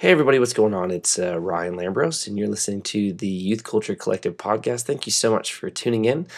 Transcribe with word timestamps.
Hey, 0.00 0.12
everybody, 0.12 0.38
what's 0.38 0.52
going 0.52 0.74
on? 0.74 0.92
It's 0.92 1.18
uh, 1.18 1.40
Ryan 1.40 1.74
Lambros, 1.74 2.28
and 2.28 2.38
you're 2.38 2.46
listening 2.46 2.82
to 2.82 3.12
the 3.14 3.26
Youth 3.26 3.64
Culture 3.64 3.96
Collective 3.96 4.36
podcast. 4.36 4.82
Thank 4.82 5.06
you 5.06 5.10
so 5.10 5.32
much 5.32 5.52
for 5.52 5.70
tuning 5.70 6.04
in. 6.04 6.28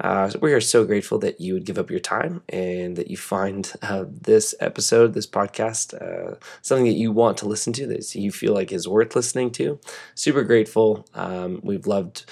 Uh, 0.00 0.32
we 0.40 0.52
are 0.52 0.60
so 0.60 0.84
grateful 0.84 1.20
that 1.20 1.40
you 1.40 1.54
would 1.54 1.64
give 1.64 1.78
up 1.78 1.92
your 1.92 2.00
time 2.00 2.42
and 2.48 2.96
that 2.96 3.12
you 3.12 3.16
find 3.16 3.72
uh, 3.82 4.06
this 4.08 4.52
episode, 4.58 5.14
this 5.14 5.28
podcast, 5.28 5.94
uh, 5.94 6.34
something 6.60 6.86
that 6.86 6.98
you 6.98 7.12
want 7.12 7.38
to 7.38 7.46
listen 7.46 7.72
to, 7.74 7.86
that 7.86 8.12
you 8.16 8.32
feel 8.32 8.52
like 8.52 8.72
is 8.72 8.88
worth 8.88 9.14
listening 9.14 9.52
to. 9.52 9.78
Super 10.16 10.42
grateful. 10.42 11.06
Um, 11.14 11.60
we've 11.62 11.86
loved 11.86 12.28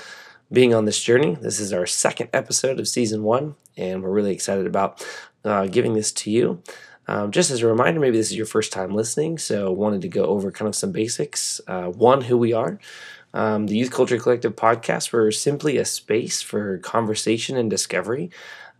being 0.52 0.74
on 0.74 0.84
this 0.84 1.00
journey. 1.00 1.36
This 1.40 1.60
is 1.60 1.72
our 1.72 1.86
second 1.86 2.28
episode 2.32 2.80
of 2.80 2.88
season 2.88 3.22
one, 3.22 3.54
and 3.76 4.02
we're 4.02 4.10
really 4.10 4.32
excited 4.32 4.66
about 4.66 5.06
uh, 5.44 5.68
giving 5.68 5.94
this 5.94 6.10
to 6.10 6.30
you. 6.32 6.60
Um, 7.08 7.30
just 7.30 7.50
as 7.50 7.62
a 7.62 7.66
reminder, 7.66 8.00
maybe 8.00 8.16
this 8.16 8.30
is 8.30 8.36
your 8.36 8.46
first 8.46 8.72
time 8.72 8.94
listening, 8.94 9.38
so 9.38 9.72
wanted 9.72 10.02
to 10.02 10.08
go 10.08 10.24
over 10.24 10.50
kind 10.50 10.68
of 10.68 10.74
some 10.74 10.92
basics. 10.92 11.60
Uh, 11.66 11.86
one, 11.86 12.22
who 12.22 12.38
we 12.38 12.52
are. 12.52 12.78
Um, 13.34 13.66
the 13.66 13.76
Youth 13.76 13.90
Culture 13.90 14.18
Collective 14.18 14.54
podcast, 14.54 15.12
we're 15.12 15.30
simply 15.30 15.78
a 15.78 15.84
space 15.84 16.42
for 16.42 16.78
conversation 16.78 17.56
and 17.56 17.70
discovery, 17.70 18.30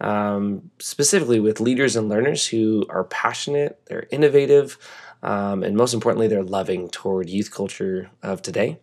um, 0.00 0.70
specifically 0.78 1.40
with 1.40 1.60
leaders 1.60 1.96
and 1.96 2.08
learners 2.08 2.46
who 2.48 2.84
are 2.90 3.04
passionate, 3.04 3.80
they're 3.86 4.06
innovative, 4.10 4.76
um, 5.22 5.62
and 5.62 5.76
most 5.76 5.94
importantly, 5.94 6.28
they're 6.28 6.42
loving 6.42 6.90
toward 6.90 7.30
youth 7.30 7.50
culture 7.50 8.10
of 8.22 8.42
today. 8.42 8.78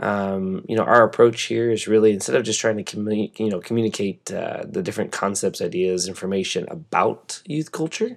Um, 0.00 0.64
you 0.66 0.76
know, 0.76 0.84
our 0.84 1.04
approach 1.04 1.42
here 1.42 1.70
is 1.70 1.86
really 1.86 2.12
instead 2.12 2.34
of 2.34 2.42
just 2.42 2.60
trying 2.60 2.78
to 2.78 2.82
communicate, 2.82 3.38
you 3.38 3.50
know, 3.50 3.60
communicate 3.60 4.32
uh, 4.32 4.62
the 4.66 4.82
different 4.82 5.12
concepts, 5.12 5.60
ideas, 5.60 6.08
information 6.08 6.66
about 6.70 7.42
youth 7.44 7.70
culture. 7.72 8.16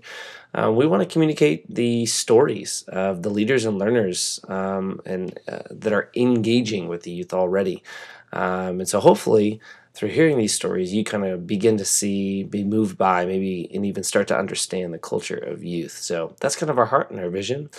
Uh, 0.53 0.71
we 0.71 0.85
want 0.87 1.01
to 1.01 1.11
communicate 1.11 1.73
the 1.73 2.05
stories 2.05 2.85
of 2.87 3.23
the 3.23 3.29
leaders 3.29 3.65
and 3.65 3.79
learners 3.79 4.39
um, 4.47 5.01
and 5.05 5.37
uh, 5.47 5.59
that 5.71 5.91
are 5.91 6.09
engaging 6.15 6.87
with 6.87 7.03
the 7.03 7.11
youth 7.11 7.33
already. 7.33 7.83
Um, 8.31 8.79
and 8.79 8.87
so, 8.87 8.99
hopefully, 8.99 9.59
through 9.93 10.09
hearing 10.09 10.37
these 10.37 10.53
stories, 10.53 10.93
you 10.93 11.03
kind 11.03 11.25
of 11.25 11.45
begin 11.45 11.77
to 11.77 11.85
see, 11.85 12.43
be 12.43 12.63
moved 12.63 12.97
by, 12.97 13.25
maybe, 13.25 13.69
and 13.73 13.85
even 13.85 14.03
start 14.03 14.27
to 14.29 14.37
understand 14.37 14.93
the 14.93 14.99
culture 14.99 15.37
of 15.37 15.63
youth. 15.63 15.97
So 15.97 16.35
that's 16.39 16.55
kind 16.55 16.69
of 16.69 16.79
our 16.79 16.85
heart 16.85 17.11
and 17.11 17.19
our 17.19 17.29
vision. 17.29 17.69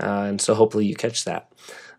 Uh, 0.00 0.26
and 0.28 0.40
so, 0.40 0.54
hopefully, 0.54 0.86
you 0.86 0.94
catch 0.96 1.24
that. 1.24 1.48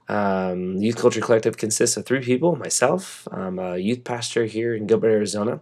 Um, 0.10 0.78
Youth 0.78 0.98
Culture 0.98 1.22
Collective 1.22 1.58
consists 1.58 1.98
of 1.98 2.06
three 2.06 2.22
people 2.22 2.56
myself, 2.56 3.28
I'm 3.32 3.60
a 3.60 3.78
youth 3.78 4.04
pastor 4.04 4.46
here 4.46 4.76
in 4.76 4.86
Gilbert, 4.86 5.10
Arizona, 5.10 5.62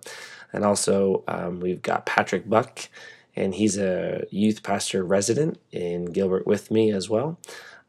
and 0.51 0.65
also 0.65 1.23
um, 1.27 1.59
we've 1.59 1.81
got 1.81 2.05
Patrick 2.05 2.49
Buck, 2.49 2.89
and 3.35 3.55
he's 3.55 3.77
a 3.77 4.25
youth 4.29 4.63
pastor 4.63 5.03
resident 5.03 5.59
in 5.71 6.05
Gilbert 6.05 6.45
with 6.47 6.71
me 6.71 6.91
as 6.91 7.09
well. 7.09 7.39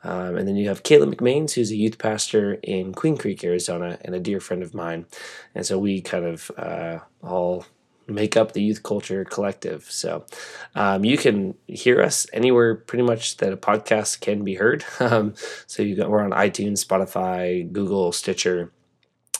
Um, 0.04 0.36
and 0.36 0.48
then 0.48 0.56
you 0.56 0.68
have 0.68 0.82
Caleb 0.82 1.14
McMains, 1.14 1.52
who's 1.52 1.70
a 1.70 1.76
youth 1.76 1.98
pastor 1.98 2.54
in 2.62 2.92
Queen 2.92 3.16
Creek, 3.16 3.44
Arizona, 3.44 3.98
and 4.04 4.14
a 4.14 4.20
dear 4.20 4.40
friend 4.40 4.62
of 4.62 4.74
mine. 4.74 5.06
And 5.54 5.64
so 5.64 5.78
we 5.78 6.00
kind 6.00 6.24
of 6.24 6.50
uh, 6.56 6.98
all 7.22 7.64
make 8.14 8.36
up 8.36 8.52
the 8.52 8.62
youth 8.62 8.82
culture 8.82 9.24
collective. 9.24 9.84
So 9.90 10.26
um, 10.74 11.04
you 11.04 11.16
can 11.16 11.54
hear 11.66 12.00
us 12.02 12.26
anywhere 12.32 12.74
pretty 12.74 13.04
much 13.04 13.38
that 13.38 13.52
a 13.52 13.56
podcast 13.56 14.20
can 14.20 14.44
be 14.44 14.54
heard. 14.54 14.84
Um, 15.02 15.34
so 15.66 15.82
you 15.82 15.96
got, 15.96 16.10
we're 16.10 16.22
on 16.22 16.30
iTunes, 16.30 16.86
Spotify, 16.86 17.70
Google, 17.70 18.12
Stitcher, 18.12 18.72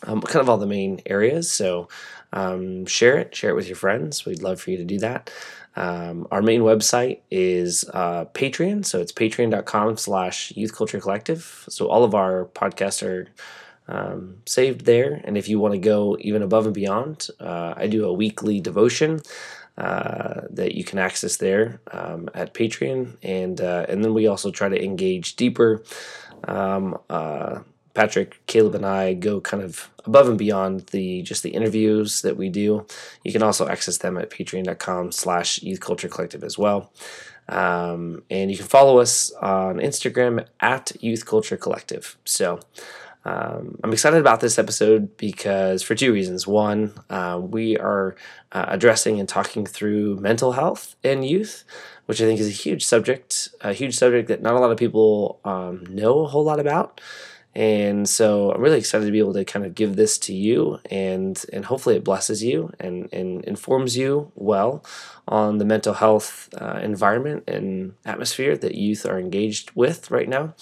um, 0.06 0.20
kind 0.20 0.42
of 0.42 0.48
all 0.50 0.58
the 0.58 0.66
main 0.66 1.00
areas. 1.06 1.50
So 1.50 1.88
um, 2.32 2.84
share 2.86 3.16
it, 3.16 3.34
share 3.34 3.50
it 3.50 3.54
with 3.54 3.68
your 3.68 3.76
friends. 3.76 4.26
We'd 4.26 4.42
love 4.42 4.60
for 4.60 4.70
you 4.70 4.76
to 4.78 4.84
do 4.84 4.98
that. 4.98 5.30
Um, 5.76 6.26
our 6.30 6.42
main 6.42 6.60
website 6.62 7.20
is 7.30 7.84
uh, 7.94 8.26
Patreon, 8.26 8.84
so 8.84 9.00
it's 9.00 9.12
patreon.com 9.12 9.96
slash 9.96 10.52
youth 10.56 10.74
culture 10.74 11.00
collective. 11.00 11.64
So 11.68 11.88
all 11.88 12.04
of 12.04 12.14
our 12.14 12.46
podcasts 12.46 13.06
are 13.06 13.28
um, 13.88 14.38
saved 14.46 14.84
there. 14.84 15.20
And 15.24 15.36
if 15.36 15.48
you 15.48 15.58
want 15.58 15.74
to 15.74 15.78
go 15.78 16.16
even 16.20 16.42
above 16.42 16.66
and 16.66 16.74
beyond, 16.74 17.28
uh, 17.40 17.74
I 17.76 17.86
do 17.86 18.06
a 18.06 18.12
weekly 18.12 18.60
devotion 18.60 19.20
uh, 19.78 20.42
that 20.50 20.74
you 20.74 20.84
can 20.84 20.98
access 20.98 21.36
there 21.36 21.80
um, 21.90 22.28
at 22.34 22.54
Patreon, 22.54 23.16
and 23.22 23.60
uh, 23.60 23.86
and 23.88 24.04
then 24.04 24.12
we 24.12 24.26
also 24.26 24.50
try 24.50 24.68
to 24.68 24.82
engage 24.82 25.36
deeper. 25.36 25.82
Um, 26.44 26.98
uh, 27.08 27.60
Patrick, 27.94 28.40
Caleb, 28.46 28.74
and 28.74 28.86
I 28.86 29.14
go 29.14 29.40
kind 29.40 29.62
of 29.62 29.90
above 30.04 30.28
and 30.28 30.38
beyond 30.38 30.86
the 30.88 31.22
just 31.22 31.42
the 31.42 31.50
interviews 31.50 32.22
that 32.22 32.36
we 32.36 32.48
do. 32.48 32.86
You 33.24 33.32
can 33.32 33.42
also 33.42 33.68
access 33.68 33.98
them 33.98 34.16
at 34.18 34.30
patreon.com/slash 34.30 35.62
Youth 35.62 35.80
Culture 35.80 36.08
Collective 36.08 36.44
as 36.44 36.58
well. 36.58 36.92
Um, 37.48 38.22
and 38.30 38.50
you 38.50 38.56
can 38.56 38.66
follow 38.66 38.98
us 38.98 39.32
on 39.32 39.76
Instagram 39.76 40.46
at 40.60 40.92
Youth 41.02 41.26
Culture 41.26 41.56
Collective. 41.56 42.16
So 42.24 42.60
um, 43.24 43.78
I'm 43.84 43.92
excited 43.92 44.18
about 44.18 44.40
this 44.40 44.58
episode 44.58 45.16
because 45.16 45.82
for 45.82 45.94
two 45.94 46.12
reasons. 46.12 46.46
One, 46.46 46.92
uh, 47.08 47.40
we 47.42 47.76
are 47.76 48.16
uh, 48.50 48.64
addressing 48.68 49.20
and 49.20 49.28
talking 49.28 49.64
through 49.64 50.16
mental 50.16 50.52
health 50.52 50.96
in 51.02 51.22
youth, 51.22 51.64
which 52.06 52.20
I 52.20 52.24
think 52.24 52.40
is 52.40 52.48
a 52.48 52.50
huge 52.50 52.84
subject, 52.84 53.48
a 53.60 53.72
huge 53.72 53.96
subject 53.96 54.28
that 54.28 54.42
not 54.42 54.54
a 54.54 54.58
lot 54.58 54.72
of 54.72 54.78
people 54.78 55.38
um, 55.44 55.86
know 55.88 56.20
a 56.20 56.28
whole 56.28 56.44
lot 56.44 56.58
about. 56.58 57.00
And 57.54 58.08
so 58.08 58.52
I'm 58.52 58.62
really 58.62 58.78
excited 58.78 59.04
to 59.04 59.12
be 59.12 59.18
able 59.18 59.34
to 59.34 59.44
kind 59.44 59.66
of 59.66 59.74
give 59.74 59.96
this 59.96 60.16
to 60.18 60.34
you 60.34 60.80
and 60.90 61.42
and 61.52 61.66
hopefully 61.66 61.96
it 61.96 62.04
blesses 62.04 62.42
you 62.42 62.72
and, 62.80 63.12
and 63.12 63.44
informs 63.44 63.96
you 63.96 64.32
well 64.34 64.84
on 65.28 65.58
the 65.58 65.64
mental 65.64 65.94
health 65.94 66.48
uh, 66.60 66.80
environment 66.82 67.44
and 67.46 67.94
atmosphere 68.04 68.56
that 68.56 68.74
youth 68.74 69.06
are 69.06 69.18
engaged 69.18 69.70
with 69.74 70.10
right 70.10 70.28
now. 70.28 70.54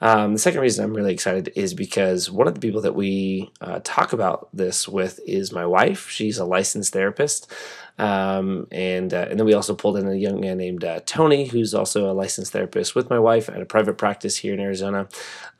Um, 0.00 0.32
the 0.32 0.38
second 0.38 0.60
reason 0.60 0.84
I'm 0.84 0.94
really 0.94 1.12
excited 1.12 1.52
is 1.54 1.74
because 1.74 2.30
one 2.30 2.48
of 2.48 2.54
the 2.54 2.60
people 2.60 2.80
that 2.80 2.94
we 2.94 3.52
uh, 3.60 3.80
talk 3.84 4.12
about 4.12 4.48
this 4.52 4.88
with 4.88 5.20
is 5.26 5.52
my 5.52 5.66
wife. 5.66 6.08
She's 6.08 6.38
a 6.38 6.44
licensed 6.44 6.92
therapist. 6.92 7.52
Um, 8.00 8.66
and 8.72 9.12
uh, 9.12 9.26
and 9.28 9.38
then 9.38 9.44
we 9.44 9.52
also 9.52 9.74
pulled 9.74 9.98
in 9.98 10.08
a 10.08 10.14
young 10.14 10.40
man 10.40 10.56
named 10.56 10.84
uh, 10.84 11.00
Tony, 11.04 11.46
who's 11.46 11.74
also 11.74 12.10
a 12.10 12.14
licensed 12.14 12.50
therapist 12.50 12.94
with 12.94 13.10
my 13.10 13.18
wife 13.18 13.50
at 13.50 13.60
a 13.60 13.66
private 13.66 13.98
practice 13.98 14.38
here 14.38 14.54
in 14.54 14.60
Arizona. 14.60 15.06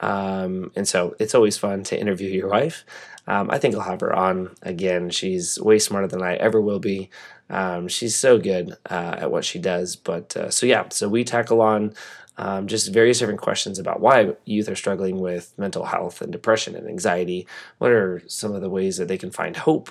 Um, 0.01 0.73
and 0.75 0.89
so 0.89 1.15
it's 1.19 1.35
always 1.35 1.59
fun 1.59 1.83
to 1.85 2.01
interview 2.01 2.31
your 2.31 2.49
wife. 2.49 2.87
Um, 3.27 3.51
I 3.51 3.59
think 3.59 3.75
I'll 3.75 3.83
have 3.83 4.01
her 4.01 4.15
on 4.15 4.57
again. 4.63 5.11
She's 5.11 5.61
way 5.61 5.79
smarter 5.79 6.07
than 6.07 6.23
I 6.23 6.37
ever 6.37 6.63
will 6.63 6.79
be. 6.79 7.11
Um, 7.51 7.89
she's 7.89 8.17
so 8.17 8.39
good 8.39 8.75
uh, 8.89 9.17
at 9.19 9.31
what 9.31 9.45
she 9.45 9.59
does. 9.59 9.95
But 9.97 10.35
uh, 10.35 10.51
so 10.51 10.65
yeah, 10.65 10.89
so 10.89 11.11
we 11.11 11.25
tackle 11.25 11.61
on 11.61 11.93
um, 12.39 12.69
just 12.69 12.91
various 12.91 13.19
different 13.19 13.43
questions 13.43 13.79
about 13.79 14.01
why 14.01 14.35
youth 14.47 14.71
are 14.71 14.77
struggling 14.77 15.21
with 15.21 15.53
mental 15.59 15.85
health 15.85 16.23
and 16.23 16.33
depression 16.33 16.75
and 16.75 16.89
anxiety. 16.89 17.47
What 17.77 17.91
are 17.91 18.23
some 18.29 18.55
of 18.55 18.63
the 18.63 18.71
ways 18.71 18.97
that 18.97 19.09
they 19.09 19.19
can 19.19 19.31
find 19.31 19.59
hope? 19.59 19.91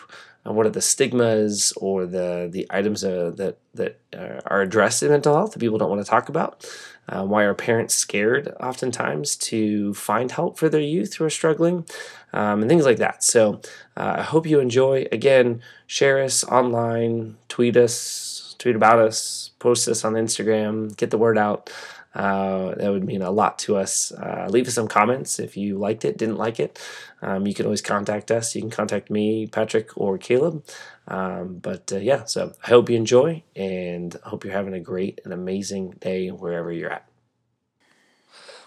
What 0.54 0.66
are 0.66 0.72
the 0.72 0.82
stigmas 0.82 1.74
or 1.78 2.06
the 2.06 2.50
the 2.52 2.68
items 2.70 3.04
uh, 3.04 3.32
that 3.36 3.58
that 3.76 4.00
are 4.46 4.62
addressed 4.62 5.04
in 5.04 5.10
mental 5.10 5.36
health 5.36 5.54
that 5.54 5.60
people 5.60 5.78
don't 5.78 5.90
want 5.90 6.04
to 6.04 6.10
talk 6.10 6.30
about? 6.30 6.66
Uh, 7.08 7.26
why 7.26 7.44
are 7.44 7.56
parents 7.56 7.96
scared 7.96 8.54
oftentimes 8.60 9.36
to 9.36 9.94
find 9.96 10.32
help 10.32 10.60
for 10.60 10.70
their 10.70 10.82
youth 10.82 11.16
who 11.16 11.26
are 11.26 11.30
struggling? 11.30 11.86
Um, 12.34 12.62
and 12.62 12.70
things 12.70 12.86
like 12.86 12.98
that. 12.98 13.24
So 13.24 13.62
uh, 13.98 14.16
I 14.18 14.22
hope 14.22 14.46
you 14.46 14.60
enjoy. 14.60 15.08
Again, 15.12 15.62
share 15.88 16.24
us 16.24 16.44
online, 16.44 17.38
tweet 17.48 17.76
us, 17.78 18.56
tweet 18.60 18.76
about 18.76 19.00
us, 19.00 19.52
post 19.58 19.88
us 19.88 20.06
on 20.06 20.14
Instagram, 20.14 20.96
get 20.98 21.10
the 21.10 21.18
word 21.18 21.38
out. 21.38 21.72
Uh, 22.16 22.74
that 22.76 22.90
would 22.92 23.04
mean 23.04 23.22
a 23.22 23.30
lot 23.30 23.60
to 23.60 23.78
us. 23.78 24.12
Uh, 24.12 24.48
leave 24.50 24.68
us 24.68 24.74
some 24.74 24.88
comments 24.88 25.38
if 25.40 25.56
you 25.56 25.78
liked 25.78 26.04
it, 26.04 26.18
didn't 26.18 26.38
like 26.38 26.60
it. 26.60 26.80
Um, 27.22 27.46
you 27.46 27.54
can 27.54 27.66
always 27.66 27.82
contact 27.84 28.32
us. 28.32 28.56
You 28.56 28.62
can 28.62 28.72
contact 28.72 29.12
me, 29.12 29.46
Patrick, 29.46 29.96
or 29.96 30.18
Caleb. 30.18 30.66
Um, 31.08 31.58
but 31.62 31.92
uh, 31.94 31.98
yeah, 31.98 32.26
so 32.26 32.54
I 32.64 32.70
hope 32.70 32.90
you 32.90 32.96
enjoy 32.96 33.44
and 33.56 34.16
I 34.26 34.30
hope 34.30 34.44
you're 34.44 34.54
having 34.54 34.74
a 34.74 34.80
great 34.80 35.20
and 35.24 35.34
amazing 35.34 35.92
day 36.00 36.30
wherever 36.30 36.72
you're 36.72 36.92
at. 36.92 37.06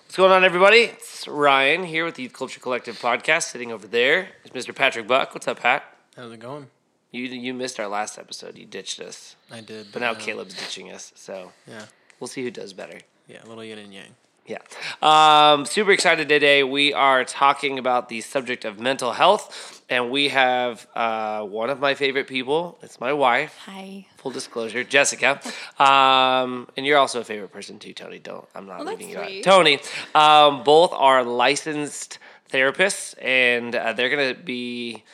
What's 0.05 0.17
going 0.17 0.31
on, 0.33 0.45
everybody? 0.45 0.79
It's 0.83 1.27
Ryan 1.27 1.85
here 1.85 2.05
with 2.05 2.17
the 2.17 2.25
Youth 2.25 2.35
Culture 2.35 2.61
Collective 2.61 2.99
podcast. 3.01 3.45
Sitting 3.45 3.73
over 3.73 3.87
there 3.87 4.29
is 4.45 4.51
Mr. 4.51 4.75
Patrick 4.75 5.07
Buck. 5.09 5.35
What's 5.35 5.49
up, 5.49 5.61
Pat? 5.61 5.85
How's 6.17 6.33
it 6.33 6.41
going? 6.41 6.67
You 7.11 7.25
you 7.25 7.55
missed 7.55 7.81
our 7.81 7.89
last 7.89 8.19
episode. 8.19 8.57
You 8.59 8.67
ditched 8.67 9.01
us. 9.01 9.37
I 9.51 9.61
did. 9.63 9.87
But 9.93 10.01
now 10.01 10.13
uh, 10.13 10.15
Caleb's 10.15 10.55
ditching 10.55 10.91
us. 10.93 11.13
So 11.17 11.53
Yeah. 11.67 11.87
we'll 12.21 12.29
see 12.29 12.43
who 12.43 12.51
does 12.51 12.73
better. 12.73 12.99
Yeah, 13.29 13.39
a 13.45 13.47
little 13.47 13.65
yin 13.65 13.79
and 13.79 13.93
yang. 13.95 14.15
Yeah. 14.45 14.59
Um, 15.01 15.65
super 15.67 15.93
excited 15.93 16.29
today. 16.29 16.65
We 16.65 16.93
are 16.93 17.25
talking 17.25 17.79
about 17.79 18.09
the 18.09 18.21
subject 18.21 18.65
of 18.65 18.81
mental 18.81 19.13
health, 19.13 19.83
and 19.89 20.11
we 20.11 20.29
have 20.31 20.87
uh, 20.97 21.43
one 21.45 21.71
of 21.71 21.79
my 21.79 21.95
favorite 21.95 22.27
people. 22.27 22.77
It's 22.83 22.99
my 23.01 23.13
wife. 23.13 23.57
Hi. 23.67 24.07
Full 24.17 24.33
disclosure, 24.33 24.83
Jessica. 24.83 25.41
Um, 25.79 26.69
and 26.77 26.85
you're 26.85 26.99
also 26.99 27.21
a 27.21 27.25
favorite 27.25 27.53
person 27.53 27.79
too, 27.79 27.93
Tony. 27.93 28.19
Don't 28.19 28.45
I'm 28.55 28.67
not 28.67 28.79
Well, 28.81 28.89
leaving 28.89 29.11
you 29.11 29.15
that's 29.17 29.47
out. 29.47 29.53
Tony. 29.53 29.79
Um, 30.15 30.65
both 30.65 30.93
are 30.93 31.23
licensed 31.23 32.19
therapists, 32.51 33.15
and 33.23 33.75
uh, 33.77 33.93
they're 33.93 34.11
going 34.11 34.35
to 34.35 34.41
be 34.43 35.05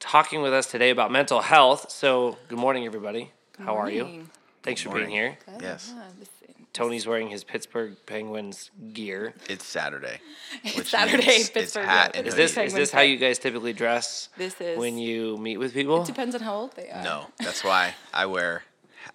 talking 0.00 0.40
with 0.40 0.54
us 0.54 0.66
today 0.66 0.88
about 0.90 1.12
mental 1.12 1.42
health. 1.42 1.90
So, 1.90 2.38
good 2.48 2.58
morning, 2.58 2.86
everybody. 2.86 3.32
How 3.58 3.76
are 3.76 3.90
you? 3.90 4.04
Morning. 4.04 4.30
Thanks 4.62 4.80
for 4.80 4.94
being 4.94 5.10
here. 5.10 5.36
Good. 5.44 5.60
Yes. 5.62 5.92
Yeah, 5.94 6.04
this- 6.18 6.28
Tony's 6.78 7.08
wearing 7.08 7.28
his 7.28 7.42
Pittsburgh 7.42 7.96
Penguins 8.06 8.70
gear. 8.92 9.34
It's 9.48 9.66
Saturday. 9.66 10.20
It's 10.64 10.90
Saturday, 10.90 11.24
Pittsburgh, 11.24 11.62
It's 11.64 11.74
hat 11.74 12.12
and 12.14 12.24
Is 12.26 12.34
hoodie. 12.34 12.42
this 12.44 12.56
is 12.56 12.72
this 12.72 12.92
how 12.92 13.00
you 13.00 13.16
guys 13.16 13.40
typically 13.40 13.72
dress? 13.72 14.28
This 14.36 14.60
is- 14.60 14.78
when 14.78 14.96
you 14.96 15.36
meet 15.38 15.56
with 15.56 15.74
people. 15.74 16.02
It 16.02 16.06
depends 16.06 16.36
on 16.36 16.40
how 16.40 16.54
old 16.54 16.76
they 16.76 16.88
are. 16.88 17.02
No, 17.02 17.26
that's 17.40 17.64
why 17.64 17.94
I 18.14 18.26
wear. 18.26 18.62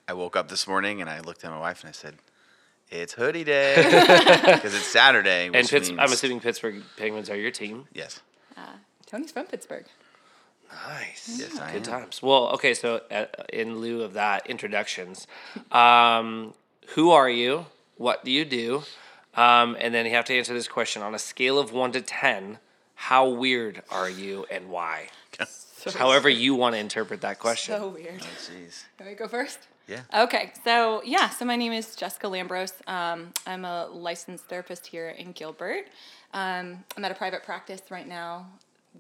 I 0.10 0.14
woke 0.14 0.36
up 0.36 0.50
this 0.50 0.68
morning 0.68 1.00
and 1.00 1.10
I 1.10 1.22
looked 1.22 1.46
at 1.46 1.52
my 1.52 1.60
wife 1.60 1.82
and 1.84 1.90
I 1.90 1.94
said, 1.94 2.16
"It's 2.92 3.14
hoodie 3.14 3.46
day," 3.46 3.76
because 4.56 4.74
it's 4.76 4.86
Saturday. 4.88 5.50
Which 5.50 5.58
And 5.60 5.70
Pitts, 5.70 5.88
means, 5.90 6.00
I'm 6.02 6.12
assuming 6.12 6.42
Pittsburgh 6.42 6.84
Penguins 6.98 7.30
are 7.30 7.38
your 7.38 7.52
team. 7.52 7.88
Yes. 7.94 8.20
Tony's 9.06 9.32
from 9.32 9.46
Pittsburgh. 9.46 9.86
Nice. 10.88 11.38
Yes, 11.40 11.60
I 11.60 11.72
Good 11.72 11.88
am. 11.88 11.94
times. 12.02 12.22
Well, 12.22 12.50
okay. 12.56 12.74
So, 12.74 13.02
uh, 13.10 13.26
in 13.54 13.78
lieu 13.78 14.02
of 14.02 14.14
that, 14.14 14.48
introductions. 14.48 15.28
Um, 15.72 16.54
who 16.96 17.12
are 17.12 17.30
you? 17.30 17.66
What 17.98 18.24
do 18.24 18.32
you 18.32 18.46
do? 18.46 18.84
Um, 19.36 19.76
and 19.80 19.94
then 19.94 20.06
you 20.06 20.12
have 20.14 20.26
to 20.26 20.38
answer 20.38 20.54
this 20.54 20.68
question 20.68 21.02
on 21.02 21.16
a 21.16 21.20
scale 21.20 21.58
of 21.58 21.72
one 21.74 21.92
to 21.94 22.02
ten. 22.02 22.60
How 22.96 23.28
weird 23.28 23.82
are 23.90 24.10
you, 24.10 24.46
and 24.52 24.70
why? 24.70 25.10
So, 25.84 25.92
However, 25.92 26.30
you 26.30 26.56
want 26.56 26.76
to 26.76 26.80
interpret 26.80 27.20
that 27.22 27.40
question. 27.40 27.76
so 27.76 27.90
weird. 27.90 28.22
Oh, 28.22 28.26
jeez. 28.40 28.86
Can 28.98 29.06
we 29.06 29.16
go 29.16 29.28
first? 29.28 29.60
Yeah. 29.86 30.00
Okay, 30.18 30.54
so 30.64 31.02
yeah, 31.04 31.28
so 31.30 31.44
my 31.44 31.58
name 31.58 31.74
is 31.74 31.98
Jessica 31.98 32.28
Lambros. 32.28 32.72
Um, 32.88 33.34
I'm 33.46 33.66
a 33.66 33.88
licensed 33.88 34.46
therapist 34.46 34.88
here 34.88 35.10
in 35.10 35.34
Gilbert. 35.34 35.88
Um, 36.34 36.86
I'm 36.96 37.04
at 37.04 37.12
a 37.12 37.16
private 37.16 37.44
practice 37.44 37.82
right 37.90 38.08
now 38.08 38.46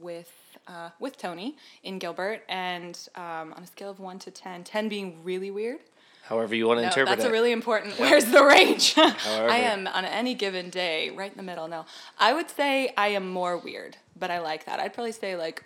with 0.01 0.30
uh, 0.68 0.89
with 1.00 1.15
Tony 1.18 1.56
in 1.83 2.00
Gilbert, 2.00 2.41
and 2.50 3.00
um, 3.15 3.53
on 3.53 3.63
a 3.63 3.68
scale 3.68 3.89
of 3.89 4.01
one 4.01 4.19
to 4.19 4.31
10, 4.31 4.65
10 4.65 4.89
being 4.89 5.24
really 5.24 5.51
weird. 5.51 5.80
However, 6.24 6.56
you 6.56 6.68
want 6.68 6.78
to 6.78 6.81
No, 6.84 6.88
interpret 6.88 7.10
that's 7.18 7.25
it. 7.25 7.30
a 7.30 7.31
really 7.31 7.52
important. 7.52 8.00
Where's 8.00 8.25
the 8.25 8.44
range? 8.44 8.94
However. 8.96 9.50
I 9.50 9.58
am 9.58 9.88
on 9.88 10.06
any 10.06 10.34
given 10.36 10.70
day 10.70 11.10
right 11.10 11.30
in 11.31 11.38
the 11.38 11.44
middle. 11.44 11.68
No, 11.68 11.86
I 12.18 12.34
would 12.34 12.50
say 12.50 12.94
I 12.98 13.10
am 13.10 13.28
more 13.30 13.58
weird, 13.58 13.98
but 14.18 14.31
I 14.31 14.40
like 14.40 14.66
that. 14.66 14.80
I'd 14.80 14.94
probably 14.94 15.12
say 15.12 15.36
like 15.36 15.64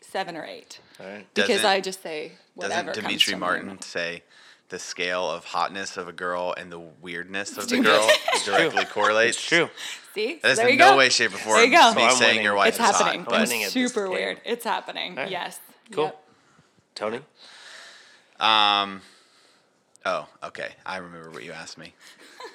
seven 0.00 0.36
or 0.36 0.44
eight 0.44 0.80
All 0.98 1.06
right. 1.06 1.26
because 1.34 1.48
Doesn't- 1.48 1.66
I 1.66 1.80
just 1.80 2.02
say 2.02 2.32
whatever. 2.54 2.88
Doesn't 2.88 3.02
comes 3.02 3.06
Demetri 3.06 3.32
to 3.34 3.38
Martin 3.38 3.66
mind. 3.66 3.84
say 3.84 4.22
the 4.70 4.78
scale 4.78 5.30
of 5.30 5.44
hotness 5.44 5.98
of 5.98 6.08
a 6.08 6.12
girl 6.12 6.54
and 6.56 6.72
the 6.72 6.78
weirdness 6.78 7.50
of 7.50 7.56
the 7.56 7.62
Stupid. 7.64 7.84
girl 7.84 8.10
directly 8.46 8.84
correlates? 8.86 9.36
It's 9.36 9.46
true. 9.46 9.68
See, 10.14 10.38
That 10.42 10.52
is 10.52 10.56
there 10.58 10.66
in 10.68 10.72
you 10.74 10.78
no 10.78 10.92
go. 10.92 10.96
way, 10.98 11.10
shape, 11.10 11.34
or 11.34 11.38
form 11.38 11.56
There 11.58 11.66
you 11.66 11.70
go. 11.70 11.88
me 11.94 12.00
So 12.00 12.06
I'm 12.06 12.14
saying 12.16 12.30
winning. 12.30 12.44
your 12.44 12.54
wife 12.54 12.68
It's 12.68 12.78
is 12.78 12.84
happening. 12.96 13.20
hot. 13.20 13.28
but- 13.28 13.30
But 13.32 13.40
Winning 13.48 13.60
It's 13.60 13.76
at 13.76 13.80
this 13.80 13.92
super 13.92 14.06
game. 14.06 14.14
weird. 14.14 14.40
It's 14.46 14.64
happening. 14.64 15.10
Alright. 15.12 15.30
Yes. 15.30 15.60
Cool. 15.90 16.04
Yep. 16.04 16.24
Tony. 16.94 17.20
Um. 18.40 19.02
Oh, 20.04 20.26
okay. 20.42 20.70
I 20.84 20.96
remember 20.96 21.30
what 21.30 21.44
you 21.44 21.52
asked 21.52 21.78
me. 21.78 21.94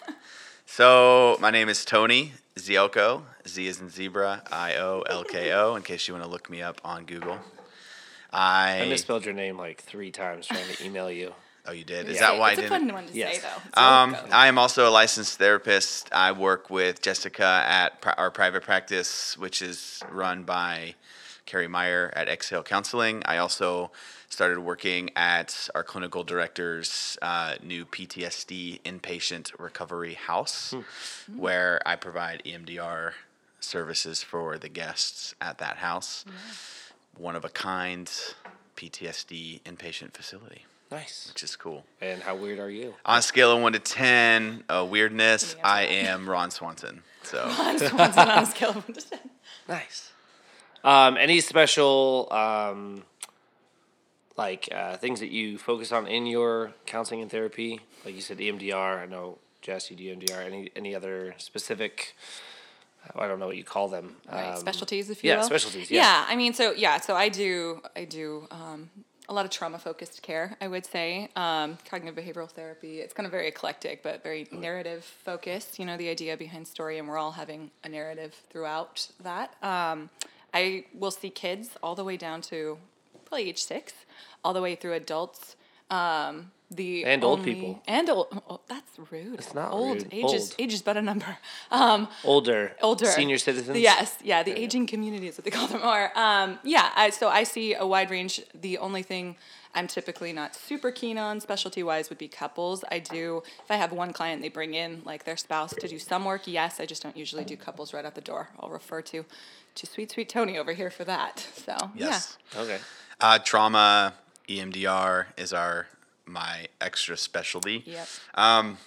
so 0.66 1.38
my 1.40 1.50
name 1.50 1.70
is 1.70 1.86
Tony 1.86 2.34
Ziolko. 2.58 3.24
Z 3.48 3.66
is 3.68 3.80
in 3.80 3.90
zebra. 3.90 4.44
I 4.52 4.76
O 4.76 5.04
L 5.08 5.24
K 5.24 5.54
O. 5.54 5.76
In 5.76 5.84
case 5.84 6.08
you 6.08 6.14
want 6.14 6.26
to 6.26 6.30
look 6.30 6.50
me 6.50 6.62
up 6.62 6.82
on 6.84 7.06
Google. 7.06 7.38
I. 8.34 8.82
I 8.82 8.90
misspelled 8.90 9.24
your 9.26 9.34
name 9.34 9.58
like 9.58 9.82
three 9.82 10.12
times 10.12 10.48
trying 10.48 10.68
to 10.76 10.86
email 10.86 11.10
you. 11.10 11.34
oh, 11.66 11.72
you 11.72 11.86
did. 11.86 12.10
Is 12.10 12.16
Yeah, 12.16 12.32
that 12.32 12.40
why 12.40 12.50
I 12.50 12.52
it's 12.52 12.60
a 12.60 12.64
didn't? 12.64 12.88
fun 12.88 12.94
one 12.94 13.08
to 13.08 13.14
Yes. 13.18 13.42
say 13.42 13.48
though. 13.76 13.82
Um, 13.82 14.16
I 14.32 14.48
am 14.48 14.58
also 14.58 14.88
a 14.90 14.92
licensed 14.92 15.38
therapist. 15.38 16.10
I 16.14 16.34
work 16.34 16.70
with 16.70 17.02
Jessica 17.02 17.64
at 17.66 18.02
pri- 18.02 18.16
our 18.18 18.30
private 18.32 18.64
practice, 18.64 19.38
which 19.38 19.62
is 19.62 20.02
run 20.12 20.44
by 20.44 20.96
Carrie 21.46 21.70
Meyer 21.70 22.12
at 22.14 22.28
Exhale 22.28 22.64
Counseling. 22.64 23.22
I 23.26 23.38
also 23.38 23.92
started 24.30 24.60
working 24.60 25.10
at 25.16 25.70
our 25.74 25.84
clinical 25.84 26.24
director's 26.24 27.18
uh, 27.22 27.56
new 27.64 27.86
PTSD 27.86 28.82
inpatient 28.82 29.52
recovery 29.60 30.16
house, 30.16 30.74
where 31.36 31.82
I 31.86 31.96
provide 31.96 32.44
EMDR 32.46 33.14
services 33.60 34.24
for 34.24 34.58
the 34.58 34.70
guests 34.70 35.34
at 35.42 35.58
that 35.60 35.78
house. 35.78 36.26
One 37.18 37.36
of 37.36 37.46
a 37.46 37.50
kind 37.50 38.12
PTSD 38.76 39.62
inpatient 39.64 40.14
facility, 40.14 40.66
Nice. 40.92 41.30
which 41.34 41.42
is 41.42 41.56
cool. 41.56 41.84
And 42.02 42.22
how 42.22 42.36
weird 42.36 42.60
are 42.60 42.70
you? 42.70 42.94
On 43.06 43.18
a 43.18 43.22
scale 43.22 43.52
of 43.56 43.62
one 43.62 43.74
to 43.74 43.80
ten, 43.80 44.64
uh, 44.70 44.86
weirdness, 44.88 45.56
Yeah. 45.58 45.68
I 45.68 45.82
am 45.84 46.30
Ron 46.30 46.52
Swanson. 46.52 47.02
So 47.24 47.44
Ron 47.60 47.80
Swanson 47.80 48.30
on 48.30 48.44
a 48.44 48.46
scale 48.46 48.70
of 48.70 48.76
one 48.88 48.94
to 48.94 49.10
ten. 49.10 49.20
Nice. 49.68 50.12
Um, 50.84 51.18
any 51.18 51.40
special 51.42 52.28
um, 52.32 53.04
like 54.38 54.70
uh, 54.74 54.98
things 54.98 55.20
that 55.20 55.32
you 55.32 55.58
focus 55.58 55.92
on 55.92 56.08
in 56.08 56.26
your 56.26 56.74
counseling 56.86 57.22
and 57.22 57.32
therapy? 57.32 57.82
Like 58.06 58.16
you 58.16 58.22
said, 58.22 58.38
EMDR. 58.38 59.00
I 59.02 59.06
know 59.06 59.40
Jess, 59.62 59.92
you 59.92 59.98
do 59.98 60.16
EMDR. 60.16 60.46
Any 60.46 60.72
any 60.76 60.96
other 60.96 61.36
specific? 61.38 62.16
I 63.16 63.28
don't 63.28 63.40
know 63.40 63.48
what 63.48 63.58
you 63.58 63.64
call 63.64 63.88
them. 63.88 64.16
Right, 64.32 64.52
um, 64.52 64.58
specialties, 64.58 65.10
if 65.10 65.24
you 65.24 65.30
yeah, 65.30 65.38
will. 65.38 65.44
specialties, 65.44 65.90
yeah. 65.90 66.02
Yeah, 66.02 66.26
I 66.28 66.36
mean, 66.36 66.54
so 66.54 66.72
yeah, 66.72 67.00
so 67.00 67.16
I 67.16 67.30
do, 67.30 67.82
I 67.96 68.04
do 68.04 68.48
um, 68.52 68.90
a 69.30 69.34
lot 69.34 69.46
of 69.46 69.52
trauma 69.52 69.78
focused 69.78 70.22
care. 70.22 70.56
I 70.62 70.68
would 70.68 70.86
say 70.86 71.30
um, 71.36 71.78
cognitive 71.90 72.24
behavioral 72.24 72.50
therapy. 72.50 73.00
It's 73.00 73.14
kind 73.14 73.26
of 73.26 73.32
very 73.32 73.48
eclectic, 73.48 74.04
but 74.04 74.24
very 74.24 74.48
narrative 74.52 75.04
focused. 75.04 75.80
You 75.80 75.86
know, 75.86 75.98
the 75.98 76.10
idea 76.10 76.38
behind 76.38 76.68
story, 76.68 76.98
and 76.98 77.08
we're 77.08 77.18
all 77.18 77.32
having 77.32 77.72
a 77.84 77.90
narrative 77.90 78.36
throughout 78.50 79.08
that. 79.22 79.56
Um, 79.64 80.10
I 80.54 80.86
will 80.94 81.12
see 81.12 81.30
kids 81.30 81.72
all 81.84 81.96
the 81.96 82.04
way 82.04 82.18
down 82.18 82.42
to 82.44 82.78
probably 83.28 83.50
age 83.50 83.62
six, 83.62 83.94
all 84.44 84.54
the 84.54 84.62
way 84.62 84.76
through 84.76 84.94
adults. 84.94 85.56
Um, 85.90 86.52
the 86.70 87.06
And 87.06 87.24
old 87.24 87.44
people. 87.44 87.82
and 87.88 88.10
old. 88.10 88.28
Oh, 88.50 88.60
that's 88.68 88.92
rude. 89.12 89.36
It's 89.36 89.54
not 89.54 89.72
old. 89.72 89.98
rude. 90.04 90.08
Age 90.14 90.34
is 90.34 90.52
Old. 90.52 90.56
age 90.60 90.74
is 90.74 90.82
but 90.82 90.98
a 90.98 91.02
number. 91.02 91.38
Um, 91.72 92.08
older, 92.24 92.76
older 92.82 93.06
senior 93.06 93.38
citizens. 93.38 93.78
Yes, 93.80 94.18
yeah, 94.24 94.44
the 94.44 94.52
aging 94.60 94.88
community 94.88 95.28
is 95.28 95.38
what 95.38 95.46
they 95.46 95.52
call 95.52 95.68
them. 95.68 95.82
Or 95.84 96.12
um, 96.18 96.60
yeah, 96.64 96.92
I, 96.96 97.10
so 97.12 97.30
I 97.30 97.44
see 97.44 97.74
a 97.74 97.86
wide 97.86 98.10
range. 98.12 98.42
The 98.54 98.78
only 98.80 99.02
thing 99.04 99.36
I'm 99.76 99.88
typically 99.88 100.34
not 100.34 100.56
super 100.56 100.92
keen 100.92 101.18
on, 101.18 101.40
specialty 101.40 101.84
wise, 101.84 102.10
would 102.10 102.18
be 102.18 102.28
couples. 102.28 102.84
I 102.92 103.00
do 103.00 103.44
if 103.64 103.70
I 103.72 103.76
have 103.76 103.92
one 103.94 104.12
client, 104.12 104.42
they 104.42 104.50
bring 104.50 104.74
in 104.74 105.02
like 105.06 105.24
their 105.24 105.38
spouse 105.38 105.74
to 105.76 105.88
do 105.88 106.00
some 106.00 106.26
work. 106.26 106.48
Yes, 106.48 106.80
I 106.80 106.86
just 106.86 107.02
don't 107.04 107.16
usually 107.16 107.46
do 107.46 107.56
couples 107.56 107.94
right 107.94 108.04
out 108.06 108.16
the 108.16 108.22
door. 108.22 108.50
I'll 108.60 108.70
refer 108.70 109.02
to 109.04 109.24
to 109.76 109.86
sweet 109.86 110.12
sweet 110.12 110.28
Tony 110.28 110.58
over 110.58 110.74
here 110.74 110.90
for 110.90 111.06
that. 111.06 111.48
So 111.66 111.76
yes, 111.96 112.38
Okay. 112.56 112.80
uh, 113.22 113.40
trauma 113.40 114.16
EMDR 114.50 115.28
is 115.38 115.54
our 115.54 115.88
my 116.28 116.68
extra 116.82 117.18
specialty. 117.18 117.84
yep. 117.86 118.08
Um, 118.36 118.78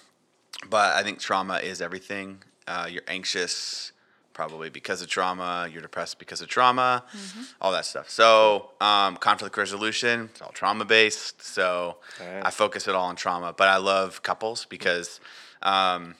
but 0.69 0.95
I 0.95 1.03
think 1.03 1.19
trauma 1.19 1.57
is 1.57 1.81
everything. 1.81 2.43
Uh, 2.67 2.87
you're 2.89 3.03
anxious 3.07 3.91
probably 4.33 4.69
because 4.69 5.01
of 5.01 5.07
trauma. 5.07 5.67
You're 5.71 5.81
depressed 5.81 6.19
because 6.19 6.41
of 6.41 6.47
trauma. 6.47 7.03
All 7.59 7.71
that 7.71 7.85
stuff. 7.85 8.09
So 8.09 8.69
um, 8.79 9.17
conflict 9.17 9.57
resolution. 9.57 10.29
It's 10.31 10.41
all 10.41 10.51
trauma 10.51 10.85
based. 10.85 11.43
So 11.43 11.97
Alright. 12.19 12.45
I 12.45 12.51
focus 12.51 12.87
it 12.87 12.95
all 12.95 13.07
on 13.07 13.15
trauma. 13.15 13.53
But 13.53 13.67
I 13.67 13.77
love 13.77 14.23
couples 14.23 14.65
because. 14.65 15.19
Um, 15.63 16.15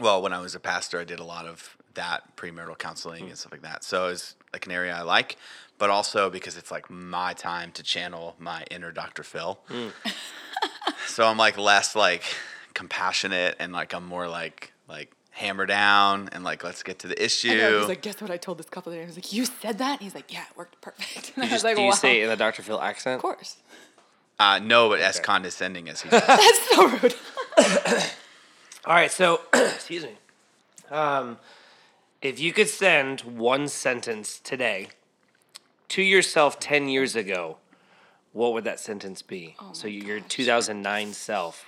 well, 0.00 0.22
when 0.22 0.32
I 0.32 0.40
was 0.40 0.54
a 0.54 0.60
pastor, 0.60 0.98
I 0.98 1.04
did 1.04 1.20
a 1.20 1.24
lot 1.24 1.46
of 1.46 1.76
that 1.94 2.36
premarital 2.36 2.78
counseling 2.78 3.28
and 3.28 3.36
stuff 3.38 3.52
like 3.52 3.62
that. 3.62 3.84
So 3.84 4.08
it's 4.08 4.34
like 4.52 4.66
an 4.66 4.72
area 4.72 4.94
I 4.94 5.02
like, 5.02 5.36
but 5.78 5.90
also 5.90 6.30
because 6.30 6.56
it's 6.56 6.70
like 6.70 6.90
my 6.90 7.34
time 7.34 7.72
to 7.72 7.82
channel 7.82 8.34
my 8.38 8.64
inner 8.70 8.90
Dr. 8.92 9.22
Phil. 9.22 9.58
so 11.06 11.26
I'm 11.26 11.36
like 11.38 11.56
less 11.58 11.94
like 11.96 12.22
compassionate 12.74 13.56
and 13.58 13.72
like 13.72 13.92
I'm 13.94 14.06
more 14.06 14.28
like 14.28 14.72
like 14.88 15.10
hammer 15.30 15.66
down 15.66 16.28
and 16.32 16.44
like 16.44 16.62
let's 16.64 16.82
get 16.82 16.98
to 17.00 17.08
the 17.08 17.22
issue. 17.24 17.50
I 17.50 17.54
know, 17.56 17.78
he's 17.80 17.88
like, 17.88 18.02
guess 18.02 18.20
what 18.20 18.30
I 18.30 18.36
told 18.36 18.58
this 18.58 18.68
couple 18.68 18.92
today? 18.92 19.02
I 19.02 19.06
was 19.06 19.16
like, 19.16 19.32
you 19.32 19.44
said 19.46 19.78
that? 19.78 19.92
And 19.92 20.00
he's 20.00 20.14
like, 20.14 20.32
yeah, 20.32 20.44
it 20.50 20.56
worked 20.56 20.80
perfect. 20.80 21.32
And 21.36 21.44
I 21.44 21.46
You 21.46 21.52
was 21.52 21.62
just, 21.62 21.64
like, 21.64 21.76
do 21.76 21.82
you 21.82 21.92
say 21.94 22.20
it 22.20 22.24
in 22.24 22.28
the 22.28 22.36
Dr. 22.36 22.62
Phil 22.62 22.80
accent? 22.80 23.16
Of 23.16 23.22
course. 23.22 23.56
uh, 24.38 24.58
no, 24.62 24.88
but 24.90 25.00
as 25.00 25.20
condescending 25.20 25.88
as 25.88 26.02
he 26.02 26.08
does. 26.10 26.26
That's 26.26 26.70
so 26.74 26.88
rude. 26.88 27.14
All 28.84 28.94
right, 28.94 29.10
so 29.10 29.40
excuse 29.54 30.04
me. 30.04 30.16
Um, 30.90 31.38
if 32.20 32.38
you 32.38 32.52
could 32.52 32.68
send 32.68 33.20
one 33.22 33.68
sentence 33.68 34.38
today 34.38 34.88
to 35.88 36.02
yourself 36.02 36.58
ten 36.60 36.88
years 36.88 37.16
ago, 37.16 37.56
what 38.32 38.52
would 38.52 38.64
that 38.64 38.80
sentence 38.80 39.22
be? 39.22 39.56
Oh 39.60 39.70
so 39.72 39.88
your 39.88 40.20
2009 40.20 41.12
self, 41.12 41.64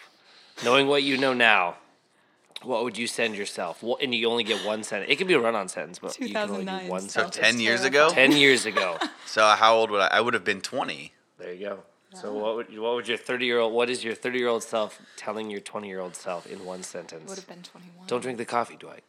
knowing 0.64 0.86
what 0.88 1.02
you 1.02 1.16
know 1.16 1.32
now, 1.34 1.76
what 2.62 2.84
would 2.84 2.96
you 2.96 3.06
send 3.06 3.36
yourself? 3.36 3.82
What, 3.82 4.02
and 4.02 4.14
you 4.14 4.28
only 4.28 4.44
get 4.44 4.64
one 4.64 4.82
sentence. 4.84 5.10
It 5.12 5.16
could 5.16 5.26
be 5.28 5.34
a 5.34 5.40
run-on 5.40 5.68
sentence, 5.68 5.98
but 5.98 6.18
you 6.18 6.30
can 6.30 6.50
only 6.50 6.64
do 6.64 6.90
one 6.90 7.02
self. 7.08 7.34
sentence. 7.34 7.36
So 7.36 7.42
10 7.42 7.60
years 7.60 7.80
terrifying. 7.80 8.06
ago? 8.08 8.14
Ten 8.14 8.32
years 8.32 8.66
ago. 8.66 8.98
so 9.26 9.44
how 9.44 9.76
old 9.76 9.90
would 9.90 10.00
I? 10.00 10.06
I 10.08 10.20
would 10.20 10.34
have 10.34 10.44
been 10.44 10.60
20. 10.60 11.12
There 11.38 11.52
you 11.52 11.68
go. 11.68 11.78
So 12.14 12.32
what 12.32 12.54
would 12.54 12.78
what 12.78 12.94
would 12.94 13.08
your 13.08 13.18
30 13.18 13.44
year 13.44 13.58
old? 13.58 13.72
What 13.72 13.90
is 13.90 14.04
your 14.04 14.14
30 14.14 14.38
year 14.38 14.48
old 14.48 14.62
self 14.62 15.00
telling 15.16 15.50
your 15.50 15.60
20 15.60 15.88
year 15.88 15.98
old 16.00 16.14
self 16.14 16.46
in 16.46 16.64
one 16.64 16.84
sentence? 16.84 17.28
Would 17.28 17.38
have 17.38 17.48
been 17.48 17.62
21. 17.62 18.06
Don't 18.06 18.20
drink 18.20 18.38
the 18.38 18.44
coffee, 18.44 18.76
Dwight. 18.76 19.02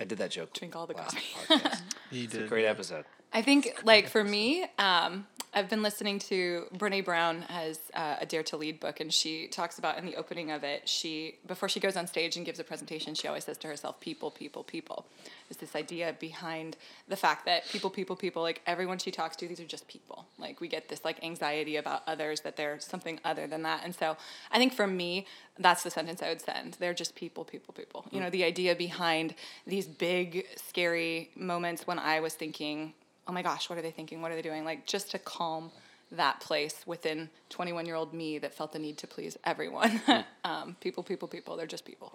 I 0.00 0.04
did 0.04 0.16
that 0.18 0.30
joke. 0.30 0.54
drink 0.54 0.74
all 0.74 0.86
the 0.86 0.94
coffee. 0.94 1.18
podcast. 1.46 1.82
He 2.10 2.24
It's 2.24 2.34
a 2.34 2.44
great 2.44 2.64
episode. 2.64 3.04
I 3.36 3.42
think, 3.42 3.82
like 3.84 4.08
for 4.08 4.24
me, 4.24 4.64
um, 4.78 5.26
I've 5.52 5.68
been 5.68 5.82
listening 5.82 6.18
to 6.20 6.64
Brene 6.74 7.04
Brown 7.04 7.42
has 7.42 7.78
uh, 7.92 8.16
a 8.18 8.24
Dare 8.24 8.42
to 8.44 8.56
Lead 8.56 8.80
book, 8.80 8.98
and 8.98 9.12
she 9.12 9.46
talks 9.46 9.78
about 9.78 9.98
in 9.98 10.06
the 10.06 10.16
opening 10.16 10.50
of 10.50 10.64
it. 10.64 10.88
She 10.88 11.34
before 11.46 11.68
she 11.68 11.78
goes 11.78 11.98
on 11.98 12.06
stage 12.06 12.38
and 12.38 12.46
gives 12.46 12.58
a 12.60 12.64
presentation, 12.64 13.14
she 13.14 13.28
always 13.28 13.44
says 13.44 13.58
to 13.58 13.68
herself, 13.68 14.00
"People, 14.00 14.30
people, 14.30 14.64
people." 14.64 15.04
Is 15.50 15.58
this 15.58 15.76
idea 15.76 16.16
behind 16.18 16.78
the 17.08 17.16
fact 17.16 17.44
that 17.44 17.68
people, 17.68 17.90
people, 17.90 18.16
people, 18.16 18.40
like 18.40 18.62
everyone 18.66 18.96
she 18.96 19.10
talks 19.10 19.36
to, 19.36 19.46
these 19.46 19.60
are 19.60 19.66
just 19.66 19.86
people. 19.86 20.24
Like 20.38 20.62
we 20.62 20.66
get 20.66 20.88
this 20.88 21.04
like 21.04 21.22
anxiety 21.22 21.76
about 21.76 22.04
others 22.06 22.40
that 22.40 22.56
they're 22.56 22.80
something 22.80 23.20
other 23.22 23.46
than 23.46 23.64
that, 23.64 23.82
and 23.84 23.94
so 23.94 24.16
I 24.50 24.56
think 24.56 24.72
for 24.72 24.86
me, 24.86 25.26
that's 25.58 25.82
the 25.82 25.90
sentence 25.90 26.22
I 26.22 26.30
would 26.30 26.40
send. 26.40 26.78
They're 26.80 26.94
just 26.94 27.14
people, 27.14 27.44
people, 27.44 27.74
people. 27.74 28.06
You 28.10 28.20
know, 28.20 28.30
the 28.30 28.44
idea 28.44 28.74
behind 28.74 29.34
these 29.66 29.86
big, 29.86 30.46
scary 30.56 31.28
moments 31.36 31.86
when 31.86 31.98
I 31.98 32.20
was 32.20 32.32
thinking 32.32 32.94
oh 33.28 33.32
my 33.32 33.42
gosh, 33.42 33.68
what 33.68 33.78
are 33.78 33.82
they 33.82 33.90
thinking? 33.90 34.22
What 34.22 34.30
are 34.32 34.34
they 34.34 34.42
doing? 34.42 34.64
Like 34.64 34.86
just 34.86 35.10
to 35.12 35.18
calm 35.18 35.70
that 36.12 36.40
place 36.40 36.82
within 36.86 37.28
21 37.50 37.86
year 37.86 37.96
old 37.96 38.14
me 38.14 38.38
that 38.38 38.54
felt 38.54 38.72
the 38.72 38.78
need 38.78 38.98
to 38.98 39.06
please 39.06 39.36
everyone. 39.44 40.00
um, 40.44 40.76
people, 40.80 41.02
people, 41.02 41.28
people. 41.28 41.56
They're 41.56 41.66
just 41.66 41.84
people. 41.84 42.12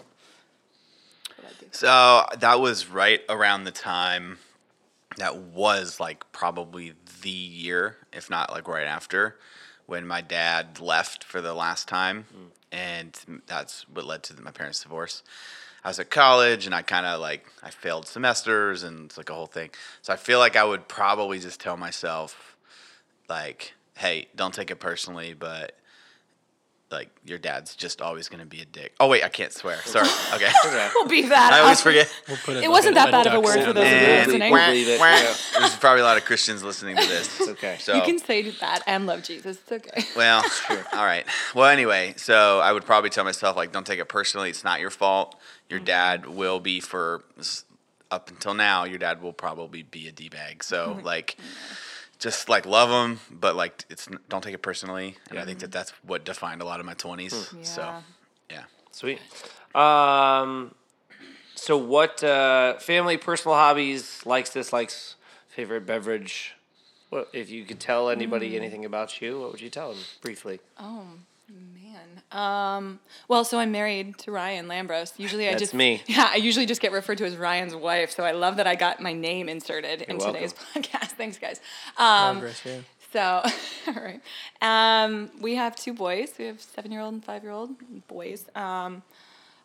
So 1.71 2.25
that 2.39 2.59
was 2.59 2.87
right 2.87 3.21
around 3.29 3.63
the 3.63 3.71
time 3.71 4.37
that 5.17 5.37
was 5.37 5.99
like 5.99 6.31
probably 6.31 6.93
the 7.21 7.29
year, 7.29 7.97
if 8.13 8.29
not 8.29 8.51
like 8.51 8.67
right 8.67 8.87
after, 8.87 9.37
when 9.85 10.07
my 10.07 10.21
dad 10.21 10.79
left 10.79 11.23
for 11.23 11.41
the 11.41 11.53
last 11.53 11.87
time. 11.87 12.25
Mm. 12.33 12.47
And 12.73 13.41
that's 13.47 13.87
what 13.89 14.05
led 14.05 14.23
to 14.23 14.41
my 14.41 14.51
parents' 14.51 14.83
divorce. 14.83 15.23
I 15.83 15.87
was 15.89 15.99
at 15.99 16.09
college 16.09 16.65
and 16.65 16.75
I 16.75 16.81
kind 16.83 17.05
of 17.05 17.19
like 17.19 17.45
I 17.63 17.71
failed 17.71 18.07
semesters 18.07 18.83
and 18.83 19.05
it's 19.05 19.17
like 19.17 19.29
a 19.29 19.33
whole 19.33 19.47
thing. 19.47 19.71
So 20.01 20.13
I 20.13 20.15
feel 20.15 20.39
like 20.39 20.55
I 20.55 20.63
would 20.63 20.87
probably 20.87 21.39
just 21.39 21.59
tell 21.59 21.77
myself 21.77 22.55
like, 23.27 23.73
"Hey, 23.97 24.27
don't 24.35 24.53
take 24.53 24.69
it 24.71 24.77
personally, 24.79 25.33
but 25.33 25.75
like 26.91 27.09
your 27.25 27.37
dad's 27.37 27.75
just 27.75 28.01
always 28.01 28.29
going 28.29 28.39
to 28.39 28.45
be 28.45 28.61
a 28.61 28.65
dick." 28.65 28.93
Oh 28.99 29.07
wait, 29.07 29.23
I 29.23 29.29
can't 29.29 29.53
swear. 29.53 29.77
Sorry. 29.83 30.07
Okay. 30.33 30.49
we'll 30.95 31.07
be 31.07 31.23
that. 31.23 31.51
I 31.51 31.59
always 31.59 31.81
forget. 31.81 32.09
We'll 32.27 32.37
put 32.37 32.55
it, 32.55 32.63
it 32.63 32.71
wasn't 32.71 32.95
that 32.95 33.11
bad 33.11 33.27
of 33.27 33.33
a 33.33 33.39
word 33.41 33.65
for 33.65 33.73
those 33.73 33.85
of 33.85 33.91
you 33.91 34.07
listening. 34.07 34.51
Wah, 34.51 34.57
wah. 34.57 35.35
There's 35.59 35.75
probably 35.75 36.01
a 36.01 36.05
lot 36.05 36.17
of 36.17 36.23
Christians 36.23 36.63
listening 36.63 36.95
to 36.95 37.05
this. 37.05 37.39
It's 37.39 37.49
okay. 37.49 37.77
So 37.79 37.95
you 37.95 38.01
can 38.01 38.17
say 38.17 38.49
that 38.49 38.81
and 38.87 39.07
love 39.07 39.23
Jesus. 39.23 39.57
It's 39.57 39.71
okay. 39.71 40.03
Well, 40.15 40.41
all 40.93 41.05
right. 41.05 41.25
Well, 41.53 41.67
anyway, 41.67 42.13
so 42.15 42.59
I 42.59 42.71
would 42.71 42.85
probably 42.85 43.09
tell 43.09 43.25
myself 43.25 43.57
like, 43.57 43.73
don't 43.73 43.85
take 43.85 43.99
it 43.99 44.07
personally. 44.07 44.49
It's 44.49 44.63
not 44.63 44.79
your 44.79 44.89
fault 44.89 45.35
your 45.71 45.79
mm-hmm. 45.79 45.85
dad 45.85 46.25
will 46.27 46.59
be 46.59 46.79
for 46.79 47.23
up 48.11 48.29
until 48.29 48.53
now 48.53 48.83
your 48.83 48.99
dad 48.99 49.21
will 49.21 49.33
probably 49.33 49.81
be 49.81 50.07
a 50.07 50.11
d-bag 50.11 50.63
so 50.63 50.97
oh 50.99 51.03
like 51.03 51.37
just 52.21 52.47
like 52.47 52.67
love 52.67 52.89
them, 52.89 53.19
but 53.31 53.55
like 53.55 53.83
it's 53.89 54.07
don't 54.29 54.43
take 54.43 54.53
it 54.53 54.61
personally 54.61 55.17
and 55.29 55.39
i 55.39 55.43
think 55.43 55.59
that 55.59 55.71
that's 55.71 55.91
what 56.05 56.23
defined 56.23 56.61
a 56.61 56.65
lot 56.65 56.79
of 56.79 56.85
my 56.85 56.93
20s 56.93 57.53
yeah. 57.53 57.63
so 57.63 57.93
yeah. 58.49 58.63
sweet. 58.91 59.19
Um 59.75 60.75
so 61.55 61.77
what 61.77 62.23
uh 62.23 62.77
family 62.77 63.17
personal 63.17 63.55
hobbies 63.55 64.25
likes 64.25 64.51
dislikes 64.51 65.15
favorite 65.49 65.85
beverage? 65.85 66.55
What 67.09 67.27
if 67.33 67.49
you 67.49 67.65
could 67.65 67.79
tell 67.79 68.09
anybody 68.09 68.51
mm. 68.51 68.55
anything 68.55 68.85
about 68.85 69.21
you 69.21 69.41
what 69.41 69.51
would 69.51 69.61
you 69.61 69.69
tell 69.69 69.89
them 69.93 70.03
briefly? 70.21 70.59
Oh 70.79 71.05
um, 72.31 72.99
well, 73.27 73.43
so 73.43 73.59
I'm 73.59 73.71
married 73.71 74.17
to 74.19 74.31
Ryan 74.31 74.67
Lambros. 74.67 75.13
Usually, 75.17 75.47
I 75.47 75.51
That's 75.51 75.61
just 75.61 75.73
me. 75.73 76.01
Yeah, 76.07 76.29
I 76.31 76.37
usually 76.37 76.65
just 76.65 76.81
get 76.81 76.91
referred 76.91 77.17
to 77.19 77.25
as 77.25 77.35
Ryan's 77.35 77.75
wife. 77.75 78.11
So 78.11 78.23
I 78.23 78.31
love 78.31 78.57
that 78.57 78.67
I 78.67 78.75
got 78.75 78.99
my 79.01 79.13
name 79.13 79.49
inserted 79.49 80.01
You're 80.01 80.09
in 80.09 80.17
welcome. 80.17 80.35
today's 80.35 80.53
podcast. 80.73 81.11
Thanks, 81.17 81.37
guys. 81.37 81.59
Um, 81.97 82.39
Progress, 82.39 82.61
yeah. 82.65 82.77
So, 83.13 83.41
all 83.87 84.01
right. 84.03 84.21
Um, 84.61 85.29
we 85.41 85.55
have 85.55 85.75
two 85.75 85.93
boys. 85.93 86.31
We 86.39 86.45
have 86.45 86.61
seven 86.61 86.91
year 86.91 87.01
old 87.01 87.13
and 87.13 87.23
five 87.23 87.43
year 87.43 87.51
old 87.51 87.71
boys. 88.07 88.45
Um, 88.55 89.03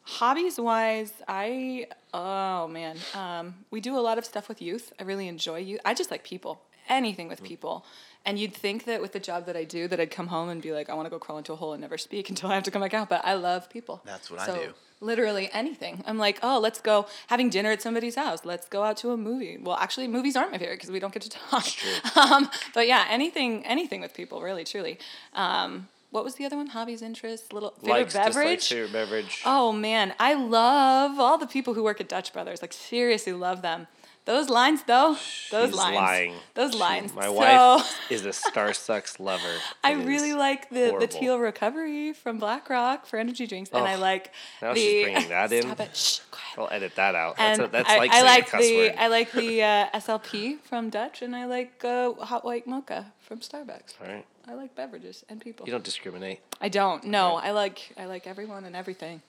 hobbies 0.03 0.59
wise, 0.59 1.13
I 1.29 1.87
oh 2.15 2.67
man, 2.69 2.97
um, 3.15 3.55
we 3.71 3.81
do 3.81 3.97
a 3.97 4.01
lot 4.01 4.19
of 4.19 4.25
stuff 4.25 4.49
with 4.49 4.61
youth. 4.61 4.93
I 4.99 5.05
really 5.05 5.29
enjoy 5.29 5.59
youth. 5.59 5.81
I 5.85 5.95
just 5.95 6.11
like 6.11 6.25
people. 6.25 6.61
Anything 6.89 7.27
with 7.29 7.43
people. 7.43 7.85
And 8.27 8.41
you'd 8.41 8.53
think 8.53 8.85
that 8.87 9.01
with 9.01 9.13
the 9.13 9.21
job 9.21 9.47
that 9.47 9.57
I 9.57 9.63
do, 9.63 9.87
that 9.87 10.01
I'd 10.01 10.11
come 10.11 10.27
home 10.27 10.49
and 10.49 10.61
be 10.61 10.73
like, 10.73 10.91
I 10.91 10.95
want 10.95 11.07
to 11.07 11.11
go 11.11 11.19
crawl 11.21 11.39
into 11.39 11.53
a 11.53 11.57
hole 11.57 11.73
and 11.73 11.81
never 11.81 11.97
speak 11.97 12.29
until 12.31 12.51
I 12.51 12.55
have 12.55 12.65
to 12.65 12.73
come 12.73 12.83
back 12.83 12.93
out. 12.93 13.09
But 13.09 13.25
I 13.25 13.35
love 13.35 13.71
people. 13.71 14.03
That's 14.05 14.31
what 14.31 14.41
so, 14.41 14.53
I 14.53 14.59
do. 14.59 14.75
Literally 15.01 15.49
anything. 15.53 16.03
I'm 16.07 16.19
like, 16.19 16.41
oh, 16.43 16.59
let's 16.59 16.81
go 16.81 17.07
having 17.29 17.51
dinner 17.51 17.71
at 17.71 17.81
somebody's 17.81 18.17
house. 18.17 18.45
Let's 18.45 18.67
go 18.67 18.83
out 18.83 18.97
to 18.99 19.13
a 19.13 19.17
movie. 19.17 19.59
Well, 19.59 19.77
actually, 19.77 20.09
movies 20.09 20.37
aren't 20.37 20.51
my 20.51 20.59
favorite 20.59 20.77
because 20.77 20.91
we 20.91 20.99
don't 20.99 21.15
get 21.15 21.23
to 21.23 21.31
talk. 21.31 21.67
Um, 22.17 22.51
but 22.75 22.89
yeah, 22.89 23.07
anything, 23.09 23.65
anything 23.67 24.01
with 24.01 24.15
people, 24.15 24.41
really, 24.41 24.65
truly. 24.65 24.99
Um, 25.35 25.89
what 26.11 26.25
was 26.25 26.37
the 26.37 26.47
other 26.47 26.57
one? 26.57 26.69
Hobbies, 26.69 27.03
interests, 27.03 27.53
little 27.53 27.71
favorite 27.73 27.93
Likes, 27.93 28.15
beverage. 28.15 28.69
favorite 28.69 28.93
beverage. 28.93 29.43
Oh 29.45 29.71
man, 29.71 30.15
I 30.19 30.35
love 30.35 31.21
all 31.21 31.37
the 31.37 31.47
people 31.47 31.75
who 31.75 31.83
work 31.85 32.01
at 32.01 32.09
Dutch 32.09 32.33
Brothers. 32.33 32.63
Like 32.63 32.73
seriously, 32.73 33.35
love 33.35 33.61
them. 33.63 33.87
Those 34.27 34.51
lines, 34.51 34.83
though, 34.83 35.17
those 35.53 35.69
She's 35.69 35.77
lines, 35.77 35.95
lying. 35.97 36.35
those 36.55 36.73
She- 36.73 36.79
lines. 36.79 37.15
my 37.15 37.23
So, 37.27 37.33
wife 37.33 37.97
is 38.11 38.27
a 38.27 38.31
Starsucks 38.31 39.21
lover. 39.21 39.55
I 39.85 39.93
It 39.93 40.05
really 40.05 40.33
like 40.35 40.69
the, 40.69 40.97
the 40.99 41.07
teal 41.07 41.39
recovery 41.39 42.13
from 42.13 42.39
BlackRock 42.39 43.07
for 43.07 43.19
energy 43.21 43.47
drinks, 43.47 43.71
and 43.73 43.87
I 43.87 43.95
Oh, 43.95 44.01
like 44.01 44.33
now 44.61 44.75
the. 44.75 44.81
she's 44.81 45.05
bringing 45.05 45.29
that 45.29 45.53
in. 45.53 45.63
Stop 45.63 45.81
it! 45.81 45.97
Shh, 45.97 46.19
quiet. 46.33 46.59
I'll 46.59 46.75
edit 46.77 46.97
that 46.97 47.15
out. 47.15 47.37
That's, 47.37 47.59
And 47.61 47.69
a, 47.69 47.71
that's 47.71 47.89
I, 47.89 47.99
like 47.99 48.11
I 48.11 48.23
like 48.23 48.51
the 48.51 48.77
word. 48.77 48.95
I 48.99 49.07
like 49.07 49.31
the 49.33 49.63
uh, 49.73 49.91
SLP 50.01 50.59
from 50.61 50.91
Dutch, 50.91 51.23
and 51.23 51.35
I 51.37 51.47
like 51.47 51.85
uh, 51.85 52.13
hot 52.15 52.45
white 52.45 52.67
mocha 52.67 53.13
from 53.21 53.39
Starbucks. 53.39 53.95
All 54.01 54.09
right. 54.13 54.27
I 54.49 54.55
like 54.55 54.75
beverages 54.75 55.25
and 55.29 55.41
people. 55.41 55.67
You 55.67 55.73
don't 55.73 55.85
discriminate. 55.85 56.41
I 56.61 56.69
don't. 56.69 57.05
No, 57.05 57.37
I 57.37 57.53
like 57.53 57.93
I 57.97 58.07
like 58.07 58.27
everyone 58.27 58.65
and 58.65 58.75
everything. 58.75 59.23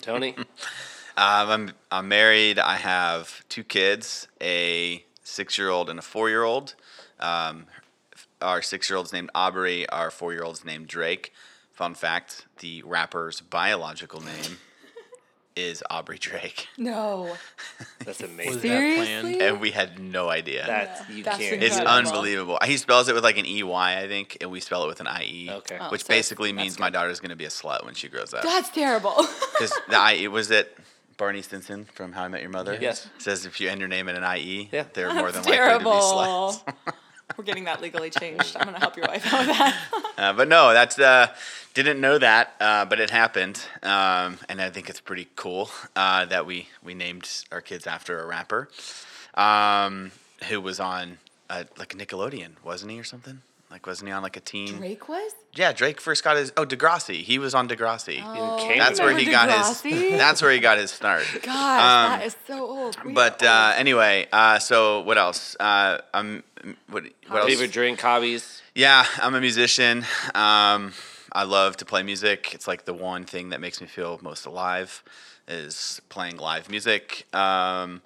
Tony? 0.00 0.34
Um, 1.16 1.50
I'm 1.50 1.70
I'm 1.90 2.08
married. 2.08 2.58
I 2.58 2.76
have 2.76 3.44
two 3.48 3.64
kids, 3.64 4.28
a 4.40 5.04
six 5.22 5.56
year 5.58 5.70
old 5.70 5.88
and 5.90 5.98
a 5.98 6.02
four 6.02 6.28
year 6.28 6.42
old. 6.42 6.74
Um, 7.20 7.66
our 8.42 8.62
six 8.62 8.90
year 8.90 8.96
old's 8.96 9.12
named 9.12 9.30
Aubrey. 9.34 9.88
Our 9.88 10.10
four 10.10 10.32
year 10.32 10.42
old's 10.42 10.64
named 10.64 10.88
Drake. 10.88 11.32
Fun 11.72 11.94
fact: 11.94 12.46
the 12.58 12.82
rapper's 12.82 13.40
biological 13.40 14.20
name 14.20 14.58
is 15.56 15.84
Aubrey 15.88 16.18
Drake, 16.18 16.66
No, 16.78 17.36
That's 18.04 18.18
Was 18.20 18.28
amazing. 18.28 18.54
that 18.54 18.60
seriously. 18.62 19.04
planned? 19.36 19.36
and 19.42 19.60
we 19.60 19.70
had 19.70 20.00
no 20.00 20.28
idea. 20.28 20.64
That's, 20.66 21.08
you 21.08 21.22
That's 21.22 21.38
can't. 21.38 21.62
it's 21.62 21.76
incredible. 21.78 22.10
unbelievable. 22.10 22.58
He 22.64 22.76
spells 22.76 23.08
it 23.08 23.14
with 23.14 23.22
like 23.22 23.38
an 23.38 23.46
EY, 23.46 23.62
I 23.72 24.08
think, 24.08 24.38
and 24.40 24.50
we 24.50 24.58
spell 24.58 24.82
it 24.82 24.88
with 24.88 25.00
an 25.00 25.06
IE. 25.22 25.48
Okay. 25.52 25.78
Oh, 25.80 25.90
Which 25.90 26.02
so 26.02 26.08
basically 26.08 26.50
that's 26.50 26.60
means 26.60 26.78
my 26.80 26.90
daughter's 26.90 27.20
going 27.20 27.30
to 27.30 27.36
be 27.36 27.44
a 27.44 27.50
slut 27.50 27.84
when 27.84 27.94
she 27.94 28.08
grows 28.08 28.34
up. 28.34 28.42
That's 28.42 28.68
terrible. 28.70 29.14
Because 29.54 29.72
the 29.88 30.14
IE 30.16 30.26
was 30.26 30.50
it 30.50 30.76
Barney 31.16 31.42
Stinson 31.42 31.84
from 31.86 32.12
How 32.12 32.24
I 32.24 32.28
Met 32.28 32.40
Your 32.42 32.50
Mother? 32.50 32.76
Yes. 32.80 33.08
Says 33.18 33.46
if 33.46 33.60
you 33.60 33.68
end 33.68 33.80
your 33.80 33.88
name 33.88 34.08
in 34.08 34.16
an 34.16 34.36
IE, 34.36 34.68
Yeah. 34.72 34.84
they're 34.92 35.12
more 35.14 35.30
than 35.32 35.42
That's 35.42 35.46
likely 35.48 35.56
terrible. 35.56 35.92
to 35.92 35.96
be 35.96 36.02
sluts. 36.02 36.94
We're 37.38 37.44
getting 37.44 37.64
that 37.64 37.80
legally 37.80 38.10
changed. 38.10 38.54
I'm 38.56 38.64
gonna 38.66 38.78
help 38.78 38.96
your 38.96 39.06
wife 39.06 39.32
out 39.32 39.46
with 39.46 39.56
that. 39.58 39.80
Uh, 40.16 40.32
but 40.32 40.46
no, 40.46 40.72
that's 40.72 40.96
uh, 40.96 41.26
didn't 41.74 42.00
know 42.00 42.18
that, 42.18 42.54
uh, 42.60 42.84
but 42.84 43.00
it 43.00 43.10
happened, 43.10 43.60
um, 43.82 44.38
and 44.48 44.60
I 44.62 44.70
think 44.70 44.88
it's 44.88 45.00
pretty 45.00 45.26
cool 45.34 45.68
uh, 45.96 46.24
that 46.26 46.46
we 46.46 46.68
we 46.84 46.94
named 46.94 47.28
our 47.50 47.60
kids 47.60 47.88
after 47.88 48.20
a 48.20 48.26
rapper, 48.26 48.68
um, 49.34 50.12
who 50.48 50.60
was 50.60 50.78
on 50.78 51.18
uh, 51.50 51.64
like 51.76 51.94
Nickelodeon, 51.96 52.52
wasn't 52.62 52.92
he, 52.92 53.00
or 53.00 53.04
something? 53.04 53.42
Like, 53.74 53.88
wasn't 53.88 54.06
he 54.06 54.12
on 54.12 54.22
like 54.22 54.36
a 54.36 54.40
team? 54.40 54.76
Drake 54.76 55.08
was. 55.08 55.32
Yeah, 55.52 55.72
Drake 55.72 56.00
first 56.00 56.22
got 56.22 56.36
his. 56.36 56.52
Oh, 56.56 56.64
Degrassi. 56.64 57.22
He 57.24 57.40
was 57.40 57.56
on 57.56 57.68
Degrassi. 57.68 58.22
Oh, 58.24 58.72
That's 58.78 59.00
where 59.00 59.16
he 59.16 59.24
got 59.24 59.50
his. 59.50 59.82
That's 60.12 60.40
where 60.40 60.52
he 60.52 60.60
got 60.60 60.78
his 60.78 60.92
start. 60.92 61.24
Gosh, 61.42 61.48
Um, 61.50 62.20
that 62.20 62.22
is 62.24 62.36
so 62.46 62.64
old. 62.68 62.96
We 63.04 63.12
But 63.14 63.42
are 63.42 63.46
uh, 63.48 63.70
old. 63.72 63.80
anyway, 63.80 64.28
uh, 64.32 64.60
so 64.60 65.00
what 65.00 65.18
else? 65.18 65.56
Uh, 65.58 65.98
I'm 66.14 66.44
what, 66.88 67.02
what 67.26 67.40
else? 67.40 67.50
Favorite 67.50 67.72
drink, 67.72 68.00
hobbies? 68.00 68.62
Yeah, 68.76 69.04
I'm 69.18 69.34
a 69.34 69.40
musician. 69.40 70.04
Um, 70.36 70.92
I 71.32 71.42
love 71.42 71.76
to 71.78 71.84
play 71.84 72.04
music. 72.04 72.54
It's 72.54 72.68
like 72.68 72.84
the 72.84 72.94
one 72.94 73.24
thing 73.24 73.48
that 73.48 73.60
makes 73.60 73.80
me 73.80 73.88
feel 73.88 74.20
most 74.22 74.46
alive 74.46 75.02
is 75.48 76.00
playing 76.10 76.36
live 76.36 76.70
music. 76.70 77.26
Um, 77.34 78.02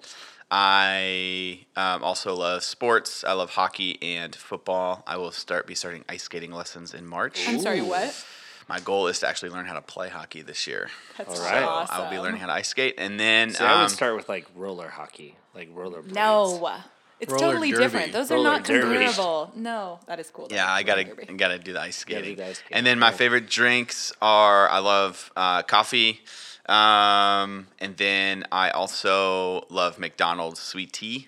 I 0.51 1.59
um, 1.75 2.03
also 2.03 2.35
love 2.35 2.63
sports. 2.63 3.23
I 3.23 3.33
love 3.33 3.51
hockey 3.51 3.97
and 4.01 4.35
football. 4.35 5.03
I 5.05 5.17
will 5.17 5.31
start 5.31 5.67
be 5.67 5.75
starting 5.75 6.03
ice 6.09 6.23
skating 6.23 6.51
lessons 6.51 6.93
in 6.93 7.05
March. 7.05 7.45
I'm 7.47 7.59
sorry. 7.59 7.81
What? 7.81 8.25
My 8.67 8.79
goal 8.79 9.07
is 9.07 9.19
to 9.19 9.27
actually 9.27 9.49
learn 9.49 9.65
how 9.65 9.73
to 9.73 9.81
play 9.81 10.09
hockey 10.09 10.41
this 10.43 10.67
year. 10.67 10.89
That's 11.17 11.39
All 11.39 11.45
right. 11.45 11.63
awesome. 11.63 11.95
I 11.95 12.03
will 12.03 12.09
be 12.11 12.19
learning 12.19 12.39
how 12.41 12.47
to 12.47 12.53
ice 12.53 12.67
skate, 12.67 12.95
and 12.97 13.19
then 13.19 13.51
See, 13.51 13.63
I 13.63 13.73
um, 13.75 13.81
would 13.81 13.89
start 13.91 14.15
with 14.15 14.29
like 14.29 14.47
roller 14.55 14.89
hockey, 14.89 15.35
like 15.55 15.69
roller 15.73 16.01
blades. 16.01 16.13
No. 16.15 16.71
It's 17.19 17.33
Roller 17.33 17.47
totally 17.47 17.71
derby. 17.71 17.83
different. 17.83 18.13
Those 18.13 18.31
are 18.31 18.35
Roller 18.35 18.49
not 18.51 18.63
derby. 18.63 18.95
comparable. 19.05 19.51
No, 19.53 19.99
that 20.07 20.21
is 20.21 20.29
cool. 20.29 20.47
though. 20.47 20.55
Yeah, 20.55 20.71
I 20.71 20.83
gotta 20.83 21.03
Roller 21.03 21.15
derby. 21.15 21.33
gotta 21.33 21.59
do 21.59 21.73
the 21.73 21.81
ice 21.81 22.05
Gotta 22.05 22.19
do 22.19 22.23
skating. 22.27 22.37
the 22.37 22.45
ice 22.49 22.57
skating, 22.59 22.77
And 22.77 22.85
then 22.85 22.97
my 22.97 23.11
favorite 23.11 23.49
drinks 23.49 24.13
are 24.21 24.69
I 24.69 24.79
love 24.79 25.29
uh, 25.35 25.63
coffee, 25.63 26.21
um, 26.69 27.67
and 27.79 27.97
then 27.97 28.45
I 28.51 28.69
also 28.69 29.65
love 29.69 29.99
McDonald's 29.99 30.59
sweet 30.59 30.93
tea. 30.93 31.27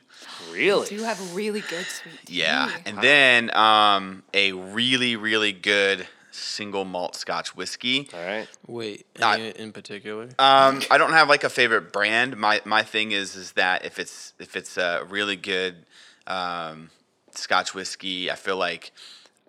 Really? 0.52 0.88
Do 0.88 1.04
have 1.04 1.36
really 1.36 1.62
good 1.62 1.86
sweet 1.86 2.26
tea. 2.26 2.40
Yeah, 2.40 2.70
and 2.86 3.00
then 3.00 3.56
um, 3.56 4.24
a 4.34 4.52
really 4.52 5.16
really 5.16 5.52
good 5.52 6.08
single 6.32 6.86
malt 6.86 7.16
Scotch 7.16 7.56
whiskey. 7.56 8.08
All 8.14 8.24
right. 8.24 8.48
Wait, 8.68 9.06
Uh, 9.22 9.32
any 9.32 9.50
in 9.50 9.72
particular? 9.72 10.30
Um, 10.40 10.82
I 10.90 10.98
don't 10.98 11.12
have 11.12 11.28
like 11.28 11.44
a 11.44 11.50
favorite 11.50 11.92
brand. 11.92 12.38
My 12.38 12.62
my 12.66 12.84
thing 12.84 13.12
is 13.12 13.36
is 13.36 13.54
that 13.54 13.84
if 13.84 14.00
it's 14.00 14.34
if 14.40 14.56
it's 14.56 14.78
a 14.78 15.06
really 15.10 15.36
good 15.36 15.86
um, 16.28 16.92
Scotch 17.32 17.74
whiskey, 17.74 18.30
I 18.30 18.36
feel 18.36 18.58
like 18.58 18.92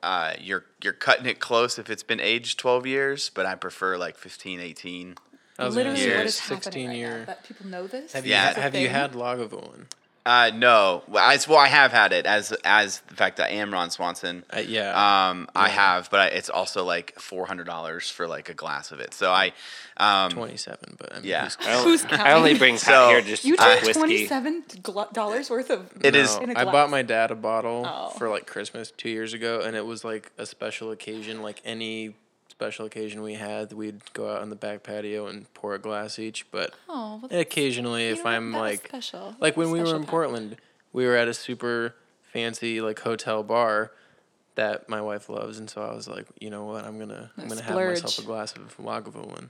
uh, 0.03 0.33
you're 0.41 0.65
you're 0.83 0.93
cutting 0.95 1.27
it 1.27 1.39
close 1.39 1.79
if 1.79 1.91
it's 1.91 2.03
been 2.03 2.21
aged 2.21 2.59
12 2.59 2.87
years, 2.87 3.31
but 3.35 3.45
I 3.47 3.55
prefer 3.55 3.97
like 3.97 4.17
15, 4.17 4.59
18. 4.59 5.17
I 5.59 5.65
was 5.67 5.75
gonna 5.75 5.91
Literally, 5.91 6.01
say 6.01 6.07
years. 6.07 6.19
what 6.19 6.27
is 6.27 6.35
16 6.37 6.57
happening 6.73 6.89
right 6.89 6.97
year. 6.97 7.19
now? 7.21 7.25
That 7.27 7.45
people 7.45 7.67
know 7.67 7.87
this. 7.87 8.13
Have 8.13 8.27
Yeah. 8.27 8.41
you 8.41 8.47
That's 8.47 8.59
a 8.59 8.61
have 8.63 8.75
you 8.75 8.87
thing? 8.87 8.95
had 8.95 9.13
Lagavulin? 9.13 9.85
Uh, 10.25 10.53
no, 10.55 11.03
well 11.09 11.25
I, 11.25 11.37
well, 11.49 11.59
I 11.59 11.67
have 11.67 11.91
had 11.91 12.13
it 12.13 12.27
as 12.27 12.53
as 12.65 13.01
the 13.09 13.15
fact 13.17 13.39
that 13.39 13.49
I 13.51 13.55
am 13.55 13.73
Ron 13.73 13.91
Swanson. 13.91 14.45
Uh, 14.51 14.61
yeah. 14.61 15.31
Um, 15.31 15.49
I 15.57 15.69
have, 15.69 16.09
but 16.13 16.21
I, 16.21 16.27
it's 16.27 16.49
also 16.49 16.85
like 16.85 17.19
four 17.19 17.45
hundred 17.47 17.65
dollars 17.67 18.09
for 18.09 18.29
like 18.29 18.49
a 18.49 18.55
glass 18.55 18.93
of 18.93 19.01
it. 19.01 19.15
So 19.15 19.33
I, 19.33 19.53
um, 19.97 20.31
27, 20.31 20.95
but 20.97 21.13
I 21.13 21.17
mean, 21.17 21.25
Yeah. 21.25 21.43
who's- 21.43 21.57
I 21.67 21.73
only, 21.75 21.91
Who's 21.91 22.05
I 22.05 22.09
only 22.35 22.51
counting? 22.51 22.59
bring 22.59 22.75
Pat 22.75 22.81
So- 22.85 23.09
here 23.09 23.21
just 23.21 23.45
You 23.45 23.57
for 23.57 23.63
drank 23.65 23.81
whiskey. 23.83 23.99
twenty-seven 23.99 24.65
dollars 25.13 25.51
worth 25.51 25.71
of. 25.71 25.91
It 26.05 26.15
is- 26.15 26.37
in 26.37 26.51
a 26.51 26.53
I 26.53 26.63
glass. 26.63 26.73
bought 26.73 26.91
my 26.91 27.03
dad 27.03 27.33
a 27.33 27.35
bottle 27.35 27.85
Oh. 27.85 28.11
for 28.17 28.29
like 28.29 28.47
Christmas 28.47 28.93
two 28.97 29.09
years 29.11 29.35
ago, 29.35 29.61
and 29.65 29.75
it 29.77 29.85
was 29.87 30.05
like 30.05 30.31
a 30.39 30.47
special 30.47 30.93
occasion. 30.93 31.43
Like 31.43 31.61
any 31.65 32.15
special 32.53 32.85
occasion 32.87 33.23
we 33.23 33.35
had, 33.35 33.73
we'd 33.73 34.01
go 34.13 34.31
out 34.31 34.43
on 34.43 34.51
the 34.51 34.57
back 34.57 34.83
patio 34.85 35.27
and 35.27 35.53
pour 35.55 35.75
a 35.75 35.79
glass 35.79 36.19
each. 36.19 36.47
But 36.53 36.75
Oh, 36.89 37.19
well, 37.29 37.41
occasionally, 37.41 38.05
if? 38.09 38.25
I'm 38.25 38.53
like, 38.53 38.87
special. 38.87 39.35
like 39.41 39.57
when 39.57 39.71
we 39.71 39.81
were 39.81 39.87
in 39.87 40.03
time. 40.03 40.07
Portland, 40.07 40.57
we 40.93 41.07
were 41.07 41.17
at 41.17 41.27
a 41.29 41.35
super 41.35 41.97
fancy 42.33 42.81
like 42.81 43.01
hotel 43.01 43.43
bar 43.43 43.93
that 44.55 44.89
my 44.89 45.01
wife 45.01 45.29
loves, 45.31 45.59
and 45.59 45.69
so 45.69 45.83
I 45.83 45.95
was 45.95 46.07
like, 46.07 46.27
you 46.39 46.51
know 46.51 46.65
what, 46.67 46.85
I'm 46.85 46.99
gonna 46.99 47.31
I'm 47.39 47.49
gonna 47.49 47.63
have 47.63 47.75
myself 47.75 48.19
a 48.19 48.23
glass 48.23 48.53
of 48.55 48.77
Lagavulin. 48.77 49.49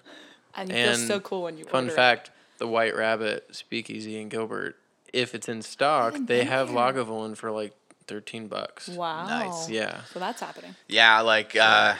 and 0.54 0.68
you 0.70 0.74
And 0.76 0.96
feel 0.98 1.06
so 1.08 1.20
cool 1.20 1.42
when 1.42 1.58
you 1.58 1.64
Fun 1.64 1.84
order 1.84 1.92
it. 1.92 1.96
fact: 1.96 2.30
the 2.58 2.68
White 2.68 2.94
Rabbit 2.96 3.48
Speakeasy 3.50 4.20
in 4.20 4.28
Gilbert, 4.28 4.76
if 5.12 5.34
it's 5.34 5.48
in 5.48 5.60
stock, 5.62 6.12
haven't 6.12 6.26
they 6.26 6.38
been 6.38 6.46
have 6.46 6.68
there. 6.68 6.76
Lagavulin 6.76 7.36
for 7.36 7.50
like 7.50 7.74
thirteen 8.06 8.46
bucks. 8.46 8.88
Wow. 8.88 9.26
Nice. 9.26 9.68
Yeah. 9.68 10.02
So 10.12 10.20
that's 10.20 10.40
happening. 10.40 10.76
Yeah, 10.86 11.20
like 11.22 11.56
uh, 11.56 11.94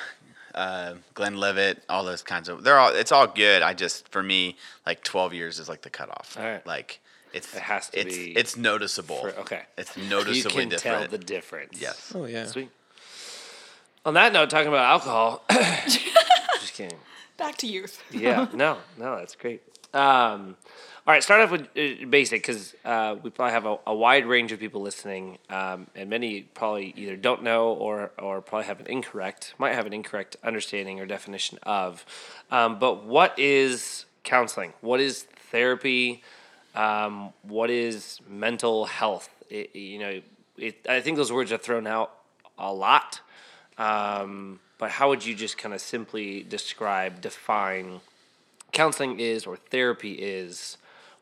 uh, 0.54 0.94
Glenlivet, 1.14 1.82
all 1.88 2.04
those 2.04 2.22
kinds 2.22 2.48
of. 2.48 2.62
They're 2.64 2.78
all. 2.78 2.90
It's 2.94 3.12
all 3.12 3.26
good. 3.26 3.62
I 3.62 3.74
just 3.74 4.08
for 4.10 4.22
me, 4.22 4.56
like 4.86 5.02
twelve 5.04 5.32
years 5.32 5.58
is 5.58 5.68
like 5.68 5.82
the 5.82 5.90
cutoff. 5.90 6.36
All 6.38 6.44
right. 6.44 6.66
Like 6.66 7.00
it's 7.32 7.54
It 7.54 7.60
has 7.62 7.88
to 7.90 8.00
it's, 8.00 8.16
be 8.16 8.32
It's 8.36 8.56
noticeable. 8.56 9.16
For- 9.20 9.40
okay. 9.40 9.62
It's 9.78 9.96
noticeably 9.96 10.36
You 10.36 10.42
can 10.60 10.68
different. 10.68 10.98
tell 11.00 11.08
the 11.08 11.18
difference. 11.18 11.80
yes. 11.80 12.12
Oh 12.14 12.24
yeah. 12.26 12.46
Sweet. 12.46 12.70
On 14.04 14.14
that 14.14 14.32
note, 14.32 14.50
talking 14.50 14.68
about 14.68 14.84
alcohol. 14.84 15.44
just 15.50 16.74
kidding. 16.74 16.98
Back 17.36 17.56
to 17.58 17.66
youth. 17.66 18.02
Yeah. 18.10 18.46
No. 18.52 18.78
No. 18.98 19.16
That's 19.16 19.34
great. 19.36 19.62
Um, 19.94 20.56
all 21.06 21.14
right. 21.14 21.22
Start 21.22 21.40
off 21.40 21.50
with 21.50 21.62
uh, 21.62 22.06
basic 22.08 22.42
because 22.42 22.74
uh, 22.84 23.16
we 23.22 23.30
probably 23.30 23.52
have 23.52 23.66
a, 23.66 23.78
a 23.86 23.94
wide 23.94 24.26
range 24.26 24.52
of 24.52 24.60
people 24.60 24.80
listening, 24.80 25.38
um, 25.50 25.86
and 25.94 26.08
many 26.08 26.42
probably 26.42 26.94
either 26.96 27.16
don't 27.16 27.42
know 27.42 27.72
or 27.72 28.12
or 28.18 28.40
probably 28.40 28.66
have 28.66 28.80
an 28.80 28.86
incorrect, 28.86 29.54
might 29.58 29.74
have 29.74 29.86
an 29.86 29.92
incorrect 29.92 30.36
understanding 30.44 31.00
or 31.00 31.06
definition 31.06 31.58
of. 31.64 32.04
Um, 32.50 32.78
but 32.78 33.04
what 33.04 33.38
is 33.38 34.04
counseling? 34.22 34.72
What 34.80 35.00
is 35.00 35.24
therapy? 35.50 36.22
um, 36.74 37.32
what 37.42 37.70
is 37.70 38.20
mental 38.28 38.86
health? 38.86 39.28
It, 39.50 39.74
you 39.74 39.98
know, 39.98 40.20
it, 40.56 40.86
I 40.88 41.00
think 41.00 41.16
those 41.16 41.32
words 41.32 41.52
are 41.52 41.58
thrown 41.58 41.86
out 41.86 42.12
a 42.58 42.72
lot. 42.72 43.20
Um, 43.78 44.60
but 44.78 44.90
how 44.90 45.08
would 45.08 45.24
you 45.24 45.34
just 45.34 45.58
kind 45.58 45.74
of 45.74 45.80
simply 45.80 46.42
describe, 46.42 47.20
define 47.20 48.00
counseling 48.72 49.20
is, 49.20 49.46
or 49.46 49.56
therapy 49.56 50.12
is, 50.12 50.76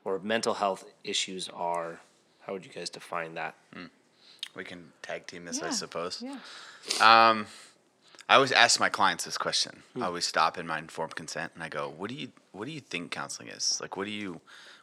or 0.05 0.19
mental 0.19 0.55
health 0.55 0.85
issues 1.05 1.49
are? 1.49 2.01
How 2.41 2.53
would 2.53 2.65
you 2.65 2.73
guys 2.73 2.91
define 2.91 3.35
that? 3.35 3.55
We 4.57 4.65
can 4.65 4.93
tag 5.03 5.27
team 5.27 5.45
this, 5.45 5.63
I 5.63 5.71
suppose. 5.71 6.23
Yeah. 6.23 6.39
Um, 7.01 7.47
I 8.29 8.35
always 8.35 8.53
ask 8.53 8.81
my 8.81 8.89
clients 8.89 9.25
this 9.25 9.39
question. 9.39 9.83
I 9.97 10.07
always 10.07 10.27
stop 10.27 10.59
in 10.59 10.67
my 10.67 10.79
informed 10.79 11.15
consent 11.15 11.53
and 11.55 11.63
I 11.63 11.69
go, 11.69 11.89
"What 11.89 12.09
do 12.11 12.17
you 12.17 12.33
What 12.53 12.65
do 12.65 12.73
you 12.73 12.81
think 12.81 13.11
counseling 13.13 13.49
is? 13.49 13.79
Like, 13.81 13.97
what 13.97 14.07
do 14.07 14.11
you 14.11 14.33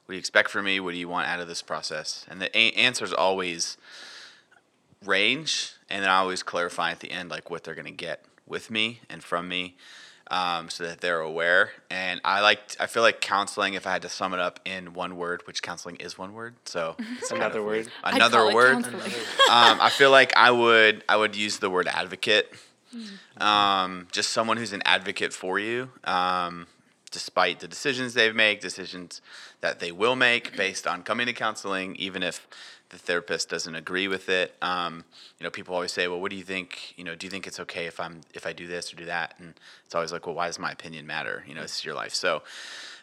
What 0.05 0.13
do 0.13 0.13
you 0.13 0.19
expect 0.19 0.49
from 0.51 0.63
me? 0.65 0.79
What 0.79 0.91
do 0.91 0.97
you 0.97 1.09
want 1.09 1.27
out 1.27 1.39
of 1.41 1.47
this 1.49 1.61
process?" 1.61 2.25
And 2.29 2.41
the 2.41 2.55
a- 2.57 2.71
answer 2.73 3.03
is 3.03 3.11
always 3.13 3.77
range, 5.03 5.73
and 5.89 6.03
then 6.03 6.09
I 6.09 6.17
always 6.17 6.43
clarify 6.43 6.91
at 6.91 6.99
the 7.01 7.11
end 7.11 7.29
like 7.29 7.49
what 7.49 7.63
they're 7.63 7.75
gonna 7.75 7.91
get 7.91 8.23
with 8.45 8.71
me 8.71 9.01
and 9.09 9.23
from 9.23 9.47
me, 9.49 9.75
um, 10.29 10.69
so 10.69 10.83
that 10.85 11.01
they're 11.01 11.21
aware. 11.21 11.71
And 11.89 12.19
I 12.23 12.41
like 12.41 12.59
I 12.79 12.87
feel 12.87 13.03
like 13.03 13.21
counseling. 13.21 13.73
If 13.73 13.87
I 13.87 13.91
had 13.91 14.01
to 14.03 14.09
sum 14.09 14.33
it 14.33 14.39
up 14.39 14.59
in 14.65 14.93
one 14.93 15.17
word, 15.17 15.41
which 15.47 15.61
counseling 15.61 15.95
is 15.97 16.17
one 16.17 16.33
word, 16.33 16.55
so 16.65 16.95
it's 17.19 17.31
Another 17.31 17.61
word? 17.61 17.69
weird. 17.71 17.91
I'd 18.03 18.15
Another 18.15 18.53
word 18.53 18.75
um, 18.85 18.93
I 19.81 19.89
feel 19.89 20.11
like 20.11 20.35
I 20.35 20.51
would 20.51 21.03
I 21.07 21.15
would 21.17 21.35
use 21.35 21.59
the 21.59 21.69
word 21.69 21.87
advocate. 21.87 22.53
Um, 23.39 24.07
just 24.11 24.31
someone 24.31 24.57
who's 24.57 24.73
an 24.73 24.81
advocate 24.85 25.31
for 25.33 25.59
you, 25.59 25.89
um, 26.05 26.65
despite 27.11 27.59
the 27.59 27.67
decisions 27.67 28.13
they 28.15 28.31
make, 28.31 28.59
decisions 28.61 29.21
that 29.61 29.79
they 29.79 29.91
will 29.91 30.15
make 30.15 30.55
based 30.57 30.87
on 30.87 31.03
coming 31.03 31.27
to 31.27 31.33
counseling, 31.33 31.95
even 31.97 32.23
if 32.23 32.47
the 32.89 32.97
therapist 32.97 33.49
doesn't 33.49 33.75
agree 33.75 34.07
with 34.07 34.29
it. 34.29 34.55
Um, 34.61 35.03
you 35.39 35.43
know, 35.43 35.49
people 35.49 35.75
always 35.75 35.91
say, 35.91 36.07
"Well, 36.07 36.21
what 36.21 36.31
do 36.31 36.37
you 36.37 36.43
think? 36.43 36.93
You 36.97 37.03
know, 37.03 37.15
do 37.15 37.25
you 37.25 37.31
think 37.31 37.47
it's 37.47 37.59
okay 37.59 37.85
if 37.85 37.99
I'm 37.99 38.21
if 38.33 38.45
I 38.45 38.53
do 38.53 38.67
this 38.67 38.93
or 38.93 38.95
do 38.95 39.05
that?" 39.05 39.35
And 39.39 39.53
it's 39.85 39.95
always 39.95 40.11
like, 40.11 40.25
"Well, 40.25 40.35
why 40.35 40.47
does 40.47 40.59
my 40.59 40.71
opinion 40.71 41.05
matter? 41.05 41.43
You 41.47 41.55
know, 41.55 41.61
this 41.61 41.79
is 41.79 41.85
your 41.85 41.95
life." 41.95 42.13
So, 42.13 42.43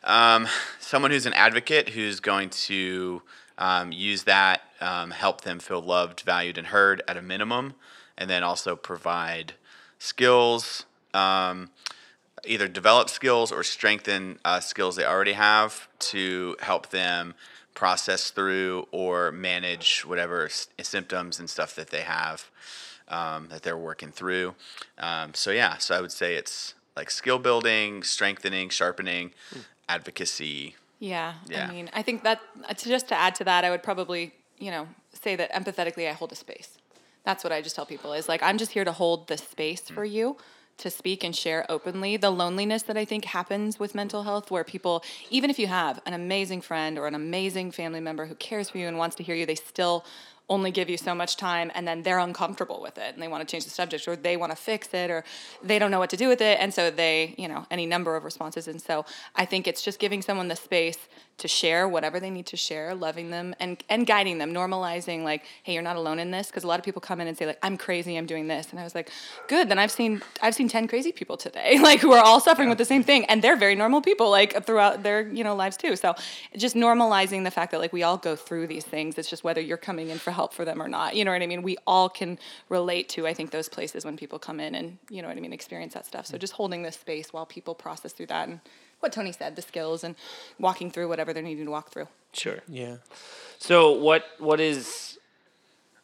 um, 0.05 0.49
someone 0.81 1.11
who's 1.11 1.27
an 1.27 1.35
advocate 1.35 1.91
who's 1.91 2.21
going 2.21 2.51
to 2.51 3.23
um, 3.59 3.93
use 3.93 4.25
that, 4.25 4.63
um, 4.81 5.11
help 5.11 5.43
them 5.43 5.59
feel 5.59 5.81
loved, 5.81 6.23
valued, 6.23 6.59
and 6.59 6.69
heard 6.69 7.03
at 7.07 7.17
a 7.17 7.23
minimum, 7.23 7.75
and 8.17 8.29
then 8.29 8.43
also 8.43 8.77
provide 8.77 9.55
skills, 9.99 10.87
um, 11.13 11.71
either 12.47 12.69
develop 12.69 13.09
skills 13.09 13.53
or 13.53 13.63
strengthen 13.63 14.39
uh, 14.45 14.61
skills 14.61 14.97
they 14.97 15.05
already 15.05 15.33
have 15.33 15.89
to 15.99 16.57
help 16.61 16.91
them 16.91 17.35
process 17.75 18.31
through 18.31 18.87
or 18.93 19.33
manage 19.33 20.05
whatever 20.05 20.47
s- 20.47 20.69
symptoms 20.83 21.39
and 21.39 21.51
stuff 21.51 21.75
that 21.75 21.91
they 21.91 22.01
have 22.03 22.51
um, 23.09 23.49
that 23.51 23.63
they're 23.63 23.77
working 23.77 24.11
through. 24.11 24.55
Um, 24.99 25.35
so 25.35 25.51
yeah, 25.51 25.77
so 25.79 25.95
I 25.95 26.01
would 26.01 26.13
say 26.13 26.35
it's 26.37 26.75
like 26.97 27.11
skill 27.11 27.39
building, 27.39 28.03
strengthening, 28.03 28.69
sharpening, 28.69 29.33
advocacy. 29.89 30.77
Yeah, 31.01 31.35
Yeah. 31.49 31.69
I 31.69 31.73
mean, 31.73 31.91
I 31.93 32.03
think 32.03 32.23
that 32.23 32.41
uh, 32.69 32.75
to 32.75 32.89
just 32.89 33.09
to 33.09 33.15
add 33.15 33.35
to 33.37 33.45
that, 33.45 33.65
I 33.65 33.71
would 33.71 33.83
probably, 33.83 34.33
you 34.59 34.71
know, 34.71 34.89
say 35.13 35.37
that 35.37 35.53
empathetically, 35.53 36.09
I 36.09 36.13
hold 36.13 36.33
a 36.33 36.37
space. 36.37 36.79
That's 37.25 37.43
what 37.43 37.53
I 37.53 37.63
just 37.63 37.75
tell 37.75 37.87
people 37.87 38.13
is 38.13 38.29
like 38.29 38.43
I'm 38.43 38.59
just 38.59 38.73
here 38.73 38.85
to 38.85 38.93
hold 38.93 39.29
the 39.29 39.37
space 39.37 39.81
for 39.81 40.05
you 40.05 40.37
to 40.79 40.91
speak 40.91 41.25
and 41.25 41.35
share 41.35 41.65
openly. 41.69 42.17
The 42.17 42.31
loneliness 42.31 42.83
that 42.85 42.97
I 42.97 43.05
think 43.05 43.27
happens 43.27 43.79
with 43.79 43.95
mental 43.95 44.23
health, 44.23 44.51
where 44.51 44.65
people, 44.65 45.05
even 45.31 45.51
if 45.51 45.59
you 45.59 45.67
have 45.67 46.01
an 46.07 46.15
amazing 46.15 46.61
friend 46.61 46.99
or 46.99 47.07
an 47.07 47.15
amazing 47.15 47.71
family 47.71 48.01
member 48.01 48.27
who 48.27 48.35
cares 48.35 48.71
for 48.71 48.79
you 48.79 48.89
and 48.89 48.99
wants 48.99 49.17
to 49.17 49.23
hear 49.23 49.35
you, 49.35 49.47
they 49.47 49.55
still 49.55 50.05
only 50.49 50.71
give 50.71 50.91
you 50.91 50.97
so 50.99 51.15
much 51.15 51.37
time 51.37 51.71
and 51.75 51.89
then 51.89 52.03
they're 52.03 52.19
uncomfortable 52.19 52.81
with 52.83 52.99
it 52.99 53.15
and 53.15 53.23
they 53.23 53.29
want 53.29 53.47
to 53.47 53.51
change 53.51 53.65
the 53.65 53.71
subject 53.71 54.07
or 54.07 54.15
they 54.15 54.37
want 54.37 54.53
to 54.53 54.57
fix 54.57 54.93
it 54.93 55.11
or 55.11 55.25
they 55.63 55.79
don't 55.79 55.91
know 55.91 55.99
what 55.99 56.11
to 56.11 56.19
do 56.19 56.29
with 56.29 56.43
it 56.43 56.59
and 56.61 56.75
so 56.75 56.91
they 56.91 57.35
you 57.39 57.49
know 57.49 57.67
any 57.71 57.87
number 57.87 58.15
of 58.15 58.25
responses 58.25 58.69
and 58.69 58.81
so 58.81 59.07
i 59.37 59.45
think 59.47 59.67
it's 59.67 59.81
just 59.81 59.99
giving 59.99 60.21
someone 60.21 60.49
the 60.49 60.57
space 60.57 60.99
to 61.39 61.49
share 61.49 61.89
whatever 61.89 62.21
they 62.21 62.31
need 62.31 62.47
to 62.47 62.57
share 62.57 62.95
loving 62.95 63.31
them 63.31 63.55
and 63.59 63.83
and 63.89 64.07
guiding 64.07 64.39
them 64.39 64.53
normalizing 64.53 65.25
like 65.25 65.45
hey 65.63 65.73
you're 65.73 65.83
not 65.83 65.97
alone 65.97 66.19
in 66.19 66.31
this 66.31 66.47
because 66.47 66.65
a 66.65 66.67
lot 66.67 66.79
of 66.79 66.85
people 66.85 67.01
come 67.01 67.21
in 67.21 67.27
and 67.27 67.37
say 67.37 67.47
like 67.47 67.59
i'm 67.63 67.77
crazy 67.77 68.17
i'm 68.17 68.27
doing 68.27 68.47
this 68.47 68.71
and 68.71 68.79
i 68.79 68.85
was 68.85 68.95
like 68.95 69.11
good 69.49 69.69
then 69.69 69.79
i've 69.79 69.91
seen 69.91 70.23
i've 70.43 70.55
seen 70.55 70.69
10 70.69 70.87
crazy 70.87 71.13
people 71.13 71.37
today 71.37 71.79
like 71.83 72.01
who 72.01 72.13
are 72.13 72.23
all 72.23 72.41
suffering 72.41 72.69
with 72.69 72.79
the 72.79 72.85
same 72.85 73.03
thing 73.03 73.25
and 73.27 73.43
they're 73.43 73.57
very 73.57 73.75
normal 73.75 74.01
people 74.01 74.31
like 74.31 74.65
throughout 74.65 75.03
their 75.03 75.29
you 75.29 75.43
know 75.43 75.55
lives 75.55 75.77
too 75.77 75.97
so 75.97 76.15
just 76.57 76.77
normalizing 76.77 77.45
the 77.45 77.51
fact 77.51 77.73
that 77.73 77.81
like 77.81 77.93
we 77.93 78.03
all 78.03 78.17
go 78.17 78.37
through 78.37 78.67
these 78.67 78.85
things 78.85 79.19
it's 79.19 79.29
just 79.29 79.43
whether 79.43 79.61
you're 79.61 79.77
coming 79.77 80.11
in 80.11 80.19
for 80.19 80.31
help 80.31 80.55
for 80.55 80.65
them 80.65 80.81
or 80.81 80.89
not 80.89 81.17
you 81.17 81.25
know 81.25 81.33
what 81.33 81.43
i 81.43 81.47
mean? 81.47 81.63
We 81.63 81.77
all 81.87 82.09
can 82.09 82.39
relate 82.69 83.09
to 83.11 83.27
i 83.27 83.35
think 83.35 83.51
those 83.51 83.69
places 83.69 84.05
when 84.05 84.17
people 84.17 84.39
come 84.39 84.61
in 84.61 84.75
and 84.75 84.99
you 85.11 85.21
know 85.21 85.29
what 85.29 85.37
i 85.37 85.41
mean 85.41 85.53
experience 85.53 85.95
that 85.95 86.07
stuff 86.07 86.27
so 86.27 86.37
mm. 86.37 86.41
just 86.41 86.53
holding 86.53 86.83
this 86.83 86.97
space 86.97 87.33
while 87.33 87.47
people 87.47 87.75
process 87.75 88.13
through 88.13 88.27
that 88.27 88.49
and 88.49 88.61
what 89.05 89.13
tony 89.13 89.33
said 89.41 89.55
the 89.55 89.63
skills 89.63 90.03
and 90.07 90.15
walking 90.59 90.89
through 90.91 91.09
whatever 91.13 91.31
they're 91.33 91.43
needing 91.51 91.67
to 91.67 91.71
walk 91.79 91.91
through 91.93 92.09
Sure. 92.45 92.59
Yeah. 92.67 92.97
So 93.59 93.93
what 93.93 94.23
what 94.41 94.59
is 94.59 95.19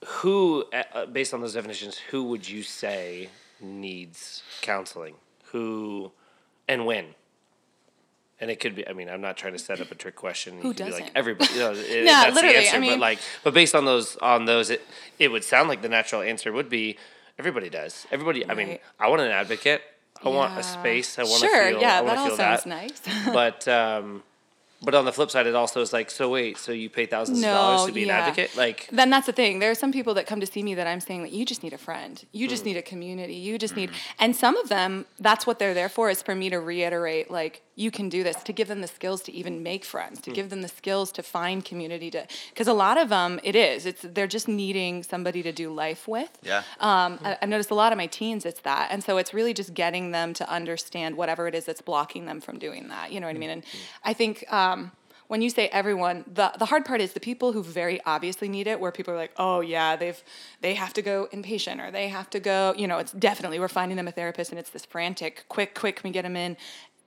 who, 0.05 0.65
uh, 0.73 0.83
uh, 0.95 1.07
based 1.07 1.35
on 1.35 1.41
those 1.41 1.55
definitions, 1.55 1.99
who 2.11 2.21
would 2.31 2.49
you 2.49 2.63
say 2.63 3.29
needs 3.61 4.43
counseling? 4.63 5.15
Who 5.53 6.13
and 6.69 6.87
when? 6.87 7.07
And 8.41 8.51
it 8.51 8.61
could 8.61 8.75
be. 8.75 8.87
I 8.89 8.93
mean, 8.95 9.09
I'm 9.11 9.21
not 9.21 9.37
trying 9.37 9.53
to 9.53 9.59
set 9.59 9.81
up 9.81 9.91
a 9.91 9.95
trick 9.95 10.17
question. 10.17 10.59
It 10.59 10.63
Who 10.63 10.69
could 10.73 10.77
be 10.87 10.93
like 10.93 10.93
doesn't? 11.03 11.17
everybody. 11.17 11.53
You 11.55 11.59
know, 11.61 11.73
it, 11.77 12.05
No, 12.05 12.13
that's 12.13 12.35
literally, 12.37 12.55
the 12.55 12.61
I 12.61 12.63
answer. 12.63 12.77
but 12.77 12.81
mean- 12.81 13.01
like, 13.01 13.19
but 13.45 13.53
based 13.53 13.75
on 13.75 13.85
those, 13.85 14.17
on 14.19 14.45
those, 14.47 14.71
it 14.71 14.83
it 15.19 15.29
would 15.33 15.45
sound 15.45 15.69
like 15.69 15.83
the 15.83 15.89
natural 15.91 16.23
answer 16.23 16.53
would 16.53 16.69
be 16.71 16.97
everybody 17.39 17.69
does. 17.69 18.07
Everybody. 18.13 18.49
I 18.49 18.55
mean, 18.55 18.79
I 18.99 19.09
want 19.09 19.21
an 19.21 19.33
advocate. 19.33 19.83
I 20.23 20.29
want 20.29 20.59
a 20.59 20.63
space. 20.63 21.19
I 21.19 21.23
want 21.23 21.41
to 21.43 21.49
sure, 21.49 21.69
feel. 21.71 21.81
yeah, 21.81 21.99
I 21.99 22.01
want 22.03 22.17
that 22.17 22.31
all 22.31 22.37
sounds 22.37 22.65
that. 22.65 22.69
nice. 22.69 23.01
but 23.33 23.67
um, 23.69 24.23
but 24.83 24.95
on 24.95 25.05
the 25.05 25.13
flip 25.13 25.31
side, 25.31 25.47
it 25.47 25.55
also 25.55 25.83
is 25.83 25.93
like, 25.93 26.11
so 26.11 26.31
wait, 26.31 26.57
so 26.57 26.73
you 26.73 26.89
pay 26.89 27.05
thousands 27.05 27.41
No, 27.43 27.49
of 27.49 27.55
dollars 27.55 27.87
to 27.89 27.93
be 27.93 28.03
yeah. 28.03 28.17
an 28.17 28.23
advocate? 28.23 28.57
Like, 28.57 28.89
then 28.91 29.11
that's 29.11 29.27
the 29.27 29.33
thing. 29.33 29.59
There 29.59 29.71
are 29.71 29.75
some 29.75 29.93
people 29.93 30.15
that 30.15 30.27
come 30.27 30.41
to 30.41 30.47
see 30.47 30.63
me 30.63 30.75
that 30.75 30.87
I'm 30.87 31.01
saying 31.01 31.23
that 31.23 31.33
you 31.33 31.45
just 31.45 31.63
need 31.63 31.75
a 31.75 31.79
friend. 31.79 32.25
You 32.33 32.49
just 32.49 32.65
need 32.65 32.79
a 32.79 32.83
community. 32.83 33.35
You 33.35 33.59
just 33.59 33.77
need, 33.77 33.91
and 34.19 34.35
some 34.35 34.57
of 34.57 34.71
them, 34.71 35.05
that's 35.19 35.47
what 35.47 35.59
they're 35.59 35.75
there 35.75 35.91
for, 35.91 36.09
is 36.09 36.23
for 36.23 36.35
me 36.35 36.49
to 36.49 36.59
reiterate, 36.59 37.31
like, 37.31 37.63
you 37.81 37.91
can 37.91 38.09
do 38.11 38.23
this, 38.23 38.37
to 38.49 38.53
give 38.53 38.69
them 38.69 38.81
the 38.83 38.93
skills 38.99 39.23
to 39.23 39.33
even 39.33 39.63
make 39.63 39.85
friends, 39.85 40.19
Hmm. 40.19 40.25
to 40.27 40.31
give 40.39 40.51
them 40.51 40.61
the 40.61 40.69
skills 40.81 41.11
to 41.13 41.23
find 41.23 41.65
community, 41.65 42.11
to, 42.11 42.27
because 42.51 42.69
a 42.69 42.79
lot 42.85 42.97
of 43.03 43.09
them, 43.09 43.41
it 43.43 43.57
is, 43.57 43.87
it's, 43.87 44.03
they're 44.15 44.33
just 44.39 44.49
needing 44.49 45.03
somebody 45.03 45.43
to 45.43 45.53
do 45.53 45.73
life 45.73 46.07
with. 46.07 46.33
Yeah. 46.43 46.63
Um, 46.79 47.19
I, 47.25 47.39
I've 47.41 47.49
noticed 47.49 47.71
a 47.71 47.75
lot 47.83 47.91
of 47.93 47.97
my 47.97 48.07
teens, 48.07 48.45
it's 48.45 48.61
that. 48.61 48.89
And 48.93 49.03
so 49.03 49.17
it's 49.17 49.33
really 49.33 49.55
just 49.55 49.73
getting 49.73 50.11
them 50.11 50.35
to 50.35 50.45
understand 50.59 51.17
whatever 51.17 51.49
it 51.49 51.55
is 51.55 51.65
that's 51.65 51.81
blocking 51.81 52.27
them 52.27 52.41
from 52.41 52.59
doing 52.59 52.89
that. 52.89 53.13
You 53.13 53.19
know 53.21 53.29
what 53.29 53.37
I 53.37 53.39
mean? 53.39 53.51
And 53.57 53.65
I 54.05 54.13
think 54.13 54.45
um, 54.53 54.93
when 55.29 55.41
you 55.41 55.49
say 55.49 55.69
everyone, 55.69 56.25
the, 56.41 56.53
the 56.59 56.67
hard 56.67 56.85
part 56.85 57.01
is 57.01 57.13
the 57.13 57.21
people 57.31 57.53
who 57.53 57.63
very 57.63 58.01
obviously 58.05 58.49
need 58.49 58.67
it, 58.67 58.81
where 58.81 58.93
people 58.93 59.15
are 59.15 59.17
like, 59.17 59.33
oh, 59.37 59.61
yeah, 59.61 59.97
they've 59.97 60.21
they 60.61 60.75
have 60.75 60.93
to 60.93 61.03
go 61.03 61.29
inpatient 61.33 61.79
or 61.81 61.91
they 61.91 62.09
have 62.09 62.29
to 62.31 62.41
go, 62.41 62.75
you 62.77 62.87
know, 62.87 62.99
it's 62.99 63.13
definitely, 63.13 63.59
we're 63.59 63.69
finding 63.69 63.97
them 63.97 64.09
a 64.09 64.13
therapist 64.13 64.51
and 64.51 64.59
it's 64.59 64.71
this 64.71 64.85
frantic, 64.85 65.45
quick, 65.49 65.75
quick, 65.75 65.97
can 65.97 66.09
we 66.09 66.13
get 66.13 66.23
them 66.23 66.37
in? 66.37 66.57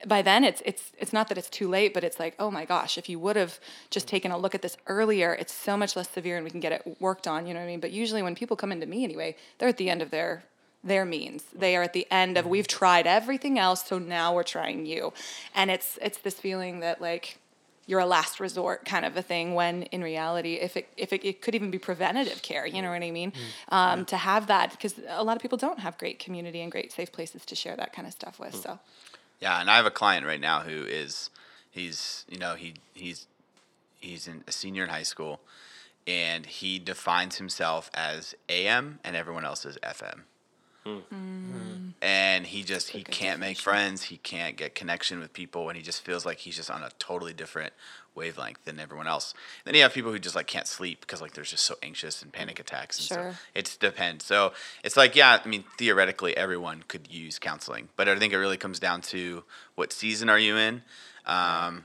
By 0.06 0.22
then 0.22 0.44
it's 0.44 0.62
it's 0.64 0.92
it's 0.98 1.12
not 1.12 1.28
that 1.28 1.38
it's 1.38 1.50
too 1.50 1.68
late, 1.68 1.94
but 1.94 2.04
it's 2.04 2.18
like, 2.18 2.34
oh 2.38 2.50
my 2.50 2.64
gosh, 2.64 2.98
if 2.98 3.08
you 3.08 3.18
would 3.18 3.36
have 3.36 3.58
just 3.90 4.06
taken 4.08 4.30
a 4.30 4.38
look 4.38 4.54
at 4.54 4.62
this 4.62 4.76
earlier, 4.86 5.34
it's 5.34 5.52
so 5.52 5.76
much 5.76 5.96
less 5.96 6.08
severe 6.10 6.36
and 6.36 6.44
we 6.44 6.50
can 6.50 6.60
get 6.60 6.72
it 6.72 6.96
worked 7.00 7.26
on, 7.26 7.46
you 7.46 7.54
know 7.54 7.60
what 7.60 7.66
I 7.66 7.68
mean? 7.68 7.80
But 7.80 7.92
usually 7.92 8.22
when 8.22 8.34
people 8.34 8.56
come 8.56 8.72
into 8.72 8.86
me 8.86 9.04
anyway, 9.04 9.36
they're 9.58 9.68
at 9.68 9.78
the 9.78 9.90
end 9.90 10.02
of 10.02 10.10
their 10.10 10.44
their 10.82 11.04
means. 11.04 11.44
They 11.54 11.76
are 11.76 11.82
at 11.82 11.94
the 11.94 12.06
end 12.10 12.36
of 12.36 12.46
we've 12.46 12.68
tried 12.68 13.06
everything 13.06 13.58
else, 13.58 13.86
so 13.86 13.98
now 13.98 14.34
we're 14.34 14.42
trying 14.42 14.86
you. 14.86 15.12
And 15.54 15.70
it's 15.70 15.98
it's 16.02 16.18
this 16.18 16.34
feeling 16.34 16.80
that 16.80 17.00
like 17.00 17.38
you're 17.86 18.00
a 18.00 18.06
last 18.06 18.40
resort 18.40 18.84
kind 18.84 19.04
of 19.04 19.16
a 19.16 19.22
thing 19.22 19.54
when 19.54 19.82
in 19.84 20.02
reality 20.02 20.54
if 20.54 20.76
it 20.76 20.88
if 20.96 21.12
it, 21.12 21.24
it 21.24 21.42
could 21.42 21.54
even 21.54 21.70
be 21.70 21.78
preventative 21.78 22.40
care 22.42 22.66
you 22.66 22.80
know 22.80 22.90
what 22.90 23.02
i 23.02 23.10
mean 23.10 23.32
um, 23.68 24.04
to 24.06 24.16
have 24.16 24.46
that 24.46 24.70
because 24.70 24.94
a 25.08 25.22
lot 25.22 25.36
of 25.36 25.42
people 25.42 25.58
don't 25.58 25.80
have 25.80 25.98
great 25.98 26.18
community 26.18 26.60
and 26.60 26.72
great 26.72 26.92
safe 26.92 27.12
places 27.12 27.44
to 27.44 27.54
share 27.54 27.76
that 27.76 27.92
kind 27.92 28.06
of 28.08 28.14
stuff 28.14 28.38
with 28.38 28.54
so 28.54 28.78
Yeah, 29.40 29.60
and 29.60 29.70
I 29.70 29.76
have 29.76 29.86
a 29.86 29.90
client 29.90 30.26
right 30.26 30.40
now 30.40 30.60
who 30.60 30.84
is 30.84 31.30
he's 31.70 32.24
you 32.28 32.38
know 32.38 32.54
he 32.54 32.74
he's 32.94 33.26
he's 34.00 34.26
in 34.26 34.44
a 34.46 34.52
senior 34.52 34.84
in 34.84 34.90
high 34.90 35.02
school, 35.02 35.40
and 36.06 36.46
he 36.46 36.78
defines 36.78 37.36
himself 37.36 37.90
as 37.94 38.34
AM 38.48 39.00
and 39.04 39.16
everyone 39.16 39.44
else 39.44 39.64
is 39.64 39.76
FM. 39.82 40.20
Hmm. 40.84 41.90
And 42.02 42.46
he 42.46 42.62
just 42.62 42.90
he 42.90 43.02
can't 43.02 43.40
make 43.40 43.56
friends. 43.56 44.02
He 44.04 44.18
can't 44.18 44.56
get 44.56 44.74
connection 44.74 45.18
with 45.18 45.32
people, 45.32 45.68
and 45.68 45.76
he 45.76 45.82
just 45.82 46.04
feels 46.04 46.26
like 46.26 46.38
he's 46.38 46.56
just 46.56 46.70
on 46.70 46.82
a 46.82 46.90
totally 46.98 47.32
different 47.32 47.72
wavelength 48.14 48.64
than 48.64 48.78
everyone 48.80 49.06
else. 49.06 49.34
Then 49.64 49.74
you 49.74 49.82
have 49.82 49.92
people 49.92 50.12
who 50.12 50.18
just 50.18 50.34
like 50.36 50.46
can't 50.46 50.66
sleep 50.66 51.00
because 51.00 51.20
like 51.20 51.32
they're 51.34 51.44
just 51.44 51.64
so 51.64 51.74
anxious 51.82 52.22
and 52.22 52.32
panic 52.32 52.58
attacks 52.60 52.98
and 52.98 53.06
Sure. 53.06 53.30
stuff. 53.32 53.42
It 53.54 53.76
depends. 53.80 54.24
So 54.24 54.52
it's 54.82 54.96
like, 54.96 55.16
yeah, 55.16 55.40
I 55.44 55.48
mean, 55.48 55.64
theoretically, 55.78 56.36
everyone 56.36 56.84
could 56.88 57.10
use 57.10 57.38
counseling, 57.38 57.88
but 57.96 58.08
I 58.08 58.16
think 58.18 58.32
it 58.32 58.38
really 58.38 58.56
comes 58.56 58.78
down 58.78 59.02
to 59.02 59.44
what 59.74 59.92
season 59.92 60.28
are 60.28 60.38
you 60.38 60.56
in, 60.56 60.82
um, 61.26 61.84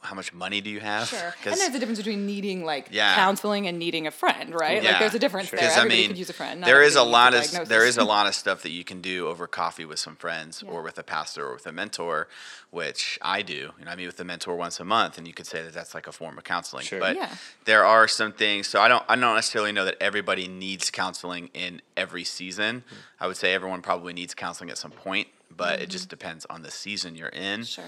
how 0.00 0.14
much 0.14 0.32
money 0.32 0.60
do 0.60 0.70
you 0.70 0.80
have? 0.80 1.08
Sure. 1.08 1.34
And 1.46 1.58
there's 1.58 1.74
a 1.74 1.78
difference 1.78 1.98
between 1.98 2.26
needing 2.26 2.64
like 2.64 2.88
Yeah. 2.90 3.14
counseling 3.14 3.66
and 3.66 3.78
needing 3.78 4.06
a 4.06 4.10
friend, 4.10 4.54
right? 4.54 4.82
Yeah. 4.82 4.90
Like 4.92 5.00
there's 5.00 5.14
a 5.14 5.18
difference 5.18 5.50
there. 5.50 5.60
'Cause, 5.60 5.70
I 5.72 5.76
Everybody 5.78 6.00
mean, 6.02 6.08
could 6.10 6.18
use 6.18 6.30
a 6.30 6.34
friend. 6.34 6.60
not 6.60 6.66
there 6.66 6.82
is 6.82 6.94
a 6.96 7.02
lot 7.02 7.34
of 7.34 7.40
diagnosis. 7.42 7.68
there 7.68 7.84
is 7.84 7.96
a 7.98 8.04
lot 8.14 8.26
of 8.26 8.34
stuff 8.34 8.62
that 8.62 8.70
you 8.70 8.84
can 8.84 9.00
do 9.00 9.26
over 9.28 9.46
coffee 9.46 9.84
with 9.84 9.98
some 9.98 10.16
friends 10.16 10.62
Yeah. 10.64 10.70
or 10.70 10.82
with 10.82 10.98
a 10.98 11.02
pastor 11.02 11.46
or 11.48 11.54
with 11.54 11.66
a 11.66 11.72
mentor, 11.72 12.28
which 12.70 13.18
I 13.22 13.42
do. 13.42 13.72
You 13.78 13.84
know, 13.84 13.90
I 13.90 13.96
meet 13.96 14.06
with 14.06 14.20
a 14.20 14.24
mentor 14.24 14.56
once 14.56 14.78
a 14.80 14.84
month, 14.84 15.18
and 15.18 15.26
you 15.26 15.32
could 15.34 15.46
say 15.46 15.62
that 15.62 15.72
that's 15.72 15.94
like 15.94 16.06
a 16.06 16.12
form 16.12 16.36
of 16.38 16.44
counseling. 16.44 16.84
Sure. 16.84 17.00
But 17.00 17.16
Yeah. 17.16 17.34
there 17.64 17.84
are 17.84 18.06
some 18.08 18.32
things. 18.32 18.68
So 18.68 18.80
I 18.80 18.88
don't 18.88 19.04
I 19.08 19.16
don't 19.16 19.34
necessarily 19.34 19.72
know 19.72 19.84
that 19.84 19.96
everybody 20.00 20.48
needs 20.48 20.90
counseling 20.90 21.50
in 21.54 21.82
every 21.96 22.24
season. 22.24 22.84
Mm-hmm. 22.86 23.00
I 23.20 23.26
would 23.26 23.36
say 23.36 23.54
everyone 23.54 23.82
probably 23.82 24.12
needs 24.12 24.34
counseling 24.34 24.70
at 24.70 24.78
some 24.78 24.90
point, 24.90 25.28
but 25.50 25.80
it 25.80 25.88
just 25.88 26.08
depends 26.08 26.44
on 26.50 26.62
the 26.62 26.70
season 26.70 27.14
you're 27.16 27.28
in 27.28 27.60
Mm-hmm. 27.60 27.82
Sure. 27.82 27.84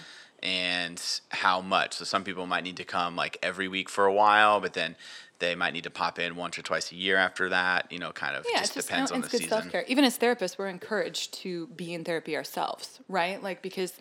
And 0.47 1.03
how 1.31 1.61
much. 1.61 1.95
So 1.95 2.05
some 2.05 2.23
people 2.23 2.47
might 2.47 2.63
need 2.63 2.77
to 2.77 2.85
come 2.85 3.17
like 3.17 3.37
every 3.43 3.67
week 3.67 3.89
for 3.89 4.07
a 4.07 4.13
while, 4.15 4.61
but 4.61 4.75
then 4.75 4.95
they 5.41 5.57
might 5.57 5.73
need 5.73 5.83
to 5.85 5.91
pop 5.91 6.21
in 6.21 6.37
once 6.37 6.57
or 6.57 6.63
twice 6.63 6.93
a 6.93 6.95
year 6.95 7.17
after 7.17 7.49
that. 7.49 7.91
You 7.91 7.99
know, 7.99 8.13
kind 8.13 8.37
of 8.37 8.47
Yeah, 8.49 8.61
just 8.61 8.67
it's 8.67 8.75
just 8.77 8.89
depends 8.89 9.11
no, 9.11 9.17
on 9.17 9.23
the 9.23 9.29
good 9.29 9.41
season. 9.41 9.59
self 9.63 9.71
care. 9.73 9.85
Even 9.89 10.05
as 10.05 10.17
therapists, 10.17 10.57
we're 10.57 10.69
encouraged 10.69 11.35
to 11.43 11.67
be 11.69 11.93
in 11.93 12.05
therapy 12.05 12.37
ourselves, 12.37 13.01
right? 13.09 13.43
Like 13.43 13.61
because 13.61 13.95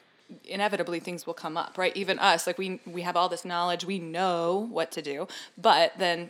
inevitably 0.45 0.99
things 0.99 1.25
will 1.25 1.33
come 1.33 1.57
up, 1.57 1.79
right? 1.79 1.97
Even 1.97 2.19
us, 2.19 2.45
like 2.45 2.59
we 2.59 2.79
we 2.85 3.01
have 3.01 3.17
all 3.17 3.27
this 3.27 3.43
knowledge, 3.43 3.83
we 3.83 3.97
know 3.97 4.67
what 4.69 4.91
to 4.91 5.01
do, 5.01 5.27
but 5.57 5.93
then 5.97 6.29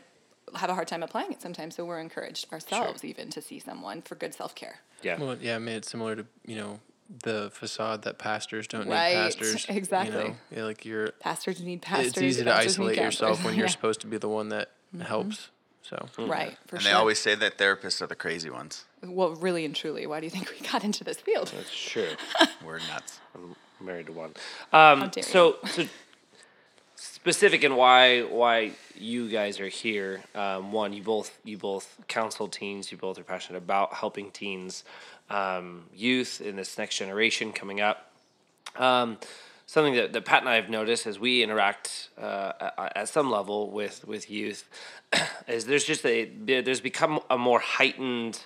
have 0.55 0.69
a 0.69 0.75
hard 0.75 0.87
time 0.87 1.03
applying 1.03 1.33
it 1.33 1.41
sometimes. 1.41 1.75
So 1.75 1.83
we're 1.83 1.99
encouraged 1.99 2.51
ourselves 2.53 3.03
even 3.03 3.29
to 3.31 3.41
see 3.41 3.59
someone 3.59 4.01
for 4.01 4.15
good 4.15 4.33
self 4.33 4.55
care. 4.55 4.79
yeah. 5.03 5.19
Well, 5.19 5.35
yeah, 5.41 5.57
I 5.57 5.59
mean, 5.59 5.75
it's 5.75 5.91
similar 5.91 6.15
to 6.15 6.25
you 6.45 6.55
know 6.55 6.79
the 7.21 7.49
facade 7.53 8.01
that 8.03 8.17
pastors 8.17 8.67
don't 8.67 8.87
Right, 8.87 9.13
need 9.13 9.21
pastors. 9.21 9.67
You 9.69 9.75
exactly. 9.75 10.35
know? 10.55 10.65
Like 10.65 10.85
you're. 10.85 11.11
Pastors 11.19 11.61
need 11.61 11.81
pastors. 11.81 12.07
it's 12.13 12.21
easy 12.21 12.43
to 12.45 12.53
isolate 12.55 12.97
yourself 12.97 13.43
when 13.45 13.55
you're 13.55 13.65
Yeah. 13.67 13.71
supposed 13.71 14.01
to 14.01 14.07
be 14.07 14.17
the 14.17 14.29
one 14.29 14.49
that 14.49 14.71
helps. 15.01 15.49
So 15.83 16.07
Right, 16.17 16.57
for 16.65 16.77
And 16.77 16.83
sure. 16.83 16.91
they 16.91 16.95
always 16.97 17.19
say 17.19 17.35
that 17.35 17.59
therapists 17.59 18.01
are 18.01 18.07
the 18.07 18.15
crazy 18.15 18.49
ones. 18.49 18.85
well, 19.03 19.35
really 19.35 19.65
and 19.65 19.75
truly, 19.75 20.07
why 20.07 20.19
do 20.19 20.25
you 20.25 20.31
think 20.31 20.49
we 20.59 20.65
got 20.67 20.83
into 20.83 21.03
this 21.03 21.17
field? 21.17 21.51
That's 21.55 21.71
true. 21.71 22.09
We're 22.65 22.79
nuts. 22.79 23.19
I'm 23.35 23.55
married 23.79 24.07
to 24.07 24.11
one. 24.13 24.33
Um, 24.73 25.11
so, 25.21 25.57
so 25.67 25.85
specific 26.95 27.63
in 27.63 27.75
why 27.75 28.21
why 28.23 28.71
you 28.95 29.29
guys 29.29 29.59
are 29.59 29.67
here. 29.67 30.23
Um, 30.33 30.71
one, 30.71 30.93
you 30.93 31.03
both 31.03 31.37
you 31.43 31.57
both 31.57 31.99
counsel 32.07 32.47
teens. 32.47 32.91
You 32.91 32.97
both 32.97 33.19
are 33.19 33.23
passionate 33.23 33.59
about 33.59 33.93
helping 33.93 34.31
teens, 34.31 34.83
um, 35.29 35.85
youth 35.93 36.41
in 36.41 36.55
this 36.55 36.77
next 36.77 36.97
generation 36.97 37.51
coming 37.51 37.81
up. 37.81 38.11
Um, 38.75 39.17
something 39.65 39.95
that, 39.95 40.13
that 40.13 40.25
Pat 40.25 40.41
and 40.41 40.49
I 40.49 40.55
have 40.55 40.69
noticed 40.69 41.07
as 41.07 41.19
we 41.19 41.43
interact 41.43 42.09
uh, 42.21 42.51
at, 42.77 43.09
some 43.09 43.31
level 43.31 43.71
with 43.71 44.05
with 44.07 44.29
youth 44.29 44.69
is 45.47 45.65
there's 45.65 45.85
just 45.85 46.05
a 46.05 46.25
there's 46.25 46.81
become 46.81 47.19
a 47.29 47.37
more 47.37 47.59
heightened 47.59 48.45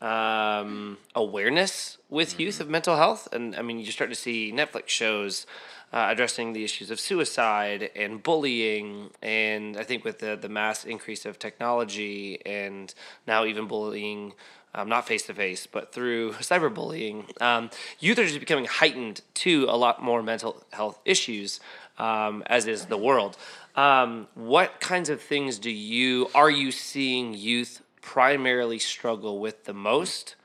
um, 0.00 0.98
awareness 1.14 1.98
with 2.08 2.40
youth 2.40 2.60
of 2.60 2.68
mental 2.68 2.96
health, 2.96 3.28
and 3.32 3.56
I 3.56 3.62
mean 3.62 3.78
you 3.78 3.90
start 3.90 4.10
to 4.10 4.16
see 4.16 4.52
Netflix 4.52 4.88
shows. 4.88 5.46
Uh, 5.92 6.06
addressing 6.08 6.52
the 6.52 6.62
issues 6.62 6.88
of 6.92 7.00
suicide 7.00 7.90
and 7.96 8.22
bullying, 8.22 9.10
and 9.22 9.76
I 9.76 9.82
think 9.82 10.04
with 10.04 10.20
the, 10.20 10.38
the 10.40 10.48
mass 10.48 10.84
increase 10.84 11.26
of 11.26 11.36
technology 11.40 12.40
and 12.46 12.94
now 13.26 13.44
even 13.44 13.66
bullying 13.66 14.34
um, 14.74 14.88
not 14.88 15.06
face 15.06 15.22
to 15.24 15.34
face, 15.34 15.66
but 15.66 15.92
through 15.92 16.32
cyberbullying, 16.34 17.40
um, 17.42 17.70
youth 17.98 18.18
are 18.18 18.26
just 18.26 18.40
becoming 18.40 18.66
heightened 18.66 19.20
to 19.34 19.66
a 19.68 19.76
lot 19.76 20.02
more 20.02 20.22
mental 20.22 20.62
health 20.72 20.98
issues, 21.04 21.60
um, 21.98 22.42
as 22.46 22.66
is 22.66 22.86
the 22.86 22.96
world. 22.96 23.36
Um, 23.76 24.26
what 24.34 24.80
kinds 24.80 25.08
of 25.08 25.20
things 25.20 25.58
do 25.58 25.70
you 25.70 26.28
are 26.34 26.50
you 26.50 26.70
seeing 26.72 27.34
youth 27.34 27.82
primarily 28.02 28.78
struggle 28.78 29.38
with 29.38 29.64
the 29.64 29.74
most? 29.74 30.36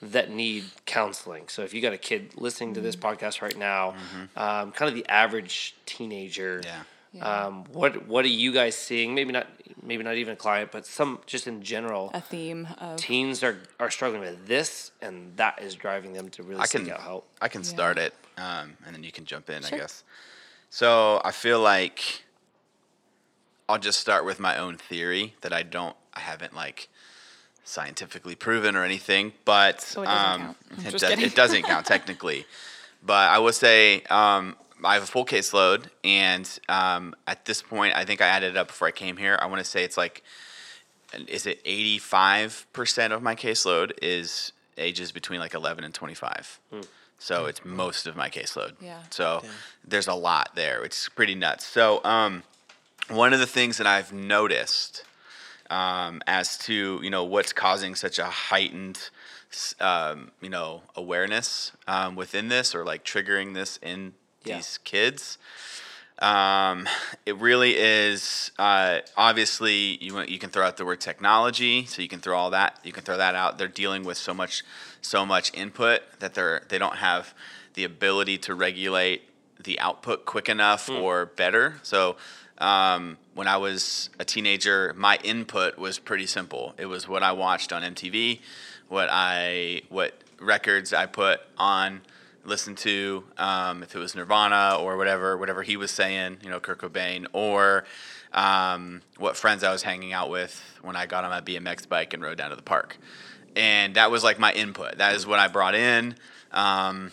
That 0.00 0.30
need 0.30 0.64
counseling. 0.84 1.44
So 1.46 1.62
if 1.62 1.72
you 1.72 1.80
got 1.80 1.92
a 1.92 1.96
kid 1.98 2.32
listening 2.36 2.74
to 2.74 2.80
this 2.80 2.96
podcast 2.96 3.40
right 3.40 3.56
now, 3.56 3.94
um, 4.36 4.72
kind 4.72 4.88
of 4.88 4.96
the 4.96 5.06
average 5.08 5.76
teenager, 5.86 6.60
Yeah. 6.64 6.82
Yeah. 7.12 7.46
um, 7.46 7.64
what 7.72 8.06
what 8.06 8.24
are 8.24 8.28
you 8.28 8.52
guys 8.52 8.74
seeing? 8.74 9.14
Maybe 9.14 9.32
not 9.32 9.46
maybe 9.82 10.02
not 10.02 10.14
even 10.16 10.32
a 10.32 10.36
client, 10.36 10.72
but 10.72 10.86
some 10.86 11.20
just 11.26 11.46
in 11.46 11.62
general 11.62 12.10
a 12.14 12.20
theme 12.20 12.66
of 12.78 12.96
teens 12.98 13.42
are, 13.42 13.58
are 13.78 13.90
struggling 13.90 14.22
with 14.22 14.46
this, 14.46 14.92
and 15.02 15.36
that 15.36 15.60
is 15.60 15.74
driving 15.74 16.14
them 16.14 16.30
to 16.30 16.42
really 16.42 16.60
I 16.60 16.64
seek 16.66 16.84
can 16.84 16.92
out 16.92 17.00
help. 17.00 17.28
I 17.40 17.48
can 17.48 17.62
Yeah. 17.62 17.68
start 17.68 17.98
it, 17.98 18.14
um, 18.38 18.76
and 18.86 18.94
then 18.94 19.04
you 19.04 19.12
can 19.12 19.26
jump 19.26 19.50
in, 19.50 19.62
Sure. 19.62 19.76
I 19.76 19.80
guess. 19.80 20.04
So 20.70 21.20
I 21.22 21.32
feel 21.32 21.60
like 21.60 22.22
I'll 23.68 23.78
just 23.78 24.00
start 24.00 24.24
with 24.24 24.40
my 24.40 24.56
own 24.56 24.78
theory 24.78 25.34
that 25.42 25.52
I 25.52 25.62
don't, 25.62 25.96
I 26.14 26.20
haven't 26.20 26.54
like 26.54 26.88
scientifically 27.64 28.34
proven 28.34 28.74
or 28.74 28.84
anything, 28.84 29.32
but 29.44 29.82
So 29.82 30.02
it 30.02 30.06
doesn't 30.06 30.30
um, 30.32 30.40
count. 30.40 30.56
It, 30.86 30.98
does, 30.98 31.02
it, 31.02 31.34
doesn't 31.34 31.62
count 31.64 31.86
technically. 31.86 32.46
But 33.04 33.30
I 33.30 33.38
will 33.40 33.52
say 33.52 34.02
um, 34.10 34.54
I 34.84 34.94
have 34.94 35.02
a 35.02 35.06
full 35.06 35.24
caseload, 35.24 35.84
and 36.04 36.48
um, 36.68 37.14
at 37.26 37.44
this 37.44 37.62
point, 37.62 37.94
I 37.96 38.04
think 38.04 38.20
I 38.20 38.26
added 38.26 38.50
it 38.52 38.56
up 38.56 38.68
before 38.68 38.88
I 38.88 38.92
came 38.92 39.16
here. 39.16 39.38
I 39.40 39.46
want 39.46 39.58
to 39.58 39.64
say 39.64 39.84
it's 39.84 39.96
like 39.96 40.22
is 41.28 41.46
it 41.46 41.62
85% 41.64 43.12
of 43.12 43.22
my 43.22 43.34
caseload 43.34 43.92
is 44.00 44.52
ages 44.78 45.12
between 45.12 45.40
like 45.40 45.54
11 45.54 45.84
and 45.84 45.92
25. 45.92 46.60
So 47.18 47.46
it's 47.46 47.64
most 47.64 48.06
of 48.06 48.16
my 48.16 48.28
caseload. 48.28 48.72
Yeah. 48.80 48.98
So 49.10 49.42
there's 49.86 50.08
a 50.08 50.14
lot 50.14 50.52
there. 50.56 50.82
It's 50.82 51.08
pretty 51.08 51.34
nuts. 51.34 51.66
So 51.66 52.00
um, 52.04 52.42
one 53.08 53.32
of 53.32 53.38
the 53.38 53.46
things 53.46 53.76
that 53.78 53.86
I've 53.86 54.12
noticed 54.12 55.04
um, 55.70 56.20
as 56.26 56.58
to 56.58 57.00
you 57.02 57.10
know 57.10 57.24
what's 57.24 57.52
causing 57.52 57.94
such 57.94 58.18
a 58.18 58.24
heightened 58.24 59.08
um, 59.80 60.32
you 60.40 60.50
know 60.50 60.82
awareness 60.96 61.72
um, 61.86 62.14
within 62.16 62.48
this 62.48 62.74
or 62.74 62.84
like 62.84 63.04
triggering 63.04 63.54
this 63.54 63.78
in 63.82 64.14
Yeah. 64.44 64.56
these 64.56 64.78
kids 64.84 65.38
um, 66.22 66.88
it 67.26 67.36
really 67.38 67.74
is 67.76 68.52
uh, 68.56 69.00
obviously 69.16 69.98
you 70.02 70.20
you 70.22 70.38
can 70.38 70.50
throw 70.50 70.64
out 70.64 70.76
the 70.76 70.84
word 70.84 71.00
technology, 71.00 71.84
so 71.86 72.00
you 72.00 72.08
can 72.08 72.20
throw 72.20 72.38
all 72.38 72.50
that 72.50 72.78
you 72.84 72.92
can 72.92 73.02
throw 73.02 73.16
that 73.16 73.34
out. 73.34 73.58
They're 73.58 73.66
dealing 73.66 74.04
with 74.04 74.16
so 74.16 74.32
much 74.32 74.62
so 75.00 75.26
much 75.26 75.52
input 75.52 76.00
that 76.20 76.34
they're 76.34 76.62
they 76.68 76.78
don't 76.78 76.96
have 76.96 77.34
the 77.74 77.82
ability 77.82 78.38
to 78.38 78.54
regulate 78.54 79.22
the 79.62 79.80
output 79.80 80.24
quick 80.24 80.48
enough 80.48 80.88
or 80.88 81.26
better. 81.26 81.80
So 81.82 82.16
um, 82.58 83.18
when 83.34 83.48
I 83.48 83.56
was 83.56 84.08
a 84.20 84.24
teenager, 84.24 84.94
my 84.96 85.18
input 85.24 85.76
was 85.76 85.98
pretty 85.98 86.26
simple. 86.26 86.74
It 86.78 86.86
was 86.86 87.08
what 87.08 87.24
I 87.24 87.32
watched 87.32 87.72
on 87.72 87.82
MTV, 87.82 88.38
what 88.88 89.08
I 89.10 89.82
what 89.88 90.14
records 90.38 90.92
I 90.92 91.06
put 91.06 91.40
on 91.58 92.02
listen 92.44 92.74
to 92.74 93.24
um, 93.38 93.82
if 93.82 93.94
it 93.94 93.98
was 93.98 94.14
Nirvana 94.14 94.76
or 94.80 94.96
whatever, 94.96 95.36
whatever 95.36 95.62
he 95.62 95.76
was 95.76 95.90
saying, 95.90 96.38
you 96.42 96.50
know, 96.50 96.60
Kurt 96.60 96.78
Cobain, 96.78 97.26
or 97.32 97.84
um, 98.32 99.02
what 99.18 99.36
friends 99.36 99.62
I 99.62 99.72
was 99.72 99.82
hanging 99.82 100.12
out 100.12 100.30
with 100.30 100.78
when 100.82 100.96
I 100.96 101.06
got 101.06 101.24
on 101.24 101.30
my 101.30 101.40
BMX 101.40 101.88
bike 101.88 102.14
and 102.14 102.22
rode 102.22 102.38
down 102.38 102.50
to 102.50 102.56
the 102.56 102.62
park. 102.62 102.98
And 103.54 103.94
that 103.96 104.10
was 104.10 104.24
like 104.24 104.38
my 104.38 104.52
input. 104.52 104.98
That 104.98 105.14
is 105.14 105.26
what 105.26 105.38
I 105.38 105.48
brought 105.48 105.74
in. 105.74 106.16
Um, 106.50 107.12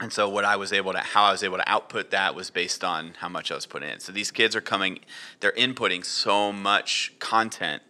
and 0.00 0.12
so 0.12 0.28
what 0.28 0.44
I 0.44 0.56
was 0.56 0.72
able 0.72 0.92
to, 0.92 0.98
how 0.98 1.24
I 1.24 1.32
was 1.32 1.42
able 1.42 1.56
to 1.56 1.68
output 1.68 2.10
that 2.10 2.34
was 2.34 2.50
based 2.50 2.84
on 2.84 3.14
how 3.18 3.28
much 3.28 3.50
I 3.50 3.54
was 3.54 3.66
putting 3.66 3.88
in. 3.88 4.00
So 4.00 4.12
these 4.12 4.30
kids 4.30 4.54
are 4.54 4.60
coming, 4.60 5.00
they're 5.40 5.52
inputting 5.52 6.04
so 6.04 6.52
much 6.52 7.14
content 7.18 7.82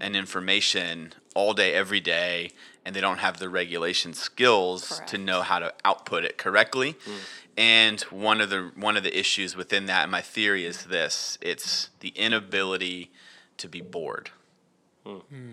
and 0.00 0.16
information 0.16 1.12
all 1.34 1.52
day, 1.52 1.74
every 1.74 2.00
day, 2.00 2.50
and 2.84 2.94
they 2.96 3.00
don't 3.00 3.18
have 3.18 3.38
the 3.38 3.48
regulation 3.48 4.14
skills 4.14 5.00
to 5.06 5.18
know 5.18 5.42
how 5.42 5.58
to 5.58 5.72
output 5.84 6.24
it 6.24 6.38
correctly. 6.38 6.96
And 7.56 8.00
one 8.02 8.40
of 8.40 8.48
the 8.50 8.70
one 8.74 8.96
of 8.96 9.02
the 9.02 9.16
issues 9.18 9.54
within 9.56 9.86
that, 9.86 10.04
and 10.04 10.10
my 10.12 10.20
theory 10.22 10.64
is 10.64 10.84
this: 10.86 11.36
it's 11.40 11.90
the 12.00 12.08
inability 12.10 13.10
to 13.58 13.68
be 13.68 13.80
bored. 13.80 14.30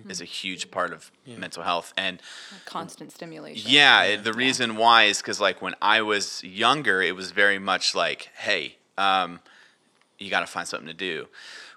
Is 0.07 0.21
a 0.21 0.25
huge 0.25 0.69
part 0.69 0.93
of 0.93 1.11
mental 1.25 1.63
health, 1.63 1.91
and 1.97 2.21
Constant 2.65 3.11
stimulation. 3.11 3.69
yeah, 3.71 4.03
it- 4.03 4.23
the 4.23 4.33
reason 4.33 4.75
why 4.77 5.05
is 5.05 5.17
because 5.17 5.41
like 5.41 5.61
when 5.61 5.73
I 5.81 6.01
was 6.03 6.43
younger, 6.43 7.01
it 7.01 7.15
was 7.15 7.31
very 7.31 7.57
much 7.57 7.95
like, 7.95 8.29
hey, 8.35 8.75
um, 8.99 9.39
you 10.19 10.29
got 10.29 10.41
to 10.41 10.47
find 10.47 10.67
something 10.67 10.87
to 10.87 10.93
do. 10.93 11.27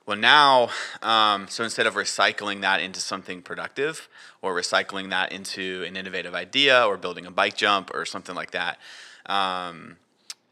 Well, 0.07 0.17
now, 0.17 0.71
um, 1.03 1.47
so 1.49 1.63
instead 1.63 1.87
of 1.87 1.95
recycling 1.95 2.63
that 2.63 2.81
into 2.81 3.01
something 3.01 3.43
productive 3.43 4.09
or 4.43 4.55
recycling 4.55 5.11
that 5.11 5.31
into 5.31 5.85
an 5.87 5.97
innovative 5.97 6.35
idea 6.35 6.85
or 6.85 6.97
building 6.97 7.27
a 7.27 7.31
bike 7.31 7.57
jump 7.57 7.91
or 7.95 8.05
something 8.05 8.35
like 8.35 8.51
that, 8.53 8.79
um, 9.27 9.97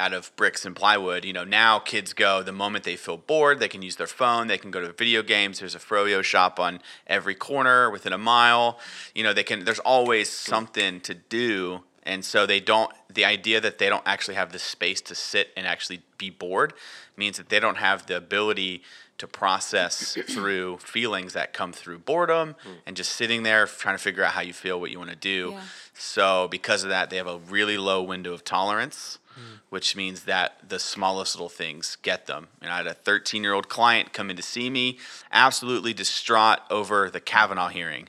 out 0.00 0.12
of 0.12 0.34
bricks 0.37 0.64
and 0.64 0.76
plywood. 0.76 1.24
You 1.24 1.32
know, 1.32 1.44
now 1.44 1.78
kids 1.80 2.12
go 2.12 2.42
the 2.42 2.52
moment 2.52 2.84
they 2.84 2.94
feel 2.94 3.16
bored, 3.16 3.58
they 3.58 3.68
can 3.68 3.82
use 3.82 3.96
their 3.96 4.06
phone, 4.06 4.46
they 4.46 4.58
can 4.58 4.70
go 4.70 4.80
to 4.80 4.92
video 4.92 5.22
games. 5.22 5.58
There's 5.58 5.74
a 5.74 5.80
froyo 5.80 6.22
shop 6.22 6.61
on 6.61 6.80
every 7.06 7.34
corner 7.34 7.90
within 7.90 8.12
a 8.12 8.18
mile. 8.18 8.78
You 9.14 9.24
know, 9.24 9.32
they 9.32 9.42
can. 9.42 9.64
There's 9.64 9.80
always 9.80 10.30
something 10.30 11.00
to 11.00 11.14
do, 11.14 11.82
and 12.09 12.25
so 12.25 12.47
they 12.47 12.59
don't. 12.59 12.90
The 13.12 13.25
idea 13.25 13.61
that 13.61 13.79
they 13.79 13.88
don't 13.88 14.03
actually 14.07 14.35
have 14.35 14.51
the 14.51 14.59
space 14.59 15.01
to 15.03 15.14
sit 15.14 15.51
and 15.57 15.66
actually 15.66 16.01
be 16.16 16.31
bored 16.31 16.73
means 17.16 17.37
that 17.37 17.51
they 17.51 17.61
don't 17.61 17.77
have 17.77 18.07
the 18.07 18.16
ability 18.16 18.83
to 19.18 19.27
process 19.27 20.16
through 20.29 20.79
feelings 20.79 21.35
that 21.35 21.53
come 21.53 21.73
through 21.73 21.99
boredom 21.99 22.57
hmm. 22.62 22.71
and 22.87 22.97
just 22.97 23.12
sitting 23.12 23.42
there 23.42 23.66
trying 23.66 23.97
to 23.97 24.03
figure 24.03 24.25
out 24.25 24.33
how 24.33 24.40
you 24.40 24.53
feel, 24.53 24.81
what 24.81 24.90
you 24.90 24.99
want 24.99 25.11
to 25.11 25.16
do. 25.16 25.51
Yeah. 25.53 25.61
So 25.92 26.49
because 26.51 26.83
of 26.83 26.88
that, 26.88 27.11
they 27.11 27.16
have 27.16 27.27
a 27.27 27.38
really 27.38 27.77
low 27.77 28.03
window 28.03 28.33
of 28.33 28.42
tolerance, 28.42 29.18
hmm. 29.35 29.57
which 29.68 29.94
means 29.94 30.25
that 30.25 30.57
the 30.66 30.79
smallest 30.79 31.35
little 31.35 31.51
things 31.51 31.99
get 32.03 32.27
them. 32.27 32.49
And 32.62 32.73
I 32.73 32.79
had 32.79 32.87
a 32.87 32.94
13 32.94 33.42
year 33.42 33.53
old 33.53 33.68
client 33.68 34.14
come 34.14 34.31
in 34.31 34.37
to 34.37 34.42
see 34.42 34.71
me, 34.71 34.99
absolutely 35.31 35.92
distraught 35.92 36.61
over 36.71 37.11
the 37.11 37.21
Kavanaugh 37.21 37.68
hearing. 37.68 38.09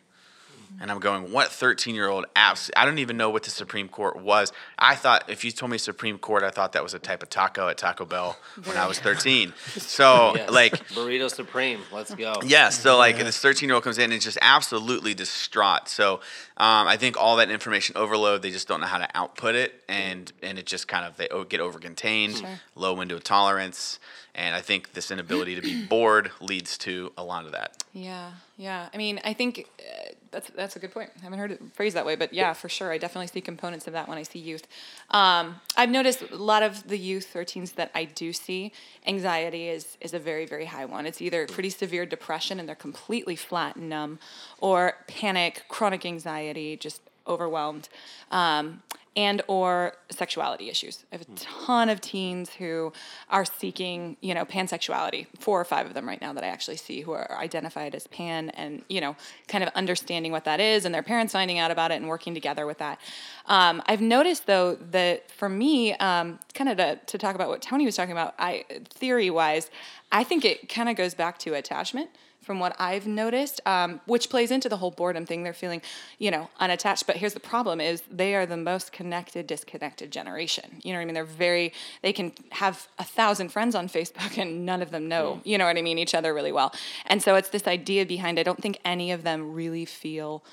And 0.81 0.89
I'm 0.91 0.99
going, 0.99 1.31
what 1.31 1.49
13 1.49 1.93
year 1.95 2.07
old 2.07 2.25
apps? 2.35 2.69
I 2.75 2.85
don't 2.85 2.99
even 2.99 3.17
know 3.17 3.29
what 3.29 3.43
the 3.43 3.49
Supreme 3.49 3.89
Court 3.89 4.21
was. 4.21 4.51
I 4.77 4.95
thought, 4.95 5.29
if 5.29 5.43
you 5.43 5.51
told 5.51 5.71
me 5.71 5.77
Supreme 5.77 6.17
Court, 6.17 6.43
I 6.43 6.51
thought 6.51 6.71
that 6.73 6.83
was 6.83 6.93
a 6.93 6.99
type 6.99 7.21
of 7.21 7.29
taco 7.29 7.67
at 7.67 7.77
Taco 7.77 8.05
Bell 8.05 8.37
when 8.63 8.77
I 8.77 8.87
was 8.87 8.99
13. 8.99 9.53
So, 9.79 10.33
Yes. 10.35 10.49
like, 10.51 10.73
burrito 10.89 11.29
supreme. 11.29 11.79
Let's 11.91 12.13
go. 12.15 12.33
yeah, 12.45 12.69
so 12.69 12.97
like 12.97 13.17
this 13.17 13.39
13 13.39 13.67
year 13.67 13.75
old 13.75 13.83
comes 13.83 13.97
in 13.97 14.05
and 14.05 14.13
is 14.13 14.23
just 14.23 14.37
absolutely 14.41 15.13
distraught. 15.13 15.89
So 15.89 16.15
um, 16.57 16.87
I 16.87 16.97
think 16.97 17.17
all 17.17 17.37
that 17.37 17.49
information 17.51 17.97
overload, 17.97 18.41
they 18.41 18.51
just 18.51 18.67
don't 18.67 18.81
know 18.81 18.87
how 18.87 18.97
to 18.99 19.07
output 19.17 19.55
it, 19.55 19.83
and 19.89 20.31
and 20.43 20.57
it 20.59 20.65
just 20.65 20.87
kind 20.87 21.05
of 21.05 21.17
they 21.17 21.27
get 21.49 21.59
over 21.59 21.79
contained, 21.79 22.37
Sure. 22.37 22.59
low 22.75 22.93
window 22.93 23.15
of 23.15 23.23
tolerance, 23.23 23.99
and 24.35 24.55
I 24.55 24.61
think 24.61 24.93
this 24.93 25.11
inability 25.11 25.55
to 25.55 25.61
be 25.61 25.85
bored 25.89 26.31
leads 26.39 26.77
to 26.79 27.11
a 27.17 27.23
lot 27.23 27.45
of 27.45 27.51
that. 27.51 27.83
Yeah, 27.93 28.31
yeah. 28.57 28.89
I 28.93 28.97
mean, 28.97 29.19
I 29.23 29.33
think 29.33 29.67
uh, 29.79 30.13
that's 30.31 30.49
that's 30.51 30.75
a 30.75 30.79
good 30.79 30.91
point. 30.91 31.09
I 31.19 31.23
haven't 31.23 31.39
heard 31.39 31.51
it 31.51 31.61
phrased 31.73 31.95
that 31.95 32.05
way, 32.05 32.15
but 32.15 32.33
yeah, 32.33 32.53
for 32.53 32.69
sure. 32.69 32.91
I 32.91 32.97
definitely 32.97 33.27
see 33.27 33.41
components 33.41 33.87
of 33.87 33.93
that 33.93 34.07
when 34.07 34.17
I 34.17 34.23
see 34.23 34.39
youth. 34.39 34.67
Um, 35.09 35.55
I've 35.75 35.89
noticed 35.89 36.21
a 36.21 36.35
lot 36.35 36.63
of 36.63 36.87
the 36.87 36.97
youth 36.97 37.35
or 37.35 37.43
teens 37.43 37.73
that 37.73 37.91
I 37.95 38.05
do 38.05 38.31
see, 38.33 38.71
anxiety 39.07 39.69
is 39.69 39.97
is 40.01 40.13
a 40.13 40.19
very 40.19 40.45
very 40.45 40.65
high 40.65 40.85
one. 40.85 41.05
It's 41.05 41.21
either 41.21 41.47
pretty 41.47 41.69
severe 41.71 42.05
depression 42.05 42.59
and 42.59 42.67
they're 42.67 42.75
completely 42.75 43.35
flat 43.35 43.75
and 43.75 43.89
numb, 43.89 44.19
or 44.59 44.93
panic, 45.07 45.63
chronic 45.67 46.05
anxiety, 46.05 46.77
just 46.77 47.01
overwhelmed. 47.27 47.89
Um, 48.31 48.81
and 49.15 49.41
or 49.47 49.93
sexuality 50.09 50.69
issues. 50.69 51.05
I 51.11 51.17
have 51.17 51.21
a 51.21 51.31
ton 51.35 51.89
of 51.89 52.01
teens 52.01 52.49
who 52.51 52.93
are 53.29 53.45
seeking, 53.45 54.17
you 54.21 54.33
know, 54.33 54.45
pansexuality. 54.45 55.27
Four 55.39 55.59
or 55.59 55.65
five 55.65 55.87
of 55.87 55.93
them 55.93 56.07
right 56.07 56.21
now 56.21 56.33
that 56.33 56.43
I 56.43 56.47
actually 56.47 56.77
see 56.77 57.01
who 57.01 57.11
are 57.11 57.37
identified 57.37 57.95
as 57.95 58.07
pan 58.07 58.49
and, 58.51 58.83
you 58.89 59.01
know, 59.01 59.15
kind 59.47 59.63
of 59.63 59.69
understanding 59.75 60.31
what 60.31 60.45
that 60.45 60.59
is 60.59 60.85
and 60.85 60.93
their 60.93 61.03
parents 61.03 61.33
finding 61.33 61.59
out 61.59 61.71
about 61.71 61.91
it 61.91 61.95
and 61.95 62.07
working 62.07 62.33
together 62.33 62.65
with 62.65 62.77
that. 62.79 62.99
Um, 63.45 63.81
I've 63.87 64.01
noticed 64.01 64.45
though 64.45 64.75
that 64.75 65.29
for 65.31 65.49
me, 65.49 65.93
um, 65.95 66.39
kind 66.53 66.69
of 66.69 66.77
to, 66.77 66.99
to 67.05 67.17
talk 67.17 67.35
about 67.35 67.49
what 67.49 67.61
Tony 67.61 67.85
was 67.85 67.95
talking 67.95 68.11
about, 68.11 68.35
I 68.37 68.65
theory 68.89 69.29
wise, 69.29 69.69
I 70.11 70.23
think 70.23 70.45
it 70.45 70.69
kind 70.69 70.89
of 70.89 70.95
goes 70.95 71.13
back 71.13 71.39
to 71.39 71.53
attachment 71.53 72.09
from 72.49 72.59
what 72.59 72.75
I've 72.79 73.05
noticed, 73.05 73.61
um, 73.67 74.01
which 74.07 74.27
plays 74.27 74.49
into 74.49 74.69
the 74.69 74.77
whole 74.77 74.89
boredom 74.89 75.23
thing. 75.23 75.43
They're 75.43 75.53
feeling, 75.53 75.83
you 76.17 76.31
know, 76.31 76.49
unattached. 76.59 77.05
But 77.05 77.17
here's 77.17 77.35
the 77.35 77.39
problem: 77.39 77.79
is 77.79 78.01
they 78.09 78.33
are 78.33 78.47
the 78.47 78.57
most 78.57 78.91
connected, 78.91 79.45
disconnected 79.45 80.09
generation. 80.09 80.81
You 80.81 80.93
know 80.93 80.97
what 80.97 81.03
I 81.03 81.05
mean? 81.05 81.13
They're 81.13 81.25
very. 81.25 81.73
They 82.01 82.11
can 82.11 82.31
have 82.53 82.87
a 82.97 83.03
thousand 83.03 83.49
friends 83.49 83.75
on 83.75 83.87
Facebook, 83.87 84.35
and 84.41 84.65
none 84.65 84.81
of 84.81 84.89
them 84.89 85.07
know. 85.07 85.41
You 85.43 85.59
know 85.59 85.65
what 85.67 85.77
I 85.77 85.83
mean? 85.83 85.99
Each 85.99 86.15
other 86.15 86.33
really 86.33 86.51
well. 86.51 86.73
And 87.05 87.21
so 87.21 87.35
it's 87.35 87.49
this 87.49 87.67
idea 87.67 88.03
behind. 88.03 88.39
I 88.39 88.43
don't 88.43 88.59
think 88.59 88.79
any 88.83 89.11
of 89.11 89.21
them 89.21 89.53
really 89.53 89.85
feel 89.85 90.43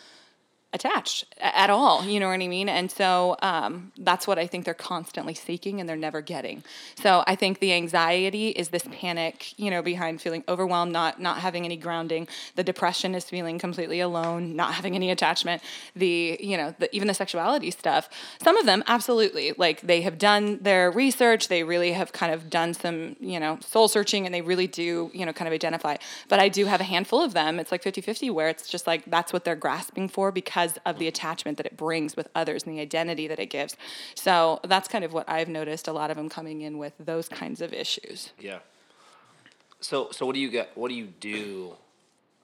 attached 0.77 1.25
at 1.41 1.71
all. 1.71 2.05
You 2.05 2.21
know 2.21 2.29
what 2.29 2.41
I 2.41 2.47
mean? 2.47 2.69
And 2.69 2.91
so 2.91 3.37
um, 3.43 3.93
that's 3.99 4.27
what 4.27 4.39
I 4.39 4.47
think 4.47 4.65
they're 4.65 4.75
constantly 4.75 5.35
seeking 5.35 5.81
and 5.81 5.89
they're 5.89 5.97
never 5.97 6.21
getting. 6.21 6.63
So 6.97 7.25
I 7.27 7.35
think 7.35 7.59
the 7.59 7.73
anxiety 7.73 8.51
is 8.51 8.69
this 8.69 8.85
panic, 8.93 9.59
you 9.59 9.71
know, 9.71 9.83
behind 9.83 10.21
feeling 10.21 10.45
overwhelmed, 10.49 10.93
not 10.93 11.21
not 11.21 11.39
having 11.39 11.65
any 11.65 11.77
grounding. 11.77 12.29
The 12.55 12.63
depression 12.63 13.15
is 13.15 13.25
feeling 13.25 13.59
completely 13.59 14.01
alone, 14.01 14.55
not 14.55 14.75
having 14.75 14.95
any 14.95 15.11
attachment. 15.11 15.63
The 15.97 16.39
you 16.41 16.57
know, 16.57 16.75
the, 16.79 16.95
even 16.95 17.09
the 17.09 17.15
sexuality 17.15 17.71
stuff. 17.71 18.09
Some 18.43 18.57
of 18.57 18.67
them 18.67 18.85
absolutely 18.87 19.55
like 19.57 19.81
they 19.81 20.03
have 20.03 20.19
done 20.19 20.59
their 20.61 20.91
research. 20.91 21.49
They 21.49 21.65
really 21.65 21.93
have 21.93 22.13
kind 22.13 22.33
of 22.33 22.51
done 22.51 22.75
some 22.75 23.17
you 23.19 23.41
know 23.41 23.59
soul 23.61 23.89
searching 23.89 24.27
and 24.27 24.35
they 24.35 24.43
really 24.43 24.67
do 24.67 25.11
you 25.15 25.25
know 25.25 25.33
kind 25.33 25.49
of 25.49 25.55
identify. 25.55 25.97
But 26.29 26.39
I 26.39 26.49
do 26.51 26.67
have 26.67 26.81
a 26.81 26.85
handful 26.85 27.23
of 27.23 27.33
them. 27.33 27.59
It's 27.59 27.73
like 27.73 27.83
50-50 27.83 28.31
where 28.33 28.49
it's 28.49 28.69
just 28.69 28.87
like 28.87 29.03
that's 29.07 29.33
what 29.33 29.45
they're 29.45 29.57
grasping 29.57 30.09
for 30.09 30.31
because 30.31 30.66
of 30.85 30.99
the 30.99 31.09
attachment 31.09 31.57
that 31.57 31.67
it 31.67 31.77
brings 31.77 32.17
with 32.17 32.29
others 32.35 32.65
and 32.65 32.77
the 32.77 32.81
identity 32.81 33.27
that 33.29 33.39
it 33.39 33.47
gives. 33.47 33.77
So 34.15 34.61
that's 34.65 34.89
kind 34.89 35.05
of 35.05 35.13
what 35.13 35.29
I've 35.29 35.49
noticed. 35.49 35.89
A 35.89 35.93
lot 35.93 36.11
of 36.11 36.17
them 36.17 36.29
coming 36.29 36.61
in 36.61 36.79
with 36.79 36.95
those 36.99 37.29
kinds 37.29 37.61
of 37.61 37.73
issues. 37.73 38.33
Yeah. 38.39 38.59
So 39.81 40.09
so 40.13 40.27
what 40.27 40.35
do 40.35 40.41
you 40.41 40.51
get? 40.51 40.71
What 40.75 40.89
do 40.89 40.95
you 40.95 41.07
do? 41.21 41.75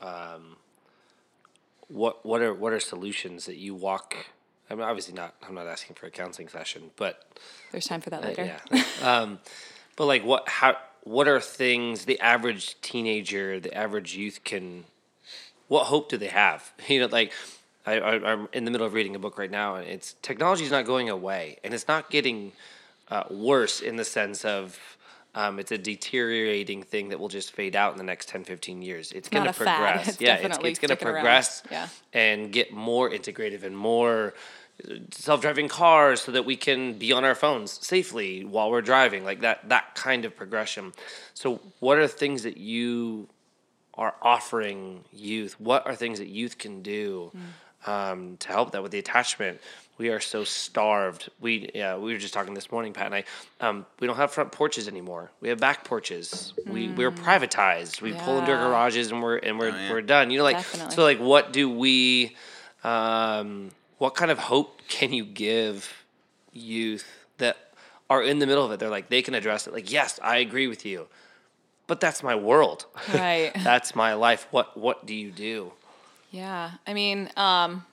Um, 0.01 0.57
what 1.89 2.25
what 2.25 2.41
are 2.41 2.55
what 2.55 2.73
are 2.73 2.81
solutions 2.81 3.47
that 3.47 3.57
you 3.57 3.75
walk? 3.75 4.17
I 4.71 4.75
mean, 4.75 4.85
obviously 4.85 5.15
not. 5.15 5.35
I'm 5.47 5.55
not 5.55 5.67
asking 5.67 5.97
for 5.97 6.07
a 6.07 6.11
counseling 6.11 6.49
session, 6.49 6.91
but 6.97 7.27
There's 7.73 7.87
time 7.87 8.01
for 8.01 8.11
that 8.11 8.25
uh, 8.25 8.29
later. 8.29 8.59
yeah. 8.71 8.83
um, 9.03 9.39
but 9.97 10.07
like, 10.07 10.25
what 10.25 10.49
how 10.49 10.77
what 11.03 11.29
are 11.29 11.41
things 11.41 12.05
the 12.05 12.19
average 12.21 12.81
teenager, 12.81 13.61
the 13.61 13.75
average 13.75 14.17
youth 14.17 14.45
can 14.45 14.85
what 15.69 15.85
hope 15.85 16.09
do 16.09 16.17
they 16.17 16.29
have? 16.29 16.73
You 16.89 17.01
know, 17.01 17.07
like 17.07 17.33
I, 17.87 17.99
I 17.99 18.33
I'm 18.33 18.49
in 18.53 18.65
the 18.65 18.71
middle 18.71 18.87
of 18.87 18.95
reading 18.95 19.15
a 19.17 19.19
book 19.19 19.39
right 19.39 19.51
now, 19.51 19.77
and 19.77 19.87
it's 19.89 20.15
technology 20.23 20.65
is 20.65 20.71
not 20.71 20.85
going 20.87 21.09
away, 21.11 21.59
and 21.65 21.75
it's 21.75 21.89
not 21.89 22.11
getting 22.11 22.53
uh, 23.09 23.25
worse 23.31 23.81
in 23.81 23.97
the 23.97 24.05
sense 24.05 24.45
of. 24.45 24.79
Um, 25.35 25.59
it's 25.59 25.73
a 25.73 25.79
deteriorating 25.79 26.83
thing 26.83 27.09
that 27.09 27.19
will 27.19 27.31
just 27.31 27.53
fade 27.53 27.75
out 27.75 27.93
in 27.93 27.97
the 27.97 28.05
next 28.05 28.29
10, 28.29 28.45
15 28.45 28.83
years. 28.83 29.13
It's 29.13 29.31
going 29.31 29.45
to 29.45 29.47
Not 29.47 29.57
a 29.57 29.65
fad. 29.65 29.77
progress. 29.79 30.09
It's 30.09 30.21
yeah, 30.21 30.35
it's, 30.35 30.59
it's 30.63 30.79
going 30.79 30.95
to 30.95 31.03
around. 31.07 31.13
progress 31.15 31.63
Yeah. 31.71 31.89
and 32.13 32.53
get 32.53 32.71
more 32.71 33.09
integrative 33.09 33.63
and 33.63 33.75
more 33.75 34.35
self-driving 35.11 35.69
cars 35.69 36.21
so 36.21 36.33
that 36.33 36.45
we 36.45 36.57
can 36.57 36.99
be 36.99 37.13
on 37.13 37.25
our 37.25 37.35
phones 37.35 37.73
safely 37.87 38.45
while 38.45 38.71
we're 38.71 38.83
driving 38.83 39.25
like 39.25 39.41
that 39.41 39.69
that 39.69 39.95
kind 39.95 40.25
of 40.25 40.35
progression 40.37 40.93
so 41.35 41.61
what 41.81 41.99
are 41.99 42.09
things 42.09 42.43
that 42.43 42.57
you 42.57 43.29
are 43.95 44.15
offering 44.23 45.05
youth 45.13 45.59
what 45.61 45.87
are 45.87 45.95
things 45.95 46.19
that 46.19 46.29
youth 46.29 46.59
can 46.59 46.83
do 46.83 47.31
um, 47.87 48.37
to 48.39 48.49
help 48.49 48.73
that 48.73 48.83
with 48.83 48.93
the 48.93 48.99
attachment. 48.99 49.61
We 49.99 50.09
are 50.09 50.21
so 50.21 50.43
starved. 50.45 51.31
We 51.41 51.71
yeah 51.75 51.97
we 51.97 52.13
were 52.13 52.19
just 52.19 52.35
talking 52.35 52.55
this 52.55 52.73
morning 52.73 52.93
pat 52.93 53.07
and 53.07 53.15
i 53.15 53.25
um, 53.61 53.87
we 54.01 54.07
don't 54.07 54.17
have 54.17 54.33
front 54.33 54.51
porches 54.51 54.89
anymore. 54.89 55.31
We 55.41 55.49
have 55.49 55.59
back 55.59 55.85
porches. 55.85 56.55
We 56.67 56.89
we're 56.89 57.13
privatized. 57.13 58.01
We 58.01 58.13
pull 58.13 58.39
into 58.39 58.53
our 58.53 58.69
garages 58.69 59.13
and 59.13 59.23
we're 59.23 59.37
and 59.37 59.59
we're, 59.59 59.69
yeah. 59.69 59.93
we're 59.93 60.03
done. 60.03 60.31
You 60.31 60.39
know 60.39 60.45
like 60.45 60.57
Definitely. 60.57 60.95
so 60.95 61.03
like 61.03 61.21
what 61.21 61.53
do 61.53 61.71
we 61.71 62.37
um, 62.85 63.71
what 63.99 64.15
kind 64.15 64.31
of 64.31 64.39
hope 64.39 64.81
can 64.89 65.13
you 65.13 65.25
give 65.25 65.93
youth 66.53 67.07
that 67.39 67.57
are 68.11 68.23
in 68.23 68.39
the 68.39 68.47
middle 68.47 68.65
of 68.65 68.73
it? 68.73 68.81
They're 68.81 68.91
like 68.91 69.09
they 69.09 69.23
can 69.23 69.35
address 69.35 69.67
it. 69.67 69.73
Like 69.73 69.93
yes 69.93 70.19
i 70.23 70.39
agree 70.39 70.67
with 70.67 70.85
you. 70.87 71.07
But 71.87 72.01
that's 72.01 72.23
my 72.23 72.35
world. 72.35 72.87
Right. 73.13 73.53
that's 73.63 73.95
my 73.95 74.15
life. 74.15 74.49
What 74.51 74.77
what 74.77 75.05
do 75.07 75.15
you 75.15 75.31
do 75.31 75.73
Yeah, 76.33 76.71
I 76.87 76.95
mean, 76.95 77.29
um, 77.37 77.85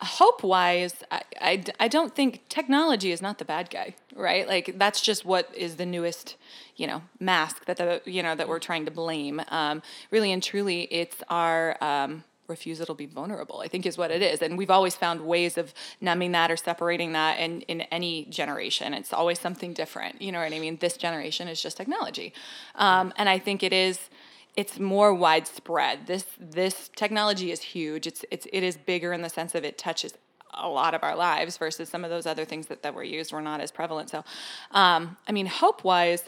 hope 0.00 0.42
wise, 0.42 1.04
I 1.10 1.62
I 1.78 1.88
don't 1.88 2.14
think 2.14 2.48
technology 2.48 3.12
is 3.12 3.20
not 3.20 3.36
the 3.38 3.44
bad 3.44 3.68
guy, 3.68 3.94
right? 4.16 4.48
Like 4.48 4.78
that's 4.78 5.02
just 5.02 5.26
what 5.26 5.54
is 5.54 5.76
the 5.76 5.84
newest, 5.84 6.36
you 6.76 6.86
know, 6.86 7.02
mask 7.20 7.66
that 7.66 7.76
the 7.76 8.00
you 8.06 8.22
know 8.22 8.34
that 8.34 8.48
we're 8.48 8.60
trying 8.60 8.86
to 8.86 8.90
blame. 8.90 9.42
Um, 9.48 9.82
really 10.10 10.32
and 10.32 10.42
truly, 10.42 10.88
it's 10.90 11.22
our 11.28 11.76
um, 11.84 12.24
refusal 12.48 12.86
to 12.86 12.94
be 12.94 13.04
vulnerable. 13.04 13.60
I 13.60 13.68
think 13.68 13.84
is 13.84 13.98
what 13.98 14.10
it 14.10 14.22
is, 14.22 14.40
and 14.40 14.56
we've 14.56 14.70
always 14.70 14.96
found 14.96 15.20
ways 15.20 15.58
of 15.58 15.74
numbing 16.00 16.32
that 16.32 16.50
or 16.50 16.56
separating 16.56 17.12
that. 17.12 17.38
In 17.38 17.60
in 17.62 17.82
any 17.82 18.24
generation, 18.30 18.94
it's 18.94 19.12
always 19.12 19.38
something 19.38 19.74
different. 19.74 20.22
You 20.22 20.32
know 20.32 20.40
what 20.40 20.50
I 20.54 20.58
mean? 20.58 20.78
This 20.78 20.96
generation 20.96 21.46
is 21.46 21.62
just 21.62 21.76
technology, 21.76 22.32
um, 22.76 23.12
and 23.18 23.28
I 23.28 23.38
think 23.38 23.62
it 23.62 23.74
is 23.74 24.08
it's 24.56 24.78
more 24.78 25.14
widespread. 25.14 26.06
This 26.06 26.26
this 26.38 26.90
technology 26.96 27.50
is 27.50 27.60
huge. 27.62 28.06
It's 28.06 28.24
it's 28.30 28.46
it 28.52 28.62
is 28.62 28.76
bigger 28.76 29.12
in 29.12 29.22
the 29.22 29.28
sense 29.28 29.54
of 29.54 29.64
it 29.64 29.78
touches 29.78 30.14
a 30.52 30.68
lot 30.68 30.94
of 30.94 31.02
our 31.02 31.16
lives 31.16 31.56
versus 31.56 31.88
some 31.88 32.04
of 32.04 32.10
those 32.10 32.26
other 32.26 32.44
things 32.44 32.66
that, 32.66 32.82
that 32.82 32.92
were 32.92 33.04
used 33.04 33.32
were 33.32 33.40
not 33.40 33.60
as 33.60 33.70
prevalent. 33.70 34.10
So, 34.10 34.24
um, 34.72 35.16
I 35.28 35.32
mean, 35.32 35.46
hope 35.46 35.84
wise, 35.84 36.24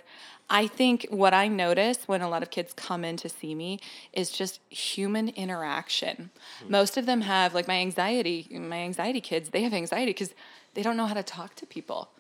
I 0.48 0.66
think 0.66 1.06
what 1.10 1.34
I 1.34 1.48
notice 1.48 2.06
when 2.06 2.20
a 2.20 2.28
lot 2.28 2.42
of 2.42 2.50
kids 2.50 2.72
come 2.72 3.04
in 3.04 3.16
to 3.16 3.28
see 3.28 3.54
me 3.54 3.80
is 4.12 4.30
just 4.30 4.60
human 4.68 5.30
interaction. 5.30 6.30
Most 6.68 6.96
of 6.96 7.06
them 7.06 7.22
have 7.22 7.54
like 7.54 7.66
my 7.66 7.78
anxiety, 7.78 8.46
my 8.50 8.78
anxiety 8.78 9.20
kids, 9.20 9.50
they 9.50 9.62
have 9.62 9.72
anxiety 9.72 10.10
because 10.12 10.34
they 10.74 10.82
don't 10.82 10.96
know 10.96 11.06
how 11.06 11.14
to 11.14 11.22
talk 11.22 11.54
to 11.56 11.66
people. 11.66 12.10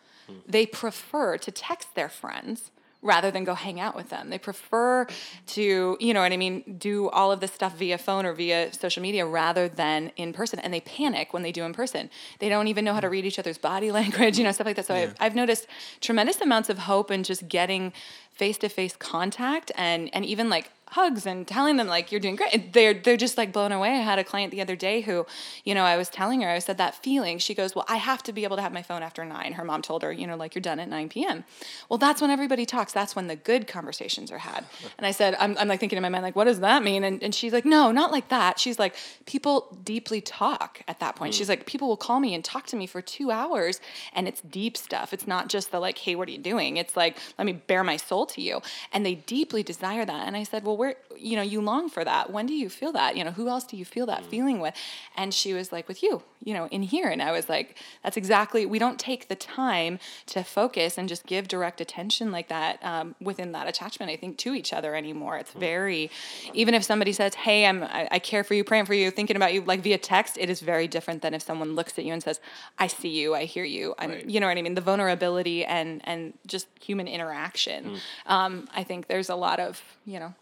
They 0.46 0.66
prefer 0.66 1.36
to 1.38 1.50
text 1.50 1.94
their 1.94 2.08
friends 2.08 2.70
rather 3.02 3.32
than 3.32 3.42
go 3.42 3.54
hang 3.54 3.80
out 3.80 3.96
with 3.96 4.08
them. 4.10 4.30
They 4.30 4.38
prefer 4.38 5.06
to, 5.48 5.96
you 5.98 6.14
know 6.14 6.20
what 6.20 6.32
I 6.32 6.36
mean, 6.36 6.76
do 6.78 7.10
all 7.10 7.32
of 7.32 7.40
this 7.40 7.52
stuff 7.52 7.76
via 7.76 7.98
phone 7.98 8.24
or 8.24 8.32
via 8.32 8.72
social 8.72 9.02
media 9.02 9.26
rather 9.26 9.68
than 9.68 10.12
in 10.16 10.32
person. 10.32 10.60
And 10.60 10.72
they 10.72 10.80
panic 10.80 11.32
when 11.32 11.42
they 11.42 11.52
do 11.52 11.64
in 11.64 11.72
person. 11.72 12.08
They 12.38 12.48
don't 12.48 12.68
even 12.68 12.84
know 12.84 12.94
how 12.94 13.00
to 13.00 13.10
read 13.10 13.26
each 13.26 13.38
other's 13.40 13.58
body 13.58 13.90
language, 14.00 14.38
you 14.38 14.44
know, 14.44 14.52
stuff 14.52 14.66
like 14.66 14.76
that. 14.76 14.86
So 14.86 14.94
I've, 14.94 15.14
I've 15.18 15.34
noticed 15.34 15.66
tremendous 16.00 16.40
amounts 16.40 16.70
of 16.70 16.78
hope 16.78 17.10
in 17.10 17.24
just 17.24 17.48
getting 17.48 17.92
face 18.30 18.56
to 18.58 18.68
face 18.68 18.96
contact 18.96 19.72
and, 19.74 20.08
and 20.14 20.24
even 20.24 20.48
like 20.48 20.70
hugs 20.92 21.26
and 21.26 21.46
telling 21.46 21.76
them 21.76 21.86
like 21.86 22.12
you're 22.12 22.20
doing 22.20 22.36
great. 22.36 22.72
They're 22.72 22.94
they're 22.94 23.16
just 23.16 23.36
like 23.36 23.52
blown 23.52 23.72
away. 23.72 23.90
I 23.90 24.02
had 24.02 24.18
a 24.18 24.24
client 24.24 24.50
the 24.50 24.60
other 24.60 24.76
day 24.76 25.00
who, 25.00 25.26
you 25.64 25.74
know, 25.74 25.84
I 25.84 25.96
was 25.96 26.08
telling 26.08 26.42
her, 26.42 26.48
I 26.48 26.58
said 26.58 26.78
that 26.78 26.94
feeling. 27.02 27.38
She 27.38 27.54
goes, 27.54 27.74
Well, 27.74 27.84
I 27.88 27.96
have 27.96 28.22
to 28.24 28.32
be 28.32 28.44
able 28.44 28.56
to 28.56 28.62
have 28.62 28.72
my 28.72 28.82
phone 28.82 29.02
after 29.02 29.24
nine. 29.24 29.54
Her 29.54 29.64
mom 29.64 29.82
told 29.82 30.02
her, 30.02 30.12
you 30.12 30.26
know, 30.26 30.36
like 30.36 30.54
you're 30.54 30.62
done 30.62 30.78
at 30.80 30.88
9 30.88 31.08
p.m. 31.08 31.44
Well, 31.88 31.98
that's 31.98 32.20
when 32.20 32.30
everybody 32.30 32.66
talks. 32.66 32.92
That's 32.92 33.16
when 33.16 33.26
the 33.26 33.36
good 33.36 33.66
conversations 33.66 34.30
are 34.30 34.38
had. 34.38 34.64
And 34.98 35.06
I 35.06 35.10
said, 35.10 35.34
I'm, 35.40 35.56
I'm 35.58 35.68
like 35.68 35.80
thinking 35.80 35.96
in 35.96 36.02
my 36.02 36.10
mind, 36.10 36.22
like, 36.22 36.36
what 36.36 36.44
does 36.44 36.60
that 36.60 36.84
mean? 36.84 37.02
And, 37.02 37.22
and 37.22 37.34
she's 37.34 37.52
like, 37.52 37.64
no, 37.64 37.90
not 37.90 38.12
like 38.12 38.28
that. 38.28 38.60
She's 38.60 38.78
like, 38.78 38.94
people 39.26 39.76
deeply 39.82 40.20
talk 40.20 40.82
at 40.86 41.00
that 41.00 41.16
point. 41.16 41.34
She's 41.34 41.46
mm. 41.46 41.50
like, 41.50 41.66
people 41.66 41.88
will 41.88 41.96
call 41.96 42.20
me 42.20 42.34
and 42.34 42.44
talk 42.44 42.66
to 42.66 42.76
me 42.76 42.86
for 42.86 43.00
two 43.00 43.30
hours 43.30 43.80
and 44.12 44.28
it's 44.28 44.40
deep 44.42 44.76
stuff. 44.76 45.12
It's 45.12 45.26
not 45.26 45.48
just 45.48 45.72
the 45.72 45.80
like, 45.80 45.98
hey, 45.98 46.14
what 46.14 46.28
are 46.28 46.30
you 46.30 46.38
doing? 46.38 46.76
It's 46.76 46.96
like, 46.96 47.16
let 47.38 47.46
me 47.46 47.52
bare 47.52 47.82
my 47.82 47.96
soul 47.96 48.26
to 48.26 48.40
you. 48.40 48.60
And 48.92 49.04
they 49.04 49.14
deeply 49.14 49.62
desire 49.62 50.04
that. 50.04 50.26
And 50.26 50.36
I 50.36 50.42
said, 50.44 50.64
well, 50.64 50.76
where, 50.82 50.96
you 51.16 51.36
know, 51.36 51.42
you 51.42 51.60
long 51.60 51.88
for 51.88 52.04
that. 52.04 52.32
When 52.32 52.44
do 52.46 52.54
you 52.54 52.68
feel 52.68 52.90
that? 52.92 53.16
You 53.16 53.22
know, 53.22 53.30
who 53.30 53.48
else 53.48 53.62
do 53.64 53.76
you 53.76 53.84
feel 53.84 54.06
that 54.06 54.24
feeling 54.24 54.58
with? 54.58 54.74
And 55.16 55.32
she 55.32 55.54
was 55.54 55.70
like, 55.70 55.86
with 55.86 56.02
you, 56.02 56.22
you 56.42 56.54
know, 56.54 56.66
in 56.72 56.82
here. 56.82 57.08
And 57.08 57.22
I 57.22 57.30
was 57.30 57.48
like, 57.48 57.78
that's 58.02 58.16
exactly, 58.16 58.66
we 58.66 58.80
don't 58.80 58.98
take 58.98 59.28
the 59.28 59.36
time 59.36 60.00
to 60.26 60.42
focus 60.42 60.98
and 60.98 61.08
just 61.08 61.24
give 61.26 61.46
direct 61.46 61.80
attention 61.80 62.32
like 62.32 62.48
that 62.48 62.84
um, 62.84 63.14
within 63.20 63.52
that 63.52 63.68
attachment, 63.68 64.10
I 64.10 64.16
think, 64.16 64.38
to 64.38 64.54
each 64.56 64.72
other 64.72 64.96
anymore. 64.96 65.36
It's 65.38 65.52
very, 65.52 66.10
even 66.52 66.74
if 66.74 66.82
somebody 66.82 67.12
says, 67.12 67.34
hey, 67.36 67.64
I'm, 67.66 67.84
I, 67.84 68.08
I 68.10 68.18
care 68.18 68.42
for 68.42 68.54
you, 68.54 68.64
praying 68.64 68.86
for 68.86 68.94
you, 68.94 69.12
thinking 69.12 69.36
about 69.36 69.54
you, 69.54 69.60
like 69.62 69.82
via 69.82 69.98
text, 69.98 70.36
it 70.40 70.50
is 70.50 70.60
very 70.60 70.88
different 70.88 71.22
than 71.22 71.32
if 71.32 71.42
someone 71.42 71.76
looks 71.76 71.96
at 71.96 72.04
you 72.04 72.12
and 72.12 72.20
says, 72.22 72.40
I 72.78 72.88
see 72.88 73.10
you, 73.20 73.36
I 73.36 73.44
hear 73.44 73.64
you. 73.64 73.94
I'm, 73.98 74.10
Right. 74.10 74.28
you 74.28 74.40
know 74.40 74.48
what 74.48 74.58
I 74.58 74.62
mean? 74.62 74.74
The 74.74 74.80
vulnerability 74.80 75.64
and, 75.64 76.00
and 76.04 76.34
just 76.46 76.66
human 76.80 77.06
interaction. 77.06 77.98
Um, 78.26 78.68
I 78.74 78.82
think 78.82 79.06
there's 79.06 79.28
a 79.30 79.36
lot 79.36 79.60
of, 79.60 79.80
you 80.04 80.18
know, 80.18 80.34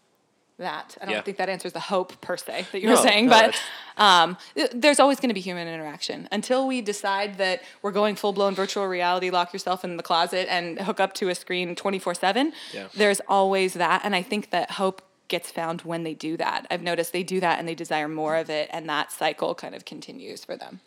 that. 0.61 0.97
I 1.01 1.05
don't 1.05 1.15
Yeah. 1.15 1.21
think 1.21 1.37
that 1.37 1.49
answers 1.49 1.73
the 1.73 1.79
hope 1.79 2.19
per 2.21 2.37
se 2.37 2.67
that 2.71 2.81
you 2.81 2.89
were 2.89 2.95
saying, 2.95 3.27
no, 3.27 3.31
but 3.31 3.61
um, 3.97 4.37
there's 4.73 4.99
always 4.99 5.19
going 5.19 5.29
to 5.29 5.33
be 5.35 5.41
human 5.41 5.67
interaction 5.67 6.27
until 6.31 6.65
we 6.65 6.81
decide 6.81 7.37
that 7.37 7.61
we're 7.81 7.91
going 7.91 8.15
full 8.15 8.33
blown 8.33 8.55
virtual 8.55 8.87
reality, 8.87 9.29
lock 9.29 9.51
yourself 9.53 9.83
in 9.83 9.97
the 9.97 10.03
closet 10.03 10.47
and 10.49 10.79
hook 10.79 10.99
up 10.99 11.13
to 11.15 11.29
a 11.29 11.35
screen 11.35 11.75
24 11.75 12.13
7. 12.15 12.53
There's 12.95 13.21
always 13.27 13.73
that. 13.75 14.01
And 14.03 14.15
I 14.15 14.21
think 14.21 14.49
that 14.51 14.71
hope 14.71 15.01
gets 15.27 15.51
found 15.51 15.81
when 15.83 16.03
they 16.03 16.13
do 16.13 16.35
that. 16.37 16.65
I've 16.71 16.81
noticed 16.81 17.13
they 17.13 17.23
do 17.23 17.39
that 17.39 17.59
and 17.59 17.67
they 17.67 17.75
desire 17.75 18.07
more 18.09 18.35
of 18.35 18.49
it, 18.49 18.69
and 18.73 18.89
that 18.89 19.11
cycle 19.11 19.55
kind 19.55 19.75
of 19.75 19.85
continues 19.85 20.43
for 20.43 20.57
them. 20.57 20.81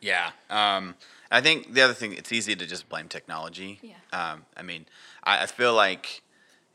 Yeah. 0.00 0.30
Um, 0.50 0.96
I 1.30 1.40
think 1.40 1.74
the 1.74 1.82
other 1.82 1.94
thing, 1.94 2.12
it's 2.12 2.32
easy 2.32 2.56
to 2.56 2.66
just 2.66 2.88
blame 2.88 3.08
technology. 3.08 3.78
Yeah. 3.82 3.94
Um, 4.12 4.46
I 4.56 4.62
mean, 4.62 4.86
I, 5.22 5.44
I 5.44 5.46
feel 5.46 5.74
like, 5.74 6.22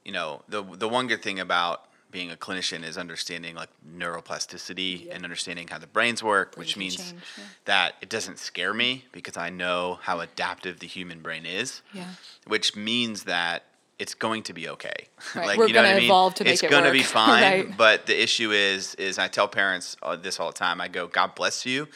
you 0.05 0.11
know, 0.13 0.43
the 0.47 0.63
the 0.63 0.87
one 0.87 1.07
good 1.07 1.21
thing 1.21 1.39
about 1.39 1.83
being 2.17 2.31
a 2.31 2.35
clinician 2.35 2.83
is 2.83 2.97
understanding 2.97 3.53
like 3.53 3.69
neuroplasticity 3.95 5.07
and 5.13 5.23
understanding 5.23 5.67
how 5.67 5.77
the 5.77 5.85
brains 5.85 6.23
work, 6.23 6.55
which 6.55 6.73
can 6.73 6.79
means 6.79 6.95
change, 6.95 7.13
yeah. 7.37 7.43
that 7.65 7.93
it 8.01 8.09
doesn't 8.09 8.39
scare 8.39 8.73
me 8.73 9.05
because 9.11 9.37
I 9.37 9.51
know 9.51 9.99
how 10.01 10.19
adaptive 10.19 10.79
the 10.79 10.87
human 10.87 11.19
brain 11.19 11.45
is. 11.45 11.83
Yeah. 11.93 12.05
Which 12.47 12.75
means 12.75 13.25
that 13.25 13.65
it's 13.99 14.15
going 14.15 14.41
to 14.43 14.53
be 14.53 14.67
okay. 14.67 15.09
Right. 15.35 15.55
We're 15.59 15.67
you 15.67 15.73
know 15.73 15.81
what 15.81 15.85
gonna 15.85 15.87
I 15.89 15.95
mean? 15.97 16.05
evolve 16.05 16.33
to 16.35 16.43
make 16.43 16.53
it's 16.53 16.63
it 16.63 16.71
gonna 16.71 16.91
be 16.91 17.03
fine. 17.19 17.43
Right. 17.43 17.77
But 17.77 18.07
the 18.07 18.19
issue 18.19 18.49
is, 18.51 18.95
is 18.95 19.19
I 19.19 19.27
tell 19.27 19.47
parents 19.47 19.95
uh, 20.01 20.15
this 20.15 20.39
all 20.39 20.47
the 20.47 20.57
time. 20.57 20.81
I 20.81 20.87
go, 20.87 21.05
God 21.05 21.35
bless 21.35 21.67
you, 21.67 21.87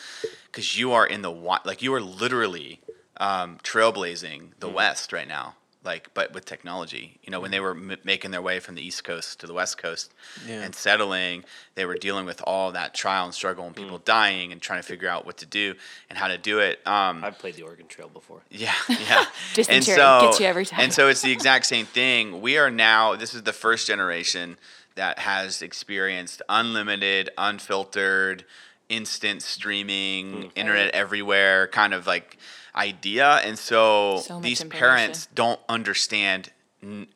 because 0.45 0.77
you 0.77 0.91
are 0.91 1.07
in 1.07 1.23
the 1.23 1.31
wi- 1.31 1.61
like 1.65 1.81
you 1.81 1.95
are 1.95 2.01
literally 2.01 2.79
um, 3.17 3.57
trailblazing 3.63 4.51
the 4.59 4.69
West 4.69 5.13
right 5.13 5.27
now. 5.27 5.55
Like, 5.83 6.13
but 6.13 6.31
with 6.31 6.45
technology, 6.45 7.17
you 7.23 7.31
know, 7.31 7.39
when 7.39 7.49
they 7.49 7.59
were 7.59 7.71
m- 7.71 7.97
making 8.03 8.29
their 8.29 8.41
way 8.41 8.59
from 8.59 8.75
the 8.75 8.85
East 8.85 9.03
Coast 9.03 9.39
to 9.39 9.47
the 9.47 9.53
West 9.53 9.79
Coast 9.79 10.13
Yeah. 10.47 10.61
and 10.61 10.75
settling, 10.75 11.43
they 11.73 11.85
were 11.85 11.95
dealing 11.95 12.25
with 12.27 12.39
all 12.45 12.71
that 12.73 12.93
trial 12.93 13.25
and 13.25 13.33
struggle 13.33 13.65
and 13.65 13.75
people 13.75 13.97
dying 13.97 14.51
and 14.51 14.61
trying 14.61 14.79
to 14.79 14.87
figure 14.87 15.09
out 15.09 15.25
what 15.25 15.37
to 15.37 15.45
do 15.47 15.73
and 16.07 16.19
how 16.19 16.27
to 16.27 16.37
do 16.37 16.59
it. 16.59 16.85
Um, 16.85 17.23
i've 17.23 17.39
played 17.39 17.55
the 17.55 17.63
oregon 17.63 17.87
trail 17.87 18.09
before 18.09 18.41
yeah, 18.51 18.73
yeah. 18.87 19.25
Dysentery 19.55 19.75
and 19.77 19.83
so, 19.85 20.21
gets 20.27 20.39
you 20.39 20.45
every 20.45 20.65
time. 20.67 20.81
And 20.81 20.93
so 20.93 21.07
it's 21.07 21.23
the 21.23 21.31
exact 21.37 21.65
same 21.65 21.87
thing. 21.87 22.41
We 22.41 22.59
are 22.59 22.69
now, 22.69 23.15
this 23.15 23.33
is 23.33 23.41
the 23.41 23.53
first 23.53 23.87
generation 23.87 24.57
that 24.93 25.17
has 25.19 25.63
experienced 25.63 26.43
unlimited, 26.47 27.31
unfiltered, 27.39 28.45
instant 28.89 29.41
streaming, 29.41 30.51
internet 30.55 30.93
everywhere 30.93 31.67
kind 31.69 31.93
of 31.93 32.05
like 32.05 32.37
idea. 32.75 33.35
And 33.43 33.57
so, 33.57 34.17
So 34.23 34.39
these 34.39 34.63
parents 34.63 35.27
don't 35.33 35.59
understand, 35.69 36.51
n- 36.83 37.07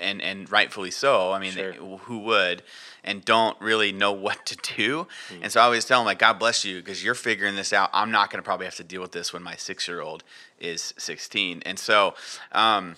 and, 0.00 0.20
and 0.20 0.50
rightfully 0.50 0.90
so. 0.90 1.32
I 1.32 1.38
mean, 1.38 1.52
Sure. 1.52 1.72
they, 1.72 1.78
who 1.78 2.18
would? 2.20 2.62
And 3.04 3.24
don't 3.24 3.60
really 3.60 3.92
know 3.92 4.12
what 4.26 4.44
to 4.46 4.56
do. 4.76 5.06
And 5.42 5.52
so 5.52 5.60
I 5.60 5.64
always 5.64 5.84
tell 5.84 6.00
them, 6.00 6.06
like, 6.06 6.18
God 6.18 6.38
bless 6.38 6.64
you, 6.64 6.76
because 6.78 7.04
you're 7.04 7.14
figuring 7.14 7.54
this 7.56 7.72
out. 7.72 7.90
I'm 7.92 8.10
not 8.10 8.30
going 8.30 8.38
to 8.42 8.44
probably 8.44 8.66
have 8.66 8.76
to 8.76 8.84
deal 8.84 9.00
with 9.02 9.12
this 9.12 9.32
when 9.32 9.42
my 9.42 9.56
six 9.56 9.86
year 9.86 10.00
old 10.00 10.24
is 10.58 10.94
16. 10.98 11.62
And 11.66 11.78
so, 11.78 12.14
um, 12.52 12.96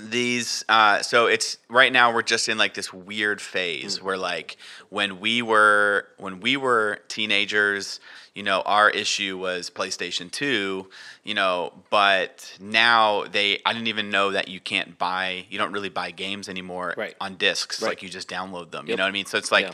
these 0.00 0.64
uh, 0.68 1.02
so 1.02 1.26
it's 1.26 1.58
right 1.68 1.92
now 1.92 2.12
we're 2.12 2.22
just 2.22 2.48
in 2.48 2.58
like 2.58 2.74
this 2.74 2.92
weird 2.92 3.40
phase 3.40 4.02
where 4.02 4.16
like 4.18 4.56
when 4.90 5.20
we 5.20 5.42
were 5.42 6.06
when 6.18 6.40
we 6.40 6.56
were 6.56 7.00
teenagers 7.08 8.00
you 8.34 8.42
know 8.42 8.60
our 8.66 8.90
issue 8.90 9.38
was 9.38 9.70
playstation 9.70 10.30
2 10.30 10.88
you 11.24 11.34
know 11.34 11.72
but 11.90 12.56
now 12.60 13.24
they 13.24 13.60
i 13.64 13.72
didn't 13.72 13.88
even 13.88 14.10
know 14.10 14.30
that 14.32 14.48
you 14.48 14.60
can't 14.60 14.98
buy 14.98 15.44
you 15.50 15.58
don't 15.58 15.72
really 15.72 15.88
buy 15.88 16.10
games 16.10 16.48
anymore 16.48 16.94
Right. 16.96 17.14
on 17.20 17.36
discs 17.36 17.80
Right. 17.82 17.90
like 17.90 18.02
you 18.02 18.08
just 18.08 18.28
download 18.28 18.70
them 18.70 18.86
you 18.88 18.96
know 18.96 19.02
what 19.04 19.08
i 19.08 19.12
mean 19.12 19.26
so 19.26 19.38
it's 19.38 19.50
like 19.52 19.66
Yeah. 19.66 19.72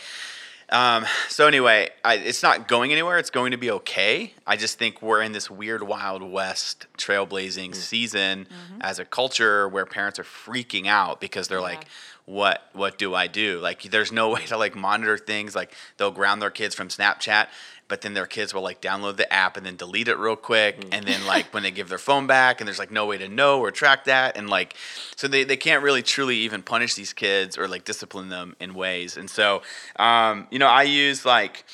Um, 0.73 1.05
so 1.29 1.47
anyway, 1.47 1.91
I, 2.05 2.15
it's 2.15 2.43
not 2.43 2.67
going 2.67 2.93
anywhere. 2.93 3.19
It's 3.19 3.31
going 3.31 3.51
to 3.53 3.57
be 3.59 3.71
okay. 3.71 4.33
I 4.47 4.57
just 4.57 4.79
think 4.79 5.03
we're 5.03 5.21
in 5.23 5.33
this 5.33 5.51
weird 5.51 5.83
Wild 5.83 6.23
West 6.23 6.87
trailblazing 6.99 7.71
Mm. 7.71 7.75
season 7.75 8.47
as 8.81 8.99
a 8.99 9.05
culture 9.05 9.69
where 9.69 9.85
parents 9.87 10.19
are 10.19 10.25
freaking 10.25 10.87
out 10.87 11.21
because 11.21 11.47
they're 11.49 11.61
like, 11.61 11.85
"What? 12.27 12.69
What 12.73 12.99
do 12.99 13.15
I 13.15 13.27
do?" 13.27 13.59
Like, 13.61 13.83
there's 13.83 14.13
no 14.13 14.29
way 14.35 14.45
to 14.47 14.57
like 14.57 14.75
monitor 14.75 15.19
things. 15.19 15.55
Like, 15.55 15.75
they'll 15.97 16.11
ground 16.11 16.41
their 16.43 16.51
kids 16.51 16.75
from 16.75 16.89
Snapchat, 16.89 17.49
but 17.89 18.01
then 18.01 18.15
their 18.15 18.27
kids 18.27 18.55
will 18.55 18.63
like 18.63 18.81
download 18.81 19.17
the 19.17 19.31
app 19.33 19.57
and 19.57 19.67
then 19.67 19.77
delete 19.77 20.09
it 20.09 20.17
real 20.19 20.37
quick, 20.37 20.81
Mm. 20.81 20.89
and 20.93 21.07
then 21.07 21.27
like 21.35 21.53
when 21.53 21.63
they 21.63 21.71
give 21.71 21.89
their 21.89 21.99
phone 21.99 22.27
back, 22.27 22.61
and 22.61 22.67
there's 22.69 22.79
like 22.79 22.91
no 22.91 23.07
way 23.07 23.19
to 23.19 23.29
know 23.29 23.61
or 23.61 23.71
track 23.71 24.05
that, 24.05 24.37
and 24.37 24.49
like, 24.49 24.75
so 25.17 25.29
they 25.29 25.45
they 25.45 25.57
can't 25.57 25.83
really 25.83 26.03
truly 26.03 26.37
even 26.39 26.63
punish 26.63 26.95
these 26.95 27.13
kids 27.13 27.59
or 27.59 27.69
like 27.69 27.85
discipline 27.85 28.29
them 28.29 28.57
in 28.61 28.75
ways. 28.75 29.17
And 29.17 29.29
so, 29.29 29.63
um, 29.97 30.47
you 30.51 30.59
know, 30.59 30.69
I 30.69 30.83
use 30.85 31.25
like 31.27 31.65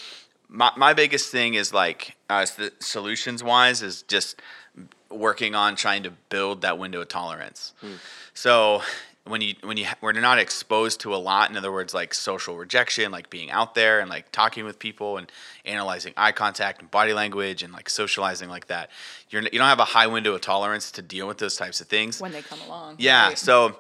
my, 0.49 0.73
my 0.77 0.95
biggest 0.95 1.31
thing 1.31 1.55
is 1.55 1.73
like 1.75 2.17
uh, 2.31 2.47
the 2.57 2.73
solutions 2.81 3.43
wise 3.45 3.83
is 3.83 4.03
just 4.03 4.41
working 5.11 5.55
on 5.55 5.75
trying 5.77 6.03
to 6.03 6.11
build 6.31 6.63
that 6.63 6.79
window 6.79 7.01
of 7.01 7.09
tolerance. 7.09 7.73
So 8.35 8.83
when 9.29 9.41
you 9.41 9.55
when 9.63 9.77
you 9.77 9.87
when 10.01 10.15
you're 10.15 10.23
not 10.23 10.39
exposed 10.39 11.01
to 11.01 11.15
a 11.15 11.17
lot, 11.17 11.51
in 11.51 11.57
other 11.57 11.73
words, 11.73 11.95
like 11.95 12.15
social 12.15 12.57
rejection, 12.57 13.11
like 13.11 13.31
being 13.31 13.51
out 13.51 13.75
there 13.75 14.01
and 14.01 14.11
like 14.11 14.31
talking 14.33 14.65
with 14.65 14.79
people 14.79 15.17
and 15.17 15.31
analyzing 15.65 16.13
eye 16.17 16.33
contact 16.33 16.81
and 16.81 16.91
body 16.91 17.13
language 17.13 17.63
and 17.63 17.73
like 17.73 17.89
socializing 17.89 18.49
like 18.49 18.67
that, 18.69 18.91
you're 19.31 19.43
you 19.43 19.59
don't 19.59 19.69
have 19.69 19.81
a 19.81 19.85
high 19.85 20.07
window 20.07 20.35
of 20.35 20.41
tolerance 20.41 20.91
to 20.93 21.03
deal 21.03 21.27
with 21.27 21.39
those 21.39 21.57
types 21.57 21.81
of 21.81 21.87
things. 21.89 22.21
when 22.21 22.33
they 22.33 22.43
come 22.43 22.61
along. 22.63 22.97
Yeah. 22.99 23.29
right? 23.29 23.39
So 23.39 23.77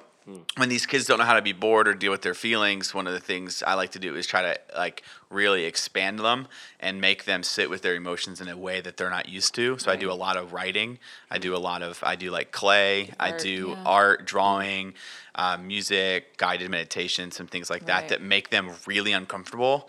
when 0.56 0.68
these 0.68 0.86
kids 0.86 1.06
don't 1.06 1.18
know 1.18 1.24
how 1.24 1.34
to 1.34 1.42
be 1.42 1.52
bored 1.52 1.88
or 1.88 1.94
deal 1.94 2.10
with 2.10 2.22
their 2.22 2.34
feelings, 2.34 2.94
one 2.94 3.06
of 3.06 3.12
the 3.12 3.20
things 3.20 3.62
I 3.66 3.74
like 3.74 3.92
to 3.92 3.98
do 3.98 4.14
is 4.14 4.26
try 4.26 4.42
to 4.42 4.60
like 4.76 5.02
really 5.30 5.64
expand 5.64 6.18
them 6.18 6.48
and 6.80 7.00
make 7.00 7.24
them 7.24 7.42
sit 7.42 7.70
with 7.70 7.82
their 7.82 7.94
emotions 7.94 8.40
in 8.40 8.48
a 8.48 8.56
way 8.56 8.80
that 8.80 8.96
they're 8.96 9.10
not 9.10 9.28
used 9.28 9.54
to. 9.54 9.78
So 9.78 9.90
I 9.90 9.96
do 9.96 10.10
a 10.10 10.14
lot 10.14 10.36
of 10.36 10.52
writing. 10.52 10.98
I 11.30 11.38
do 11.38 11.54
a 11.54 11.58
lot 11.58 11.82
of 11.82 12.02
I 12.02 12.16
do 12.16 12.30
like 12.30 12.52
clay. 12.52 13.10
I 13.18 13.36
do 13.36 13.70
yeah. 13.70 13.82
art, 13.86 14.26
drawing, 14.26 14.94
uh, 15.34 15.56
music, 15.56 16.36
guided 16.36 16.70
meditation, 16.70 17.30
some 17.30 17.46
things 17.46 17.70
like 17.70 17.86
that 17.86 18.08
that 18.08 18.20
make 18.20 18.50
them 18.50 18.70
really 18.86 19.12
uncomfortable. 19.12 19.88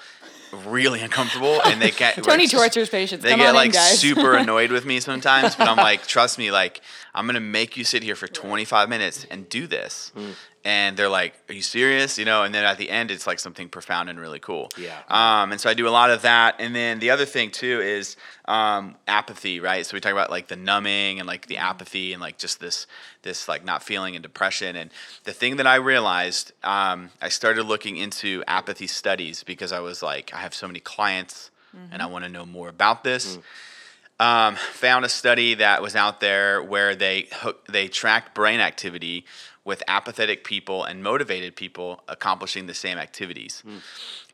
Really 0.65 1.01
uncomfortable, 1.01 1.61
and 1.63 1.81
they 1.81 1.91
get 1.91 2.15
Tony 2.23 2.43
like, 2.43 2.51
tortures 2.51 2.89
patients. 2.89 3.23
they 3.23 3.29
Come 3.31 3.39
get 3.39 3.49
on 3.49 3.55
like 3.55 3.67
in, 3.67 3.71
guys. 3.73 3.99
super 3.99 4.33
annoyed 4.37 4.71
with 4.71 4.85
me 4.85 4.99
sometimes, 4.99 5.55
but 5.55 5.67
I'm 5.67 5.77
like, 5.77 6.07
trust 6.07 6.37
me, 6.39 6.51
like 6.51 6.81
I'm 7.13 7.25
gonna 7.27 7.39
make 7.39 7.77
you 7.77 7.83
sit 7.83 8.01
here 8.03 8.15
for 8.15 8.27
25 8.27 8.89
minutes 8.89 9.25
and 9.29 9.47
do 9.49 9.67
this. 9.67 10.11
Mm. 10.15 10.33
And 10.65 10.97
they're 10.97 11.09
like, 11.09 11.33
"Are 11.49 11.53
you 11.53 11.61
serious?" 11.61 12.17
You 12.17 12.25
know. 12.25 12.43
And 12.43 12.53
then 12.53 12.65
at 12.65 12.77
the 12.77 12.89
end, 12.89 13.11
it's 13.11 13.25
like 13.25 13.39
something 13.39 13.69
profound 13.69 14.09
and 14.09 14.19
really 14.19 14.39
cool. 14.39 14.69
Yeah. 14.77 14.99
Um, 15.07 15.51
and 15.51 15.59
so 15.61 15.69
I 15.69 15.73
do 15.73 15.87
a 15.87 15.89
lot 15.89 16.09
of 16.09 16.21
that. 16.23 16.55
And 16.59 16.75
then 16.75 16.99
the 16.99 17.11
other 17.11 17.25
thing 17.25 17.51
too 17.51 17.81
is 17.81 18.17
um, 18.45 18.95
apathy, 19.07 19.59
right? 19.59 19.85
So 19.85 19.95
we 19.95 20.01
talk 20.01 20.11
about 20.11 20.29
like 20.29 20.47
the 20.47 20.55
numbing 20.55 21.19
and 21.19 21.27
like 21.27 21.47
the 21.47 21.57
apathy 21.57 22.13
and 22.13 22.21
like 22.21 22.37
just 22.37 22.59
this 22.59 22.87
this 23.21 23.47
like 23.47 23.63
not 23.63 23.83
feeling 23.83 24.15
and 24.15 24.23
depression. 24.23 24.75
And 24.75 24.91
the 25.23 25.33
thing 25.33 25.57
that 25.57 25.67
I 25.67 25.75
realized, 25.75 26.51
um, 26.63 27.09
I 27.21 27.29
started 27.29 27.63
looking 27.63 27.97
into 27.97 28.43
apathy 28.47 28.87
studies 28.87 29.43
because 29.43 29.71
I 29.71 29.79
was 29.79 30.01
like, 30.01 30.33
I 30.33 30.37
have 30.37 30.53
so 30.53 30.67
many 30.67 30.79
clients 30.79 31.51
and 31.91 32.01
I 32.01 32.07
want 32.07 32.25
to 32.25 32.29
know 32.29 32.45
more 32.45 32.69
about 32.69 33.03
this. 33.03 33.37
Um, 34.19 34.55
found 34.55 35.05
a 35.05 35.09
study 35.09 35.53
that 35.53 35.81
was 35.81 35.95
out 35.95 36.19
there 36.19 36.61
where 36.61 36.93
they 36.93 37.29
they 37.69 37.87
tracked 37.87 38.35
brain 38.35 38.59
activity 38.59 39.25
with 39.63 39.83
apathetic 39.87 40.43
people 40.43 40.83
and 40.83 41.03
motivated 41.03 41.55
people 41.55 42.03
accomplishing 42.07 42.67
the 42.67 42.73
same 42.73 42.97
activities. 42.97 43.63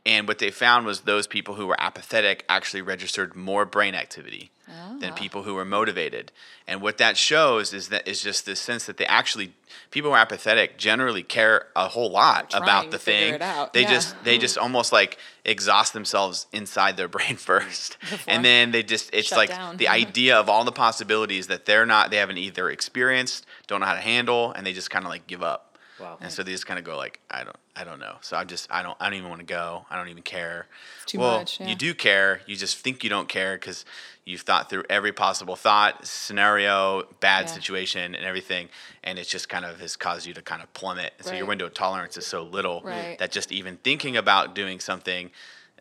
And 0.05 0.27
what 0.27 0.39
they 0.39 0.51
found 0.51 0.85
was 0.85 1.01
those 1.01 1.25
people 1.25 1.55
who 1.55 1.65
were 1.65 1.79
apathetic 1.79 2.45
actually 2.47 2.81
registered 2.81 3.35
more 3.35 3.65
brain 3.65 3.95
activity 3.95 4.51
than 4.99 5.13
people 5.13 5.43
who 5.43 5.53
were 5.53 5.65
motivated. 5.65 6.31
And 6.67 6.81
what 6.81 6.97
that 6.97 7.17
shows 7.17 7.73
is 7.73 7.89
that 7.89 8.07
is 8.07 8.21
just 8.21 8.45
this 8.45 8.59
sense 8.59 8.85
that 8.85 8.97
they 8.97 9.05
actually 9.05 9.53
people 9.91 10.09
who 10.09 10.15
are 10.15 10.19
apathetic 10.19 10.77
generally 10.77 11.21
care 11.21 11.67
a 11.75 11.87
whole 11.87 12.09
lot 12.09 12.53
about 12.55 12.91
the 12.91 12.97
thing. 12.97 13.39
They 13.73 13.81
yeah. 13.81 13.89
just 13.89 14.23
they 14.23 14.37
just 14.37 14.57
almost 14.57 14.91
like 14.91 15.17
exhaust 15.43 15.93
themselves 15.93 16.47
inside 16.51 16.97
their 16.97 17.07
brain 17.15 17.35
first. 17.35 17.97
and 18.27 18.43
then 18.43 18.71
they 18.71 18.83
just 18.83 19.09
it's 19.13 19.27
Shut 19.27 19.37
like 19.37 19.49
down. 19.49 19.77
the 19.77 19.87
idea 20.03 20.37
of 20.37 20.49
all 20.49 20.63
the 20.63 20.71
possibilities 20.71 21.47
that 21.47 21.65
they're 21.65 21.85
not 21.85 22.09
they 22.09 22.17
haven't 22.17 22.37
either 22.37 22.69
experienced, 22.69 23.45
don't 23.67 23.79
know 23.79 23.85
how 23.85 23.95
to 23.95 24.01
handle, 24.01 24.51
and 24.51 24.65
they 24.65 24.73
just 24.73 24.89
kind 24.89 25.05
of 25.05 25.09
like 25.09 25.27
give 25.27 25.43
up. 25.43 25.77
Wow. 25.99 26.17
And 26.19 26.31
so 26.31 26.43
they 26.43 26.51
just 26.51 26.65
kind 26.65 26.77
of 26.77 26.83
go 26.83 26.97
like, 26.97 27.21
I 27.31 27.43
don't, 27.45 27.55
I 27.75 27.85
don't 27.85 27.99
know. 27.99 28.15
So 28.21 28.35
I 28.35 28.43
just, 28.43 28.67
I 28.69 28.83
don't, 28.83 28.97
I 28.99 29.05
don't 29.05 29.17
even 29.17 29.29
want 29.29 29.39
to 29.39 29.45
go. 29.45 29.85
I 29.89 29.95
don't 29.95 30.09
even 30.09 30.23
care. 30.23 30.67
too 31.05 31.19
well, 31.19 31.39
much, 31.39 31.59
yeah. 31.59 31.67
you 31.67 31.75
do 31.75 31.93
care. 31.93 32.41
You 32.45 32.57
just 32.57 32.77
think 32.79 33.03
you 33.03 33.09
don't 33.09 33.29
care 33.29 33.55
because 33.55 33.85
you've 34.25 34.41
thought 34.41 34.69
through 34.69 34.83
every 34.89 35.13
possible 35.13 35.55
thought, 35.55 36.05
scenario, 36.05 37.03
bad 37.21 37.45
Yeah. 37.45 37.53
situation, 37.53 38.13
and 38.13 38.25
everything, 38.25 38.69
and 39.03 39.17
it 39.17 39.27
just 39.27 39.47
kind 39.47 39.63
of 39.63 39.79
has 39.79 39.95
caused 39.95 40.25
you 40.25 40.33
to 40.33 40.41
kind 40.41 40.61
of 40.61 40.73
plummet. 40.73 41.13
And 41.17 41.25
so 41.25 41.35
your 41.35 41.45
window 41.45 41.67
of 41.67 41.73
tolerance 41.73 42.17
is 42.17 42.27
so 42.27 42.43
little 42.43 42.81
Right. 42.83 43.17
that 43.19 43.31
just 43.31 43.51
even 43.51 43.77
thinking 43.77 44.17
about 44.17 44.53
doing 44.53 44.79
something. 44.79 45.31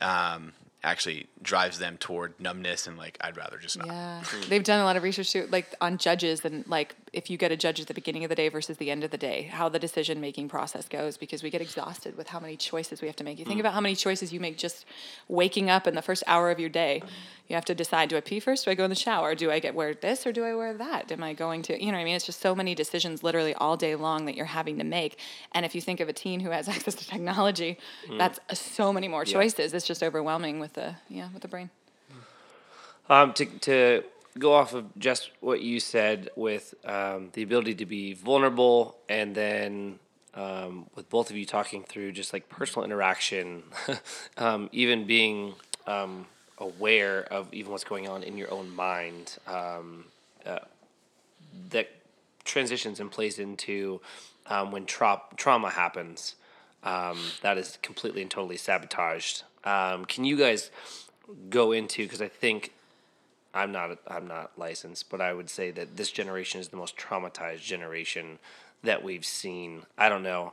Um, 0.00 0.52
actually 0.82 1.26
drives 1.42 1.78
them 1.78 1.96
toward 1.96 2.38
numbness 2.38 2.86
and 2.86 2.98
like 2.98 3.16
I'd 3.22 3.36
rather 3.38 3.56
just 3.56 3.78
not. 3.78 3.86
Yeah, 3.86 4.22
they've 4.48 4.62
done 4.62 4.80
a 4.80 4.84
lot 4.84 4.96
of 4.96 5.02
research 5.02 5.32
too, 5.32 5.48
like 5.50 5.74
on 5.80 5.96
judges 5.98 6.44
and 6.44 6.66
like 6.66 6.94
if 7.14 7.30
you 7.30 7.36
get 7.36 7.52
a 7.52 7.56
judge 7.56 7.80
at 7.80 7.86
the 7.86 7.94
beginning 7.94 8.24
of 8.24 8.28
the 8.28 8.34
day 8.34 8.48
versus 8.48 8.76
the 8.76 8.90
end 8.90 9.04
of 9.04 9.10
the 9.10 9.16
day, 9.16 9.42
how 9.42 9.68
the 9.68 9.78
decision 9.78 10.20
making 10.20 10.48
process 10.48 10.88
goes 10.88 11.16
because 11.16 11.42
we 11.42 11.50
get 11.50 11.60
exhausted 11.60 12.16
with 12.16 12.28
how 12.28 12.40
many 12.40 12.56
choices 12.56 13.00
we 13.00 13.06
have 13.08 13.16
to 13.16 13.24
make. 13.24 13.38
You 13.38 13.44
think 13.44 13.60
about 13.60 13.72
how 13.72 13.80
many 13.80 13.94
choices 13.94 14.32
you 14.32 14.40
make 14.40 14.58
just 14.58 14.84
waking 15.28 15.70
up 15.70 15.86
in 15.86 15.94
the 15.94 16.02
first 16.02 16.22
hour 16.26 16.50
of 16.50 16.58
your 16.58 16.68
day. 16.68 17.02
You 17.48 17.54
have 17.54 17.64
to 17.66 17.74
decide: 17.74 18.08
Do 18.08 18.16
I 18.16 18.20
pee 18.20 18.40
first? 18.40 18.64
Do 18.64 18.70
I 18.70 18.74
go 18.74 18.84
in 18.84 18.90
the 18.90 18.96
shower? 18.96 19.34
Do 19.34 19.50
I 19.50 19.58
get 19.58 19.74
wear 19.74 19.94
this 19.94 20.26
or 20.26 20.32
do 20.32 20.44
I 20.44 20.54
wear 20.54 20.74
that? 20.74 21.12
Am 21.12 21.22
I 21.22 21.34
going 21.34 21.62
to? 21.62 21.78
You 21.78 21.92
know 21.92 21.98
what 21.98 22.02
I 22.02 22.04
mean? 22.04 22.16
It's 22.16 22.26
just 22.26 22.40
so 22.40 22.54
many 22.54 22.74
decisions 22.74 23.22
literally 23.22 23.54
all 23.54 23.76
day 23.76 23.94
long 23.94 24.24
that 24.26 24.34
you're 24.34 24.46
having 24.46 24.78
to 24.78 24.84
make. 24.84 25.18
And 25.52 25.64
if 25.64 25.74
you 25.74 25.80
think 25.80 26.00
of 26.00 26.08
a 26.08 26.12
teen 26.12 26.40
who 26.40 26.50
has 26.50 26.68
access 26.74 26.94
to 26.96 27.06
technology, 27.06 27.78
that's 28.18 28.40
uh, 28.50 28.54
so 28.54 28.92
many 28.92 29.08
more 29.08 29.24
choices. 29.24 29.72
It's 29.72 29.86
just 29.86 30.02
overwhelming 30.02 30.58
with 30.58 30.72
the 30.74 30.96
yeah 31.08 31.28
with 31.32 31.42
the 31.42 31.48
brain. 31.48 31.70
Um, 33.10 33.34
to, 33.34 33.44
to 33.44 34.02
go 34.38 34.52
off 34.52 34.74
of 34.74 34.86
just 34.98 35.30
what 35.40 35.60
you 35.60 35.78
said 35.80 36.28
with 36.36 36.74
um, 36.84 37.30
the 37.34 37.42
ability 37.42 37.74
to 37.76 37.86
be 37.86 38.14
vulnerable 38.14 38.96
and 39.08 39.34
then 39.34 39.98
um, 40.34 40.86
with 40.96 41.08
both 41.08 41.30
of 41.30 41.36
you 41.36 41.46
talking 41.46 41.84
through 41.84 42.12
just 42.12 42.32
like 42.32 42.48
personal 42.48 42.84
interaction, 42.84 43.62
um, 44.36 44.68
even 44.72 45.06
being 45.06 45.54
um, 45.86 46.26
aware 46.58 47.22
of 47.24 47.52
even 47.54 47.70
what's 47.70 47.84
going 47.84 48.08
on 48.08 48.22
in 48.22 48.36
your 48.36 48.52
own 48.52 48.74
mind, 48.74 49.38
um, 49.46 50.06
uh, 50.44 50.58
that 51.70 51.88
transitions 52.44 52.98
and 52.98 53.10
plays 53.10 53.38
into 53.38 54.00
um, 54.48 54.72
when 54.72 54.86
tra- 54.86 55.22
trauma 55.36 55.70
happens. 55.70 56.34
Um, 56.82 57.18
that 57.40 57.56
is 57.56 57.78
completely 57.80 58.20
and 58.20 58.30
totally 58.30 58.56
sabotaged. 58.56 59.44
Can 59.64 60.24
you 60.24 60.36
guys 60.36 60.70
go 61.48 61.72
into 61.72 62.02
because 62.02 62.20
I 62.20 62.28
think 62.28 62.72
I'm 63.54 63.70
not 63.70 63.98
I'm 64.08 64.26
not 64.26 64.52
licensed, 64.58 65.08
but 65.08 65.20
I 65.20 65.32
would 65.32 65.48
say 65.48 65.70
that 65.70 65.96
this 65.96 66.10
generation 66.10 66.60
is 66.60 66.68
the 66.68 66.76
most 66.76 66.96
traumatized 66.96 67.62
generation 67.62 68.38
that 68.82 69.02
we've 69.04 69.24
seen. 69.24 69.82
I 69.96 70.08
don't 70.08 70.24
know, 70.24 70.52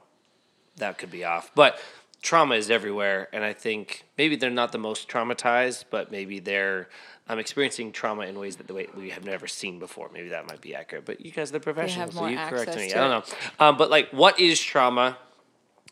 that 0.77 0.97
could 0.97 1.11
be 1.11 1.25
off, 1.25 1.51
but 1.55 1.79
trauma 2.21 2.55
is 2.55 2.69
everywhere, 2.69 3.27
and 3.33 3.43
I 3.43 3.53
think 3.53 4.03
maybe 4.17 4.35
they're 4.35 4.51
not 4.51 4.71
the 4.71 4.77
most 4.77 5.09
traumatized, 5.09 5.85
but 5.89 6.11
maybe 6.11 6.39
they're 6.39 6.87
um, 7.27 7.39
experiencing 7.39 7.91
trauma 7.91 8.27
in 8.27 8.37
ways 8.37 8.57
that 8.57 8.67
the 8.67 8.73
way 8.75 8.87
we 8.95 9.09
have 9.09 9.25
never 9.25 9.47
seen 9.47 9.79
before. 9.79 10.09
Maybe 10.13 10.29
that 10.29 10.47
might 10.47 10.61
be 10.61 10.75
accurate, 10.75 11.05
but 11.05 11.25
you 11.25 11.31
guys 11.31 11.49
are 11.49 11.53
the 11.53 11.59
professionals, 11.59 12.13
so 12.13 12.27
you 12.27 12.37
correct 12.37 12.75
me. 12.75 12.93
I 12.93 12.97
don't 12.97 13.09
know, 13.09 13.35
um, 13.59 13.77
but 13.77 13.89
like, 13.89 14.11
what 14.11 14.39
is 14.39 14.61
trauma, 14.61 15.17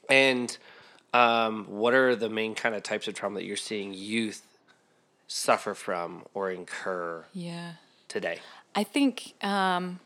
and 0.08 0.56
um, 1.14 1.66
what 1.68 1.96
are 1.96 2.16
the 2.16 2.30
main 2.30 2.54
kind 2.54 2.76
of 2.76 2.84
types 2.84 3.08
of 3.08 3.16
trauma 3.16 3.40
that 3.40 3.46
you're 3.46 3.58
seeing 3.58 3.94
youth 3.94 4.46
suffer 5.30 5.74
from 5.74 6.24
or 6.34 6.52
incur 6.52 7.24
Yeah. 7.34 7.74
today? 8.10 8.40
I 8.76 8.84
think 8.84 9.34
um, 9.42 10.00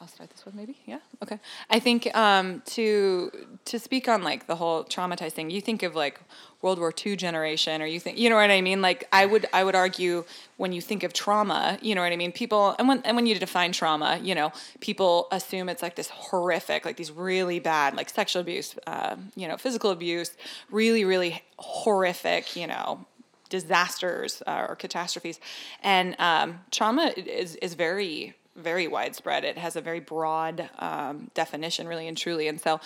I'll 0.00 0.08
start 0.08 0.30
this 0.30 0.44
one, 0.44 0.56
maybe. 0.56 0.76
Yeah. 0.86 0.98
Okay. 1.22 1.38
I 1.70 1.78
think 1.78 2.14
um, 2.16 2.62
to 2.66 3.30
to 3.66 3.78
speak 3.78 4.08
on 4.08 4.22
like 4.22 4.46
the 4.46 4.56
whole 4.56 4.84
traumatized 4.84 5.32
thing, 5.32 5.50
you 5.50 5.60
think 5.60 5.82
of 5.82 5.94
like 5.94 6.20
World 6.60 6.78
War 6.78 6.92
II 7.04 7.16
generation, 7.16 7.80
or 7.82 7.86
you 7.86 7.98
think, 7.98 8.18
you 8.18 8.28
know 8.30 8.36
what 8.36 8.50
I 8.50 8.60
mean? 8.60 8.82
Like 8.82 9.08
I 9.12 9.26
would 9.26 9.46
I 9.52 9.64
would 9.64 9.74
argue 9.74 10.24
when 10.56 10.72
you 10.72 10.80
think 10.80 11.02
of 11.04 11.12
trauma, 11.12 11.78
you 11.82 11.94
know 11.94 12.02
what 12.02 12.12
I 12.12 12.16
mean? 12.16 12.32
People 12.32 12.74
and 12.78 12.86
when 12.88 13.00
and 13.04 13.16
when 13.16 13.26
you 13.26 13.34
define 13.38 13.72
trauma, 13.72 14.20
you 14.22 14.34
know, 14.34 14.52
people 14.80 15.26
assume 15.32 15.68
it's 15.68 15.82
like 15.82 15.96
this 15.96 16.08
horrific, 16.10 16.84
like 16.84 16.96
these 16.96 17.10
really 17.10 17.58
bad, 17.58 17.94
like 17.96 18.10
sexual 18.10 18.42
abuse, 18.42 18.74
uh, 18.86 19.16
you 19.36 19.48
know, 19.48 19.56
physical 19.56 19.90
abuse, 19.90 20.30
really 20.70 21.04
really 21.04 21.42
horrific, 21.58 22.54
you 22.56 22.66
know, 22.66 23.04
disasters 23.52 24.42
uh, 24.46 24.66
or 24.70 24.74
catastrophes, 24.76 25.38
and 25.82 26.16
um, 26.18 26.60
trauma 26.70 27.12
is 27.16 27.54
is 27.56 27.74
very 27.74 28.34
very 28.56 28.86
widespread. 28.86 29.44
It 29.44 29.56
has 29.58 29.76
a 29.76 29.80
very 29.80 30.00
broad 30.00 30.68
um, 30.78 31.30
definition, 31.34 31.86
really 31.86 32.08
and 32.08 32.16
truly. 32.16 32.48
And 32.48 32.60
so, 32.60 32.80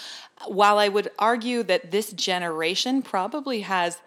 while 0.46 0.78
I 0.78 0.88
would 0.88 1.10
argue 1.18 1.62
that 1.64 1.90
this 1.90 2.12
generation 2.12 3.02
probably 3.02 3.60
has 3.60 4.00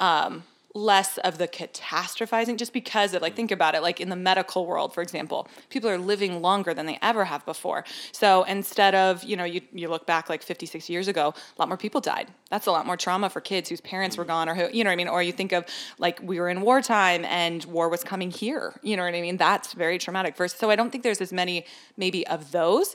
um, 0.00 0.44
less 0.74 1.16
of 1.18 1.38
the 1.38 1.48
catastrophizing 1.48 2.58
just 2.58 2.74
because 2.74 3.14
of 3.14 3.22
like 3.22 3.34
think 3.34 3.50
about 3.50 3.74
it 3.74 3.80
like 3.80 4.00
in 4.00 4.10
the 4.10 4.16
medical 4.16 4.66
world 4.66 4.92
for 4.92 5.00
example 5.00 5.48
people 5.70 5.88
are 5.88 5.96
living 5.96 6.42
longer 6.42 6.74
than 6.74 6.84
they 6.84 6.98
ever 7.00 7.24
have 7.24 7.44
before. 7.46 7.84
So 8.12 8.44
instead 8.44 8.94
of 8.94 9.24
you 9.24 9.36
know 9.36 9.44
you, 9.44 9.62
you 9.72 9.88
look 9.88 10.06
back 10.06 10.28
like 10.28 10.42
56 10.42 10.90
years 10.90 11.08
ago 11.08 11.34
a 11.34 11.60
lot 11.60 11.68
more 11.68 11.78
people 11.78 12.00
died. 12.00 12.28
That's 12.50 12.66
a 12.66 12.70
lot 12.70 12.86
more 12.86 12.96
trauma 12.96 13.30
for 13.30 13.40
kids 13.40 13.68
whose 13.68 13.80
parents 13.80 14.16
were 14.16 14.24
mm. 14.24 14.28
gone 14.28 14.48
or 14.48 14.54
who 14.54 14.68
you 14.70 14.84
know 14.84 14.90
what 14.90 14.94
i 14.94 14.96
mean? 14.96 15.08
Or 15.08 15.22
you 15.22 15.32
think 15.32 15.52
of 15.52 15.64
like 15.98 16.20
we 16.22 16.38
were 16.38 16.50
in 16.50 16.60
wartime 16.60 17.24
and 17.24 17.64
war 17.64 17.88
was 17.88 18.04
coming 18.04 18.30
here. 18.30 18.78
You 18.82 18.96
know 18.96 19.04
what 19.04 19.14
i 19.14 19.20
mean? 19.22 19.38
That's 19.38 19.72
very 19.72 19.98
traumatic 19.98 20.36
first 20.36 20.58
so 20.58 20.70
i 20.70 20.76
don't 20.76 20.90
think 20.90 21.02
there's 21.02 21.20
as 21.20 21.32
many 21.32 21.64
maybe 21.96 22.26
of 22.26 22.52
those. 22.52 22.94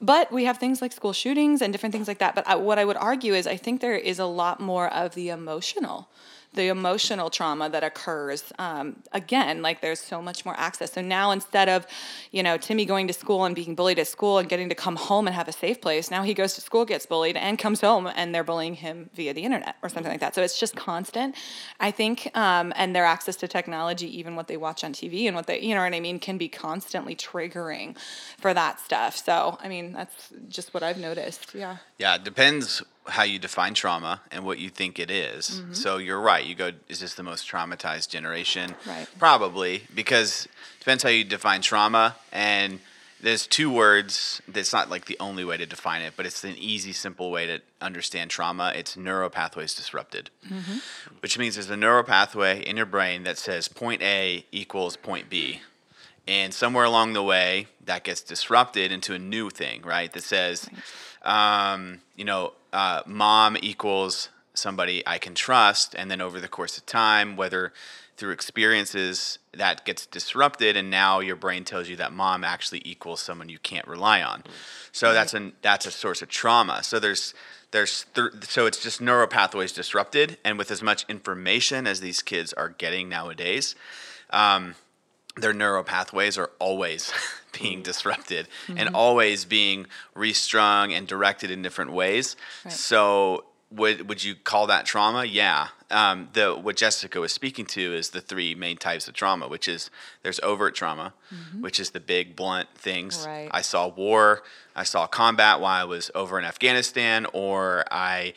But 0.00 0.32
we 0.32 0.44
have 0.44 0.58
things 0.58 0.82
like 0.82 0.92
school 0.92 1.12
shootings 1.12 1.62
and 1.62 1.72
different 1.72 1.92
things 1.92 2.08
like 2.08 2.18
that. 2.18 2.34
But 2.34 2.48
I, 2.48 2.56
what 2.56 2.80
i 2.80 2.84
would 2.84 2.96
argue 2.96 3.34
is 3.34 3.46
i 3.46 3.56
think 3.56 3.80
there 3.80 3.94
is 3.94 4.18
a 4.18 4.26
lot 4.26 4.60
more 4.60 4.88
of 4.92 5.14
the 5.14 5.28
emotional 5.28 6.08
the 6.54 6.68
emotional 6.68 7.30
trauma 7.30 7.68
that 7.68 7.84
occurs 7.84 8.52
um, 8.58 8.96
again 9.12 9.62
like 9.62 9.80
there's 9.80 10.00
so 10.00 10.22
much 10.22 10.44
more 10.44 10.54
access. 10.58 10.92
So 10.92 11.00
now 11.00 11.30
instead 11.30 11.68
of 11.68 11.86
you 12.30 12.42
know 12.42 12.56
timmy 12.56 12.84
going 12.84 13.06
to 13.08 13.12
school 13.12 13.44
and 13.44 13.54
being 13.54 13.74
bullied 13.74 13.98
at 13.98 14.06
school 14.06 14.38
and 14.38 14.48
getting 14.48 14.68
to 14.68 14.74
come 14.74 14.96
home 14.96 15.26
and 15.26 15.34
have 15.34 15.48
a 15.48 15.52
safe 15.52 15.80
place 15.80 16.10
now 16.10 16.22
he 16.22 16.34
goes 16.34 16.54
to 16.54 16.60
school 16.60 16.84
gets 16.84 17.06
bullied 17.06 17.36
and 17.36 17.58
comes 17.58 17.80
home 17.80 18.08
and 18.14 18.34
they're 18.34 18.44
bullying 18.44 18.74
him 18.74 19.10
via 19.14 19.34
the 19.34 19.42
internet 19.42 19.76
or 19.82 19.88
something 19.88 20.10
like 20.10 20.20
that. 20.20 20.34
So 20.34 20.42
it's 20.42 20.58
just 20.58 20.76
constant. 20.76 21.34
I 21.80 21.90
think 21.90 22.30
um, 22.34 22.72
and 22.76 22.94
their 22.94 23.04
access 23.04 23.36
to 23.36 23.48
technology 23.48 24.18
even 24.18 24.36
what 24.36 24.48
they 24.48 24.56
watch 24.56 24.84
on 24.84 24.92
tv 24.92 25.26
and 25.26 25.36
what 25.36 25.46
they 25.46 25.60
you 25.60 25.74
know 25.74 25.82
what 25.82 25.94
i 25.94 26.00
mean 26.00 26.18
can 26.18 26.38
be 26.38 26.48
constantly 26.48 27.14
triggering 27.14 27.96
for 28.38 28.54
that 28.54 28.80
stuff. 28.80 29.16
So 29.16 29.58
i 29.60 29.68
mean 29.68 29.92
that's 29.92 30.32
just 30.48 30.74
what 30.74 30.82
i've 30.82 30.98
noticed. 30.98 31.54
Yeah. 31.54 31.76
Yeah, 31.98 32.16
it 32.16 32.24
depends 32.24 32.82
how 33.06 33.22
you 33.22 33.38
define 33.38 33.74
trauma 33.74 34.20
and 34.30 34.44
what 34.44 34.58
you 34.58 34.70
think 34.70 34.98
it 34.98 35.10
is. 35.10 35.60
Mm-hmm. 35.62 35.72
So 35.74 35.98
you're 35.98 36.20
right. 36.20 36.44
You 36.44 36.54
go, 36.54 36.72
is 36.88 37.00
this 37.00 37.14
the 37.14 37.22
most 37.22 37.48
traumatized 37.48 38.08
generation? 38.08 38.74
Right. 38.86 39.06
Probably, 39.18 39.84
because 39.94 40.46
it 40.46 40.50
depends 40.80 41.02
how 41.02 41.10
you 41.10 41.24
define 41.24 41.60
trauma. 41.60 42.16
And 42.32 42.80
there's 43.20 43.46
two 43.46 43.70
words 43.70 44.42
that's 44.48 44.72
not 44.72 44.90
like 44.90 45.04
the 45.06 45.16
only 45.20 45.44
way 45.44 45.56
to 45.56 45.66
define 45.66 46.02
it, 46.02 46.14
but 46.16 46.26
it's 46.26 46.44
an 46.44 46.56
easy, 46.58 46.92
simple 46.92 47.30
way 47.30 47.46
to 47.46 47.60
understand 47.80 48.30
trauma. 48.30 48.72
It's 48.74 48.96
neuropathways 48.96 49.76
disrupted, 49.76 50.30
Mm-hmm. 50.46 50.78
which 51.20 51.38
means 51.38 51.54
there's 51.56 51.70
a 51.70 51.74
neuropathway 51.74 52.62
in 52.62 52.76
your 52.76 52.86
brain 52.86 53.22
that 53.24 53.38
says 53.38 53.68
point 53.68 54.02
A 54.02 54.44
equals 54.52 54.96
point 54.96 55.28
B. 55.30 55.60
And 56.26 56.54
somewhere 56.54 56.84
along 56.84 57.12
the 57.12 57.22
way, 57.22 57.66
that 57.84 58.02
gets 58.02 58.22
disrupted 58.22 58.90
into 58.90 59.12
a 59.12 59.18
new 59.18 59.50
thing, 59.50 59.82
right? 59.82 60.10
That 60.10 60.22
says, 60.22 60.66
um, 61.22 62.00
you 62.16 62.24
know, 62.24 62.52
uh, 62.74 63.02
mom 63.06 63.56
equals 63.62 64.28
somebody 64.52 65.02
I 65.06 65.18
can 65.18 65.34
trust. 65.34 65.94
And 65.94 66.10
then 66.10 66.20
over 66.20 66.40
the 66.40 66.48
course 66.48 66.76
of 66.76 66.84
time, 66.84 67.36
whether 67.36 67.72
through 68.16 68.32
experiences, 68.32 69.38
that 69.52 69.84
gets 69.84 70.06
disrupted, 70.06 70.76
and 70.76 70.88
now 70.88 71.20
your 71.20 71.34
brain 71.36 71.64
tells 71.64 71.88
you 71.88 71.96
that 71.96 72.12
mom 72.12 72.44
actually 72.44 72.80
equals 72.84 73.20
someone 73.20 73.48
you 73.48 73.58
can't 73.58 73.88
rely 73.88 74.22
on. 74.22 74.44
So 74.92 75.12
that's 75.12 75.34
a 75.34 75.52
that's 75.62 75.86
a 75.86 75.90
source 75.90 76.22
of 76.22 76.28
trauma. 76.28 76.84
So 76.84 77.00
there's 77.00 77.34
there's 77.72 78.06
th- 78.14 78.30
so 78.44 78.66
it's 78.66 78.80
just 78.80 79.00
neuropathways 79.00 79.74
disrupted, 79.74 80.38
and 80.44 80.58
with 80.58 80.70
as 80.70 80.80
much 80.80 81.04
information 81.08 81.88
as 81.88 82.00
these 82.00 82.22
kids 82.22 82.52
are 82.52 82.68
getting 82.68 83.08
nowadays, 83.08 83.74
um, 84.30 84.76
their 85.36 85.52
neural 85.52 85.82
pathways 85.82 86.38
are 86.38 86.50
always 86.58 87.12
being 87.60 87.78
mm-hmm. 87.78 87.82
disrupted 87.82 88.48
and 88.68 88.78
mm-hmm. 88.78 88.94
always 88.94 89.44
being 89.44 89.86
restrung 90.14 90.92
and 90.92 91.06
directed 91.06 91.50
in 91.50 91.62
different 91.62 91.92
ways. 91.92 92.36
Right. 92.64 92.72
So 92.72 93.44
would 93.70 94.08
would 94.08 94.22
you 94.22 94.34
call 94.34 94.66
that 94.68 94.86
trauma? 94.86 95.24
Yeah. 95.24 95.68
Um, 95.90 96.28
the 96.32 96.54
what 96.54 96.76
Jessica 96.76 97.20
was 97.20 97.32
speaking 97.32 97.66
to 97.66 97.94
is 97.94 98.10
the 98.10 98.20
three 98.20 98.54
main 98.54 98.76
types 98.76 99.08
of 99.08 99.14
trauma, 99.14 99.48
which 99.48 99.68
is 99.68 99.90
there's 100.22 100.40
overt 100.40 100.74
trauma, 100.74 101.14
mm-hmm. 101.32 101.62
which 101.62 101.78
is 101.80 101.90
the 101.90 102.00
big 102.00 102.36
blunt 102.36 102.68
things. 102.76 103.24
Right. 103.26 103.48
I 103.50 103.62
saw 103.62 103.88
war, 103.88 104.42
I 104.74 104.84
saw 104.84 105.06
combat 105.06 105.60
while 105.60 105.80
I 105.80 105.84
was 105.84 106.10
over 106.14 106.38
in 106.38 106.44
Afghanistan, 106.44 107.26
or 107.32 107.84
I 107.90 108.34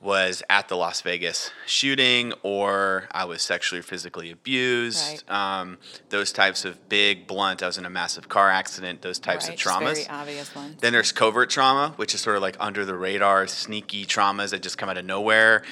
was 0.00 0.42
at 0.50 0.68
the 0.68 0.76
Las 0.76 1.00
Vegas 1.00 1.50
shooting, 1.66 2.32
or 2.42 3.08
I 3.12 3.24
was 3.24 3.42
sexually 3.42 3.80
or 3.80 3.82
physically 3.82 4.30
abused. 4.30 5.24
Right. 5.28 5.60
Um, 5.60 5.78
those 6.10 6.32
types 6.32 6.64
of 6.64 6.88
big, 6.88 7.26
blunt. 7.26 7.62
I 7.62 7.66
was 7.66 7.78
in 7.78 7.86
a 7.86 7.90
massive 7.90 8.28
car 8.28 8.50
accident. 8.50 9.02
Those 9.02 9.18
types 9.18 9.48
right, 9.48 9.54
of 9.54 9.60
traumas. 9.60 9.94
very 9.94 10.08
obvious 10.08 10.54
ones 10.54 10.76
Then 10.80 10.92
there's 10.92 11.12
covert 11.12 11.50
trauma, 11.50 11.94
which 11.96 12.14
is 12.14 12.20
sort 12.20 12.36
of 12.36 12.42
like 12.42 12.56
under 12.60 12.84
the 12.84 12.94
radar, 12.94 13.46
sneaky 13.46 14.04
traumas 14.04 14.50
that 14.50 14.62
just 14.62 14.78
come 14.78 14.88
out 14.88 14.98
of 14.98 15.04
nowhere. 15.04 15.62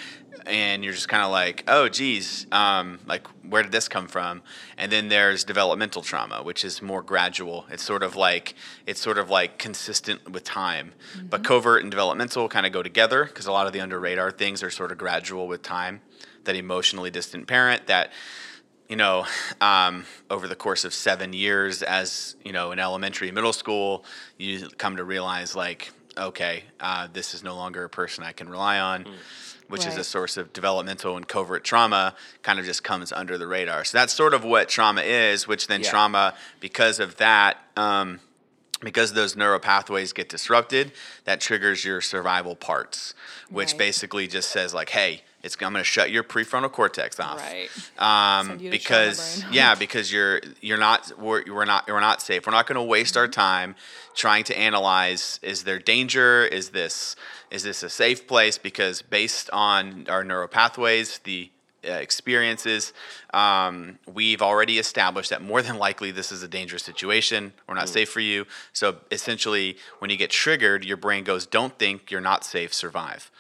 And 0.47 0.85
you're 0.85 0.93
just 0.93 1.09
kind 1.09 1.25
of 1.25 1.31
like, 1.31 1.65
oh, 1.69 1.89
geez, 1.89 2.47
um, 2.53 2.99
like, 3.07 3.27
where 3.49 3.63
did 3.63 3.73
this 3.73 3.89
come 3.89 4.07
from? 4.07 4.43
And 4.77 4.93
then 4.93 5.09
there's 5.09 5.45
developmental 5.45 6.03
trauma, 6.03 6.43
which 6.43 6.65
is 6.65 6.83
more 6.83 7.03
gradual. 7.03 7.67
It's 7.71 7.83
sort 7.83 8.03
of 8.03 8.15
like, 8.17 8.55
it's 8.87 9.01
sort 9.01 9.19
of 9.19 9.31
like 9.31 9.59
consistent 9.59 10.31
with 10.31 10.45
time. 10.45 10.93
But 11.31 11.45
covert 11.45 11.83
and 11.83 11.91
developmental 11.91 12.49
kind 12.49 12.67
of 12.67 12.73
go 12.73 12.83
together 12.83 13.25
because 13.25 13.47
a 13.47 13.53
lot 13.53 13.67
of 13.67 13.73
the 13.73 13.81
under 13.81 13.99
radar 13.99 14.31
things 14.31 14.63
are 14.63 14.71
sort 14.71 14.93
of 14.93 14.99
gradual 14.99 15.49
with 15.49 15.63
time. 15.63 16.01
That 16.45 16.57
emotionally 16.57 17.11
distant 17.11 17.47
parent 17.47 17.87
that 17.87 18.13
you 18.89 18.97
know, 18.97 19.25
um, 19.61 20.05
over 20.31 20.47
the 20.47 20.55
course 20.55 20.85
of 20.85 20.93
seven 20.93 21.33
years 21.33 21.83
as, 21.83 22.37
you 22.45 22.53
know, 22.53 22.71
in 22.71 22.79
elementary, 22.79 23.31
middle 23.31 23.53
school, 23.53 24.05
you 24.37 24.69
come 24.77 24.97
to 24.97 25.05
realize, 25.05 25.57
like, 25.57 25.91
okay, 26.19 26.65
uh, 26.81 27.09
this 27.13 27.35
is 27.35 27.43
no 27.43 27.57
longer 27.57 27.85
a 27.85 27.89
person 27.89 28.25
I 28.25 28.33
can 28.33 28.49
rely 28.49 28.79
on, 28.79 29.07
which 29.75 29.87
is 29.89 29.97
a 29.97 30.05
source 30.05 30.37
of 30.37 30.53
developmental 30.53 31.17
and 31.17 31.27
covert 31.27 31.65
trauma, 31.65 32.15
kind 32.43 32.61
of 32.61 32.65
just 32.65 32.85
comes 32.85 33.11
under 33.13 33.37
the 33.37 33.47
radar. 33.47 33.85
So 33.85 33.99
that's 33.99 34.13
sort 34.13 34.33
of 34.33 34.45
what 34.45 34.69
trauma 34.69 35.03
is, 35.03 35.49
which 35.49 35.67
then 35.67 35.83
Yeah. 35.83 35.91
trauma, 35.91 36.35
because 36.61 37.01
of 37.01 37.17
that, 37.17 37.59
um, 37.77 38.21
because 38.83 39.15
those 39.15 39.35
neural 39.35 39.59
pathways 39.59 40.13
get 40.13 40.29
disrupted, 40.29 40.93
that 41.25 41.41
triggers 41.41 41.85
your 41.85 42.01
survival 42.01 42.55
parts, 42.55 43.15
which 43.51 43.71
Right. 43.73 43.79
basically 43.79 44.29
just 44.29 44.51
says, 44.53 44.73
like, 44.75 44.91
hey, 44.91 45.25
it's, 45.45 45.55
I'm 45.61 45.73
going 45.73 45.75
to 45.75 45.85
shut 45.85 46.11
your 46.11 46.25
prefrontal 46.25 46.73
cortex 46.73 47.21
off 47.21 47.41
right 47.41 47.69
um, 47.99 48.47
Send 48.47 48.61
you 48.63 48.71
to 48.71 48.77
because 48.77 49.45
yeah, 49.53 49.75
because 49.75 50.13
you're 50.13 50.41
you're 50.61 50.79
not 50.79 51.13
we're, 51.19 51.45
we're 51.47 51.65
not 51.65 51.87
we're 51.87 52.01
not 52.01 52.21
safe. 52.23 52.47
We're 52.47 52.53
not 52.53 52.67
going 52.67 52.77
to 52.77 52.83
waste 52.83 53.17
our 53.17 53.25
Mm-hmm. 53.29 53.33
time 53.33 53.75
trying 54.15 54.45
to 54.45 54.59
analyze: 54.59 55.39
is 55.43 55.65
there 55.65 55.79
danger? 55.79 56.45
Is 56.45 56.71
this 56.71 57.17
is 57.51 57.63
this 57.63 57.83
a 57.83 57.89
safe 57.91 58.27
place? 58.27 58.59
Because 58.59 59.03
based 59.03 59.51
on 59.53 60.07
our 60.09 60.25
neural 60.25 60.49
pathways, 60.49 61.19
the 61.21 61.51
uh, 61.87 61.93
experiences, 61.93 62.93
um, 63.35 63.99
we've 64.13 64.41
already 64.41 64.79
established 64.79 65.31
that 65.31 65.43
more 65.43 65.61
than 65.63 65.77
likely 65.77 66.11
this 66.11 66.33
is 66.33 66.43
a 66.43 66.49
dangerous 66.49 66.83
situation. 66.83 67.53
We're 67.69 67.75
Mm. 67.75 67.79
not 67.79 67.89
safe 67.91 68.09
for 68.11 68.21
you. 68.21 68.47
So 68.73 68.97
essentially, 69.11 69.77
when 69.99 70.11
you 70.11 70.17
get 70.17 70.31
triggered, 70.31 70.85
your 70.85 70.97
brain 70.97 71.25
goes, 71.25 71.45
"Don't 71.47 71.79
think 71.79 72.11
you're 72.11 72.21
not 72.33 72.45
safe. 72.45 72.73
Survive." 72.73 73.31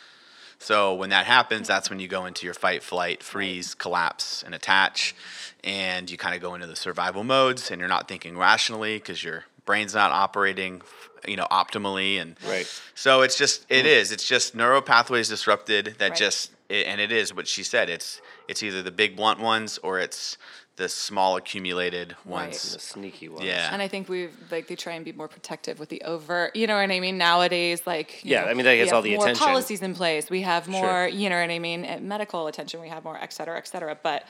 So 0.64 0.94
when 0.94 1.10
that 1.10 1.26
happens, 1.26 1.68
that's 1.68 1.90
when 1.90 2.00
you 2.00 2.08
go 2.08 2.24
into 2.24 2.46
your 2.46 2.54
fight, 2.54 2.82
flight, 2.82 3.22
freeze, 3.22 3.74
collapse, 3.74 4.42
and 4.42 4.54
attach, 4.54 5.14
and 5.62 6.10
you 6.10 6.16
kind 6.16 6.34
of 6.34 6.40
go 6.40 6.54
into 6.54 6.66
the 6.66 6.74
survival 6.74 7.22
modes, 7.22 7.70
and 7.70 7.78
you're 7.78 7.88
not 7.88 8.08
thinking 8.08 8.38
rationally 8.38 8.96
because 8.96 9.22
your 9.22 9.44
brain's 9.66 9.94
not 9.94 10.10
operating, 10.10 10.80
you 11.28 11.36
know, 11.36 11.46
optimally, 11.50 12.18
and 12.18 12.36
Right. 12.48 12.66
so 12.94 13.20
it's 13.20 13.36
just 13.36 13.66
it 13.68 13.84
is 13.84 14.10
it's 14.10 14.26
just 14.26 14.54
neural 14.54 14.80
pathways 14.80 15.28
disrupted 15.28 15.96
that 15.98 16.12
Right. 16.12 16.18
just 16.18 16.50
it, 16.70 16.86
and 16.86 16.98
it 16.98 17.12
is 17.12 17.34
what 17.34 17.46
she 17.46 17.62
said. 17.62 17.90
It's 17.90 18.22
it's 18.48 18.62
either 18.62 18.82
the 18.82 18.90
big 18.90 19.16
blunt 19.16 19.40
ones 19.40 19.78
or 19.82 20.00
it's 20.00 20.38
the 20.76 20.88
small 20.88 21.36
accumulated 21.36 22.16
ones. 22.24 22.72
The 22.72 22.80
sneaky 22.80 23.28
ones. 23.28 23.44
Yeah. 23.44 23.70
And 23.72 23.80
I 23.80 23.86
think 23.88 24.08
we've 24.08 24.34
like 24.50 24.66
they 24.66 24.74
try 24.76 24.94
and 24.94 25.04
be 25.04 25.12
more 25.12 25.28
protective 25.28 25.78
with 25.78 25.88
the 25.88 26.02
overt. 26.02 26.56
You 26.56 26.66
know 26.66 26.74
what 26.80 26.90
I 26.90 26.98
mean? 27.00 27.16
Nowadays, 27.16 27.86
like 27.86 28.24
you 28.24 28.32
Yeah, 28.32 28.42
know, 28.42 28.48
I 28.48 28.54
mean, 28.54 28.64
that 28.64 28.72
we 28.72 28.78
gets 28.78 28.90
all 28.92 28.96
have 28.98 29.04
the 29.04 29.14
more 29.16 29.24
attention. 29.24 29.46
policies 29.46 29.82
in 29.82 29.94
place. 29.94 30.30
We 30.30 30.42
have 30.42 30.66
more, 30.66 30.82
Sure. 30.86 31.08
you 31.08 31.28
know 31.30 31.40
what 31.40 31.50
I 31.50 31.58
mean? 31.60 31.86
Medical 32.08 32.46
attention, 32.48 32.80
we 32.80 32.88
have 32.88 33.04
more, 33.04 33.16
et 33.20 33.32
cetera, 33.32 33.56
et 33.56 33.68
cetera. 33.68 33.96
But 34.02 34.24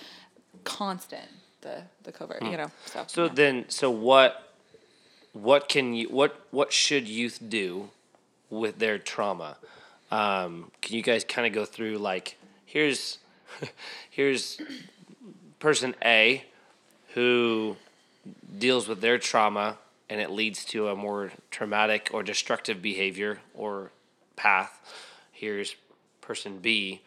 constant 0.65 1.29
the 1.63 1.83
the 2.03 2.13
covert, 2.13 2.43
you 2.43 2.57
know. 2.57 2.71
So, 2.87 3.05
So 3.07 3.25
yeah. 3.25 3.31
then, 3.35 3.65
so 3.69 3.91
what? 3.91 4.41
what 5.33 5.69
can 5.69 5.95
you 5.95 6.09
what 6.11 6.33
what 6.53 6.73
should 6.73 7.09
youth 7.09 7.39
do 7.49 7.91
with 8.51 8.79
their 8.79 8.99
trauma? 8.99 9.57
Um, 10.11 10.71
can 10.81 10.95
you 10.95 11.03
guys 11.03 11.25
kind 11.25 11.45
of 11.47 11.53
go 11.53 11.65
through 11.65 11.99
like 11.99 12.37
here's 12.65 13.19
here's 14.11 14.61
person 15.65 15.95
A 16.05 16.45
who 17.15 17.75
deals 18.59 18.87
with 18.87 19.01
their 19.01 19.17
trauma 19.17 19.79
and 20.11 20.21
it 20.21 20.31
leads 20.31 20.63
to 20.63 20.89
a 20.89 20.95
more 20.95 21.33
traumatic 21.51 22.11
or 22.13 22.23
destructive 22.23 22.83
behavior 22.83 23.39
or 23.55 23.91
path. 24.37 24.79
Here's 25.33 25.75
person 26.21 26.59
B, 26.59 27.01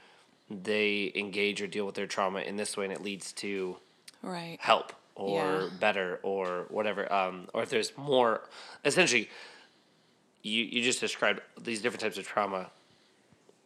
they 0.50 1.12
engage 1.14 1.62
or 1.62 1.68
deal 1.68 1.86
with 1.86 1.94
their 1.94 2.08
trauma 2.08 2.40
in 2.40 2.58
this 2.58 2.76
way 2.76 2.86
and 2.86 2.94
it 2.94 3.00
leads 3.04 3.32
to 3.34 3.78
Right. 4.24 4.58
help 4.60 4.92
or 5.14 5.36
Yeah. 5.36 5.78
better 5.80 6.20
or 6.24 6.66
whatever. 6.70 7.14
Um, 7.14 7.50
or 7.54 7.62
if 7.62 7.70
there's 7.70 7.96
more, 7.96 8.42
essentially, 8.84 9.30
you, 10.42 10.64
you 10.64 10.82
just 10.82 11.00
described 11.00 11.42
these 11.62 11.80
different 11.80 12.02
types 12.02 12.18
of 12.18 12.26
trauma. 12.26 12.72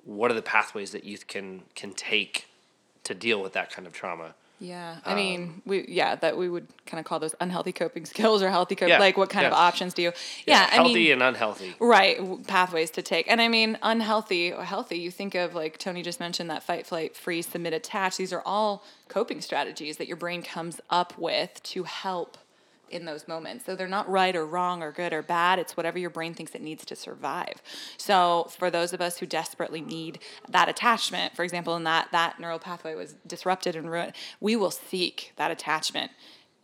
What 0.03 0.31
are 0.31 0.33
the 0.33 0.41
pathways 0.41 0.91
that 0.91 1.05
youth 1.05 1.27
can 1.27 1.61
can 1.75 1.93
take 1.93 2.47
to 3.05 3.13
deal 3.13 3.41
with 3.41 3.53
that 3.53 3.71
kind 3.71 3.87
of 3.87 3.93
trauma? 3.93 4.35
Yeah, 4.61 4.91
Um, 5.05 5.13
I 5.13 5.15
mean, 5.15 5.61
we 5.65 5.85
yeah 5.89 6.15
that 6.17 6.37
we 6.37 6.47
would 6.47 6.67
kind 6.85 6.99
of 6.99 7.05
call 7.05 7.19
those 7.19 7.33
unhealthy 7.41 7.71
coping 7.71 8.05
skills 8.13 8.43
or 8.43 8.49
healthy 8.49 8.75
coping. 8.75 8.89
Yeah, 8.89 8.99
Like, 8.99 9.17
what 9.17 9.29
kind 9.31 9.47
of 9.47 9.53
options 9.53 9.95
do 9.95 10.03
you? 10.03 10.11
Yeah, 10.45 10.67
I 10.71 10.75
healthy 10.75 10.93
mean, 10.93 11.11
and 11.13 11.23
unhealthy. 11.23 11.73
right 11.79 12.17
pathways 12.47 12.91
to 12.91 13.01
take. 13.01 13.29
And 13.29 13.41
I 13.41 13.47
mean, 13.47 13.77
unhealthy 13.81 14.53
or 14.53 14.63
healthy. 14.63 14.99
You 14.99 15.09
think 15.09 15.33
of 15.33 15.55
like 15.55 15.79
Tony 15.79 16.03
just 16.03 16.19
mentioned 16.19 16.49
that 16.51 16.61
fight, 16.63 16.85
flight, 16.85 17.17
freeze, 17.17 17.47
submit, 17.47 17.73
attach. 17.73 18.17
These 18.17 18.31
are 18.31 18.43
all 18.45 18.83
coping 19.07 19.41
strategies 19.41 19.97
that 19.97 20.07
your 20.07 20.17
brain 20.17 20.43
comes 20.43 20.79
up 20.91 21.17
with 21.17 21.61
to 21.63 21.83
help 21.83 22.37
in 22.91 23.05
those 23.05 23.27
moments. 23.27 23.65
So 23.65 23.75
they're 23.75 23.87
not 23.87 24.09
right 24.09 24.35
or 24.35 24.45
wrong 24.45 24.83
or 24.83 24.91
good 24.91 25.13
or 25.13 25.21
bad. 25.21 25.59
It's 25.59 25.77
whatever 25.77 25.97
your 25.97 26.09
brain 26.09 26.33
thinks 26.33 26.53
it 26.55 26.61
needs 26.61 26.85
to 26.85 26.95
survive. 26.95 27.61
So 27.97 28.47
for 28.57 28.69
those 28.69 28.93
of 28.93 29.01
us 29.01 29.17
who 29.17 29.25
desperately 29.25 29.81
need 29.81 30.19
that 30.49 30.69
attachment, 30.69 31.35
for 31.35 31.43
example, 31.43 31.75
and 31.75 31.85
that 31.85 32.09
that 32.11 32.39
neural 32.39 32.59
pathway 32.59 32.95
was 32.95 33.13
disrupted 33.25 33.75
and 33.75 33.89
ruined, 33.89 34.13
we 34.39 34.55
will 34.55 34.71
seek 34.71 35.33
that 35.37 35.51
attachment 35.51 36.11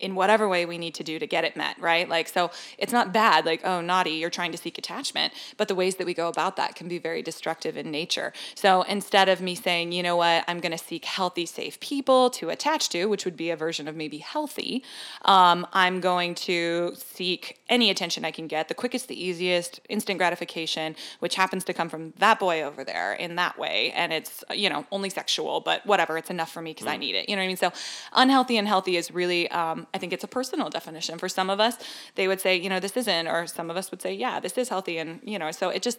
in 0.00 0.14
whatever 0.14 0.48
way 0.48 0.64
we 0.64 0.78
need 0.78 0.94
to 0.94 1.04
do 1.04 1.18
to 1.18 1.26
get 1.26 1.44
it 1.44 1.56
met, 1.56 1.78
right? 1.80 2.08
Like, 2.08 2.28
so 2.28 2.50
it's 2.78 2.92
not 2.92 3.12
bad, 3.12 3.44
like, 3.44 3.60
oh, 3.64 3.80
naughty, 3.80 4.12
you're 4.12 4.30
trying 4.30 4.52
to 4.52 4.58
seek 4.58 4.78
attachment, 4.78 5.32
but 5.56 5.68
the 5.68 5.74
ways 5.74 5.96
that 5.96 6.06
we 6.06 6.14
go 6.14 6.28
about 6.28 6.56
that 6.56 6.74
can 6.74 6.88
be 6.88 6.98
very 6.98 7.22
destructive 7.22 7.76
in 7.76 7.90
nature. 7.90 8.32
So 8.54 8.82
instead 8.82 9.28
of 9.28 9.40
me 9.40 9.54
saying, 9.54 9.92
you 9.92 10.02
know 10.02 10.16
what, 10.16 10.44
I'm 10.46 10.60
gonna 10.60 10.78
seek 10.78 11.04
healthy, 11.04 11.46
safe 11.46 11.80
people 11.80 12.30
to 12.30 12.50
attach 12.50 12.88
to, 12.90 13.06
which 13.06 13.24
would 13.24 13.36
be 13.36 13.50
a 13.50 13.56
version 13.56 13.88
of 13.88 13.96
maybe 13.96 14.18
healthy, 14.18 14.84
um, 15.24 15.66
I'm 15.72 16.00
going 16.00 16.34
to 16.36 16.92
seek 16.96 17.58
any 17.68 17.90
attention 17.90 18.24
I 18.24 18.30
can 18.30 18.46
get, 18.46 18.68
the 18.68 18.74
quickest, 18.74 19.08
the 19.08 19.20
easiest, 19.22 19.80
instant 19.88 20.18
gratification, 20.18 20.96
which 21.18 21.34
happens 21.34 21.64
to 21.64 21.74
come 21.74 21.88
from 21.88 22.12
that 22.18 22.38
boy 22.38 22.62
over 22.62 22.84
there 22.84 23.12
in 23.14 23.36
that 23.36 23.58
way. 23.58 23.92
And 23.94 24.12
it's, 24.12 24.44
you 24.50 24.70
know, 24.70 24.86
only 24.90 25.10
sexual, 25.10 25.60
but 25.60 25.84
whatever, 25.86 26.16
it's 26.16 26.30
enough 26.30 26.52
for 26.52 26.62
me 26.62 26.70
because 26.72 26.86
I 26.86 26.96
need 26.96 27.14
it. 27.14 27.28
You 27.28 27.36
know 27.36 27.40
what 27.40 27.44
I 27.44 27.48
mean? 27.48 27.56
So 27.56 27.72
unhealthy 28.12 28.56
and 28.56 28.68
healthy 28.68 28.96
is 28.96 29.10
really, 29.10 29.50
um, 29.50 29.86
I 29.94 29.98
think 29.98 30.12
it's 30.12 30.24
a 30.24 30.28
personal 30.28 30.68
definition. 30.68 31.18
For 31.18 31.28
some 31.28 31.50
of 31.50 31.60
us, 31.60 31.76
they 32.14 32.28
would 32.28 32.40
say, 32.40 32.56
you 32.56 32.68
know, 32.68 32.80
this 32.80 32.96
isn't, 32.96 33.26
or 33.26 33.46
some 33.46 33.70
of 33.70 33.76
us 33.76 33.90
would 33.90 34.02
say, 34.02 34.12
yeah, 34.12 34.40
this 34.40 34.56
is 34.58 34.68
healthy. 34.68 34.98
And, 34.98 35.20
you 35.24 35.38
know, 35.38 35.50
so 35.50 35.70
it 35.70 35.82
just, 35.82 35.98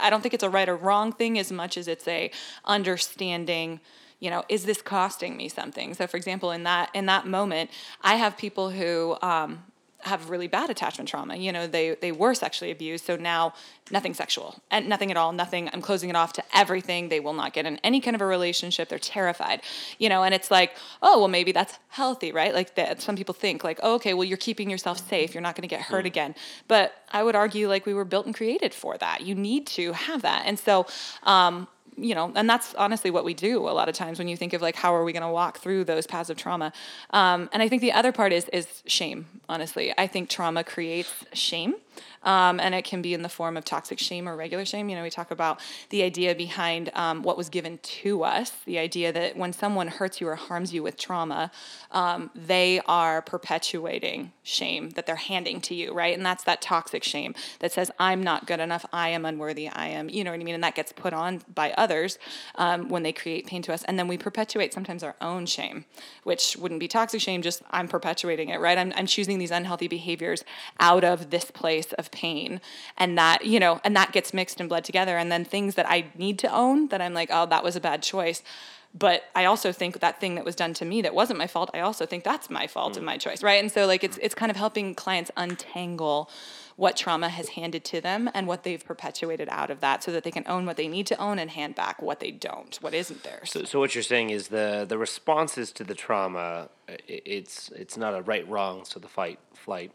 I 0.00 0.10
don't 0.10 0.22
think 0.22 0.34
it's 0.34 0.42
a 0.42 0.50
right 0.50 0.68
or 0.68 0.76
wrong 0.76 1.12
thing 1.12 1.38
as 1.38 1.52
much 1.52 1.76
as 1.76 1.88
it's 1.88 2.08
a 2.08 2.30
understanding 2.64 3.80
you 4.18 4.30
know 4.30 4.44
is 4.48 4.64
this 4.64 4.80
costing 4.80 5.36
me 5.36 5.46
something 5.46 5.92
so 5.92 6.06
for 6.06 6.16
example 6.16 6.50
in 6.50 6.62
that 6.62 6.88
in 6.94 7.04
that 7.04 7.26
moment 7.26 7.68
i 8.00 8.14
have 8.14 8.34
people 8.38 8.70
who 8.70 9.14
um, 9.20 9.62
have 10.00 10.30
really 10.30 10.46
bad 10.46 10.70
attachment 10.70 11.08
trauma. 11.08 11.36
You 11.36 11.52
know 11.52 11.66
they 11.66 11.94
they 11.94 12.12
were 12.12 12.34
sexually 12.34 12.70
abused 12.70 13.06
so 13.06 13.16
now 13.16 13.54
nothing 13.90 14.14
sexual 14.14 14.62
and 14.70 14.88
nothing 14.88 15.10
at 15.10 15.16
all 15.16 15.32
nothing 15.32 15.70
i'm 15.72 15.80
closing 15.80 16.10
it 16.10 16.16
off 16.16 16.32
to 16.34 16.42
everything 16.54 17.08
they 17.08 17.20
will 17.20 17.32
not 17.32 17.52
get 17.52 17.66
in 17.66 17.78
any 17.84 18.00
kind 18.00 18.14
of 18.14 18.20
a 18.20 18.26
relationship 18.26 18.88
they're 18.88 18.98
terrified. 18.98 19.62
You 19.98 20.08
know 20.08 20.22
and 20.22 20.34
it's 20.34 20.50
like 20.50 20.76
oh 21.02 21.18
well 21.18 21.28
maybe 21.28 21.52
that's 21.52 21.78
healthy 21.88 22.32
right? 22.32 22.54
Like 22.54 22.74
that 22.76 23.00
some 23.00 23.16
people 23.16 23.34
think 23.34 23.64
like 23.64 23.80
oh, 23.82 23.94
okay 23.94 24.14
well 24.14 24.24
you're 24.24 24.36
keeping 24.36 24.70
yourself 24.70 25.06
safe 25.08 25.34
you're 25.34 25.42
not 25.42 25.54
going 25.54 25.68
to 25.68 25.74
get 25.74 25.82
hurt 25.82 26.06
again. 26.06 26.34
But 26.68 26.94
i 27.12 27.22
would 27.22 27.36
argue 27.36 27.68
like 27.68 27.86
we 27.86 27.94
were 27.94 28.04
built 28.04 28.26
and 28.26 28.34
created 28.34 28.74
for 28.74 28.98
that. 28.98 29.22
You 29.22 29.34
need 29.34 29.66
to 29.68 29.92
have 29.92 30.22
that. 30.22 30.42
And 30.46 30.58
so 30.58 30.86
um, 31.22 31.68
you 31.96 32.14
know, 32.14 32.32
and 32.34 32.48
that's 32.48 32.74
honestly 32.74 33.10
what 33.10 33.24
we 33.24 33.34
do 33.34 33.68
a 33.68 33.70
lot 33.70 33.88
of 33.88 33.94
times 33.94 34.18
when 34.18 34.28
you 34.28 34.36
think 34.36 34.52
of 34.52 34.62
like 34.62 34.76
how 34.76 34.94
are 34.94 35.04
we 35.04 35.12
going 35.12 35.22
to 35.22 35.28
walk 35.28 35.58
through 35.58 35.84
those 35.84 36.06
paths 36.06 36.30
of 36.30 36.36
trauma. 36.36 36.72
Um, 37.10 37.48
and 37.52 37.62
I 37.62 37.68
think 37.68 37.82
the 37.82 37.92
other 37.92 38.12
part 38.12 38.32
is 38.32 38.48
is 38.52 38.82
shame. 38.86 39.26
Honestly, 39.48 39.92
I 39.96 40.06
think 40.06 40.28
trauma 40.28 40.64
creates 40.64 41.24
shame. 41.32 41.74
Um, 42.22 42.60
and 42.60 42.74
it 42.74 42.84
can 42.84 43.02
be 43.02 43.14
in 43.14 43.22
the 43.22 43.28
form 43.28 43.56
of 43.56 43.64
toxic 43.64 43.98
shame 43.98 44.28
or 44.28 44.36
regular 44.36 44.64
shame. 44.64 44.88
You 44.88 44.96
know, 44.96 45.02
we 45.02 45.10
talk 45.10 45.30
about 45.30 45.60
the 45.90 46.02
idea 46.02 46.34
behind 46.34 46.90
um, 46.94 47.22
what 47.22 47.36
was 47.36 47.48
given 47.48 47.78
to 47.78 48.24
us, 48.24 48.50
the 48.64 48.78
idea 48.78 49.12
that 49.12 49.36
when 49.36 49.52
someone 49.52 49.88
hurts 49.88 50.20
you 50.20 50.28
or 50.28 50.34
harms 50.34 50.72
you 50.72 50.82
with 50.82 50.96
trauma, 50.96 51.50
um, 51.90 52.30
they 52.34 52.80
are 52.86 53.22
perpetuating 53.22 54.32
shame 54.42 54.90
that 54.90 55.06
they're 55.06 55.16
handing 55.16 55.60
to 55.62 55.74
you, 55.74 55.92
right? 55.92 56.16
And 56.16 56.24
that's 56.24 56.44
that 56.44 56.60
toxic 56.60 57.02
shame 57.02 57.34
that 57.60 57.72
says, 57.72 57.90
I'm 57.98 58.22
not 58.22 58.46
good 58.46 58.60
enough, 58.60 58.84
I 58.92 59.10
am 59.10 59.24
unworthy, 59.24 59.68
I 59.68 59.88
am, 59.88 60.08
you 60.08 60.24
know 60.24 60.30
what 60.30 60.40
I 60.40 60.44
mean? 60.44 60.54
And 60.54 60.64
that 60.64 60.74
gets 60.74 60.92
put 60.92 61.12
on 61.12 61.42
by 61.54 61.72
others 61.72 62.18
um, 62.56 62.88
when 62.88 63.02
they 63.02 63.12
create 63.12 63.46
pain 63.46 63.62
to 63.62 63.72
us. 63.72 63.82
And 63.84 63.98
then 63.98 64.08
we 64.08 64.18
perpetuate 64.18 64.72
sometimes 64.72 65.02
our 65.02 65.16
own 65.20 65.46
shame, 65.46 65.84
which 66.24 66.56
wouldn't 66.56 66.80
be 66.80 66.88
toxic 66.88 67.20
shame, 67.20 67.42
just 67.42 67.62
I'm 67.70 67.88
perpetuating 67.88 68.50
it, 68.50 68.60
right? 68.60 68.78
I'm, 68.78 68.92
I'm 68.96 69.06
choosing 69.06 69.38
these 69.38 69.50
unhealthy 69.50 69.88
behaviors 69.88 70.44
out 70.80 71.04
of 71.04 71.30
this 71.30 71.50
place 71.50 71.85
of 71.94 72.10
pain. 72.10 72.60
And 72.96 73.16
that, 73.18 73.44
you 73.44 73.60
know, 73.60 73.80
and 73.84 73.96
that 73.96 74.12
gets 74.12 74.32
mixed 74.34 74.60
and 74.60 74.68
bled 74.68 74.84
together. 74.84 75.16
And 75.16 75.30
then 75.30 75.44
things 75.44 75.74
that 75.74 75.88
I 75.88 76.06
need 76.16 76.38
to 76.40 76.54
own 76.54 76.88
that 76.88 77.00
I'm 77.00 77.14
like, 77.14 77.30
oh, 77.32 77.46
that 77.46 77.64
was 77.64 77.76
a 77.76 77.80
bad 77.80 78.02
choice. 78.02 78.42
But 78.98 79.24
I 79.34 79.44
also 79.44 79.72
think 79.72 80.00
that 80.00 80.20
thing 80.20 80.36
that 80.36 80.44
was 80.44 80.54
done 80.54 80.72
to 80.74 80.84
me 80.84 81.02
that 81.02 81.14
wasn't 81.14 81.38
my 81.38 81.46
fault, 81.46 81.70
I 81.74 81.80
also 81.80 82.06
think 82.06 82.24
that's 82.24 82.48
my 82.48 82.66
fault 82.66 82.96
and 82.96 83.02
mm. 83.02 83.06
my 83.06 83.18
choice, 83.18 83.42
right? 83.42 83.60
And 83.60 83.70
so 83.70 83.86
like 83.86 84.02
it's 84.02 84.18
it's 84.18 84.34
kind 84.34 84.50
of 84.50 84.56
helping 84.56 84.94
clients 84.94 85.30
untangle 85.36 86.30
what 86.76 86.96
trauma 86.96 87.28
has 87.28 87.50
handed 87.50 87.84
to 87.84 88.00
them 88.00 88.30
and 88.34 88.46
what 88.46 88.62
they've 88.62 88.84
perpetuated 88.84 89.48
out 89.50 89.70
of 89.70 89.80
that 89.80 90.02
so 90.02 90.12
that 90.12 90.24
they 90.24 90.30
can 90.30 90.44
own 90.46 90.66
what 90.66 90.76
they 90.76 90.88
need 90.88 91.06
to 91.06 91.16
own 91.16 91.38
and 91.38 91.50
hand 91.50 91.74
back 91.74 92.00
what 92.02 92.20
they 92.20 92.30
don't, 92.30 92.76
what 92.82 92.92
isn't 92.92 93.22
theirs. 93.22 93.50
So, 93.50 93.64
so 93.64 93.78
what 93.78 93.94
you're 93.94 94.02
saying 94.02 94.30
is 94.30 94.48
the 94.48 94.86
the 94.88 94.96
responses 94.96 95.72
to 95.72 95.84
the 95.84 95.94
trauma, 95.94 96.70
it's 97.06 97.70
it's 97.70 97.98
not 97.98 98.14
a 98.14 98.22
right 98.22 98.48
wrong. 98.48 98.84
So 98.86 98.98
the 98.98 99.08
fight, 99.08 99.38
flight, 99.52 99.92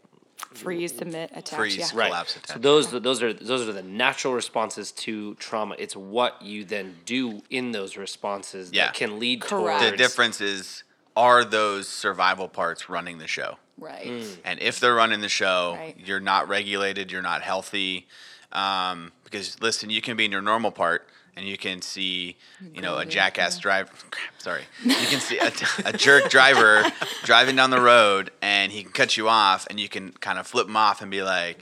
Freeze, 0.54 0.94
submit, 0.96 1.30
attach. 1.34 1.56
Freeze, 1.58 1.76
yeah. 1.78 1.84
right. 1.86 1.94
right. 1.94 2.06
Collapse 2.08 2.38
So 2.46 2.58
those 2.58 2.90
those 2.90 3.22
are 3.22 3.32
those 3.32 3.66
are 3.66 3.72
the 3.72 3.82
natural 3.82 4.34
responses 4.34 4.92
to 4.92 5.34
trauma. 5.36 5.74
It's 5.78 5.96
what 5.96 6.42
you 6.42 6.64
then 6.64 6.96
do 7.06 7.42
in 7.48 7.72
those 7.72 7.96
responses 7.96 8.70
Yeah. 8.72 8.86
that 8.86 8.94
can 8.94 9.18
lead 9.18 9.40
Correct. 9.40 9.80
towards 9.80 9.90
The 9.92 9.96
difference 9.96 10.40
is 10.40 10.84
are 11.16 11.44
those 11.44 11.88
survival 11.88 12.48
parts 12.48 12.88
running 12.88 13.18
the 13.18 13.26
show? 13.26 13.56
Right. 13.78 14.06
And 14.44 14.60
if 14.60 14.78
they're 14.80 14.94
running 14.94 15.20
the 15.20 15.28
show, 15.28 15.76
Right. 15.78 15.96
you're 15.98 16.20
not 16.20 16.48
regulated, 16.48 17.10
you're 17.10 17.22
not 17.22 17.42
healthy. 17.42 18.06
Um, 18.52 19.12
because 19.24 19.60
listen, 19.62 19.88
you 19.90 20.02
can 20.02 20.16
be 20.16 20.26
in 20.26 20.32
your 20.32 20.42
normal 20.42 20.70
part 20.70 21.08
and 21.36 21.46
you 21.46 21.56
can 21.56 21.80
see, 21.80 22.36
you 22.74 22.82
know, 22.82 22.96
a 22.96 23.04
yeah, 23.04 23.10
jackass 23.10 23.58
driver. 23.58 23.90
Crap, 24.10 24.32
sorry. 24.38 24.62
You 24.84 24.94
can 24.94 25.20
see 25.20 25.38
a, 25.38 25.52
a 25.86 25.92
jerk 25.92 26.30
driver 26.30 26.84
driving 27.24 27.56
down 27.56 27.70
the 27.70 27.80
road 27.80 28.30
and 28.40 28.70
he 28.70 28.82
can 28.82 28.92
cut 28.92 29.16
you 29.16 29.28
off 29.28 29.66
and 29.70 29.80
you 29.80 29.88
can 29.88 30.12
kind 30.12 30.38
of 30.38 30.46
flip 30.46 30.66
him 30.66 30.76
off 30.76 31.02
and 31.02 31.10
be 31.10 31.22
like, 31.22 31.58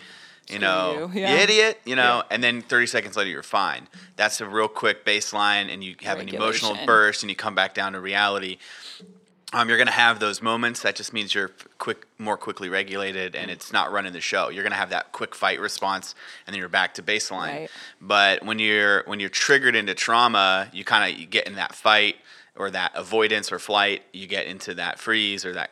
you 0.48 0.58
know, 0.58 1.08
you, 1.14 1.20
you, 1.20 1.26
idiot, 1.26 1.80
you 1.84 1.94
know, 1.94 2.24
and 2.28 2.42
then 2.42 2.60
30 2.60 2.86
seconds 2.86 3.16
later 3.16 3.30
you're 3.30 3.42
fine. 3.44 3.86
That's 4.16 4.40
a 4.40 4.48
real 4.48 4.66
quick 4.66 5.04
baseline 5.06 5.72
and 5.72 5.84
you 5.84 5.94
have 6.02 6.18
an 6.18 6.28
emotional 6.28 6.76
burst 6.86 7.22
and 7.22 7.30
you 7.30 7.36
come 7.36 7.54
back 7.54 7.72
down 7.72 7.92
to 7.92 8.00
reality 8.00 8.58
um, 9.52 9.68
you're 9.68 9.78
going 9.78 9.88
to 9.88 9.92
have 9.92 10.20
those 10.20 10.40
moments. 10.40 10.80
That 10.82 10.94
just 10.94 11.12
means 11.12 11.34
you're 11.34 11.50
quick, 11.78 12.06
more 12.18 12.36
quickly 12.36 12.68
regulated, 12.68 13.34
and 13.34 13.50
it's 13.50 13.72
not 13.72 13.90
running 13.90 14.12
the 14.12 14.20
show. 14.20 14.48
You're 14.48 14.62
going 14.62 14.72
to 14.72 14.78
have 14.78 14.90
that 14.90 15.12
quick 15.12 15.34
fight 15.34 15.58
response, 15.58 16.14
and 16.46 16.54
then 16.54 16.60
you're 16.60 16.68
back 16.68 16.94
to 16.94 17.02
baseline. 17.02 17.60
Right. 17.60 17.70
But 18.00 18.44
when 18.44 18.58
you're 18.58 19.02
when 19.06 19.18
you're 19.18 19.28
triggered 19.28 19.74
into 19.74 19.94
trauma, 19.94 20.68
you 20.72 20.84
kind 20.84 21.12
of 21.12 21.30
get 21.30 21.46
in 21.46 21.56
that 21.56 21.74
fight 21.74 22.16
or 22.56 22.70
that 22.70 22.92
avoidance 22.94 23.50
or 23.50 23.58
flight. 23.58 24.02
You 24.12 24.26
get 24.26 24.46
into 24.46 24.74
that 24.74 24.98
freeze 25.00 25.44
or 25.44 25.52
that 25.54 25.70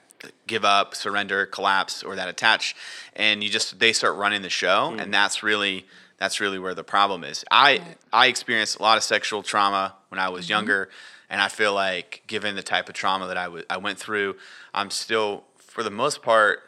give 0.49 0.65
up, 0.65 0.95
surrender, 0.95 1.47
collapse, 1.47 2.03
or 2.03 2.17
that 2.17 2.29
attach, 2.29 2.75
and 3.15 3.45
you 3.45 3.51
just 3.51 3.79
they 3.79 3.93
start 3.93 4.17
running 4.17 4.43
the 4.43 4.51
show, 4.51 4.97
and 4.99 5.15
that's 5.15 5.43
really 5.45 5.87
that's 6.19 6.41
really 6.41 6.59
where 6.59 6.75
the 6.75 6.85
problem 6.85 7.23
is. 7.23 7.45
I 7.51 7.83
I 8.13 8.27
experienced 8.27 8.79
a 8.79 8.83
lot 8.83 8.97
of 8.97 9.05
sexual 9.05 9.43
trauma 9.43 9.95
when 10.09 10.19
I 10.19 10.29
was 10.31 10.49
younger, 10.49 10.89
and 11.31 11.41
I 11.41 11.49
feel 11.49 11.75
like 11.75 12.23
given 12.27 12.57
the 12.57 12.63
type 12.63 12.89
of 12.89 12.95
trauma 12.95 13.27
that 13.27 13.37
I 13.37 13.49
wa- 13.49 13.63
I 13.71 13.77
went 13.77 13.99
through, 13.99 14.37
I'm 14.75 14.91
still 14.91 15.45
for 15.59 15.83
the 15.83 15.91
most 15.91 16.23
part 16.23 16.61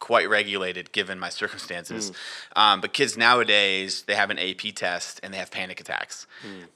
quite 0.00 0.28
regulated 0.28 0.92
given 0.92 1.18
my 1.18 1.30
circumstances. 1.30 2.12
Um, 2.54 2.82
but 2.82 2.92
kids 2.92 3.16
nowadays, 3.16 4.02
they 4.02 4.14
have 4.14 4.28
an 4.28 4.38
AP 4.38 4.74
test 4.74 5.18
and 5.22 5.32
they 5.32 5.38
have 5.38 5.50
panic 5.50 5.80
attacks. 5.80 6.26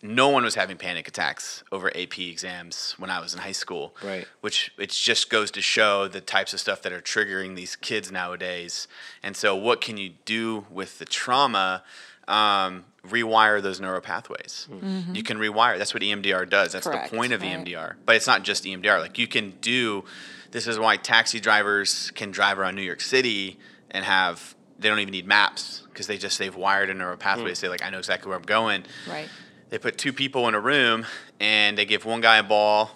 No 0.00 0.30
one 0.30 0.44
was 0.44 0.54
having 0.54 0.78
panic 0.78 1.06
attacks 1.08 1.62
over 1.70 1.88
AP 1.94 2.18
exams 2.20 2.94
when 2.96 3.10
I 3.10 3.20
was 3.20 3.34
in 3.34 3.40
high 3.40 3.52
school. 3.52 3.94
Right. 4.02 4.26
Which 4.40 4.72
it 4.78 4.88
just 4.90 5.28
goes 5.28 5.50
to 5.50 5.60
show 5.60 6.08
the 6.08 6.22
types 6.22 6.54
of 6.54 6.60
stuff 6.60 6.80
that 6.82 6.92
are 6.92 7.02
triggering 7.02 7.54
these 7.54 7.76
kids 7.76 8.10
nowadays. 8.10 8.88
And 9.22 9.36
so, 9.36 9.54
what 9.54 9.82
can 9.82 9.98
you 9.98 10.12
do 10.24 10.64
with 10.70 10.98
the 10.98 11.04
trauma? 11.04 11.82
Um, 12.26 12.84
rewire 13.06 13.62
those 13.62 13.80
neural 13.80 14.00
pathways. 14.00 14.68
Mm-hmm. 14.70 14.86
Mm-hmm. 14.86 15.14
You 15.14 15.22
can 15.22 15.38
rewire. 15.38 15.78
That's 15.78 15.94
what 15.94 16.02
EMDR 16.02 16.48
does. 16.48 16.72
That's 16.72 16.86
Correct, 16.86 17.10
the 17.10 17.16
point 17.16 17.32
of 17.32 17.42
right. 17.42 17.64
EMDR. 17.64 17.94
But 18.04 18.16
it's 18.16 18.26
not 18.26 18.42
just 18.42 18.64
EMDR. 18.64 19.00
Like 19.00 19.18
you 19.18 19.26
can 19.26 19.54
do. 19.60 20.04
This 20.50 20.66
is 20.66 20.78
why 20.78 20.96
taxi 20.96 21.40
drivers 21.40 22.10
can 22.12 22.30
drive 22.30 22.58
around 22.58 22.74
New 22.74 22.82
York 22.82 23.00
City 23.00 23.58
and 23.90 24.04
have. 24.04 24.54
They 24.80 24.88
don't 24.88 25.00
even 25.00 25.10
need 25.10 25.26
maps 25.26 25.82
because 25.90 26.06
they 26.06 26.18
just 26.18 26.38
they've 26.38 26.54
wired 26.54 26.88
a 26.88 26.94
neural 26.94 27.16
mm. 27.16 27.20
pathway 27.20 27.48
to 27.48 27.56
say 27.56 27.68
like 27.68 27.82
I 27.82 27.90
know 27.90 27.98
exactly 27.98 28.28
where 28.28 28.36
I'm 28.38 28.44
going. 28.44 28.84
Right. 29.08 29.28
They 29.70 29.78
put 29.78 29.98
two 29.98 30.12
people 30.12 30.48
in 30.48 30.54
a 30.54 30.60
room 30.60 31.04
and 31.40 31.76
they 31.76 31.84
give 31.84 32.04
one 32.04 32.20
guy 32.20 32.38
a 32.38 32.42
ball, 32.42 32.90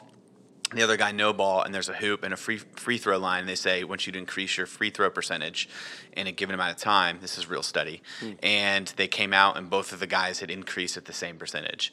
the 0.74 0.82
other 0.82 0.96
guy 0.96 1.12
no 1.12 1.32
ball, 1.32 1.62
and 1.62 1.74
there's 1.74 1.88
a 1.88 1.94
hoop 1.94 2.22
and 2.22 2.32
a 2.32 2.36
free 2.36 2.58
free 2.58 2.98
throw 2.98 3.18
line. 3.18 3.46
They 3.46 3.54
say 3.54 3.84
once 3.84 4.06
you 4.06 4.12
to 4.12 4.18
increase 4.18 4.56
your 4.56 4.66
free 4.66 4.90
throw 4.90 5.10
percentage 5.10 5.68
in 6.16 6.26
a 6.26 6.32
given 6.32 6.54
amount 6.54 6.72
of 6.72 6.76
time. 6.78 7.18
This 7.20 7.38
is 7.38 7.48
real 7.48 7.62
study, 7.62 8.02
hmm. 8.20 8.32
and 8.42 8.86
they 8.96 9.08
came 9.08 9.32
out 9.32 9.56
and 9.56 9.68
both 9.68 9.92
of 9.92 10.00
the 10.00 10.06
guys 10.06 10.40
had 10.40 10.50
increased 10.50 10.96
at 10.96 11.04
the 11.04 11.12
same 11.12 11.36
percentage. 11.36 11.92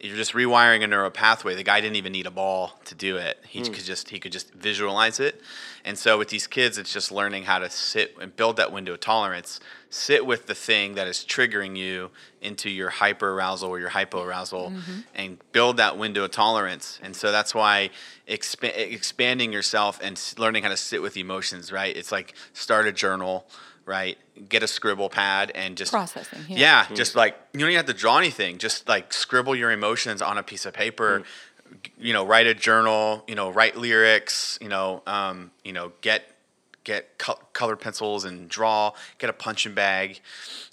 You're 0.00 0.16
just 0.16 0.32
rewiring 0.32 0.82
a 0.82 0.86
neural 0.86 1.10
pathway. 1.10 1.54
The 1.54 1.62
guy 1.62 1.80
didn't 1.80 1.96
even 1.96 2.12
need 2.12 2.26
a 2.26 2.30
ball 2.30 2.78
to 2.86 2.94
do 2.94 3.16
it. 3.16 3.38
He 3.48 3.60
hmm. 3.60 3.72
could 3.72 3.84
just 3.84 4.10
he 4.10 4.18
could 4.18 4.32
just 4.32 4.52
visualize 4.52 5.20
it. 5.20 5.40
And 5.84 5.98
so 5.98 6.18
with 6.18 6.28
these 6.28 6.46
kids, 6.46 6.78
it's 6.78 6.92
just 6.92 7.10
learning 7.10 7.44
how 7.44 7.58
to 7.58 7.70
sit 7.70 8.16
and 8.20 8.34
build 8.34 8.56
that 8.56 8.72
window 8.72 8.94
of 8.94 9.00
tolerance. 9.00 9.60
Sit 9.94 10.26
with 10.26 10.46
the 10.46 10.54
thing 10.56 10.96
that 10.96 11.06
is 11.06 11.18
triggering 11.18 11.76
you 11.76 12.10
into 12.42 12.68
your 12.68 12.90
hyper 12.90 13.30
arousal 13.30 13.70
or 13.70 13.78
your 13.78 13.90
hypo 13.90 14.22
arousal, 14.24 14.72
and 15.14 15.38
build 15.52 15.76
that 15.76 15.96
window 15.96 16.24
of 16.24 16.32
tolerance. 16.32 16.98
And 17.00 17.14
so 17.14 17.30
that's 17.30 17.54
why 17.54 17.90
expa- 18.28 18.76
expanding 18.76 19.52
yourself 19.52 20.00
and 20.02 20.20
learning 20.36 20.64
how 20.64 20.70
to 20.70 20.76
sit 20.76 21.00
with 21.00 21.16
emotions. 21.16 21.70
Right? 21.70 21.96
It's 21.96 22.10
like 22.10 22.34
start 22.52 22.86
a 22.88 22.92
journal. 22.92 23.46
Right? 23.86 24.18
Get 24.48 24.62
a 24.62 24.66
scribble 24.66 25.10
pad 25.10 25.52
and 25.54 25.76
just 25.76 25.92
Processing, 25.92 26.40
yeah. 26.48 26.58
yeah, 26.58 26.84
Hmm. 26.86 26.94
just 26.94 27.14
like 27.14 27.36
you 27.52 27.60
don't 27.60 27.68
even 27.68 27.76
have 27.76 27.86
to 27.86 27.92
draw 27.92 28.18
anything. 28.18 28.58
Just 28.58 28.88
like 28.88 29.12
scribble 29.12 29.54
your 29.54 29.70
emotions 29.70 30.22
on 30.22 30.38
a 30.38 30.42
piece 30.42 30.64
of 30.66 30.72
paper. 30.74 31.18
Hmm. 31.18 31.24
You 31.98 32.12
know, 32.14 32.24
write 32.26 32.46
a 32.46 32.54
journal. 32.54 33.24
You 33.28 33.34
know, 33.36 33.50
write 33.50 33.76
lyrics. 33.76 34.58
You 34.60 34.70
know, 34.70 35.02
um, 35.06 35.50
you 35.64 35.72
know, 35.72 35.92
get 36.00 36.22
get 36.84 37.18
col- 37.18 37.40
colored 37.52 37.80
pencils 37.80 38.24
and 38.24 38.48
draw. 38.48 38.92
Get 39.18 39.30
a 39.30 39.32
punching 39.32 39.74
bag. 39.74 40.20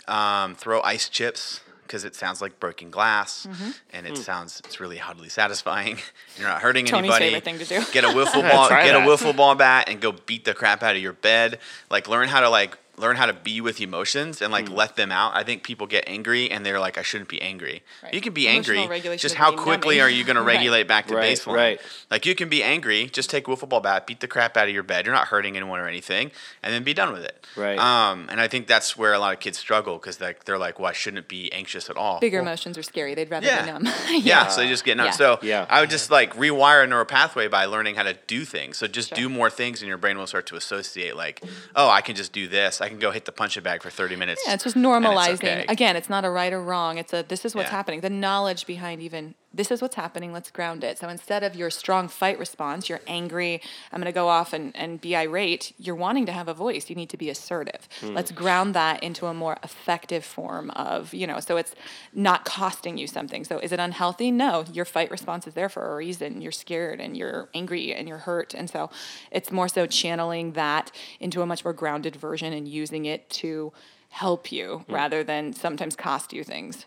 Um, 0.08 0.56
throw 0.56 0.82
ice 0.82 1.10
chips 1.10 1.62
because 1.84 2.04
it 2.06 2.16
sounds 2.16 2.42
like 2.42 2.58
breaking 2.60 2.90
glass, 2.90 3.46
Mm-hmm. 3.50 3.70
and 3.92 4.08
it 4.08 4.18
sounds 4.18 4.62
it's 4.66 4.80
really 4.80 5.00
oddly 5.02 5.28
satisfying. 5.30 5.98
You're 6.38 6.48
not 6.48 6.62
hurting 6.62 6.86
Tony's 6.86 7.12
anybody. 7.12 7.26
favorite 7.26 7.44
thing 7.44 7.60
to 7.60 7.66
do. 7.66 7.92
Get 7.92 8.04
a 8.04 8.08
wiffle 8.16 8.50
ball. 8.50 8.68
Try 8.68 8.86
get 8.86 8.96
a 8.96 9.00
wiffle 9.00 9.36
ball 9.36 9.56
bat 9.56 9.90
and 9.90 10.00
go 10.00 10.12
beat 10.14 10.46
the 10.46 10.54
crap 10.54 10.84
out 10.84 10.96
of 10.96 11.02
your 11.02 11.14
bed. 11.14 11.60
Like 11.90 12.08
learn 12.08 12.28
how 12.30 12.40
to 12.40 12.50
like 12.50 12.78
learn 13.02 13.16
how 13.18 13.26
to 13.26 13.34
be 13.34 13.60
with 13.62 13.82
emotions 13.82 14.42
and 14.42 14.52
like 14.54 14.68
Hmm. 14.68 14.76
let 14.76 14.96
them 14.96 15.12
out. 15.12 15.36
I 15.36 15.44
think 15.44 15.64
people 15.64 15.88
get 15.88 16.04
angry 16.08 16.50
and 16.52 16.66
they're 16.66 16.80
like, 16.80 16.98
I 16.98 17.02
shouldn't 17.02 17.30
be 17.30 17.42
angry. 17.42 17.82
Right. 18.04 18.14
You 18.14 18.22
can 18.22 18.34
be 18.34 18.48
Emotional 18.48 18.84
angry. 18.94 19.18
Just 19.18 19.36
how 19.36 19.52
quickly 19.52 19.98
numbing. 19.98 20.02
are 20.02 20.10
you 20.10 20.24
going 20.24 20.36
to 20.42 20.42
Right. 20.42 20.56
regulate 20.58 20.88
back 20.88 21.08
to 21.08 21.16
Right, 21.16 21.36
baseline? 21.38 21.56
right. 21.56 21.82
Like 22.12 22.26
you 22.26 22.36
can 22.36 22.48
be 22.48 22.62
angry. 22.64 23.08
Just 23.08 23.30
take 23.30 23.48
a 23.48 23.52
wiffle 23.52 23.68
ball 23.68 23.82
bat, 23.82 24.06
beat 24.08 24.20
the 24.20 24.28
crap 24.28 24.56
out 24.56 24.68
of 24.68 24.74
your 24.74 24.84
bed. 24.84 25.06
You're 25.06 25.16
not 25.16 25.28
hurting 25.30 25.58
anyone 25.58 25.80
or 25.80 25.88
anything, 25.88 26.32
and 26.64 26.74
then 26.74 26.84
be 26.84 26.94
done 26.94 27.12
with 27.12 27.24
it. 27.24 27.44
Right. 27.56 27.78
Um, 27.80 28.28
and 28.30 28.40
I 28.40 28.48
think 28.48 28.68
that's 28.68 28.96
where 28.96 29.14
a 29.14 29.20
lot 29.20 29.34
of 29.34 29.40
kids 29.40 29.58
struggle 29.58 29.96
because 29.98 30.22
like 30.22 30.46
they're 30.46 30.58
like, 30.60 30.80
well, 30.80 30.90
I 30.90 30.94
shouldn't 30.94 31.28
be 31.28 31.52
anxious 31.52 31.90
at 31.90 31.98
all. 31.98 32.20
Bigger 32.20 32.38
Well, 32.38 32.48
emotions 32.48 32.78
are 32.78 32.84
scary. 32.84 33.16
They'd 33.16 33.30
rather 33.32 33.48
yeah. 33.48 33.66
be 33.66 33.72
numb. 33.72 33.94
yeah. 34.12 34.48
so 34.48 34.62
you 34.62 34.70
just 34.70 34.84
get 34.86 34.96
numb. 34.98 35.08
Yeah. 35.08 35.12
So 35.12 35.40
Yeah. 35.42 35.66
I 35.70 35.82
would 35.82 35.90
just 35.90 36.12
like 36.12 36.36
rewire 36.36 36.84
a 36.84 36.88
neural 36.88 37.06
pathway 37.06 37.48
by 37.48 37.66
learning 37.66 37.96
how 37.96 38.04
to 38.04 38.14
do 38.28 38.46
things. 38.46 38.78
So 38.78 38.86
just 38.88 39.10
Sure. 39.10 39.16
do 39.18 39.30
more 39.30 39.50
things, 39.50 39.82
and 39.82 39.90
your 39.90 39.98
brain 39.98 40.18
will 40.20 40.28
start 40.28 40.46
to 40.48 40.56
associate 40.56 41.16
like, 41.16 41.42
oh, 41.76 41.90
I 41.90 42.02
can 42.02 42.16
just 42.16 42.32
do 42.34 42.48
this. 42.48 42.80
I 42.82 42.90
can 42.92 43.00
go 43.00 43.12
hit 43.12 43.26
the 43.26 43.32
punching 43.32 43.64
bag 43.64 43.82
for 43.82 43.90
thirty 43.90 44.16
minutes. 44.16 44.42
Yeah, 44.46 44.54
it's 44.54 44.64
just 44.64 44.76
normalizing. 44.78 45.36
okay. 45.44 45.66
Again, 45.68 45.96
it's 45.96 46.10
not 46.10 46.24
a 46.26 46.30
right 46.30 46.54
or 46.54 46.62
wrong. 46.62 46.98
It's 46.98 47.14
a 47.14 47.24
this 47.24 47.44
is 47.46 47.56
what's 47.56 47.70
Yeah. 47.70 47.76
happening. 47.78 48.02
The 48.02 48.10
knowledge 48.10 48.66
behind 48.66 49.02
even 49.02 49.36
this 49.54 49.70
is 49.70 49.82
what's 49.82 49.96
happening. 49.96 50.32
Let's 50.32 50.50
ground 50.50 50.84
it. 50.84 50.98
So 50.98 51.10
instead 51.10 51.44
of 51.44 51.56
your 51.56 51.70
strong 51.70 52.08
fight 52.08 52.40
response, 52.40 52.88
you're 52.88 53.02
angry. 53.06 53.62
I'm 53.92 54.00
going 54.00 54.06
to 54.06 54.12
go 54.12 54.30
off 54.30 54.54
and, 54.54 54.76
and 54.76 55.02
be 55.02 55.16
irate. 55.16 55.74
You're 55.78 55.96
wanting 55.96 56.26
to 56.28 56.32
have 56.32 56.48
a 56.48 56.54
voice. 56.54 56.90
You 56.90 56.96
need 56.96 57.10
to 57.10 57.18
be 57.18 57.30
assertive. 57.30 57.90
Hmm. 58.00 58.14
Let's 58.14 58.32
ground 58.32 58.74
that 58.76 59.04
into 59.04 59.26
a 59.26 59.34
more 59.34 59.58
effective 59.64 60.24
form 60.24 60.70
of 60.72 61.14
you 61.14 61.28
know. 61.28 61.40
So 61.40 61.58
it's 61.58 61.76
not 62.14 62.46
costing 62.46 62.98
you 62.98 63.08
something. 63.08 63.44
So 63.44 63.60
is 63.60 63.72
it 63.72 63.80
unhealthy? 63.80 64.32
No. 64.32 64.66
Your 64.72 64.86
fight 64.86 65.12
response 65.12 65.48
is 65.48 65.54
there 65.54 65.70
for 65.70 65.92
a 65.92 65.96
reason. 65.96 66.42
You're 66.42 66.52
scared 66.52 67.02
and 67.02 67.18
you're 67.18 67.50
angry 67.54 67.94
and 67.94 68.08
you're 68.08 68.20
hurt. 68.20 68.54
And 68.54 68.70
so 68.70 68.90
it's 69.32 69.52
more 69.52 69.68
so 69.68 69.86
channeling 69.86 70.54
that 70.54 70.92
into 71.20 71.42
a 71.42 71.46
much 71.46 71.66
more 71.66 71.74
grounded 71.74 72.16
version 72.16 72.54
and 72.54 72.68
using 72.68 73.06
it 73.06 73.30
to 73.30 73.74
help 74.10 74.52
you 74.52 74.84
hmm. 74.88 74.94
rather 74.94 75.24
than 75.24 75.52
sometimes 75.52 75.96
cost 75.96 76.32
you 76.32 76.44
things. 76.44 76.86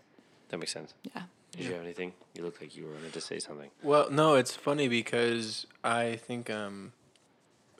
That 0.49 0.59
makes 0.59 0.73
sense. 0.73 0.95
Yeah. 1.03 1.23
Did 1.57 1.67
you 1.67 1.73
have 1.75 1.83
anything? 1.83 2.13
You 2.35 2.43
look 2.43 2.61
like 2.61 2.77
you 2.77 2.87
wanted 2.87 3.13
to 3.13 3.21
say 3.21 3.39
something. 3.39 3.71
Well, 3.83 4.11
no, 4.11 4.35
it's 4.35 4.55
funny 4.55 4.89
because 4.89 5.67
I 5.85 6.17
think 6.17 6.51
um, 6.51 6.93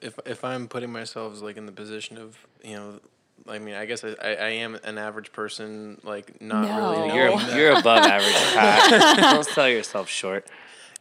if 0.01 0.17
if 0.25 0.43
I'm 0.43 0.67
putting 0.67 0.91
myself 0.91 1.41
like 1.41 1.57
in 1.57 1.65
the 1.65 1.71
position 1.71 2.17
of 2.17 2.37
you 2.63 2.75
know, 2.75 2.99
I 3.47 3.59
mean, 3.59 3.75
I 3.75 3.85
guess 3.85 4.03
I, 4.03 4.15
I, 4.21 4.29
I 4.35 4.49
am 4.49 4.75
an 4.83 4.97
average 4.97 5.31
person, 5.33 5.99
like 6.03 6.41
not 6.41 6.63
really. 6.63 7.15
You're 7.15 7.37
that. 7.37 7.57
you're 7.57 7.71
above 7.77 8.05
average, 8.05 8.33
Pat. 8.53 9.17
Don't 9.33 9.45
sell 9.45 9.69
yourself 9.69 10.09
short. 10.09 10.47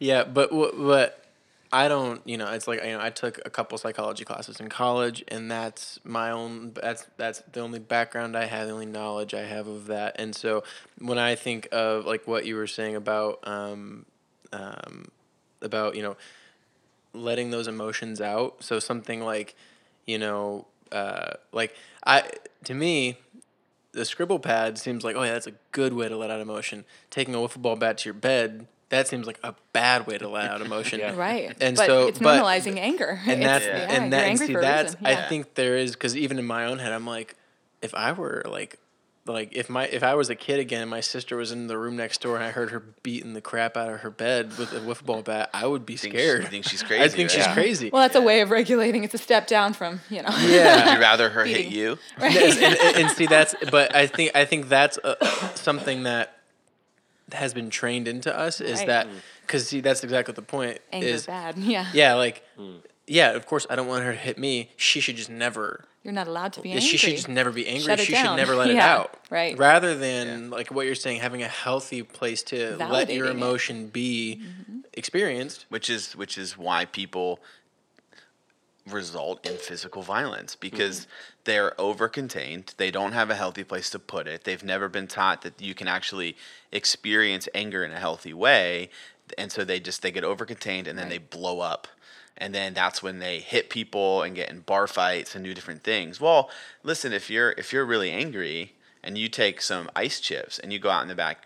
Yeah, 0.01 0.25
but 0.25 0.51
wh- 0.51 0.77
but 0.77 1.24
I 1.75 1.89
don't. 1.89 2.23
You 2.25 2.39
know, 2.39 2.53
it's 2.53 2.69
like 2.69 2.85
you 2.85 2.93
know, 2.93 3.01
I 3.01 3.11
took 3.11 3.41
a 3.45 3.51
couple 3.51 3.77
psychology 3.79 4.25
classes 4.25 4.61
in 4.61 4.69
college, 4.69 5.25
and 5.27 5.51
that's 5.51 5.99
my 6.05 6.31
own. 6.31 6.73
That's 6.75 7.05
that's 7.17 7.43
the 7.51 7.61
only 7.61 7.81
background 7.81 8.37
I 8.37 8.45
have, 8.45 8.69
the 8.69 8.73
only 8.73 8.87
knowledge 8.87 9.35
I 9.35 9.43
have 9.43 9.67
of 9.67 9.87
that. 9.87 10.15
And 10.21 10.37
so 10.37 10.63
when 11.01 11.19
I 11.19 11.35
think 11.35 11.67
of 11.73 12.07
like 12.07 12.29
what 12.29 12.47
you 12.47 12.55
were 12.55 12.69
saying 12.69 12.95
about 12.95 13.41
um, 13.43 14.07
um, 14.53 15.09
about 15.63 15.97
you 15.97 16.03
know 16.03 16.17
letting 17.13 17.51
those 17.51 17.67
emotions 17.67 18.21
out. 18.21 18.63
So 18.63 18.79
something 18.79 19.21
like, 19.21 19.57
you 20.07 20.19
know, 20.19 20.67
uh, 20.93 21.33
like 21.51 21.75
I 22.07 22.31
to 22.65 22.75
me, 22.75 23.19
the 23.91 24.05
scribble 24.05 24.39
pad 24.39 24.79
seems 24.79 25.03
like 25.03 25.17
oh 25.17 25.25
yeah, 25.25 25.33
that's 25.33 25.49
a 25.49 25.55
good 25.73 25.93
way 25.93 26.09
to 26.09 26.17
let 26.17 26.31
out 26.31 26.41
emotion. 26.41 26.85
Taking 27.11 27.35
a 27.35 27.39
wiffle 27.39 27.63
ball 27.63 27.75
bat 27.75 27.99
to 27.99 28.05
your 28.11 28.15
bed. 28.15 28.69
That 28.91 29.09
seems 29.09 29.27
like 29.27 29.39
a 29.43 29.55
bad 29.73 30.07
way 30.07 30.19
to 30.19 30.29
let 30.29 30.51
out 30.51 30.61
emotion. 30.69 31.01
Yeah. 31.01 31.15
Right. 31.17 31.57
And 31.61 31.77
but 31.77 31.87
so- 31.87 32.07
it's 32.09 32.19
but- 32.19 32.41
normalizing 32.43 32.79
anger. 32.79 33.21
and 33.27 33.43
that's 33.43 33.65
yeah, 33.65 33.73
and 33.91 34.13
that 34.13 34.21
and 34.23 34.31
angry 34.31 34.47
see 34.49 34.53
for 34.53 34.61
that's 34.61 34.95
reason. 34.95 35.07
I 35.07 35.29
think 35.29 35.55
there 35.55 35.77
is 35.77 35.93
because 35.93 36.17
even 36.17 36.39
in 36.39 36.45
my 36.47 36.67
own 36.67 36.79
head 36.79 36.93
I'm 36.93 37.07
like 37.07 37.35
if 37.83 37.95
I 37.95 38.13
were 38.13 38.43
like 38.49 38.79
like 39.27 39.57
if 39.57 39.71
my 39.71 39.87
if 39.87 40.03
I 40.03 40.15
was 40.17 40.29
a 40.29 40.35
kid 40.35 40.59
again 40.61 40.83
and 40.83 40.91
my 40.91 41.01
sister 41.01 41.37
was 41.39 41.51
in 41.51 41.67
the 41.67 41.79
room 41.79 41.97
next 41.97 42.21
door 42.21 42.35
and 42.37 42.45
I 42.45 42.51
heard 42.51 42.71
her 42.73 42.81
beating 43.03 43.33
the 43.33 43.41
crap 43.41 43.75
out 43.75 43.91
of 43.91 44.01
her 44.01 44.11
bed 44.11 44.57
with 44.59 44.73
a 44.75 44.81
wiffle 44.81 45.07
ball 45.07 45.23
bat 45.23 45.49
I 45.55 45.67
would 45.67 45.87
be 45.87 45.97
Think 45.97 46.13
she- 46.15 46.21
scared. 46.21 46.49
think 46.51 46.65
she's 46.67 46.83
crazy. 46.83 47.03
I 47.03 47.09
think 47.09 47.29
right? 47.31 47.31
she's 47.35 47.47
Yeah. 47.47 47.55
crazy. 47.55 47.89
Well, 47.91 48.03
that's 48.03 48.17
a 48.17 48.21
way 48.21 48.43
of 48.43 48.51
regulating. 48.51 49.03
It's 49.03 49.15
a 49.15 49.19
step 49.19 49.47
down 49.47 49.73
from 49.73 50.01
you 50.11 50.21
know. 50.23 50.29
Would 50.31 50.51
yeah. 50.51 50.95
you 50.97 51.01
rather 51.01 51.31
her 51.31 51.45
hit 51.47 51.67
you? 51.69 51.99
Yes, 52.21 52.57
and, 52.59 52.77
and, 52.79 52.97
and 53.07 53.11
see 53.17 53.25
that's 53.27 53.55
but 53.71 53.97
I 53.97 54.07
think 54.09 54.33
I 54.35 54.45
think 54.45 54.69
that's 54.69 54.99
uh 54.99 55.15
something 55.55 56.03
that 56.03 56.37
has 57.35 57.55
been 57.55 57.71
trained 57.71 58.09
into 58.09 58.37
us 58.37 58.61
is 58.61 58.79
Right. 58.79 58.87
that 58.87 59.07
mm. 59.07 59.13
because 59.43 59.69
see 59.69 59.81
that's 59.81 60.03
exactly 60.05 60.33
the 60.35 60.43
point 60.43 60.79
Anger 60.93 61.07
is 61.07 61.27
bad. 61.27 61.57
Yeah. 61.59 61.87
yeah 61.93 62.15
like 62.15 62.43
mm. 62.59 62.81
yeah 63.07 63.31
of 63.33 63.47
course 63.47 63.67
I 63.69 63.77
don't 63.77 63.87
want 63.89 64.05
her 64.05 64.13
to 64.13 64.19
hit 64.19 64.39
me 64.39 64.71
she 64.77 65.01
should 65.01 65.17
just 65.17 65.31
never 65.31 65.85
You're 66.03 66.13
not 66.13 66.27
allowed 66.29 66.53
to 66.55 66.61
be 66.61 66.71
angry. 66.71 66.83
she 66.83 66.97
should 66.97 67.17
just 67.17 67.29
never 67.29 67.51
be 67.51 67.67
angry. 67.67 67.85
Shut 67.85 68.01
it 68.01 68.07
she 68.07 68.15
should 68.15 68.37
never 68.37 68.55
let 68.55 68.71
it 68.75 68.77
out. 68.77 69.19
right. 69.31 69.57
Rather 69.59 69.95
than 69.97 70.51
like 70.51 70.71
what 70.71 70.87
you're 70.87 70.95
saying, 70.95 71.21
having 71.21 71.43
a 71.43 71.49
healthy 71.49 72.03
place 72.03 72.43
to 72.45 72.77
let 72.77 73.11
your 73.11 73.27
Validating 73.27 73.31
it. 73.31 73.37
emotion 73.37 73.87
be 73.89 74.41
mm-hmm. 74.43 74.79
experienced. 74.93 75.67
which 75.69 75.89
is 75.91 76.15
which 76.17 76.37
is 76.39 76.57
why 76.59 76.85
people 76.85 77.41
result 78.91 79.47
in 79.47 79.57
physical 79.57 80.03
violence 80.03 80.55
because 80.57 81.01
mm-hmm. 81.01 81.11
They're 81.45 81.79
over 81.81 82.09
contained 82.09 82.75
they 82.77 82.91
don't 82.91 83.13
have 83.13 83.31
a 83.31 83.35
healthy 83.35 83.65
place 83.65 83.91
to 83.91 83.99
put 83.99 84.27
it 84.27 84.45
they've 84.45 84.65
never 84.65 84.89
been 84.89 85.07
taught 85.07 85.43
that 85.43 85.61
you 85.61 85.75
can 85.75 85.89
actually 85.89 86.37
experience 86.73 87.49
anger 87.55 87.85
in 87.85 87.93
a 87.93 88.01
healthy 88.01 88.33
way 88.33 88.89
and 89.39 89.51
so 89.51 89.65
they 89.65 89.81
just 89.81 90.03
they 90.03 90.11
get 90.11 90.25
over 90.25 90.45
contained 90.45 90.87
and 90.87 90.99
then 90.99 91.09
they 91.09 91.19
blow 91.19 91.61
up 91.61 91.89
and 92.37 92.55
then 92.55 92.75
that's 92.75 93.03
when 93.03 93.21
they 93.21 93.39
hit 93.39 93.71
people 93.71 94.23
and 94.23 94.35
get 94.35 94.51
in 94.51 94.61
bar 94.61 94.87
fights 94.87 95.35
and 95.35 95.45
do 95.45 95.55
different 95.55 95.83
things 95.83 96.21
well 96.21 96.51
listen 96.83 97.13
if 97.13 97.31
you're 97.31 97.53
if 97.53 97.73
you're 97.73 97.85
really 97.87 98.11
angry 98.11 98.75
and 99.05 99.19
you 99.19 99.29
take 99.29 99.61
some 99.61 99.91
ice 99.95 100.19
chips 100.19 100.59
and 100.59 100.73
you 100.73 100.79
go 100.79 100.91
out 100.91 101.03
in 101.03 101.09
the 101.09 101.15
back 101.15 101.45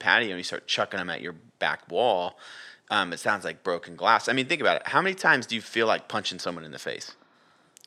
patio 0.00 0.30
and 0.30 0.38
you 0.38 0.44
start 0.44 0.66
chucking 0.66 0.98
them 0.98 1.10
at 1.10 1.20
your 1.20 1.34
back 1.58 1.90
wall, 1.90 2.38
um, 2.90 3.12
it 3.12 3.20
sounds 3.20 3.44
like 3.44 3.62
broken 3.62 3.96
glass. 3.96 4.28
I 4.28 4.32
mean, 4.32 4.46
think 4.46 4.60
about 4.60 4.76
it. 4.76 4.88
How 4.88 5.00
many 5.00 5.14
times 5.14 5.46
do 5.46 5.54
you 5.54 5.62
feel 5.62 5.86
like 5.86 6.08
punching 6.08 6.40
someone 6.40 6.64
in 6.64 6.72
the 6.72 6.78
face? 6.78 7.14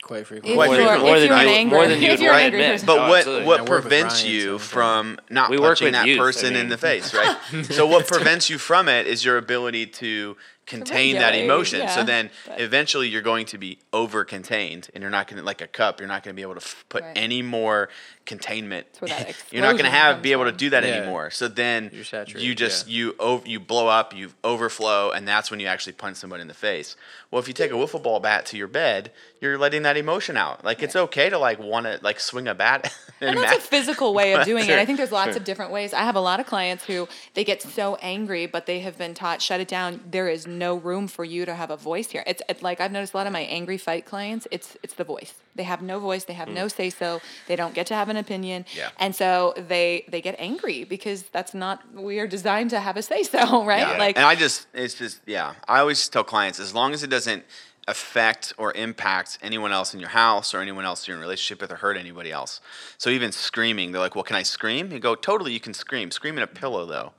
Quite 0.03 0.27
frequently. 0.27 0.51
If 0.51 0.55
Quite 0.57 0.69
you're, 0.71 0.87
frequently. 0.89 1.05
More 1.09 1.15
if 1.15 1.21
than 1.21 1.29
you're 1.29 1.37
more 1.47 1.55
angry, 1.55 1.87
than 1.87 2.03
you 2.03 2.09
would 2.11 2.19
you're 2.19 2.31
right 2.31 2.53
admit. 2.53 2.85
But 2.85 2.97
Oh, 2.99 3.09
what 3.09 3.17
absolutely. 3.19 3.45
what 3.45 3.59
I 3.59 3.61
work 3.63 3.69
with 3.71 3.81
prevents 3.83 4.21
Ryan, 4.23 4.33
you 4.35 4.41
so- 4.43 4.57
from 4.59 5.19
not 5.29 5.49
We 5.49 5.57
punching 5.57 5.93
that 5.93 6.07
youth, 6.07 6.19
I 6.19 6.23
person 6.23 6.55
in 6.57 6.67
the 6.69 6.77
face, 6.77 7.13
right? 7.13 7.37
so 7.71 7.87
what 7.87 8.05
prevents 8.07 8.49
you 8.49 8.57
from 8.57 8.89
it 8.89 9.07
is 9.07 9.23
your 9.23 9.37
ability 9.37 9.85
to 9.87 10.35
contain 10.65 11.15
that 11.15 11.31
regulate, 11.31 11.45
emotion. 11.45 11.87
So 11.89 12.03
then 12.03 12.29
but- 12.47 12.59
eventually 12.61 13.09
you're 13.09 13.21
going 13.21 13.45
to 13.47 13.57
be 13.57 13.79
over 13.91 14.23
contained 14.23 14.89
and 14.93 15.01
you're 15.01 15.11
not 15.11 15.27
going 15.27 15.37
to 15.39 15.45
like 15.45 15.61
a 15.61 15.67
cup, 15.67 15.99
you're 15.99 16.07
not 16.07 16.23
going 16.23 16.33
to 16.33 16.35
be 16.35 16.41
able 16.41 16.55
to 16.55 16.61
f- 16.61 16.85
put 16.89 17.03
Right. 17.03 17.17
any 17.17 17.41
more 17.41 17.89
containment. 18.25 18.87
That's 18.93 19.01
where 19.01 19.09
that 19.25 19.35
you're 19.51 19.61
not 19.61 19.73
going 19.73 19.83
to 19.85 19.89
have 19.91 20.21
be 20.21 20.31
able 20.31 20.45
to 20.45 20.51
do 20.51 20.69
that 20.69 20.83
Yeah. 20.83 20.91
anymore. 20.95 21.29
So 21.31 21.47
then 21.49 21.89
You're 21.93 22.05
saturated, 22.05 22.45
you 22.45 22.55
just 22.55 22.87
yeah. 22.87 22.93
you 22.97 23.15
over 23.19 23.47
you 23.47 23.59
blow 23.59 23.87
up, 23.87 24.15
you 24.15 24.29
overflow 24.43 25.11
and 25.11 25.27
that's 25.27 25.51
when 25.51 25.59
you 25.59 25.67
actually 25.67 25.93
punch 25.93 26.15
somebody 26.17 26.41
in 26.41 26.47
the 26.47 26.53
face. 26.53 26.95
Well, 27.31 27.41
if 27.41 27.47
you 27.47 27.53
take 27.53 27.71
a 27.71 27.75
wiffle 27.75 28.01
ball 28.01 28.19
bat 28.21 28.45
to 28.47 28.57
your 28.57 28.67
bed, 28.67 29.11
you're 29.41 29.57
letting 29.57 29.81
that 29.83 29.97
emotion 29.97 30.37
out. 30.37 30.63
Like 30.63 30.81
it's 30.81 30.95
okay 30.95 31.29
to 31.29 31.37
like 31.37 31.59
want 31.59 31.85
to 31.85 31.99
like 32.01 32.19
swing 32.19 32.47
a 32.47 32.55
bat 32.55 32.93
And 33.21 33.31
and 33.31 33.39
that's 33.39 33.53
a 33.53 33.57
ma- 33.57 33.61
physical 33.79 34.13
way 34.13 34.33
of 34.33 34.45
doing 34.51 34.65
it. 34.69 34.77
I 34.79 34.85
think 34.85 34.97
there's 34.97 35.11
lots 35.11 35.31
sure. 35.31 35.37
of 35.37 35.43
different 35.43 35.71
ways. 35.71 35.93
I 35.93 35.99
have 36.03 36.15
a 36.15 36.21
lot 36.21 36.39
of 36.39 36.45
clients 36.45 36.85
who 36.85 37.07
they 37.33 37.43
get 37.43 37.61
so 37.61 37.95
angry, 38.01 38.45
but 38.45 38.65
they 38.65 38.79
have 38.79 38.97
been 38.97 39.13
taught 39.13 39.41
shut 39.41 39.59
it 39.59 39.67
down. 39.67 39.99
There 40.09 40.29
is 40.29 40.45
no 40.47 40.62
room 40.71 41.07
for 41.07 41.25
you 41.25 41.45
to 41.45 41.55
have 41.55 41.69
a 41.71 41.77
voice 41.77 42.11
here. 42.11 42.23
It's, 42.27 42.41
it's 42.47 42.61
like 42.61 42.79
I've 42.79 42.91
noticed 42.91 43.13
a 43.13 43.17
lot 43.17 43.27
of 43.27 43.33
my 43.33 43.41
angry 43.41 43.77
fight 43.77 44.05
clients. 44.05 44.47
It's 44.51 44.77
it's 44.83 44.93
the 44.93 45.03
voice. 45.03 45.33
They 45.55 45.63
have 45.63 45.81
no 45.81 45.99
voice. 45.99 46.23
They 46.23 46.33
have 46.33 46.49
no 46.49 46.67
say 46.67 46.89
so. 46.89 47.21
They 47.47 47.55
don't 47.55 47.73
get 47.73 47.87
to 47.87 47.95
have 47.95 48.09
an 48.09 48.17
opinion. 48.17 48.63
Mm. 48.63 48.77
Yeah. 48.77 48.89
And 48.97 49.15
so 49.15 49.53
they 49.57 50.05
they 50.07 50.21
get 50.21 50.35
angry 50.39 50.83
because 50.83 51.23
that's 51.23 51.53
not 51.53 51.81
we 51.93 52.19
are 52.19 52.27
designed 52.27 52.69
to 52.71 52.79
have 52.79 52.97
a 52.97 53.01
say 53.01 53.23
so, 53.23 53.65
right? 53.73 53.87
Yeah. 53.87 53.97
Like 53.97 54.17
and 54.17 54.25
I 54.25 54.35
just 54.35 54.67
it's 54.73 54.93
just 54.93 55.21
yeah. 55.25 55.55
I 55.67 55.79
always 55.79 56.07
tell 56.07 56.23
clients 56.23 56.59
as 56.59 56.73
long 56.73 56.93
as 56.93 57.03
it 57.03 57.09
doesn't 57.09 57.43
affect 57.87 58.53
or 58.57 58.71
impact 58.73 59.37
anyone 59.41 59.73
else 59.73 59.93
in 59.93 59.99
your 59.99 60.09
house 60.09 60.53
or 60.53 60.59
anyone 60.59 60.85
else 60.85 61.05
you're 61.05 61.17
in 61.17 61.21
a 61.21 61.25
relationship 61.25 61.61
with 61.61 61.69
or 61.71 61.75
hurt 61.75 61.97
anybody 61.97 62.31
else. 62.31 62.61
So 62.97 63.09
even 63.09 63.31
screaming, 63.31 63.91
they're 63.91 64.01
like, 64.01 64.15
"Well, 64.15 64.23
can 64.23 64.37
I 64.37 64.43
scream?" 64.43 64.91
You 64.91 64.99
go, 64.99 65.15
"Totally, 65.15 65.51
you 65.51 65.59
can 65.59 65.73
scream. 65.73 66.11
Scream 66.11 66.37
in 66.37 66.43
a 66.43 66.47
pillow 66.47 66.85
though." 66.85 67.13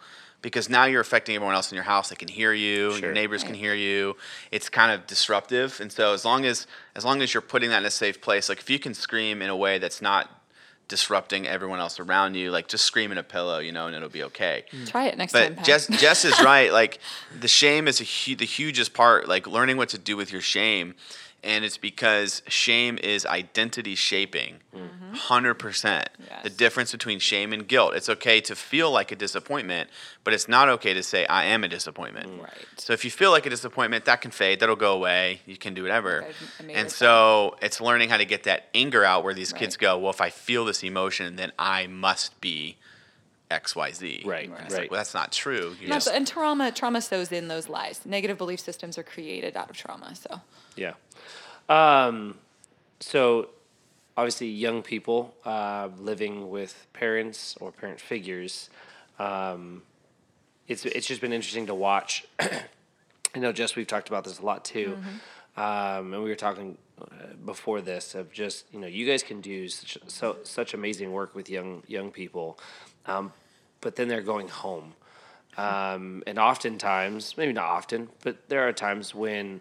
Because 0.44 0.68
now 0.68 0.84
you're 0.84 1.00
affecting 1.00 1.34
everyone 1.34 1.54
else 1.54 1.72
in 1.72 1.74
your 1.74 1.84
house. 1.84 2.10
They 2.10 2.16
can 2.16 2.28
hear 2.28 2.52
you. 2.52 2.92
Sure. 2.92 3.00
Your 3.06 3.12
neighbors 3.12 3.42
can 3.42 3.54
hear 3.54 3.74
you. 3.74 4.14
It's 4.52 4.68
kind 4.68 4.92
of 4.92 5.06
disruptive, 5.06 5.80
and 5.80 5.90
so 5.90 6.12
as 6.12 6.22
long 6.26 6.44
as 6.44 6.66
as 6.94 7.02
long 7.02 7.22
as 7.22 7.32
you're 7.32 7.40
putting 7.40 7.70
that 7.70 7.78
in 7.78 7.86
a 7.86 7.90
safe 7.90 8.20
place, 8.20 8.50
like 8.50 8.60
if 8.60 8.68
you 8.68 8.78
can 8.78 8.92
scream 8.92 9.40
in 9.40 9.48
a 9.48 9.56
way 9.56 9.78
that's 9.78 10.02
not 10.02 10.28
disrupting 10.86 11.46
everyone 11.46 11.80
else 11.80 11.98
around 11.98 12.34
you, 12.34 12.50
like 12.50 12.68
just 12.68 12.84
scream 12.84 13.10
in 13.10 13.16
a 13.16 13.22
pillow, 13.22 13.58
you 13.58 13.72
know, 13.72 13.86
and 13.86 13.96
it'll 13.96 14.10
be 14.10 14.22
okay. 14.24 14.64
Mm. 14.70 14.86
try 14.86 15.06
it 15.06 15.16
next 15.16 15.32
time. 15.32 15.54
But. 15.54 15.64
Jess, 15.64 15.86
Jess 15.98 16.26
is 16.26 16.38
right. 16.42 16.70
Like 16.72 16.98
the 17.40 17.48
shame 17.48 17.88
is 17.88 18.02
a 18.02 18.04
hu- 18.04 18.36
the 18.36 18.44
hugest 18.44 18.92
part. 18.92 19.26
Like 19.26 19.46
learning 19.46 19.78
what 19.78 19.88
to 19.90 19.98
do 19.98 20.14
with 20.16 20.30
your 20.30 20.42
shame, 20.42 20.94
and 21.44 21.64
it's 21.64 21.76
because 21.78 22.42
shame 22.48 22.98
is 23.02 23.24
identity 23.26 23.94
shaping. 23.94 24.60
100 24.72 25.54
percent. 25.54 26.08
The 26.18 26.24
Mm-hmm. 26.50 26.56
Difference 26.56 26.92
between 26.92 27.18
shame 27.20 27.52
and 27.52 27.66
guilt. 27.68 27.94
It's 27.94 28.08
okay 28.08 28.40
to 28.42 28.54
feel 28.56 28.90
like 28.90 29.12
a 29.12 29.16
disappointment, 29.16 29.88
but 30.24 30.34
it's 30.34 30.48
not 30.48 30.68
okay 30.68 30.92
to 30.94 31.02
say 31.02 31.26
I 31.26 31.44
am 31.44 31.62
a 31.64 31.68
disappointment. 31.68 32.40
Right. 32.42 32.50
So 32.76 32.92
if 32.92 33.04
you 33.04 33.10
feel 33.10 33.30
like 33.30 33.46
a 33.46 33.50
disappointment, 33.50 34.04
that 34.06 34.20
can 34.20 34.30
fade. 34.30 34.60
That'll 34.60 34.74
go 34.76 34.92
away. 34.94 35.40
You 35.46 35.56
can 35.56 35.74
do 35.74 35.82
whatever. 35.82 36.22
Like 36.22 36.34
I- 36.60 36.62
I 36.64 36.72
and 36.78 36.86
it 36.88 36.90
so 36.90 37.56
it's 37.62 37.80
learning 37.80 38.08
how 38.08 38.16
to 38.16 38.24
get 38.24 38.44
that 38.44 38.68
anger 38.74 39.04
out 39.04 39.22
where 39.24 39.34
these 39.34 39.52
kids 39.52 39.74
Right. 39.76 39.80
go, 39.82 39.98
well, 39.98 40.10
if 40.10 40.20
I 40.20 40.30
feel 40.30 40.64
this 40.64 40.82
emotion, 40.82 41.36
then 41.36 41.52
I 41.58 41.86
must 41.86 42.40
be 42.40 42.76
X, 43.50 43.76
Y, 43.76 43.92
Z. 43.92 44.22
Right, 44.24 44.50
right. 44.50 44.70
like, 44.70 44.90
well, 44.90 44.98
that's 44.98 45.14
not 45.14 45.30
true. 45.30 45.76
You 45.80 45.88
No, 45.88 45.96
just- 45.96 46.06
but- 46.08 46.14
and 46.16 46.26
trauma 46.26 46.72
trauma 46.72 47.00
sows 47.02 47.30
in 47.30 47.48
those 47.48 47.68
lies. 47.68 48.00
Negative 48.04 48.36
belief 48.38 48.60
systems 48.60 48.96
are 48.98 49.02
created 49.04 49.56
out 49.56 49.70
of 49.70 49.76
trauma. 49.76 50.14
So 50.16 50.40
Yeah. 50.76 50.94
Um, 51.68 52.38
so, 53.00 53.48
obviously, 54.16 54.48
young 54.48 54.82
people 54.82 55.34
uh, 55.44 55.88
living 55.98 56.50
with 56.50 56.86
parents 56.92 57.56
or 57.60 57.72
parent 57.72 58.00
figures, 58.00 58.70
um, 59.18 59.82
it's 60.68 60.84
it's 60.84 61.06
just 61.06 61.20
been 61.20 61.32
interesting 61.32 61.66
to 61.66 61.74
watch. 61.74 62.24
I 62.40 63.38
know, 63.38 63.52
Jess, 63.52 63.76
we've 63.76 63.86
talked 63.86 64.08
about 64.08 64.24
this 64.24 64.38
a 64.38 64.44
lot 64.44 64.64
too, 64.64 64.96
um, 65.56 66.14
and 66.14 66.22
we 66.22 66.28
were 66.28 66.36
talking 66.36 66.78
uh, 67.00 67.34
before 67.44 67.80
this 67.80 68.14
of 68.14 68.32
just 68.32 68.64
you 68.72 68.78
know 68.78 68.86
you 68.86 69.06
guys 69.06 69.22
can 69.22 69.40
do 69.40 69.68
such 69.68 69.98
so 70.06 70.36
such 70.44 70.74
amazing 70.74 71.12
work 71.12 71.34
with 71.34 71.50
young 71.50 71.82
young 71.86 72.10
people, 72.10 72.58
um, 73.06 73.32
but 73.80 73.96
then 73.96 74.08
they're 74.08 74.22
going 74.22 74.48
home. 74.48 74.94
Um, 75.56 76.24
and 76.26 76.38
oftentimes, 76.38 77.36
maybe 77.36 77.52
not 77.52 77.66
often, 77.66 78.08
but 78.24 78.48
there 78.48 78.66
are 78.66 78.72
times 78.72 79.14
when 79.14 79.60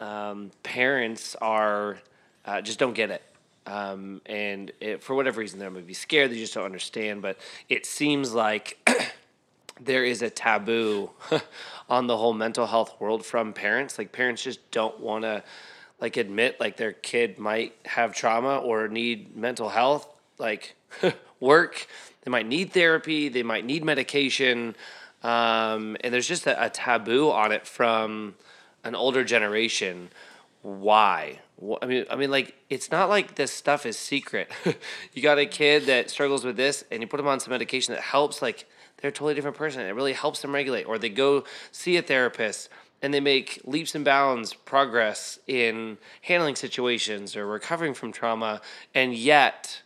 um, 0.00 0.50
parents 0.62 1.36
are 1.36 1.98
uh, 2.44 2.60
just 2.60 2.78
don't 2.78 2.94
get 2.94 3.10
it. 3.10 3.22
Um, 3.66 4.20
and 4.26 4.72
it, 4.80 5.02
for 5.02 5.14
whatever 5.14 5.40
reason, 5.40 5.58
they 5.58 5.68
might 5.68 5.86
be 5.86 5.94
scared, 5.94 6.30
they 6.30 6.38
just 6.38 6.54
don't 6.54 6.64
understand. 6.64 7.22
But 7.22 7.38
it 7.68 7.86
seems 7.86 8.34
like 8.34 8.78
there 9.80 10.04
is 10.04 10.22
a 10.22 10.30
taboo 10.30 11.10
on 11.88 12.06
the 12.06 12.16
whole 12.16 12.32
mental 12.32 12.66
health 12.66 13.00
world 13.00 13.24
from 13.24 13.52
parents. 13.52 13.98
Like 13.98 14.12
parents 14.12 14.42
just 14.42 14.70
don't 14.70 14.98
want 15.00 15.24
to 15.24 15.42
like 16.00 16.16
admit 16.16 16.58
like 16.58 16.76
their 16.76 16.92
kid 16.92 17.38
might 17.38 17.74
have 17.84 18.14
trauma 18.14 18.58
or 18.58 18.88
need 18.88 19.36
mental 19.36 19.68
health 19.68 20.08
like 20.38 20.74
work. 21.40 21.86
They 22.22 22.30
might 22.30 22.46
need 22.46 22.72
therapy. 22.72 23.28
They 23.28 23.42
might 23.42 23.64
need 23.64 23.84
medication. 23.84 24.74
Um, 25.22 25.96
and 26.00 26.12
there's 26.12 26.26
just 26.26 26.46
a, 26.46 26.64
a 26.64 26.70
taboo 26.70 27.30
on 27.30 27.52
it 27.52 27.66
from 27.66 28.34
an 28.84 28.94
older 28.94 29.24
generation. 29.24 30.10
Why? 30.62 31.40
I 31.82 31.86
mean, 31.86 32.06
I 32.10 32.16
mean, 32.16 32.30
like 32.30 32.54
it's 32.68 32.90
not 32.90 33.08
like 33.08 33.34
this 33.34 33.52
stuff 33.52 33.86
is 33.86 33.98
secret. 33.98 34.50
you 35.12 35.22
got 35.22 35.38
a 35.38 35.46
kid 35.46 35.86
that 35.86 36.10
struggles 36.10 36.44
with 36.44 36.56
this, 36.56 36.84
and 36.90 37.02
you 37.02 37.06
put 37.06 37.18
them 37.18 37.28
on 37.28 37.40
some 37.40 37.50
medication 37.50 37.94
that 37.94 38.02
helps. 38.02 38.42
Like 38.42 38.66
they're 38.98 39.10
a 39.10 39.12
totally 39.12 39.34
different 39.34 39.56
person. 39.56 39.82
It 39.82 39.94
really 39.94 40.12
helps 40.12 40.42
them 40.42 40.54
regulate. 40.54 40.84
Or 40.84 40.98
they 40.98 41.08
go 41.08 41.44
see 41.70 41.96
a 41.96 42.02
therapist, 42.02 42.68
and 43.02 43.12
they 43.12 43.20
make 43.20 43.60
leaps 43.64 43.94
and 43.94 44.04
bounds 44.04 44.54
progress 44.54 45.38
in 45.46 45.98
handling 46.22 46.56
situations 46.56 47.36
or 47.36 47.46
recovering 47.46 47.94
from 47.94 48.12
trauma, 48.12 48.60
and 48.94 49.14
yet 49.14 49.82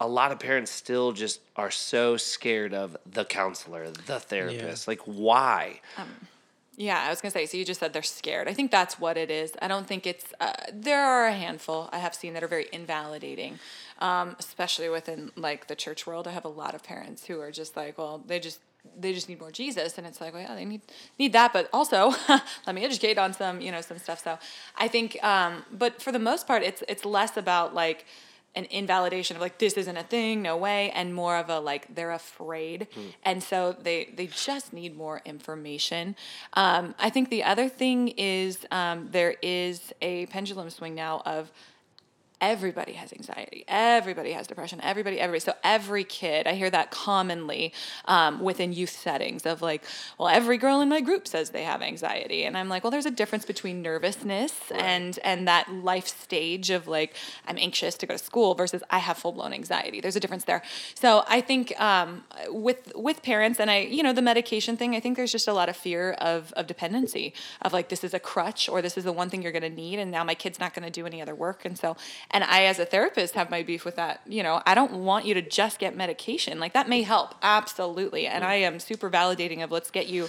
a 0.00 0.06
lot 0.06 0.30
of 0.30 0.38
parents 0.38 0.70
still 0.70 1.12
just 1.12 1.40
are 1.56 1.70
so 1.70 2.16
scared 2.16 2.72
of 2.72 2.96
the 3.04 3.24
counselor, 3.24 3.90
the 3.90 4.20
therapist. 4.20 4.86
Like, 4.86 5.00
why? 5.00 5.80
Um, 5.96 6.08
Yeah, 6.80 7.02
I 7.04 7.10
was 7.10 7.20
gonna 7.20 7.32
say. 7.32 7.44
So 7.46 7.56
you 7.56 7.64
just 7.64 7.80
said 7.80 7.92
they're 7.92 8.04
scared. 8.04 8.46
I 8.46 8.54
think 8.54 8.70
that's 8.70 9.00
what 9.00 9.16
it 9.16 9.32
is. 9.32 9.52
I 9.60 9.66
don't 9.66 9.84
think 9.84 10.06
it's. 10.06 10.26
Uh, 10.38 10.52
there 10.72 11.04
are 11.04 11.26
a 11.26 11.32
handful 11.32 11.88
I 11.92 11.98
have 11.98 12.14
seen 12.14 12.34
that 12.34 12.44
are 12.44 12.48
very 12.48 12.68
invalidating, 12.72 13.58
um, 13.98 14.36
especially 14.38 14.88
within 14.88 15.32
like 15.34 15.66
the 15.66 15.74
church 15.74 16.06
world. 16.06 16.28
I 16.28 16.30
have 16.30 16.44
a 16.44 16.48
lot 16.62 16.76
of 16.76 16.84
parents 16.84 17.26
who 17.26 17.40
are 17.40 17.50
just 17.50 17.76
like, 17.76 17.98
well, 17.98 18.22
they 18.24 18.38
just 18.38 18.60
they 18.96 19.12
just 19.12 19.28
need 19.28 19.40
more 19.40 19.50
Jesus, 19.50 19.98
and 19.98 20.06
it's 20.06 20.20
like, 20.20 20.32
well, 20.32 20.42
yeah, 20.42 20.54
they 20.54 20.64
need 20.64 20.82
need 21.18 21.32
that, 21.32 21.52
but 21.52 21.68
also 21.72 22.14
let 22.64 22.76
me 22.76 22.84
educate 22.84 23.18
on 23.18 23.32
some 23.32 23.60
you 23.60 23.72
know 23.72 23.80
some 23.80 23.98
stuff. 23.98 24.22
So 24.22 24.38
I 24.76 24.86
think, 24.86 25.18
um, 25.24 25.64
but 25.72 26.00
for 26.00 26.12
the 26.12 26.20
most 26.20 26.46
part, 26.46 26.62
it's 26.62 26.84
it's 26.86 27.04
less 27.04 27.36
about 27.36 27.74
like 27.74 28.06
an 28.58 28.64
invalidation 28.80 29.36
of 29.36 29.40
like 29.46 29.56
this 29.64 29.74
isn't 29.82 29.98
a 30.04 30.06
thing 30.14 30.42
no 30.42 30.56
way 30.68 30.80
and 30.98 31.06
more 31.22 31.36
of 31.42 31.48
a 31.48 31.58
like 31.70 31.84
they're 31.94 32.16
afraid. 32.24 32.78
And 33.24 33.38
so 33.50 33.58
they 33.86 33.98
they 34.18 34.26
just 34.48 34.72
need 34.72 34.92
more 35.04 35.18
information. 35.34 36.04
Um, 36.62 36.84
i 37.06 37.08
think 37.14 37.24
the 37.36 37.44
other 37.52 37.68
thing 37.82 37.98
is 38.16 38.52
um, 38.80 38.98
there 39.18 39.34
is 39.42 39.76
a 40.02 40.14
pendulum 40.34 40.68
swing 40.78 40.94
now 40.94 41.14
of 41.34 41.42
everybody 42.40 42.92
has 42.92 43.12
anxiety. 43.12 43.64
Everybody 43.68 44.32
has 44.32 44.46
depression. 44.46 44.80
Everybody 44.82 45.20
everybody. 45.20 45.40
So 45.40 45.54
every 45.64 46.04
kid 46.04 46.46
i 46.46 46.54
hear 46.54 46.70
that 46.70 46.90
commonly 46.90 47.72
um, 48.04 48.40
within 48.40 48.72
youth 48.72 48.90
settings 48.90 49.46
of 49.46 49.62
like 49.62 49.82
well 50.18 50.28
every 50.28 50.58
girl 50.58 50.80
in 50.80 50.88
my 50.88 51.00
group 51.00 51.26
says 51.26 51.50
they 51.50 51.64
have 51.64 51.82
anxiety. 51.82 52.44
And 52.44 52.56
i'm 52.56 52.68
like 52.68 52.84
well 52.84 52.90
there's 52.90 53.06
a 53.06 53.10
difference 53.10 53.44
between 53.44 53.82
nervousness 53.82 54.70
and 54.72 55.18
and 55.24 55.48
that 55.48 55.72
life 55.72 56.06
stage 56.06 56.70
of 56.70 56.86
like 56.86 57.14
i'm 57.46 57.58
anxious 57.58 57.96
to 57.96 58.06
go 58.06 58.14
to 58.14 58.22
school 58.22 58.54
versus 58.54 58.82
i 58.90 58.98
have 58.98 59.18
full-blown 59.18 59.52
anxiety. 59.52 60.00
There's 60.00 60.16
a 60.16 60.20
difference 60.20 60.44
there. 60.44 60.62
So 60.94 61.24
i 61.28 61.40
think 61.40 61.78
um, 61.80 62.24
with 62.48 62.92
with 62.94 63.22
parents 63.22 63.60
and 63.60 63.70
i 63.70 63.80
you 63.80 64.02
know 64.02 64.12
the 64.12 64.22
medication 64.22 64.76
thing 64.76 64.94
i 64.94 65.00
think 65.00 65.16
there's 65.16 65.32
just 65.32 65.48
a 65.48 65.52
lot 65.52 65.68
of 65.68 65.76
fear 65.76 66.12
of 66.12 66.52
of 66.52 66.66
dependency 66.66 67.34
of 67.62 67.72
like 67.72 67.88
this 67.88 68.04
is 68.04 68.14
a 68.14 68.20
crutch 68.20 68.68
or 68.68 68.80
this 68.82 68.96
is 68.96 69.04
the 69.04 69.12
one 69.12 69.28
thing 69.28 69.42
you're 69.42 69.52
going 69.52 69.62
to 69.62 69.68
need 69.68 69.98
and 69.98 70.10
now 70.10 70.24
my 70.24 70.34
kid's 70.34 70.60
not 70.60 70.74
going 70.74 70.84
to 70.84 70.90
do 70.90 71.06
any 71.06 71.20
other 71.22 71.34
work. 71.34 71.64
And 71.64 71.78
so 71.78 71.96
And 72.30 72.44
I, 72.44 72.64
as 72.64 72.78
a 72.78 72.84
therapist, 72.84 73.34
have 73.34 73.50
my 73.50 73.62
beef 73.62 73.84
with 73.84 73.96
that. 73.96 74.20
You 74.26 74.42
know, 74.42 74.62
I 74.66 74.74
don't 74.74 75.04
want 75.04 75.24
you 75.24 75.34
to 75.34 75.42
just 75.42 75.78
get 75.78 75.96
medication. 75.96 76.60
Like 76.60 76.74
that 76.74 76.88
may 76.88 77.02
help, 77.02 77.34
absolutely. 77.42 78.26
And 78.26 78.44
I 78.44 78.54
am 78.56 78.80
super 78.80 79.08
validating 79.08 79.64
of 79.64 79.70
let's 79.70 79.90
get 79.90 80.08
you, 80.08 80.28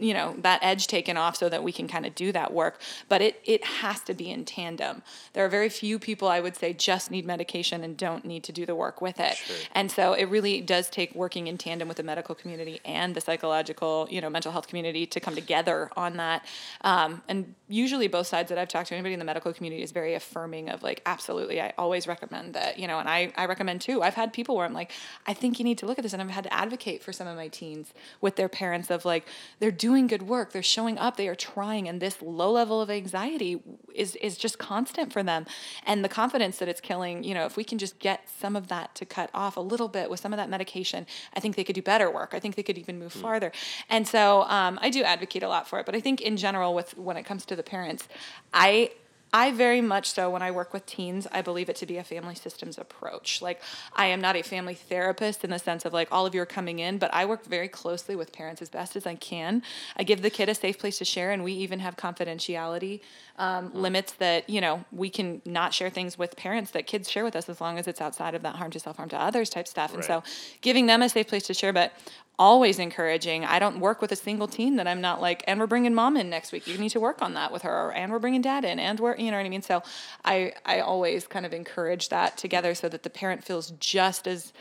you 0.00 0.14
know, 0.14 0.34
that 0.38 0.60
edge 0.62 0.88
taken 0.88 1.16
off 1.16 1.36
so 1.36 1.48
that 1.48 1.62
we 1.62 1.70
can 1.70 1.86
kind 1.86 2.06
of 2.06 2.14
do 2.14 2.32
that 2.32 2.52
work. 2.52 2.80
But 3.08 3.22
it 3.22 3.40
it 3.44 3.64
has 3.64 4.00
to 4.02 4.14
be 4.14 4.30
in 4.30 4.44
tandem. 4.44 5.02
There 5.32 5.44
are 5.44 5.48
very 5.48 5.68
few 5.68 5.98
people 5.98 6.26
I 6.26 6.40
would 6.40 6.56
say 6.56 6.72
just 6.72 7.10
need 7.10 7.24
medication 7.24 7.84
and 7.84 7.96
don't 7.96 8.24
need 8.24 8.42
to 8.44 8.52
do 8.52 8.66
the 8.66 8.74
work 8.74 9.00
with 9.00 9.20
it. 9.20 9.36
Sure. 9.36 9.56
And 9.72 9.90
so 9.90 10.14
it 10.14 10.24
really 10.24 10.60
does 10.60 10.90
take 10.90 11.14
working 11.14 11.46
in 11.46 11.56
tandem 11.56 11.86
with 11.86 11.98
the 11.98 12.02
medical 12.02 12.34
community 12.34 12.80
and 12.84 13.14
the 13.14 13.20
psychological, 13.20 14.08
you 14.10 14.20
know, 14.20 14.28
mental 14.30 14.50
health 14.50 14.66
community 14.66 15.06
to 15.06 15.20
come 15.20 15.34
together 15.34 15.90
on 15.96 16.16
that. 16.16 16.44
Um, 16.82 17.22
and 17.28 17.54
usually 17.68 18.08
both 18.08 18.26
sides 18.26 18.48
that 18.48 18.58
I've 18.58 18.68
talked 18.68 18.88
to, 18.88 18.94
anybody 18.94 19.12
in 19.12 19.18
the 19.18 19.24
medical 19.24 19.52
community 19.52 19.82
is 19.82 19.92
very 19.92 20.14
affirming 20.14 20.70
of 20.70 20.82
like, 20.82 21.02
absolutely, 21.06 21.60
I 21.60 21.72
always 21.78 22.06
recommend 22.06 22.54
that, 22.54 22.78
you 22.78 22.86
know, 22.86 22.98
and 22.98 23.08
I, 23.08 23.32
I 23.36 23.46
recommend 23.46 23.80
too. 23.80 24.02
I've 24.02 24.14
had 24.14 24.32
people 24.32 24.56
where 24.56 24.64
I'm 24.64 24.72
like, 24.72 24.92
I 25.26 25.34
think 25.34 25.58
you 25.58 25.64
need 25.64 25.78
to 25.78 25.86
look 25.86 25.98
at 25.98 26.02
this. 26.02 26.12
And 26.12 26.22
I've 26.22 26.30
had 26.30 26.44
to 26.44 26.54
advocate 26.54 27.02
for 27.02 27.12
some 27.12 27.26
of 27.26 27.36
my 27.36 27.48
teens 27.48 27.92
with 28.20 28.36
their 28.36 28.48
parents 28.48 28.90
of 28.90 29.04
like, 29.04 29.26
they're 29.58 29.70
doing 29.70 30.06
good 30.06 30.22
work, 30.22 30.52
they're 30.52 30.62
showing 30.62 30.98
up, 30.98 31.16
they 31.16 31.28
are 31.28 31.34
trying, 31.34 31.88
and 31.88 32.00
this 32.00 32.22
low 32.22 32.52
level 32.52 32.80
of 32.80 32.90
anxiety 32.90 33.60
is 33.94 34.16
is 34.16 34.36
just 34.36 34.58
constant 34.58 35.12
for 35.12 35.22
them. 35.22 35.44
And 35.84 36.04
the 36.04 36.08
confidence 36.08 36.58
that 36.58 36.68
it's 36.68 36.80
killing, 36.80 37.24
you 37.24 37.34
know, 37.34 37.44
if 37.44 37.56
we 37.56 37.64
can 37.64 37.78
just 37.78 37.98
get 37.98 38.28
some 38.28 38.56
of 38.56 38.68
that 38.68 38.94
to 38.94 39.04
cut 39.04 39.30
off 39.34 39.56
a 39.56 39.60
little 39.60 39.88
bit 39.88 40.08
with 40.08 40.20
some 40.20 40.32
of 40.32 40.36
that 40.36 40.48
medication, 40.48 41.06
I 41.34 41.40
think 41.40 41.56
they 41.56 41.64
could 41.64 41.74
do 41.74 41.82
better 41.82 42.10
work. 42.10 42.30
I 42.32 42.40
think 42.40 42.54
they 42.54 42.62
could 42.62 42.78
even 42.78 42.98
move 42.98 43.14
mm. 43.14 43.20
farther. 43.20 43.52
And 43.88 44.06
so 44.06 44.42
um, 44.44 44.78
I 44.80 44.90
do 44.90 45.02
advocate 45.02 45.42
a 45.42 45.48
lot 45.48 45.68
for 45.68 45.78
it. 45.80 45.86
But 45.86 45.94
I 45.94 46.00
think 46.00 46.20
in 46.20 46.36
general, 46.36 46.74
with 46.74 46.96
when 46.96 47.16
it 47.16 47.24
comes 47.24 47.44
to 47.46 47.56
the 47.58 47.62
parents, 47.62 48.08
I 48.54 48.92
I 49.32 49.52
very 49.52 49.80
much 49.80 50.10
so, 50.10 50.30
when 50.30 50.42
I 50.42 50.50
work 50.50 50.72
with 50.72 50.86
teens, 50.86 51.26
I 51.30 51.42
believe 51.42 51.68
it 51.68 51.76
to 51.76 51.86
be 51.86 51.98
a 51.98 52.04
family 52.04 52.34
systems 52.34 52.78
approach. 52.78 53.42
Like, 53.42 53.60
I 53.94 54.06
am 54.06 54.20
not 54.20 54.36
a 54.36 54.42
family 54.42 54.74
therapist 54.74 55.44
in 55.44 55.50
the 55.50 55.58
sense 55.58 55.84
of 55.84 55.92
like 55.92 56.08
all 56.10 56.24
of 56.24 56.34
you 56.34 56.40
are 56.40 56.46
coming 56.46 56.78
in, 56.78 56.98
but 56.98 57.12
I 57.12 57.26
work 57.26 57.44
very 57.44 57.68
closely 57.68 58.16
with 58.16 58.32
parents 58.32 58.62
as 58.62 58.70
best 58.70 58.96
as 58.96 59.06
I 59.06 59.16
can. 59.16 59.62
I 59.96 60.02
give 60.02 60.22
the 60.22 60.30
kid 60.30 60.48
a 60.48 60.54
safe 60.54 60.78
place 60.78 60.98
to 60.98 61.04
share, 61.04 61.30
and 61.30 61.44
we 61.44 61.52
even 61.52 61.78
have 61.80 61.96
confidentiality 61.96 63.00
um, 63.36 63.70
limits 63.74 64.12
that, 64.14 64.48
you 64.48 64.60
know, 64.60 64.84
we 64.92 65.10
can 65.10 65.42
not 65.44 65.74
share 65.74 65.90
things 65.90 66.16
with 66.16 66.34
parents 66.36 66.70
that 66.70 66.86
kids 66.86 67.10
share 67.10 67.24
with 67.24 67.36
us 67.36 67.48
as 67.48 67.60
long 67.60 67.78
as 67.78 67.86
it's 67.86 68.00
outside 68.00 68.34
of 68.34 68.42
that 68.42 68.56
harm 68.56 68.70
to 68.70 68.80
self, 68.80 68.96
harm 68.96 69.10
to 69.10 69.20
others 69.20 69.50
type 69.50 69.68
stuff. 69.68 69.90
Right. 69.90 69.96
And 69.96 70.04
so, 70.04 70.22
giving 70.62 70.86
them 70.86 71.02
a 71.02 71.08
safe 71.08 71.28
place 71.28 71.46
to 71.48 71.54
share, 71.54 71.74
but 71.74 71.92
always 72.38 72.78
encouraging. 72.78 73.44
I 73.44 73.58
don't 73.58 73.80
work 73.80 74.00
with 74.00 74.12
a 74.12 74.16
single 74.16 74.46
team 74.46 74.76
that 74.76 74.86
I'm 74.86 75.00
not 75.00 75.20
like, 75.20 75.42
and 75.46 75.58
we're 75.58 75.66
bringing 75.66 75.94
mom 75.94 76.16
in 76.16 76.30
next 76.30 76.52
week. 76.52 76.66
You 76.66 76.78
need 76.78 76.90
to 76.90 77.00
work 77.00 77.20
on 77.20 77.34
that 77.34 77.52
with 77.52 77.62
her, 77.62 77.92
and 77.92 78.12
we're 78.12 78.18
bringing 78.18 78.42
dad 78.42 78.64
in, 78.64 78.78
and 78.78 79.00
we're, 79.00 79.16
you 79.16 79.30
know 79.30 79.36
what 79.36 79.46
I 79.46 79.48
mean. 79.48 79.62
So, 79.62 79.82
I 80.24 80.52
I 80.64 80.80
always 80.80 81.26
kind 81.26 81.44
of 81.44 81.52
encourage 81.52 82.08
that 82.10 82.36
together 82.36 82.74
so 82.74 82.88
that 82.88 83.02
the 83.02 83.10
parent 83.10 83.44
feels 83.44 83.72
just 83.72 84.26
as 84.26 84.52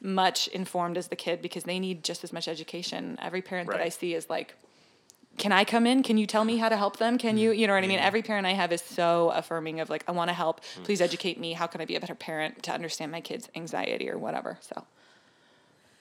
much 0.00 0.48
informed 0.48 0.96
as 0.96 1.08
the 1.08 1.16
kid 1.16 1.42
because 1.42 1.64
they 1.64 1.78
need 1.78 2.04
just 2.04 2.24
as 2.24 2.32
much 2.32 2.48
education. 2.48 3.18
Every 3.20 3.42
parent 3.42 3.68
right. 3.68 3.78
that 3.78 3.84
I 3.84 3.90
see 3.90 4.14
is 4.14 4.28
like. 4.30 4.54
Can 5.38 5.52
I 5.52 5.64
come 5.64 5.86
in? 5.86 6.02
Can 6.02 6.16
you 6.16 6.26
tell 6.26 6.46
me 6.46 6.56
how 6.56 6.70
to 6.70 6.78
help 6.78 6.96
them? 6.96 7.18
Can 7.18 7.36
you, 7.36 7.52
you 7.52 7.66
know 7.66 7.74
what 7.74 7.84
I 7.84 7.86
mean? 7.86 7.98
Mm-hmm. 7.98 8.06
Every 8.06 8.22
parent 8.22 8.46
I 8.46 8.54
have 8.54 8.72
is 8.72 8.80
so 8.80 9.30
affirming 9.34 9.80
of 9.80 9.90
like, 9.90 10.02
I 10.08 10.12
want 10.12 10.30
to 10.30 10.34
help. 10.34 10.62
Mm. 10.62 10.84
Please 10.84 11.02
educate 11.02 11.38
me. 11.38 11.52
How 11.52 11.66
can 11.66 11.82
I 11.82 11.84
be 11.84 11.94
a 11.94 12.00
better 12.00 12.14
parent 12.14 12.62
to 12.62 12.72
understand 12.72 13.12
my 13.12 13.20
kid's 13.20 13.50
anxiety 13.54 14.08
or 14.08 14.16
whatever? 14.16 14.56
So, 14.62 14.86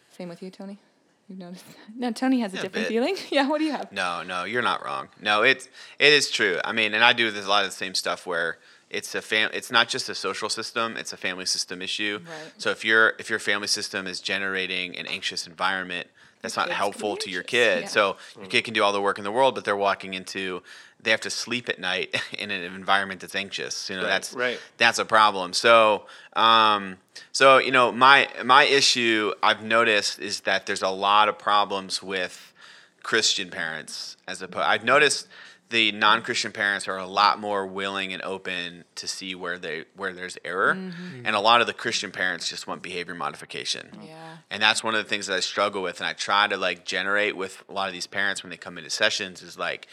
same 0.10 0.30
with 0.30 0.42
you, 0.42 0.50
Tony. 0.50 0.80
You've 1.28 1.40
noticed. 1.40 1.66
No, 1.96 2.12
Tony 2.12 2.42
has 2.42 2.54
a, 2.54 2.58
a 2.58 2.62
different 2.62 2.88
bit. 2.88 2.88
feeling. 2.88 3.16
yeah, 3.32 3.48
what 3.48 3.58
do 3.58 3.66
you 3.66 3.72
have? 3.72 3.92
No, 3.92 4.22
no, 4.24 4.44
you're 4.44 4.62
not 4.62 4.86
wrong. 4.86 5.10
No, 5.22 5.42
it's 5.42 5.68
it 5.98 6.14
is 6.14 6.30
true. 6.30 6.60
I 6.64 6.72
mean, 6.72 6.94
and 6.94 7.04
I 7.04 7.14
do 7.14 7.32
this, 7.32 7.46
a 7.46 7.50
lot 7.50 7.64
of 7.64 7.72
the 7.72 7.76
same 7.76 7.96
stuff 7.96 8.28
where 8.28 8.60
it's 8.92 9.16
a 9.16 9.22
fam- 9.22 9.50
it's 9.54 9.72
not 9.72 9.90
just 9.90 10.08
a 10.10 10.16
social 10.16 10.50
system, 10.50 10.98
it's 10.98 11.14
a 11.14 11.18
family 11.18 11.46
system 11.46 11.82
issue. 11.82 12.20
Right. 12.24 12.52
So 12.58 12.70
if 12.70 12.86
your 12.86 13.14
if 13.18 13.30
your 13.30 13.40
family 13.40 13.68
system 13.68 14.06
is 14.06 14.20
generating 14.22 14.98
an 14.98 15.08
anxious 15.08 15.48
environment, 15.48 16.08
that's 16.42 16.58
not 16.58 16.70
helpful 16.70 17.18
to 17.18 17.32
your 17.32 17.44
kid. 17.44 17.82
Yeah. 17.82 17.88
So 17.88 18.18
your 18.36 18.46
mm. 18.46 18.50
kid 18.50 18.64
can 18.64 18.74
do 18.76 18.84
all 18.84 18.94
the 18.94 19.02
work 19.02 19.18
in 19.18 19.24
the 19.24 19.32
world, 19.32 19.56
but 19.56 19.66
they're 19.66 19.76
walking 19.76 20.14
into 20.14 20.62
they 21.06 21.12
have 21.12 21.22
to 21.22 21.30
sleep 21.30 21.70
at 21.70 21.80
night 21.80 22.22
in 22.38 22.52
an 22.52 22.62
environment 22.62 23.22
that's 23.22 23.36
anxious. 23.36 23.90
You 23.90 23.96
know, 23.96 24.02
right, 24.02 24.10
that's 24.10 24.34
right. 24.34 24.60
that's 24.78 25.00
a 25.00 25.06
problem. 25.06 25.54
So, 25.54 26.06
um, 26.36 26.98
so 27.32 27.58
you 27.60 27.72
know, 27.72 27.92
my 27.92 28.28
my 28.44 28.66
issue 28.66 29.32
I've 29.42 29.64
noticed 29.64 30.20
is 30.20 30.42
that 30.42 30.66
there's 30.66 30.82
a 30.82 30.90
lot 30.90 31.30
of 31.30 31.40
problems 31.40 32.04
with 32.04 32.54
Christian 33.04 33.50
parents 33.50 34.18
as 34.28 34.42
opposed. 34.42 34.66
I've 34.68 34.84
noticed 34.84 35.28
the 35.70 35.92
non-Christian 35.94 36.52
parents 36.52 36.88
are 36.88 36.98
a 36.98 37.08
lot 37.08 37.40
more 37.40 37.66
willing 37.66 38.14
and 38.14 38.22
open 38.22 38.84
to 38.96 39.08
see 39.08 39.34
where 39.34 39.58
they 39.58 39.86
where 39.96 40.14
there's 40.14 40.38
error, 40.46 40.76
mm-hmm. 40.76 41.26
and 41.26 41.36
a 41.36 41.40
lot 41.40 41.62
of 41.62 41.68
the 41.68 41.74
Christian 41.74 42.12
parents 42.12 42.48
just 42.48 42.68
want 42.68 42.82
behavior 42.82 43.16
modification. 43.16 43.90
Yeah. 44.06 44.38
And 44.52 44.62
that's 44.62 44.84
one 44.84 44.94
of 44.94 45.04
the 45.04 45.10
things 45.10 45.28
that 45.28 45.36
I 45.36 45.40
struggle 45.40 45.82
with, 45.82 46.00
and 46.00 46.08
I 46.08 46.14
try 46.14 46.48
to 46.48 46.58
like 46.58 46.86
generate 46.86 47.36
with 47.36 47.64
a 47.68 47.74
lot 47.74 47.88
of 47.88 47.94
these 47.94 48.08
parents 48.08 48.44
when 48.44 48.52
they 48.52 48.58
come 48.58 48.78
into 48.78 48.90
sessions 48.90 49.42
is 49.42 49.58
like 49.58 49.88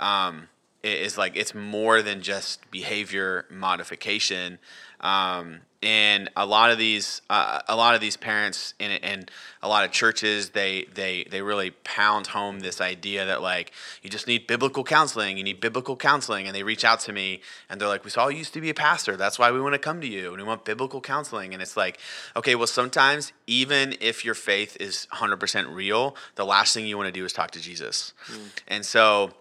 um, 0.00 0.48
is 0.82 1.18
like 1.18 1.36
it's 1.36 1.54
more 1.54 2.02
than 2.02 2.22
just 2.22 2.70
behavior 2.70 3.46
modification. 3.50 4.58
Um, 5.00 5.60
and 5.82 6.28
a 6.36 6.44
lot 6.44 6.70
of 6.70 6.76
these 6.76 7.22
uh, 7.30 7.60
a 7.66 7.74
lot 7.74 7.94
of 7.94 8.02
these 8.02 8.16
parents 8.16 8.74
and, 8.78 9.02
and 9.02 9.30
a 9.62 9.68
lot 9.68 9.84
of 9.84 9.90
churches 9.90 10.50
they 10.50 10.84
they 10.94 11.24
they 11.30 11.40
really 11.40 11.70
pound 11.70 12.28
home 12.28 12.60
this 12.60 12.82
idea 12.82 13.24
that 13.24 13.40
like 13.40 13.72
you 14.02 14.10
just 14.10 14.26
need 14.26 14.46
biblical 14.46 14.84
counseling 14.84 15.38
you 15.38 15.44
need 15.44 15.58
biblical 15.58 15.96
counseling. 15.96 16.46
And 16.46 16.54
they 16.54 16.62
reach 16.62 16.84
out 16.84 17.00
to 17.00 17.14
me 17.14 17.40
and 17.70 17.80
they're 17.80 17.88
like 17.88 18.04
we 18.04 18.10
saw 18.10 18.28
you 18.28 18.38
used 18.38 18.52
to 18.54 18.60
be 18.60 18.68
a 18.68 18.74
pastor. 18.74 19.16
That's 19.16 19.38
why 19.38 19.50
we 19.50 19.60
want 19.60 19.72
to 19.72 19.78
come 19.78 20.02
to 20.02 20.06
you. 20.06 20.28
And 20.28 20.36
we 20.36 20.42
want 20.42 20.66
biblical 20.66 21.00
counseling. 21.00 21.54
And 21.54 21.62
it's 21.62 21.78
like 21.78 21.98
okay 22.36 22.54
well 22.54 22.66
sometimes 22.66 23.32
even 23.46 23.94
if 24.00 24.22
your 24.24 24.34
faith 24.34 24.76
is 24.78 25.08
100% 25.14 25.74
real 25.74 26.14
the 26.34 26.44
last 26.44 26.74
thing 26.74 26.86
you 26.86 26.98
want 26.98 27.06
to 27.06 27.12
do 27.12 27.24
is 27.24 27.32
talk 27.32 27.50
to 27.52 27.60
jesus. 27.60 28.12
Mm. 28.28 28.50
and 28.68 28.86
so 28.86 29.32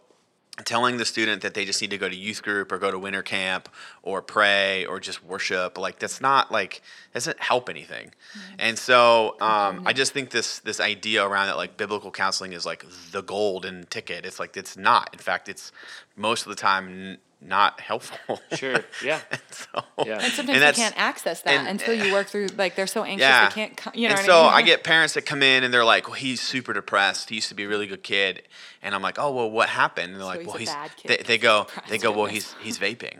telling 0.65 0.97
the 0.97 1.05
student 1.05 1.41
that 1.41 1.53
they 1.53 1.65
just 1.65 1.81
need 1.81 1.91
to 1.91 1.97
go 1.97 2.09
to 2.09 2.15
youth 2.15 2.43
group 2.43 2.71
or 2.71 2.77
go 2.77 2.91
to 2.91 2.99
winter 2.99 3.21
camp 3.21 3.69
or 4.03 4.21
pray 4.21 4.85
or 4.85 4.99
just 4.99 5.23
worship 5.23 5.77
like 5.77 5.99
that's 5.99 6.21
not 6.21 6.51
like 6.51 6.81
doesn't 7.13 7.39
help 7.39 7.69
anything. 7.69 8.07
Mm-hmm. 8.09 8.55
and 8.59 8.77
so 8.77 9.35
um, 9.41 9.83
i 9.85 9.93
just 9.93 10.13
think 10.13 10.29
this 10.29 10.59
this 10.59 10.79
idea 10.79 11.25
around 11.25 11.47
that 11.47 11.57
like 11.57 11.77
biblical 11.77 12.11
counseling 12.11 12.53
is 12.53 12.65
like 12.65 12.85
the 13.11 13.21
golden 13.21 13.85
ticket. 13.85 14.25
It's 14.25 14.39
like 14.39 14.55
it's 14.57 14.77
not. 14.77 15.09
In 15.13 15.19
fact 15.19 15.49
it's 15.49 15.71
most 16.15 16.45
of 16.45 16.49
the 16.49 16.55
time 16.55 17.17
not 17.41 17.79
helpful. 17.79 18.39
Sure. 18.55 18.83
Yeah. 19.03 19.21
and 19.31 19.41
so, 19.51 19.83
yeah. 20.05 20.19
And 20.21 20.33
sometimes 20.33 20.61
and 20.61 20.77
you 20.77 20.83
can't 20.83 20.97
access 20.97 21.41
that 21.43 21.53
and, 21.53 21.67
until 21.67 21.93
you 21.93 22.11
work 22.11 22.27
through. 22.27 22.47
Like 22.57 22.75
they're 22.75 22.87
so 22.87 23.03
anxious 23.03 23.21
yeah. 23.21 23.47
they 23.47 23.53
can't. 23.53 23.95
You 23.95 24.09
know. 24.09 24.15
And 24.15 24.25
so 24.25 24.41
I, 24.41 24.43
mean? 24.43 24.53
I 24.53 24.61
get 24.63 24.83
parents 24.83 25.13
that 25.13 25.25
come 25.25 25.43
in 25.43 25.63
and 25.63 25.73
they're 25.73 25.85
like, 25.85 26.07
"Well, 26.07 26.15
he's 26.15 26.41
super 26.41 26.73
depressed. 26.73 27.29
He 27.29 27.35
used 27.35 27.49
to 27.49 27.55
be 27.55 27.63
a 27.63 27.67
really 27.67 27.87
good 27.87 28.03
kid," 28.03 28.43
and 28.81 28.95
I'm 28.95 29.01
like, 29.01 29.19
"Oh, 29.19 29.31
well, 29.31 29.49
what 29.49 29.69
happened?" 29.69 30.13
And 30.13 30.15
they're 30.15 30.21
so 30.21 30.27
like, 30.27 30.39
he's 30.39 30.47
"Well, 30.47 30.57
he's." 30.57 31.03
They, 31.05 31.17
they, 31.17 31.37
go. 31.37 31.67
They 31.89 31.97
go. 31.97 32.11
Well, 32.11 32.25
he's 32.25 32.55
he's 32.61 32.79
vaping. 32.79 33.19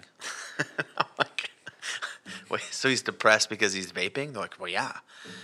I'm 0.98 1.06
like, 1.18 1.50
Wait, 2.50 2.62
so 2.72 2.90
he's 2.90 3.02
depressed 3.02 3.50
because 3.50 3.74
he's 3.74 3.92
vaping? 3.92 4.34
They're 4.34 4.42
like, 4.42 4.60
well, 4.60 4.70
yeah, 4.70 4.98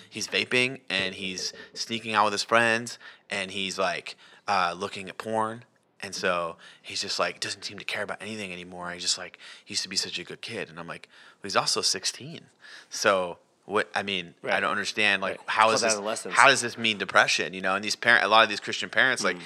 he's 0.10 0.28
vaping 0.28 0.82
and 0.90 1.14
he's 1.14 1.54
sneaking 1.74 2.14
out 2.14 2.26
with 2.26 2.34
his 2.34 2.44
friends 2.44 2.98
and 3.30 3.52
he's 3.52 3.78
like 3.78 4.16
uh, 4.48 4.74
looking 4.76 5.10
at 5.10 5.18
porn 5.18 5.64
and 6.02 6.14
so 6.14 6.58
he's 6.82 7.02
just 7.02 7.20
like 7.20 7.40
doesn't 7.40 7.64
seem 7.64 7.78
to 7.78 7.86
care 7.86 8.04
about 8.04 8.22
anything 8.22 8.52
anymore. 8.52 8.92
He's 8.92 9.02
just 9.02 9.18
like 9.18 9.38
he 9.64 9.74
used 9.74 9.84
to 9.84 9.90
be 9.90 9.96
such 9.96 10.20
a 10.20 10.24
good 10.24 10.42
kid, 10.42 10.70
and 10.70 10.80
I'm 10.80 10.88
like, 10.88 11.08
well, 11.36 11.48
he's 11.48 11.56
also 11.56 11.82
16. 11.82 12.42
So 12.90 13.38
what 13.66 13.90
I 13.96 14.04
mean, 14.04 14.36
right. 14.42 14.54
I 14.54 14.60
don't 14.60 14.72
understand 14.72 15.22
like 15.22 15.40
right. 15.40 15.50
how 15.50 15.72
is 15.72 15.82
this 15.82 15.96
how 16.32 16.48
does 16.48 16.62
this 16.62 16.78
mean 16.78 16.98
depression? 16.98 17.54
You 17.54 17.62
know, 17.62 17.76
and 17.76 17.84
these 17.84 17.96
parent 17.96 18.24
a 18.24 18.28
lot 18.28 18.44
of 18.44 18.50
these 18.50 18.60
Christian 18.60 18.90
parents 18.90 19.22
mm. 19.22 19.26
like 19.26 19.38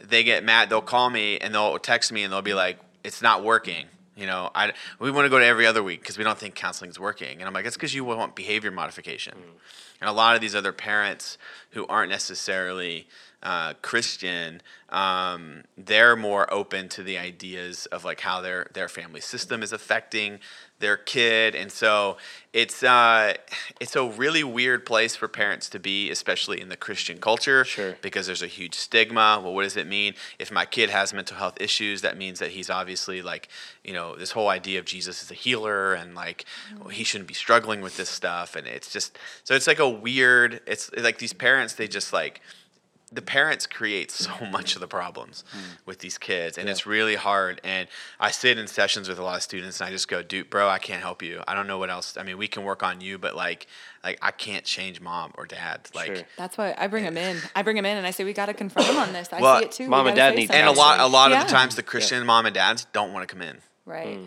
they 0.00 0.24
get 0.24 0.44
mad. 0.44 0.68
They'll 0.68 0.80
call 0.80 1.10
me 1.10 1.38
and 1.38 1.54
they'll 1.54 1.78
text 1.78 2.12
me 2.12 2.24
and 2.24 2.32
they'll 2.32 2.42
be 2.42 2.54
like, 2.54 2.78
it's 3.04 3.22
not 3.22 3.44
working. 3.44 3.86
You 4.16 4.26
know, 4.26 4.50
I 4.54 4.72
we 4.98 5.12
want 5.12 5.26
to 5.26 5.30
go 5.30 5.38
to 5.38 5.44
every 5.44 5.64
other 5.64 5.82
week 5.82 6.00
because 6.00 6.18
we 6.18 6.24
don't 6.24 6.36
think 6.36 6.56
counseling 6.56 6.90
is 6.90 6.98
working. 6.98 7.38
And 7.38 7.44
I'm 7.44 7.52
like, 7.52 7.66
it's 7.66 7.76
because 7.76 7.94
you 7.94 8.04
want 8.04 8.34
behavior 8.34 8.72
modification. 8.72 9.34
Mm. 9.34 9.60
And 10.00 10.10
a 10.10 10.12
lot 10.12 10.34
of 10.34 10.40
these 10.40 10.54
other 10.54 10.72
parents 10.72 11.38
who 11.70 11.86
aren't 11.86 12.10
necessarily 12.10 13.06
uh, 13.42 13.74
Christian, 13.82 14.60
um, 14.88 15.62
they're 15.76 16.16
more 16.16 16.52
open 16.52 16.88
to 16.88 17.02
the 17.02 17.18
ideas 17.18 17.86
of 17.86 18.04
like 18.04 18.20
how 18.20 18.40
their 18.40 18.68
their 18.72 18.88
family 18.88 19.20
system 19.20 19.62
is 19.62 19.72
affecting 19.72 20.40
their 20.80 20.96
kid, 20.96 21.54
and 21.54 21.70
so 21.70 22.16
it's 22.52 22.82
uh, 22.82 23.34
it's 23.80 23.94
a 23.94 24.04
really 24.04 24.42
weird 24.42 24.84
place 24.84 25.14
for 25.14 25.28
parents 25.28 25.68
to 25.70 25.78
be, 25.78 26.10
especially 26.10 26.60
in 26.60 26.68
the 26.68 26.76
Christian 26.76 27.18
culture, 27.18 27.64
sure. 27.64 27.96
because 28.02 28.26
there's 28.26 28.42
a 28.42 28.48
huge 28.48 28.74
stigma. 28.74 29.40
Well, 29.42 29.54
what 29.54 29.62
does 29.62 29.76
it 29.76 29.86
mean 29.86 30.14
if 30.40 30.50
my 30.50 30.64
kid 30.64 30.90
has 30.90 31.12
mental 31.12 31.36
health 31.36 31.60
issues? 31.60 32.02
That 32.02 32.16
means 32.16 32.40
that 32.40 32.50
he's 32.50 32.70
obviously 32.70 33.22
like 33.22 33.48
you 33.84 33.92
know 33.92 34.16
this 34.16 34.32
whole 34.32 34.48
idea 34.48 34.80
of 34.80 34.84
Jesus 34.84 35.22
as 35.22 35.30
a 35.30 35.34
healer, 35.34 35.94
and 35.94 36.16
like 36.16 36.44
well, 36.80 36.88
he 36.88 37.04
shouldn't 37.04 37.28
be 37.28 37.34
struggling 37.34 37.82
with 37.82 37.96
this 37.96 38.08
stuff, 38.08 38.56
and 38.56 38.66
it's 38.66 38.92
just 38.92 39.16
so 39.44 39.54
it's 39.54 39.68
like 39.68 39.78
a 39.78 39.88
weird. 39.88 40.60
It's 40.66 40.90
like 40.96 41.18
these 41.18 41.32
parents 41.32 41.74
they 41.74 41.86
just 41.86 42.12
like 42.12 42.40
the 43.10 43.22
parents 43.22 43.66
create 43.66 44.10
so 44.10 44.30
much 44.52 44.74
of 44.74 44.80
the 44.80 44.86
problems 44.88 45.44
Hmm. 45.52 45.58
with 45.86 45.98
these 46.00 46.18
kids 46.18 46.58
and 46.58 46.68
it's 46.68 46.86
really 46.86 47.14
hard 47.14 47.60
and 47.64 47.88
i 48.20 48.30
sit 48.30 48.58
in 48.58 48.66
sessions 48.66 49.08
with 49.08 49.18
a 49.18 49.22
lot 49.22 49.36
of 49.36 49.42
students 49.42 49.80
and 49.80 49.88
i 49.88 49.90
just 49.90 50.08
go 50.08 50.22
dude 50.22 50.50
bro 50.50 50.68
i 50.68 50.78
can't 50.78 51.00
help 51.02 51.22
you 51.22 51.42
i 51.48 51.54
don't 51.54 51.66
know 51.66 51.78
what 51.78 51.90
else 51.90 52.16
i 52.18 52.22
mean 52.22 52.36
we 52.38 52.48
can 52.48 52.64
work 52.64 52.82
on 52.82 53.00
you 53.00 53.16
but 53.18 53.34
like 53.34 53.66
like 54.04 54.18
i 54.22 54.30
can't 54.30 54.64
change 54.64 55.00
mom 55.00 55.32
or 55.36 55.46
dad 55.46 55.88
like 55.94 56.16
Sure. 56.16 56.24
That's 56.36 56.56
why 56.58 56.74
I 56.78 56.86
bring 56.86 57.04
them 57.04 57.16
in. 57.16 57.36
I 57.56 57.62
bring 57.62 57.76
them 57.76 57.84
in 57.86 57.96
and 57.96 58.06
I 58.06 58.10
say 58.12 58.24
we 58.24 58.32
got 58.32 58.46
to 58.46 58.54
confront 58.54 58.88
them 58.88 58.96
on 58.98 59.12
this. 59.12 59.28
I 59.32 59.40
Well, 59.40 59.58
see 59.58 59.64
it 59.66 59.72
too. 59.72 59.84
We 59.84 59.90
mom 59.90 60.06
and 60.06 60.16
dad 60.16 60.34
need 60.36 60.50
and 60.50 60.68
a 60.68 60.72
lot 60.72 61.00
a 61.00 61.06
lot 61.06 61.32
of 61.32 61.38
the 61.46 61.50
times 61.52 61.74
the 61.76 61.82
christian 61.82 62.24
mom 62.26 62.46
and 62.46 62.54
dads 62.54 62.86
don't 62.92 63.12
want 63.12 63.26
to 63.28 63.32
come 63.34 63.42
in 63.42 63.58
Right. 63.86 64.20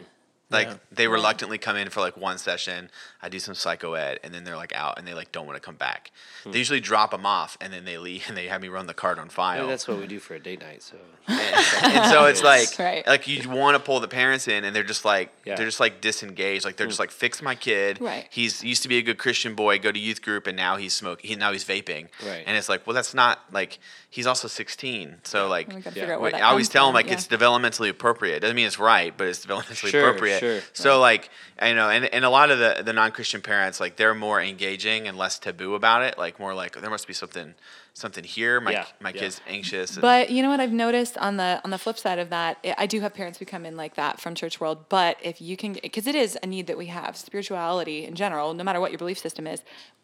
Like 0.51 0.67
Yeah. 0.67 0.75
they 0.91 1.07
reluctantly 1.07 1.57
come 1.57 1.75
in 1.77 1.89
for 1.89 2.01
like 2.01 2.17
one 2.17 2.37
session 2.37 2.89
i 3.21 3.29
do 3.29 3.39
some 3.39 3.55
psycho 3.55 3.93
ed 3.93 4.19
and 4.23 4.33
then 4.33 4.43
they're 4.43 4.55
like 4.57 4.73
out 4.75 4.97
and 4.99 5.07
they 5.07 5.13
like 5.13 5.31
don't 5.31 5.45
want 5.47 5.55
to 5.55 5.61
come 5.61 5.75
back 5.75 6.11
Hmm. 6.43 6.51
they 6.51 6.57
usually 6.57 6.79
drop 6.79 7.11
them 7.11 7.25
off 7.25 7.57
and 7.61 7.71
then 7.71 7.85
they 7.85 7.97
leave 7.99 8.25
and 8.27 8.35
they 8.35 8.47
have 8.47 8.61
me 8.61 8.67
run 8.67 8.87
the 8.87 8.93
card 8.95 9.19
on 9.19 9.29
file 9.29 9.59
Maybe 9.59 9.69
that's 9.69 9.87
what 9.87 9.99
we 9.99 10.07
do 10.07 10.19
for 10.19 10.33
a 10.33 10.39
date 10.39 10.59
night. 10.61 10.81
So 10.83 10.95
and 11.27 12.11
so 12.11 12.25
it's 12.25 12.41
like 12.53 12.67
Right. 12.79 13.05
like 13.05 13.27
you 13.27 13.47
want 13.49 13.75
to 13.75 13.79
pull 13.83 13.99
the 13.99 14.07
parents 14.07 14.47
in 14.47 14.63
and 14.65 14.75
they're 14.75 14.83
just 14.83 15.05
like 15.05 15.31
Yeah. 15.45 15.55
they're 15.55 15.65
just 15.67 15.79
like 15.79 16.01
disengaged 16.01 16.65
like 16.65 16.77
they're 16.77 16.87
just 16.87 16.99
like 16.99 17.11
fix 17.11 17.41
my 17.41 17.55
kid 17.55 18.01
Right. 18.01 18.27
he's 18.31 18.63
used 18.63 18.81
to 18.83 18.89
be 18.89 18.97
a 18.97 19.01
good 19.01 19.17
christian 19.17 19.53
boy 19.55 19.77
go 19.79 19.91
to 19.91 19.99
youth 19.99 20.21
group 20.21 20.47
and 20.47 20.57
now 20.57 20.77
he's 20.77 20.93
smoking 20.93 21.29
he 21.29 21.35
now 21.35 21.51
he's 21.51 21.63
vaping 21.63 22.07
Right. 22.25 22.43
and 22.45 22.57
it's 22.57 22.67
like 22.69 22.85
well 22.87 22.95
that's 22.95 23.13
not 23.13 23.39
like 23.51 23.77
he's 24.09 24.25
also 24.27 24.47
16 24.47 25.17
so 25.23 25.47
like 25.47 25.67
And 25.67 25.75
we 25.77 25.81
gotta 25.83 25.95
Yeah. 25.95 26.01
figure 26.01 26.15
out 26.15 26.21
Wait, 26.21 26.33
where 26.33 26.41
that 26.41 26.47
I 26.47 26.49
always 26.49 26.69
tell 26.69 26.87
him 26.87 26.93
like 26.95 27.05
Yeah. 27.07 27.13
it's 27.13 27.27
developmentally 27.27 27.89
appropriate. 27.89 28.39
Doesn't 28.41 28.55
mean 28.55 28.65
it's 28.67 28.79
right, 28.79 29.15
but 29.15 29.27
it's 29.27 29.45
developmentally 29.45 29.89
Sure, 29.91 30.09
appropriate. 30.09 30.39
Sure. 30.41 30.59
So 30.73 30.99
like 30.99 31.29
I 31.59 31.73
know, 31.73 31.89
and, 31.89 32.05
and 32.05 32.25
a 32.25 32.29
lot 32.29 32.51
of 32.51 32.59
the, 32.59 32.81
the 32.83 32.93
non 32.93 33.11
Christian 33.11 33.41
parents 33.41 33.79
like 33.79 33.95
they're 33.95 34.13
more 34.15 34.41
engaging 34.41 35.07
and 35.07 35.17
less 35.17 35.39
taboo 35.39 35.75
about 35.75 36.01
it. 36.03 36.17
Like 36.17 36.39
more 36.39 36.53
like 36.53 36.73
there 36.81 36.89
must 36.89 37.07
be 37.07 37.13
something 37.13 37.53
something 37.93 38.23
here. 38.23 38.59
My 38.61 38.71
Yeah, 38.71 38.85
my 38.99 39.09
yeah. 39.11 39.19
kid's 39.21 39.41
anxious. 39.47 39.91
and- 39.93 40.01
But 40.01 40.29
you 40.31 40.41
know 40.43 40.49
what 40.49 40.59
I've 40.59 40.71
noticed 40.71 41.17
on 41.17 41.37
the 41.37 41.61
on 41.63 41.69
the 41.71 41.77
flip 41.77 41.97
side 41.97 42.19
of 42.19 42.29
that, 42.29 42.57
I- 42.63 42.75
I 42.79 42.85
do 42.87 43.01
have 43.01 43.13
parents 43.13 43.37
who 43.39 43.45
come 43.45 43.65
in 43.65 43.75
like 43.77 43.95
that 43.95 44.19
from 44.21 44.33
church 44.35 44.59
world. 44.61 44.89
But 44.89 45.17
if 45.21 45.41
you 45.41 45.55
can, 45.57 45.73
because 45.73 46.07
it 46.07 46.15
is 46.15 46.37
a 46.41 46.47
need 46.47 46.67
that 46.67 46.77
we 46.77 46.87
have, 46.87 47.15
spirituality 47.17 48.05
in 48.05 48.15
general, 48.15 48.53
no 48.53 48.63
matter 48.63 48.79
what 48.79 48.91
your 48.91 48.97
belief 48.97 49.19
system 49.19 49.45
is, 49.47 49.61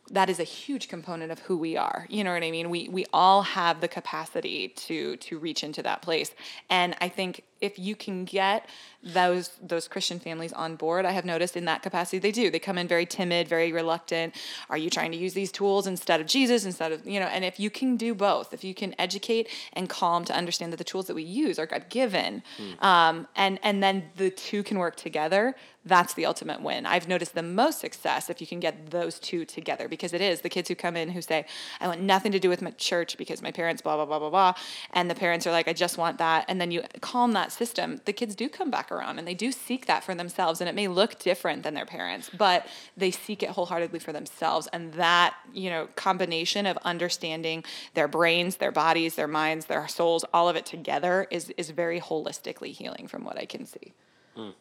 that 0.10 0.30
is 0.30 0.40
a 0.40 0.44
huge 0.46 0.88
component 0.88 1.32
of 1.34 1.40
who 1.40 1.58
we 1.58 1.76
are. 1.76 2.06
You 2.10 2.24
know 2.24 2.32
what 2.34 2.42
I 2.44 2.52
mean? 2.52 2.70
We 2.70 2.88
we 2.90 3.06
all 3.14 3.42
have 3.42 3.82
the 3.82 3.88
capacity 3.90 4.70
to 4.70 5.18
to 5.18 5.38
reach 5.38 5.64
into 5.64 5.82
that 5.84 6.02
place, 6.02 6.32
and 6.70 6.96
I 7.02 7.10
think 7.10 7.44
if 7.62 7.78
you 7.80 7.96
can 7.96 8.24
get 8.26 8.70
those 9.14 9.52
those 9.62 9.88
Christian 9.88 10.20
families 10.20 10.54
on 10.54 10.76
board, 10.76 11.06
I 11.06 11.12
have 11.12 11.26
noticed 11.26 11.56
in 11.56 11.66
that 11.66 11.82
capacity 11.82 12.20
they 12.20 12.32
do. 12.32 12.50
They 12.50 12.60
come 12.60 12.78
in 12.78 12.88
very 12.88 13.06
timid, 13.06 13.48
very 13.48 13.72
reluctant. 13.72 14.36
Are 14.70 14.78
you 14.78 14.90
trying 14.90 15.12
to 15.12 15.18
use 15.18 15.34
these 15.34 15.52
tools 15.52 15.88
instead 15.88 16.20
of 16.22 16.28
Jesus, 16.28 16.66
instead 16.66 16.92
of 16.92 17.08
you 17.08 17.20
know? 17.20 17.28
And 17.28 17.46
if 17.46 17.60
you 17.60 17.70
can 17.70 17.98
do 17.98 18.14
both, 18.14 18.54
if 18.54 18.64
you 18.64 18.74
can 18.74 18.94
educate 19.00 19.50
and 19.74 19.90
calm 19.90 20.26
to 20.26 20.34
understand 20.36 20.74
that 20.74 20.78
the 20.78 20.84
tools 20.84 21.08
that 21.08 21.16
we 21.16 21.24
use 21.24 21.60
are 21.60 21.66
God 21.66 21.90
given, 21.90 22.44
um, 22.80 23.28
and 23.36 23.60
and 23.64 23.82
then 23.82 24.10
the 24.16 24.30
two 24.30 24.64
can 24.64 24.78
work 24.78 24.96
together, 24.96 25.56
that's 25.88 26.14
the 26.14 26.26
ultimate 26.26 26.62
win. 26.62 26.86
I've 26.86 27.08
noticed 27.08 27.34
the 27.34 27.44
most 27.44 27.80
success 27.80 28.30
if 28.30 28.42
you 28.42 28.48
can 28.48 28.60
get 28.60 28.92
those 28.92 29.20
two 29.20 29.46
together 29.46 29.88
because 29.88 30.14
it 30.14 30.22
is 30.22 30.42
the 30.42 30.50
kids 30.50 30.68
who 30.70 30.76
come 30.76 30.96
in 30.96 31.10
who 31.10 31.22
say, 31.22 31.46
I 31.80 31.88
want 31.88 32.02
nothing 32.02 32.32
to 32.34 32.40
do 32.40 32.50
with 32.50 32.62
my 32.62 32.72
church 32.72 33.18
because 33.18 33.42
my 33.42 33.52
parents 33.52 33.82
blah 33.82 33.96
blah 33.96 34.06
blah 34.06 34.20
blah 34.20 34.30
blah, 34.30 34.54
and 34.92 35.10
the 35.10 35.16
parents 35.16 35.48
are 35.48 35.52
like, 35.52 35.68
I 35.68 35.74
just 35.74 35.98
want 35.98 36.18
that, 36.18 36.46
and 36.48 36.60
then 36.60 36.72
you 36.72 36.84
calm 37.02 37.32
that 37.34 37.52
system. 37.52 38.02
The 38.06 38.14
kids 38.14 38.36
do 38.36 38.50
come 38.50 38.70
back 38.70 38.92
around 38.92 39.20
and 39.20 39.28
they 39.28 39.34
do 39.34 39.52
seek 39.52 39.86
that 39.86 40.04
for 40.04 40.14
themselves, 40.14 40.62
and 40.62 40.70
it 40.70 40.76
may 40.76 40.88
look 40.88 41.20
different 41.20 41.64
than 41.64 41.74
their 41.74 41.86
parents, 41.86 42.30
but 42.38 42.68
they 42.96 43.12
seek 43.12 43.44
it 43.44 43.50
wholeheartedly 43.50 44.00
for 44.00 44.14
themselves, 44.14 44.68
and 44.74 44.94
that 44.94 45.36
you 45.54 45.70
know 45.70 45.88
combination 45.96 46.66
of 46.66 46.78
understanding 46.84 47.64
their 47.94 48.08
brains, 48.08 48.58
their 48.58 48.72
bodies, 48.72 49.16
their 49.16 49.28
minds, 49.28 49.66
their 49.66 49.88
souls, 49.88 50.26
all 50.34 50.50
of 50.50 50.56
it 50.56 50.66
together 50.66 51.28
is 51.32 51.50
is 51.58 51.70
very 51.70 52.00
holistically 52.00 52.72
healing 52.74 53.08
from 53.08 53.24
what 53.24 53.38
I 53.38 53.46
can 53.46 53.66
see. 53.66 53.94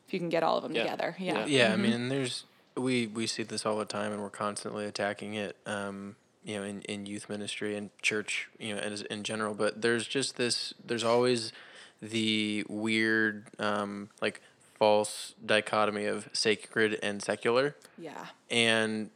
If 0.07 0.12
you 0.14 0.18
can 0.18 0.29
get 0.29 0.43
all 0.43 0.57
of 0.57 0.62
them 0.62 0.74
Yeah. 0.74 0.83
together, 0.85 1.16
yeah. 1.18 1.47
Yeah. 1.47 1.66
Yeah, 1.68 1.72
I 1.72 1.77
mean, 1.77 1.93
and 1.93 2.11
there's 2.11 2.45
we 2.77 3.07
we 3.07 3.27
see 3.27 3.43
this 3.43 3.64
all 3.66 3.79
the 3.79 3.85
time, 3.85 4.12
and 4.12 4.22
we're 4.22 4.31
constantly 4.31 4.85
attacking 4.85 5.35
it. 5.35 5.57
Um, 5.66 6.16
you 6.45 6.57
know, 6.57 6.62
in, 6.62 6.83
in 6.83 7.07
youth 7.07 7.29
ministry 7.29 7.77
and 7.77 7.91
church, 8.03 8.49
you 8.59 8.74
know, 8.74 8.81
as 8.81 9.03
in 9.03 9.24
general. 9.24 9.55
But 9.55 9.83
there's 9.83 10.07
just 10.07 10.37
this. 10.37 10.72
There's 10.85 11.03
always 11.05 11.53
the 12.01 12.64
weird, 12.68 13.47
um, 13.59 14.11
like 14.20 14.41
false 14.79 15.35
dichotomy 15.45 16.05
of 16.05 16.29
sacred 16.33 16.99
and 17.03 17.22
secular, 17.22 17.74
yeah. 17.99 18.27
and 18.51 19.11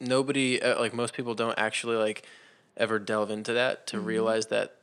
nobody, 0.00 0.62
uh, 0.62 0.78
like 0.78 0.94
most 0.94 1.14
people, 1.14 1.34
don't 1.34 1.58
actually 1.58 1.96
like 1.96 2.26
ever 2.76 2.98
delve 2.98 3.30
into 3.30 3.52
that 3.52 3.86
to 3.88 4.00
realize 4.00 4.46
that 4.46 4.76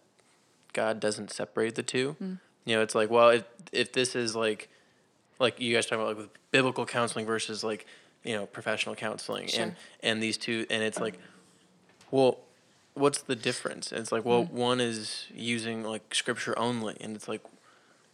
God 0.74 1.00
doesn't 1.00 1.32
separate 1.32 1.76
the 1.76 1.84
two. 1.84 2.16
You 2.66 2.76
know, 2.76 2.82
it's 2.82 2.96
like, 2.96 3.10
well, 3.10 3.30
if 3.30 3.44
if 3.72 3.94
this 3.94 4.16
is 4.16 4.36
like, 4.36 4.70
like 5.40 5.60
you 5.60 5.74
guys 5.74 5.86
talking 5.86 6.02
about 6.02 6.10
like 6.10 6.18
with 6.18 6.52
biblical 6.52 6.86
counseling 6.86 7.26
versus 7.26 7.64
like, 7.64 7.86
you 8.24 8.36
know, 8.36 8.46
professional 8.46 8.96
counseling, 8.96 9.44
and 9.44 9.52
Sure. 9.52 9.76
and 10.04 10.22
these 10.22 10.38
two, 10.38 10.66
and 10.70 10.84
it's 10.84 11.00
like, 11.00 11.18
well, 12.12 12.40
what's 12.94 13.22
the 13.22 13.36
difference? 13.36 13.92
And 13.92 14.00
it's 14.00 14.12
like, 14.12 14.26
well, 14.26 14.44
mm-hmm. 14.44 14.58
one 14.58 14.82
is 14.82 15.26
using 15.34 15.84
like 15.84 16.14
scripture 16.14 16.58
only, 16.58 16.98
and 17.02 17.16
it's 17.16 17.28
like, 17.28 17.42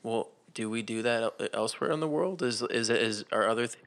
well, 0.03 0.29
do 0.53 0.69
we 0.69 0.81
do 0.81 1.01
that 1.01 1.51
elsewhere 1.53 1.91
in 1.91 1.99
the 1.99 2.07
world? 2.07 2.41
Is 2.41 2.61
is 2.61 2.89
it 2.89 3.01
is 3.01 3.25
are 3.31 3.47
other 3.47 3.67
th- 3.67 3.83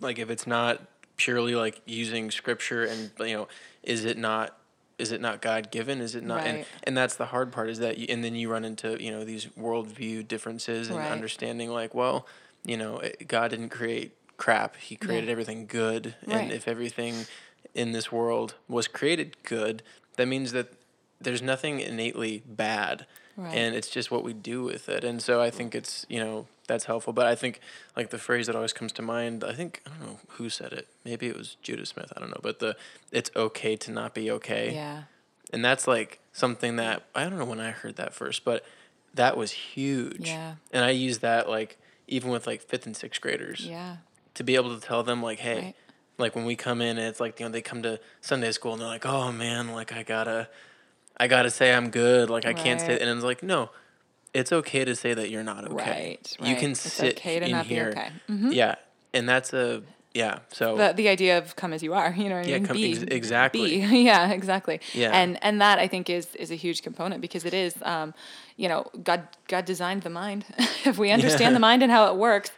like 0.00 0.18
if 0.18 0.30
it's 0.30 0.46
not 0.46 0.80
purely 1.16 1.54
like 1.54 1.80
using 1.86 2.30
scripture 2.30 2.84
and 2.84 3.10
you 3.20 3.34
know, 3.34 3.48
is 3.82 4.04
it 4.04 4.16
not 4.18 4.56
is 4.98 5.12
it 5.12 5.20
not 5.20 5.40
God 5.40 5.70
given? 5.70 6.00
Is 6.00 6.14
it 6.14 6.22
not? 6.24 6.46
And 6.46 6.58
Right. 6.58 6.66
and 6.84 6.96
that's 6.96 7.16
the 7.16 7.26
hard 7.26 7.52
part 7.52 7.68
is 7.70 7.78
that 7.80 7.98
you, 7.98 8.06
and 8.08 8.22
then 8.22 8.34
you 8.34 8.50
run 8.50 8.64
into 8.64 9.02
you 9.02 9.10
know 9.10 9.24
these 9.24 9.46
worldview 9.58 10.26
differences 10.28 10.88
and 10.88 10.98
Right. 10.98 11.10
understanding 11.10 11.70
like 11.70 11.94
well, 11.94 12.26
you 12.64 12.76
know, 12.76 12.98
it- 12.98 13.26
God 13.28 13.48
didn't 13.50 13.70
create 13.70 14.12
crap. 14.36 14.76
He 14.76 14.96
created 14.96 15.26
Yeah. 15.26 15.32
everything 15.32 15.66
good, 15.66 16.14
Right. 16.26 16.42
and 16.42 16.52
if 16.52 16.66
everything 16.68 17.26
in 17.74 17.92
this 17.92 18.10
world 18.12 18.54
was 18.68 18.86
created 18.88 19.36
good, 19.42 19.82
that 20.16 20.26
means 20.26 20.52
that 20.52 20.72
there's 21.20 21.42
nothing 21.42 21.80
innately 21.80 22.42
bad. 22.46 23.06
Right. 23.36 23.54
And 23.54 23.74
it's 23.74 23.88
just 23.88 24.10
what 24.12 24.22
we 24.22 24.32
do 24.32 24.62
with 24.62 24.88
it. 24.88 25.02
And 25.02 25.20
so 25.22 25.40
I 25.40 25.50
think 25.50 25.74
it's, 25.74 26.06
you 26.08 26.20
know, 26.20 26.46
that's 26.66 26.84
helpful. 26.84 27.12
But 27.12 27.26
I 27.26 27.34
think 27.34 27.60
like 27.96 28.10
the 28.10 28.18
phrase 28.18 28.46
that 28.46 28.56
always 28.56 28.72
comes 28.72 28.92
to 28.92 29.02
mind, 29.02 29.44
I 29.44 29.52
think 29.52 29.82
I 29.86 29.90
don't 29.90 30.00
know 30.08 30.18
who 30.28 30.48
said 30.48 30.72
it. 30.72 30.88
Maybe 31.04 31.26
it 31.28 31.36
was 31.36 31.56
Judah 31.62 31.86
Smith, 31.86 32.12
I 32.16 32.20
don't 32.20 32.30
know, 32.30 32.40
but 32.42 32.58
the 32.58 32.76
it's 33.12 33.30
okay 33.36 33.76
to 33.76 33.90
not 33.90 34.14
be 34.14 34.30
okay. 34.30 34.72
Yeah. 34.74 35.02
And 35.52 35.64
that's 35.64 35.86
like 35.86 36.20
something 36.32 36.76
that 36.76 37.04
I 37.14 37.24
don't 37.24 37.38
know 37.38 37.44
when 37.44 37.60
I 37.60 37.70
heard 37.70 37.96
that 37.96 38.14
first, 38.14 38.44
but 38.44 38.64
that 39.14 39.36
was 39.36 39.52
huge. 39.52 40.26
Yeah. 40.28 40.54
And 40.72 40.84
I 40.84 40.90
use 40.90 41.18
that 41.18 41.48
like 41.48 41.78
even 42.08 42.30
with 42.30 42.46
like 42.46 42.60
fifth 42.62 42.86
and 42.86 42.96
sixth 42.96 43.20
graders 43.20 43.60
Yeah. 43.64 43.96
to 44.34 44.42
be 44.44 44.56
able 44.56 44.74
to 44.78 44.84
tell 44.84 45.02
them 45.02 45.22
like, 45.22 45.38
hey, 45.38 45.56
Right. 45.56 45.74
like 46.18 46.34
when 46.34 46.44
we 46.44 46.56
come 46.56 46.80
in 46.80 46.98
and 46.98 47.06
it's 47.06 47.20
like 47.20 47.38
you 47.40 47.46
know 47.46 47.52
they 47.52 47.62
come 47.62 47.82
to 47.82 48.00
Sunday 48.20 48.50
school 48.52 48.72
and 48.72 48.80
they're 48.80 48.88
like, 48.88 49.06
oh 49.06 49.30
man, 49.32 49.72
like 49.72 49.92
I 49.92 50.02
gotta, 50.02 50.48
I 51.16 51.28
gotta 51.28 51.50
say 51.50 51.72
I'm 51.72 51.90
good, 51.90 52.28
like 52.30 52.44
I 52.46 52.52
can't 52.54 52.80
say, 52.80 52.88
Right. 52.88 53.02
and 53.02 53.10
it's 53.10 53.22
like 53.24 53.42
no, 53.42 53.70
it's 54.34 54.52
okay 54.52 54.84
to 54.84 54.94
say 54.96 55.14
that 55.14 55.30
you're 55.30 55.44
not 55.44 55.64
okay. 55.64 55.74
Right, 55.74 56.36
You 56.40 56.46
right. 56.54 56.58
can 56.60 56.70
It's 56.72 56.80
sit 56.80 57.16
okay 57.18 57.38
to 57.40 57.46
in 57.46 57.52
not 57.52 57.68
be 57.68 57.80
okay. 57.80 58.08
Mm-hmm. 58.28 58.52
Yeah, 58.52 58.74
and 59.14 59.28
that's 59.28 59.52
a 59.52 59.82
yeah. 60.12 60.40
So 60.52 60.76
the 60.76 60.92
the 60.92 61.08
idea 61.08 61.38
of 61.38 61.56
come 61.56 61.72
as 61.72 61.82
you 61.82 61.94
are 61.94 62.12
you 62.16 62.28
know 62.28 62.36
what 62.36 62.46
I 62.46 62.50
mean 62.50 62.66
come- 62.66 62.76
be 62.76 62.92
ex- 62.92 63.02
exactly. 63.02 63.80
be. 63.80 64.02
yeah 64.10 64.30
exactly 64.30 64.80
Yeah. 64.92 65.10
and 65.12 65.38
and 65.42 65.60
that 65.60 65.78
I 65.78 65.88
think 65.88 66.08
is 66.10 66.26
is 66.36 66.50
a 66.50 66.54
huge 66.56 66.82
component 66.82 67.20
because 67.20 67.44
it 67.44 67.54
is 67.54 67.74
um 67.82 68.14
you 68.56 68.68
know 68.68 68.86
God 69.02 69.26
God 69.48 69.64
designed 69.64 70.02
the 70.02 70.10
mind 70.10 70.44
if 70.84 70.98
we 70.98 71.10
understand 71.10 71.50
Yeah. 71.50 71.58
the 71.58 71.60
mind 71.68 71.82
and 71.82 71.90
how 71.90 72.12
it 72.12 72.16
works 72.16 72.50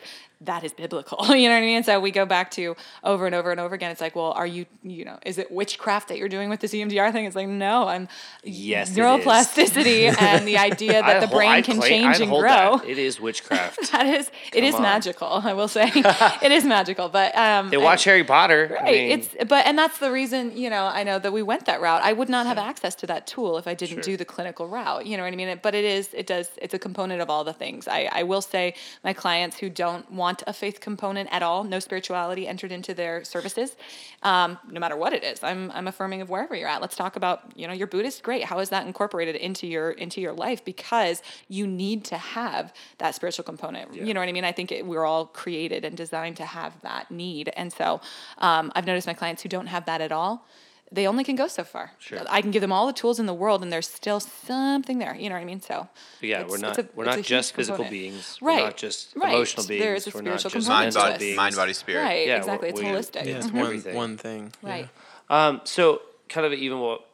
that 0.43 0.63
is 0.65 0.73
biblical 0.75 1.19
you 1.35 1.49
know 1.49 1.55
what 1.55 1.63
I 1.63 1.67
mean 1.67 1.83
so 1.83 1.99
we 1.99 2.11
go 2.11 2.27
back 2.27 2.51
to 2.53 2.77
over 3.03 3.25
and 3.27 3.35
over 3.35 3.51
and 3.51 3.59
over 3.59 3.75
again 3.75 3.91
it's 3.91 4.01
like 4.03 4.15
well 4.15 4.33
are 4.33 4.47
you 4.47 4.67
you 4.83 5.05
know 5.05 5.19
is 5.25 5.39
it 5.39 5.51
witchcraft 5.51 6.09
that 6.09 6.19
you're 6.19 6.29
doing 6.29 6.51
with 6.51 6.61
this 6.61 6.73
EMDR 6.75 7.11
thing 7.11 7.25
it's 7.25 7.35
like 7.37 7.49
no 7.49 7.89
I'm 7.89 8.07
Yes, 8.45 8.91
neuroplasticity 8.97 10.15
and 10.21 10.47
the 10.47 10.59
idea 10.59 11.03
that 11.03 11.21
the 11.21 11.27
brain 11.29 11.51
I'd 11.51 11.65
can 11.65 11.79
claim- 11.79 11.89
change 11.91 12.17
I'd 12.17 12.21
and 12.23 12.31
grow 12.31 12.43
that. 12.79 12.87
It 12.89 12.99
is 12.99 13.21
witchcraft. 13.21 13.79
that 13.93 14.07
is 14.07 14.31
it 14.53 14.63
is 14.65 14.75
on. 14.75 14.83
magical 14.83 15.29
I 15.29 15.53
will 15.55 15.69
say 15.69 15.91
it 15.95 16.53
is 16.53 16.65
magical 16.65 17.09
but 17.09 17.37
um 17.37 17.71
they 17.71 17.77
I- 17.77 17.81
watch 17.85 18.05
Harry 18.05 18.25
Potter. 18.25 18.69
Right. 18.73 18.83
I 18.83 18.93
mean, 18.93 19.11
it's 19.19 19.29
but 19.49 19.67
and 19.67 19.79
that's 19.79 19.99
the 19.99 20.11
reason, 20.13 20.57
you 20.57 20.69
know, 20.71 20.85
I 20.87 21.03
know 21.03 21.19
that 21.19 21.33
we 21.33 21.43
went 21.43 21.67
that 21.67 21.81
route. 21.81 22.03
I 22.03 22.13
would 22.13 22.29
not 22.29 22.47
have 22.47 22.59
access 22.59 22.95
to 22.97 23.07
that 23.07 23.27
tool 23.27 23.59
if 23.59 23.67
I 23.67 23.75
didn't 23.75 23.97
Sure. 23.97 24.03
do 24.03 24.17
the 24.17 24.25
clinical 24.25 24.67
route. 24.69 25.07
You 25.07 25.17
know 25.17 25.23
what 25.23 25.33
I 25.33 25.37
mean? 25.37 25.59
But 25.63 25.75
it 25.75 25.85
is 25.85 26.13
it 26.13 26.27
does 26.27 26.51
it's 26.61 26.75
a 26.75 26.79
component 26.79 27.21
of 27.23 27.31
all 27.31 27.45
the 27.45 27.53
things. 27.53 27.89
I, 27.89 28.09
I 28.13 28.23
will 28.25 28.43
say 28.43 28.75
my 29.03 29.13
clients 29.13 29.57
who 29.59 29.71
don't 29.71 30.11
want 30.13 30.26
a 30.47 30.53
faith 30.53 30.81
component 30.81 31.29
at 31.33 31.43
all, 31.43 31.65
no 31.65 31.79
spirituality 31.79 32.47
entered 32.49 32.73
into 32.73 32.95
their 32.95 33.25
services, 33.25 33.77
um, 34.23 34.59
no 34.71 34.81
matter 34.81 34.97
what 34.97 35.13
it 35.13 35.23
is. 35.25 35.43
I'm 35.43 35.71
I'm 35.73 35.89
affirming 35.89 36.21
of 36.23 36.29
wherever 36.31 36.55
you're 36.55 36.69
at. 36.69 36.81
Let's 36.81 36.97
talk 36.97 37.17
about, 37.17 37.53
you 37.55 37.67
know, 37.67 37.73
you're 37.73 37.87
Buddhist, 37.87 38.23
great. 38.23 38.45
How 38.45 38.59
is 38.59 38.69
that 38.71 38.87
incorporated 38.87 39.37
into 39.37 39.67
your 39.67 39.91
into 39.91 40.21
your 40.21 40.33
life? 40.33 40.65
Because 40.65 41.23
you 41.49 41.67
need 41.67 42.05
to 42.07 42.17
have 42.17 42.73
that 42.99 43.15
spiritual 43.15 43.45
component. 43.45 43.95
You 43.95 44.15
know 44.15 44.21
what 44.21 44.29
I 44.29 44.33
mean? 44.33 44.45
I 44.45 44.53
think 44.53 44.73
it, 44.73 44.87
we're 44.87 45.05
all 45.05 45.27
created 45.27 45.85
and 45.85 45.97
designed 45.97 46.37
to 46.39 46.45
have 46.45 46.81
that 46.83 47.11
need. 47.11 47.51
And 47.57 47.73
so 47.73 48.01
um, 48.39 48.73
I've 48.75 48.87
noticed 48.87 49.07
my 49.07 49.15
clients 49.15 49.43
who 49.43 49.49
don't 49.49 49.67
have 49.67 49.87
that 49.87 50.01
at 50.01 50.13
all, 50.13 50.47
they 50.93 51.07
only 51.07 51.25
can 51.25 51.35
go 51.37 51.49
so 51.49 51.65
far. 51.65 51.91
Sure. 51.99 52.21
I 52.29 52.41
can 52.41 52.51
give 52.53 52.61
them 52.61 52.71
all 52.73 52.87
the 52.87 52.93
tools 52.93 53.19
in 53.19 53.27
the 53.27 53.35
world, 53.35 53.63
and 53.63 53.73
there's 53.73 53.89
still 53.89 54.21
something 54.21 54.99
there. 54.99 55.15
You 55.17 55.29
know 55.29 55.35
what 55.35 55.41
I 55.43 55.45
mean? 55.45 55.61
So 55.61 55.89
Yeah, 56.21 56.37
it's- 56.43 56.49
we're 56.49 56.55
it's 56.57 56.63
not 56.63 56.79
a- 56.79 56.89
we're 56.95 57.05
not 57.05 57.23
just 57.23 57.55
physical 57.55 57.79
component. 57.85 57.91
beings. 57.91 58.39
Right. 58.41 58.57
We're 58.59 58.65
not 58.65 58.77
just 58.77 59.17
Right. 59.17 59.35
emotional 59.35 59.67
beings. 59.67 59.83
There 59.83 59.95
is 59.97 60.07
a 60.07 60.11
we're 60.11 60.23
not 60.23 60.41
spiritual 60.41 60.51
just 60.51 60.67
component 60.67 60.69
Mind, 60.85 60.93
to 60.93 60.99
mental 60.99 61.13
body, 61.13 61.27
this. 61.31 61.37
mind, 61.37 61.57
body, 61.57 61.73
spirit. 61.73 62.03
Right, 62.05 62.27
Yeah, 62.29 62.37
exactly. 62.37 62.69
It's 62.69 62.81
we're- 62.81 62.93
holistic. 62.97 63.27
Yeah, 63.27 63.37
it's 63.39 63.51
one 63.53 63.95
one 63.95 64.17
thing. 64.17 64.53
yeah. 64.63 64.69
Right. 64.71 64.89
Um, 65.29 65.61
so 65.65 66.03
kind 66.29 66.47
of 66.47 66.53
even 66.53 66.79
what 66.81 67.05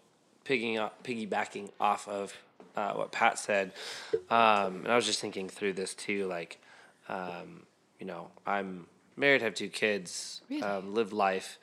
picking 0.45 0.77
up, 0.79 1.03
piggybacking 1.03 1.71
off 1.81 2.07
of 2.09 2.35
uh, 2.77 2.93
what 2.95 3.13
Pat 3.13 3.39
said, 3.39 3.73
um, 4.31 4.83
and 4.85 4.89
I 4.89 4.97
was 4.97 5.05
just 5.07 5.21
thinking 5.21 5.49
through 5.49 5.75
this 5.75 5.95
too. 5.95 6.27
Like, 6.27 6.59
um, 7.09 7.65
you 7.99 8.07
know, 8.07 8.31
I'm 8.47 8.87
married, 9.17 9.43
have 9.43 9.55
two 9.55 9.69
kids, 9.69 10.41
Really? 10.49 10.63
um, 10.63 10.95
live 10.95 11.13
life, 11.13 11.59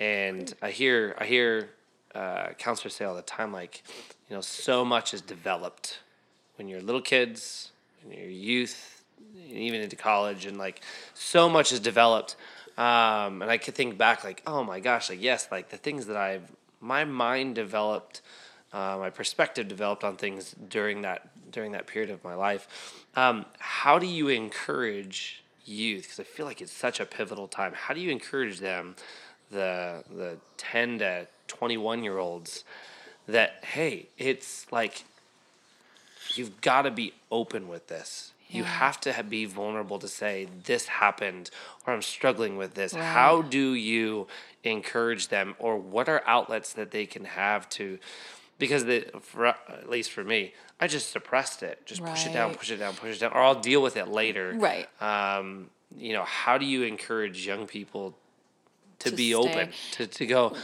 and 0.00 0.52
I 0.62 0.70
hear 0.70 1.14
I 1.18 1.26
hear 1.26 1.70
uh, 2.14 2.48
counselors 2.58 2.96
say 2.96 3.04
all 3.04 3.14
the 3.14 3.22
time, 3.22 3.52
like, 3.52 3.82
you 4.28 4.34
know, 4.34 4.40
so 4.40 4.84
much 4.84 5.14
is 5.14 5.20
developed 5.20 6.00
when 6.56 6.66
you're 6.66 6.80
little 6.80 7.00
kids, 7.00 7.70
when 8.02 8.18
you're 8.18 8.28
youth, 8.28 9.04
even 9.48 9.80
into 9.80 9.96
college, 9.96 10.46
and 10.46 10.58
like 10.58 10.82
so 11.14 11.48
much 11.48 11.70
is 11.70 11.78
developed. 11.78 12.34
Um, 12.76 13.42
and 13.42 13.50
I 13.50 13.58
could 13.58 13.74
think 13.74 13.98
back, 13.98 14.24
like, 14.24 14.42
oh 14.46 14.64
my 14.64 14.80
gosh, 14.80 15.10
like 15.10 15.22
yes, 15.22 15.48
like 15.52 15.68
the 15.68 15.76
things 15.76 16.06
that 16.06 16.16
I've, 16.16 16.50
my 16.80 17.04
mind 17.04 17.54
developed, 17.54 18.22
uh, 18.72 18.96
my 18.98 19.10
perspective 19.10 19.68
developed 19.68 20.02
on 20.02 20.16
things 20.16 20.54
during 20.68 21.02
that 21.02 21.28
during 21.52 21.72
that 21.72 21.86
period 21.86 22.10
of 22.10 22.22
my 22.24 22.34
life. 22.34 23.04
Um, 23.16 23.44
how 23.58 23.98
do 23.98 24.06
you 24.06 24.28
encourage 24.28 25.42
youth? 25.64 26.02
Because 26.04 26.20
I 26.20 26.24
feel 26.24 26.46
like 26.46 26.60
it's 26.60 26.72
such 26.72 27.00
a 27.00 27.04
pivotal 27.04 27.48
time. 27.48 27.72
How 27.74 27.92
do 27.92 28.00
you 28.00 28.10
encourage 28.10 28.60
them, 28.60 28.96
the 29.50 30.04
the 30.10 30.38
ten 30.56 30.98
to 30.98 31.26
twenty 31.46 31.76
one 31.76 32.02
year 32.02 32.18
olds, 32.18 32.64
that 33.26 33.64
hey, 33.64 34.06
it's 34.18 34.70
like 34.72 35.04
you've 36.34 36.60
got 36.60 36.82
to 36.82 36.90
be 36.90 37.12
open 37.30 37.68
with 37.68 37.88
this. 37.88 38.32
You 38.52 38.64
have 38.64 39.00
to 39.02 39.24
be 39.28 39.44
vulnerable 39.44 40.00
to 40.00 40.08
say 40.08 40.48
this 40.64 40.86
happened 40.88 41.50
or 41.86 41.94
I'm 41.94 42.02
struggling 42.02 42.56
with 42.56 42.74
this. 42.74 42.92
Right. 42.92 43.04
How 43.04 43.42
do 43.42 43.74
you 43.74 44.26
encourage 44.64 45.28
them 45.28 45.54
or 45.60 45.76
what 45.76 46.08
are 46.08 46.22
outlets 46.26 46.72
that 46.72 46.90
they 46.90 47.06
can 47.06 47.24
have 47.26 47.68
to 47.70 47.98
because 48.58 48.84
the 48.86 49.06
for, 49.22 49.46
at 49.46 49.88
least 49.88 50.10
for 50.10 50.24
me, 50.24 50.52
I 50.80 50.88
just 50.88 51.10
suppressed 51.10 51.62
it. 51.62 51.86
Just 51.86 52.04
push 52.04 52.26
it 52.26 52.32
down, 52.32 52.54
push 52.54 52.70
it 52.70 52.78
down, 52.78 52.94
push 52.94 53.16
it 53.16 53.20
down 53.20 53.32
or 53.32 53.40
I'll 53.40 53.60
deal 53.60 53.82
with 53.82 53.96
it 53.96 54.08
later. 54.08 54.52
Right. 54.56 54.88
Um, 55.00 55.70
you 55.96 56.12
know, 56.12 56.24
how 56.24 56.58
do 56.58 56.66
you 56.66 56.82
encourage 56.82 57.46
young 57.46 57.66
people 57.66 58.16
to, 59.00 59.10
To 59.10 59.16
be 59.16 59.30
stay. 59.32 59.34
open 59.34 59.70
to, 59.92 60.06
to 60.06 60.26
go 60.26 60.56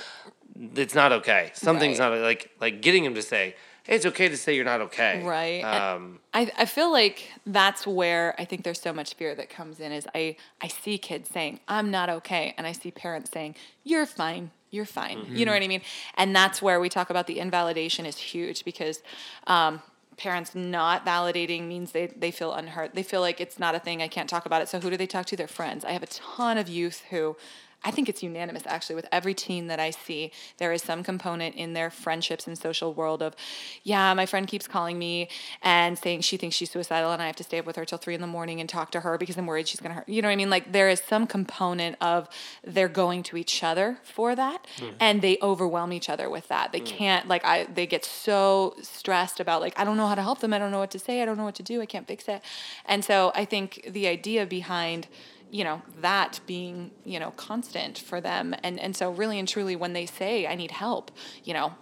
it's 0.74 0.94
not 0.94 1.12
okay. 1.12 1.50
Something's 1.54 1.98
Right. 1.98 2.12
not 2.12 2.18
like 2.22 2.50
like 2.60 2.80
getting 2.80 3.04
them 3.04 3.14
to 3.14 3.22
say, 3.22 3.54
"Hey, 3.82 3.96
it's 3.96 4.06
okay 4.06 4.28
to 4.28 4.36
say 4.38 4.54
you're 4.56 4.64
not 4.64 4.80
okay." 4.80 5.22
Right. 5.22 5.60
Um, 5.62 6.18
I, 6.32 6.50
I 6.56 6.64
feel 6.64 6.90
like 6.90 7.30
that's 7.44 7.86
where 7.86 8.34
I 8.38 8.46
think 8.46 8.64
there's 8.64 8.80
so 8.80 8.92
much 8.94 9.14
fear 9.14 9.34
that 9.34 9.50
comes 9.50 9.80
in 9.80 9.92
is 9.92 10.06
I, 10.14 10.36
I 10.62 10.68
see 10.68 10.96
kids 10.96 11.28
saying, 11.30 11.60
I'm 11.68 11.90
not 11.90 12.08
okay. 12.08 12.54
And 12.56 12.66
I 12.66 12.72
see 12.72 12.90
parents 12.90 13.30
saying, 13.30 13.54
You're 13.84 14.06
fine. 14.06 14.50
You're 14.70 14.86
fine. 14.86 15.26
You 15.30 15.44
know 15.44 15.52
what 15.52 15.62
I 15.62 15.68
mean? 15.68 15.82
And 16.16 16.34
that's 16.34 16.62
where 16.62 16.80
we 16.80 16.88
talk 16.88 17.10
about 17.10 17.26
the 17.26 17.38
invalidation 17.38 18.06
is 18.06 18.16
huge 18.16 18.64
because 18.64 19.02
um, 19.46 19.80
parents 20.16 20.54
not 20.54 21.04
validating 21.06 21.68
means 21.68 21.92
they, 21.92 22.06
they 22.08 22.30
feel 22.30 22.52
unheard. 22.54 22.90
They 22.94 23.02
feel 23.02 23.20
like 23.20 23.40
it's 23.42 23.58
not 23.58 23.74
a 23.74 23.78
thing. 23.78 24.00
I 24.02 24.08
can't 24.08 24.28
talk 24.28 24.44
about 24.46 24.62
it. 24.62 24.68
So 24.70 24.80
who 24.80 24.88
do 24.90 24.96
they 24.96 25.06
talk 25.06 25.26
to? 25.26 25.36
Their 25.36 25.46
friends. 25.48 25.84
I 25.84 25.90
have 25.92 26.02
a 26.02 26.06
ton 26.08 26.56
of 26.58 26.68
youth 26.68 27.04
who 27.10 27.36
I 27.84 27.90
think 27.90 28.08
it's 28.08 28.22
unanimous 28.22 28.64
actually 28.66 28.96
with 28.96 29.06
every 29.12 29.34
teen 29.34 29.68
that 29.68 29.78
I 29.78 29.90
see. 29.90 30.32
There 30.58 30.72
is 30.72 30.82
some 30.82 31.04
component 31.04 31.54
in 31.54 31.72
their 31.72 31.90
friendships 31.90 32.46
and 32.46 32.58
social 32.58 32.92
world 32.92 33.22
of, 33.22 33.36
yeah, 33.84 34.12
my 34.14 34.26
friend 34.26 34.46
keeps 34.48 34.66
calling 34.66 34.98
me 34.98 35.28
and 35.62 35.96
saying 35.98 36.22
she 36.22 36.36
thinks 36.36 36.56
she's 36.56 36.70
suicidal 36.70 37.12
and 37.12 37.22
I 37.22 37.26
have 37.26 37.36
to 37.36 37.44
stay 37.44 37.58
up 37.58 37.66
with 37.66 37.76
her 37.76 37.84
till 37.84 37.98
three 37.98 38.14
in 38.14 38.20
the 38.20 38.26
morning 38.26 38.60
and 38.60 38.68
talk 38.68 38.90
to 38.92 39.00
her 39.00 39.16
because 39.18 39.36
I'm 39.36 39.46
worried 39.46 39.68
she's 39.68 39.80
gonna 39.80 39.94
hurt. 39.94 40.08
You 40.08 40.20
know 40.20 40.28
what 40.28 40.32
I 40.32 40.36
mean? 40.36 40.50
Like 40.50 40.72
there 40.72 40.88
is 40.88 41.00
some 41.00 41.26
component 41.26 41.96
of 42.00 42.28
they're 42.64 42.88
going 42.88 43.22
to 43.24 43.36
each 43.36 43.62
other 43.62 43.98
for 44.02 44.34
that 44.34 44.66
mm-hmm. 44.78 44.96
and 44.98 45.22
they 45.22 45.38
overwhelm 45.40 45.92
each 45.92 46.08
other 46.08 46.28
with 46.28 46.48
that. 46.48 46.72
They 46.72 46.80
mm. 46.80 46.86
can't 46.86 47.28
like 47.28 47.44
I 47.44 47.64
they 47.72 47.86
get 47.86 48.04
so 48.04 48.74
stressed 48.82 49.38
about 49.38 49.60
like 49.60 49.78
I 49.78 49.84
don't 49.84 49.96
know 49.96 50.06
how 50.06 50.14
to 50.14 50.22
help 50.22 50.40
them. 50.40 50.52
I 50.52 50.58
don't 50.58 50.70
know 50.70 50.78
what 50.78 50.90
to 50.92 50.98
say. 50.98 51.22
I 51.22 51.24
don't 51.24 51.36
know 51.36 51.44
what 51.44 51.54
to 51.56 51.62
do. 51.62 51.80
I 51.80 51.86
can't 51.86 52.08
fix 52.08 52.28
it. 52.28 52.42
And 52.84 53.04
so 53.04 53.32
I 53.34 53.44
think 53.44 53.86
the 53.88 54.06
idea 54.08 54.46
behind 54.46 55.06
you 55.56 55.64
know 55.64 55.80
that 56.00 56.40
being 56.46 56.90
you 57.04 57.18
know 57.18 57.30
constant 57.32 57.98
for 57.98 58.20
them. 58.20 58.54
And 58.62 58.78
and 58.78 58.94
so 58.94 59.10
really 59.10 59.38
and 59.38 59.48
truly 59.48 59.76
when 59.76 59.92
they 59.92 60.06
say 60.06 60.46
i 60.46 60.54
need 60.54 60.70
help 60.70 61.10
you 61.44 61.54
know 61.54 61.72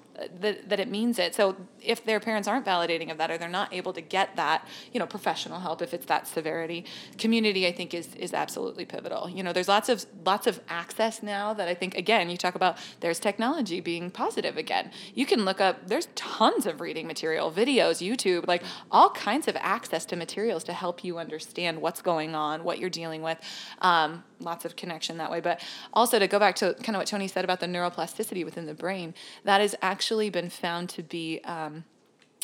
that, 0.40 0.68
that 0.68 0.80
it 0.80 0.88
means 0.88 1.18
it. 1.18 1.34
So 1.34 1.56
if 1.82 2.04
their 2.04 2.20
parents 2.20 2.46
aren't 2.46 2.64
validating 2.64 3.10
of 3.10 3.18
that 3.18 3.30
or 3.30 3.38
they're 3.38 3.48
not 3.48 3.72
able 3.72 3.92
to 3.92 4.00
get 4.00 4.36
that 4.36 4.66
you 4.92 5.00
know 5.00 5.06
professional 5.06 5.60
help 5.60 5.82
if 5.82 5.92
it's 5.92 6.06
that 6.06 6.26
severity 6.26 6.84
community 7.18 7.66
i 7.66 7.72
think 7.72 7.92
is 7.94 8.14
is 8.14 8.32
absolutely 8.32 8.84
pivotal. 8.84 9.28
You 9.28 9.42
know 9.42 9.52
there's 9.52 9.68
lots 9.68 9.88
of 9.88 10.06
lots 10.24 10.46
of 10.46 10.60
access 10.68 11.22
now 11.22 11.52
that 11.54 11.68
i 11.68 11.74
think 11.74 11.96
again 11.96 12.30
you 12.30 12.36
talk 12.36 12.54
about 12.54 12.78
there's 13.00 13.18
technology 13.18 13.80
being 13.80 14.10
positive 14.10 14.56
again. 14.56 14.90
You 15.14 15.26
can 15.26 15.44
look 15.44 15.60
up 15.60 15.88
there's 15.88 16.08
tons 16.14 16.66
of 16.66 16.80
reading 16.80 17.06
material 17.06 17.50
videos 17.50 18.00
youtube 18.04 18.46
like 18.46 18.62
all 18.90 19.10
kinds 19.10 19.48
of 19.48 19.56
access 19.56 20.04
to 20.06 20.16
materials 20.16 20.64
to 20.64 20.72
help 20.72 21.04
you 21.04 21.18
understand 21.18 21.80
what's 21.80 22.02
going 22.02 22.34
on 22.34 22.64
what 22.64 22.78
you're 22.78 22.90
dealing 22.90 23.22
with. 23.22 23.38
Um, 23.80 24.24
lots 24.40 24.64
of 24.64 24.76
connection 24.76 25.18
that 25.18 25.30
way. 25.30 25.40
But 25.40 25.60
also 25.92 26.18
to 26.18 26.28
go 26.28 26.38
back 26.38 26.56
to 26.56 26.74
kind 26.82 26.96
of 26.96 27.00
what 27.00 27.06
tony 27.06 27.28
said 27.28 27.44
about 27.44 27.60
the 27.60 27.66
neuroplasticity 27.66 28.44
within 28.44 28.66
the 28.66 28.74
brain 28.74 29.14
that 29.44 29.60
has 29.60 29.74
actually 29.82 30.03
been 30.30 30.50
found 30.50 30.88
to 30.90 31.02
be 31.02 31.40
um, 31.44 31.84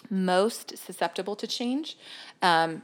most 0.09 0.79
susceptible 0.79 1.37
to 1.37 1.47
change. 1.47 1.97
Um, 2.43 2.83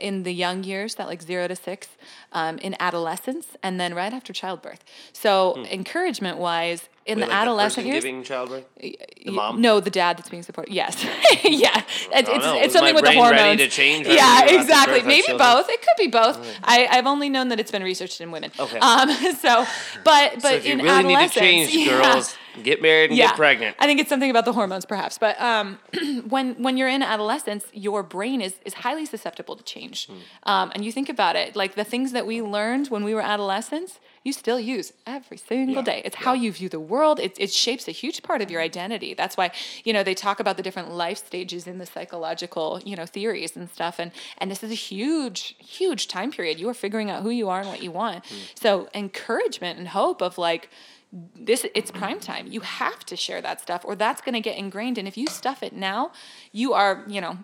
in 0.00 0.22
the 0.22 0.32
young 0.32 0.64
years, 0.64 0.94
that 0.96 1.06
like 1.08 1.22
zero 1.22 1.48
to 1.48 1.56
six, 1.56 1.88
um, 2.32 2.58
in 2.58 2.76
adolescence, 2.80 3.46
and 3.62 3.80
then 3.80 3.94
right 3.94 4.12
after 4.12 4.32
childbirth. 4.32 4.84
So 5.12 5.64
encouragement 5.70 6.38
wise, 6.38 6.88
in 7.06 7.14
Hmm. 7.18 7.20
wait, 7.22 7.26
the 7.26 7.30
like 7.32 7.40
adolescent 7.42 7.74
person 7.86 7.92
years, 7.92 8.04
giving 8.04 8.22
childbirth. 8.22 8.64
The 8.80 8.98
y- 9.26 9.32
mom? 9.32 9.60
No, 9.62 9.80
the 9.80 9.90
dad 9.90 10.18
that's 10.18 10.28
being 10.28 10.42
supported. 10.42 10.72
Yes, 10.74 11.02
yeah. 11.44 11.82
It's, 12.12 12.28
it's, 12.28 12.44
it's 12.46 12.72
something 12.74 12.94
with 12.94 13.04
the 13.04 13.12
hormones. 13.14 13.60
to 13.60 13.68
change 13.68 14.06
right 14.06 14.14
yeah, 14.14 14.40
when 14.44 14.54
you're 14.54 14.62
about 14.62 14.86
to 14.86 14.94
exactly. 14.94 15.02
Maybe 15.08 15.38
both. 15.38 15.68
It 15.70 15.80
could 15.80 15.96
be 15.98 16.08
both. 16.08 16.38
I, 16.62 16.86
I've 16.90 17.06
only 17.06 17.28
known 17.30 17.48
that 17.48 17.58
it's 17.58 17.70
been 17.70 17.82
researched 17.82 18.20
in 18.20 18.30
women. 18.30 18.50
Okay. 18.58 18.78
Um. 18.78 19.08
So, 19.38 19.64
but 20.04 20.34
but 20.34 20.42
so 20.42 20.48
if 20.54 20.66
you 20.66 20.72
in 20.72 20.78
really 20.80 21.02
need 21.04 21.14
to 21.14 21.14
adolescence, 21.14 21.34
change, 21.34 21.70
yeah. 21.72 22.02
girls, 22.14 22.36
get 22.62 22.82
married 22.82 23.10
and 23.10 23.16
get 23.16 23.36
pregnant. 23.36 23.76
I 23.78 23.86
think 23.86 24.00
it's 24.00 24.08
something 24.08 24.30
about 24.30 24.44
the 24.46 24.52
hormones, 24.52 24.84
perhaps. 24.84 25.16
But 25.18 25.40
um, 25.40 25.78
when 26.28 26.54
when 26.62 26.76
you're 26.76 26.88
in 26.88 27.02
adolescence, 27.02 27.64
your 27.72 28.02
brain 28.02 28.40
is 28.40 28.54
is 28.64 28.74
highly 28.74 29.06
susceptible 29.06 29.54
to 29.58 29.64
change. 29.64 30.06
Hmm. 30.06 30.14
Um, 30.44 30.72
and 30.74 30.84
you 30.84 30.92
think 30.92 31.08
about 31.08 31.36
it, 31.36 31.54
like 31.54 31.74
the 31.74 31.84
things 31.84 32.12
that 32.12 32.26
we 32.26 32.40
learned 32.40 32.88
when 32.88 33.04
we 33.04 33.14
were 33.14 33.20
adolescents, 33.20 34.00
you 34.24 34.32
still 34.32 34.60
use 34.60 34.92
every 35.06 35.36
single 35.36 35.76
Yeah, 35.76 35.82
day. 35.82 36.02
It's 36.04 36.16
how 36.16 36.34
you 36.34 36.50
view 36.52 36.68
the 36.68 36.80
world. 36.80 37.20
It 37.20 37.36
it 37.38 37.50
shapes 37.50 37.88
a 37.88 37.92
huge 37.92 38.22
part 38.22 38.42
of 38.42 38.50
your 38.50 38.60
identity. 38.60 39.14
That's 39.14 39.36
why 39.36 39.50
you 39.84 39.92
know 39.92 40.02
they 40.02 40.14
talk 40.14 40.40
about 40.40 40.56
the 40.56 40.62
different 40.62 40.90
life 40.92 41.18
stages 41.18 41.66
in 41.66 41.78
the 41.78 41.86
psychological 41.86 42.80
you 42.84 42.96
know 42.96 43.06
theories 43.06 43.56
and 43.56 43.70
stuff. 43.70 43.98
And 43.98 44.10
and 44.38 44.50
this 44.50 44.62
is 44.62 44.70
a 44.70 44.80
huge 44.90 45.56
huge 45.58 46.08
time 46.08 46.30
period. 46.30 46.58
You 46.60 46.68
are 46.68 46.74
figuring 46.74 47.10
out 47.10 47.22
who 47.22 47.30
you 47.30 47.48
are 47.48 47.60
and 47.60 47.68
what 47.68 47.82
you 47.82 47.90
want. 47.90 48.26
Hmm. 48.26 48.34
So 48.54 48.88
encouragement 48.94 49.78
and 49.78 49.88
hope 49.88 50.20
of 50.20 50.38
like 50.38 50.70
this 51.12 51.64
it's 51.74 51.90
prime 51.90 52.20
time. 52.20 52.46
You 52.46 52.60
have 52.60 53.04
to 53.06 53.16
share 53.16 53.40
that 53.40 53.60
stuff 53.60 53.82
or 53.84 53.96
that's 53.96 54.20
going 54.20 54.34
to 54.34 54.40
get 54.40 54.56
ingrained. 54.56 54.98
And 54.98 55.08
if 55.08 55.16
you 55.16 55.26
stuff 55.26 55.62
it 55.62 55.72
now 55.72 56.12
you 56.52 56.74
are 56.74 57.04
you 57.06 57.20
know 57.20 57.38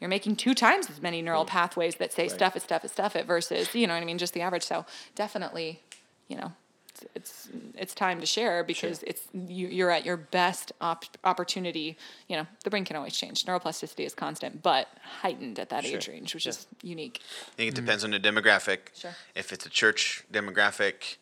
you're 0.00 0.08
making 0.08 0.36
two 0.36 0.54
times 0.54 0.88
as 0.88 1.02
many 1.02 1.20
neural 1.20 1.44
pathways 1.44 1.96
that 1.96 2.12
say 2.12 2.28
stuff 2.28 2.56
it 2.56 2.62
stuff 2.62 2.84
it 2.84 2.90
stuff 2.90 3.14
it 3.14 3.26
versus 3.26 3.74
you 3.74 3.86
know 3.86 3.94
what 3.94 4.02
i 4.02 4.06
mean 4.06 4.18
just 4.18 4.34
the 4.34 4.40
average. 4.40 4.62
So 4.62 4.86
definitely 5.14 5.80
you 6.28 6.36
know 6.36 6.52
it's 6.88 7.04
it's, 7.14 7.48
it's 7.74 7.94
time 7.94 8.20
to 8.20 8.26
share 8.26 8.64
because 8.64 9.02
it's 9.02 9.22
you, 9.34 9.68
you're 9.68 9.90
at 9.90 10.06
your 10.06 10.16
best 10.16 10.72
op- 10.80 11.04
opportunity. 11.22 11.98
You 12.26 12.36
know 12.36 12.46
the 12.64 12.70
brain 12.70 12.86
can 12.86 12.96
always 12.96 13.14
change. 13.14 13.44
Neuroplasticity 13.44 14.06
is 14.06 14.14
constant 14.14 14.62
but 14.62 14.88
heightened 15.20 15.58
at 15.58 15.68
that 15.68 15.84
age 15.84 16.08
range 16.08 16.32
which 16.32 16.46
is 16.46 16.66
unique. 16.82 17.20
I 17.22 17.54
think 17.56 17.68
it 17.68 17.74
mm-hmm. 17.74 17.84
depends 17.84 18.02
on 18.02 18.12
the 18.12 18.20
demographic. 18.20 18.78
Sure. 18.94 19.14
If 19.34 19.52
it's 19.52 19.66
a 19.66 19.70
church 19.70 20.24
demographic, 20.32 21.16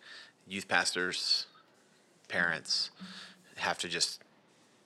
youth 0.47 0.69
pastors, 0.69 1.47
parents 2.29 2.91
have 3.57 3.79
to 3.79 3.89
just, 3.89 4.23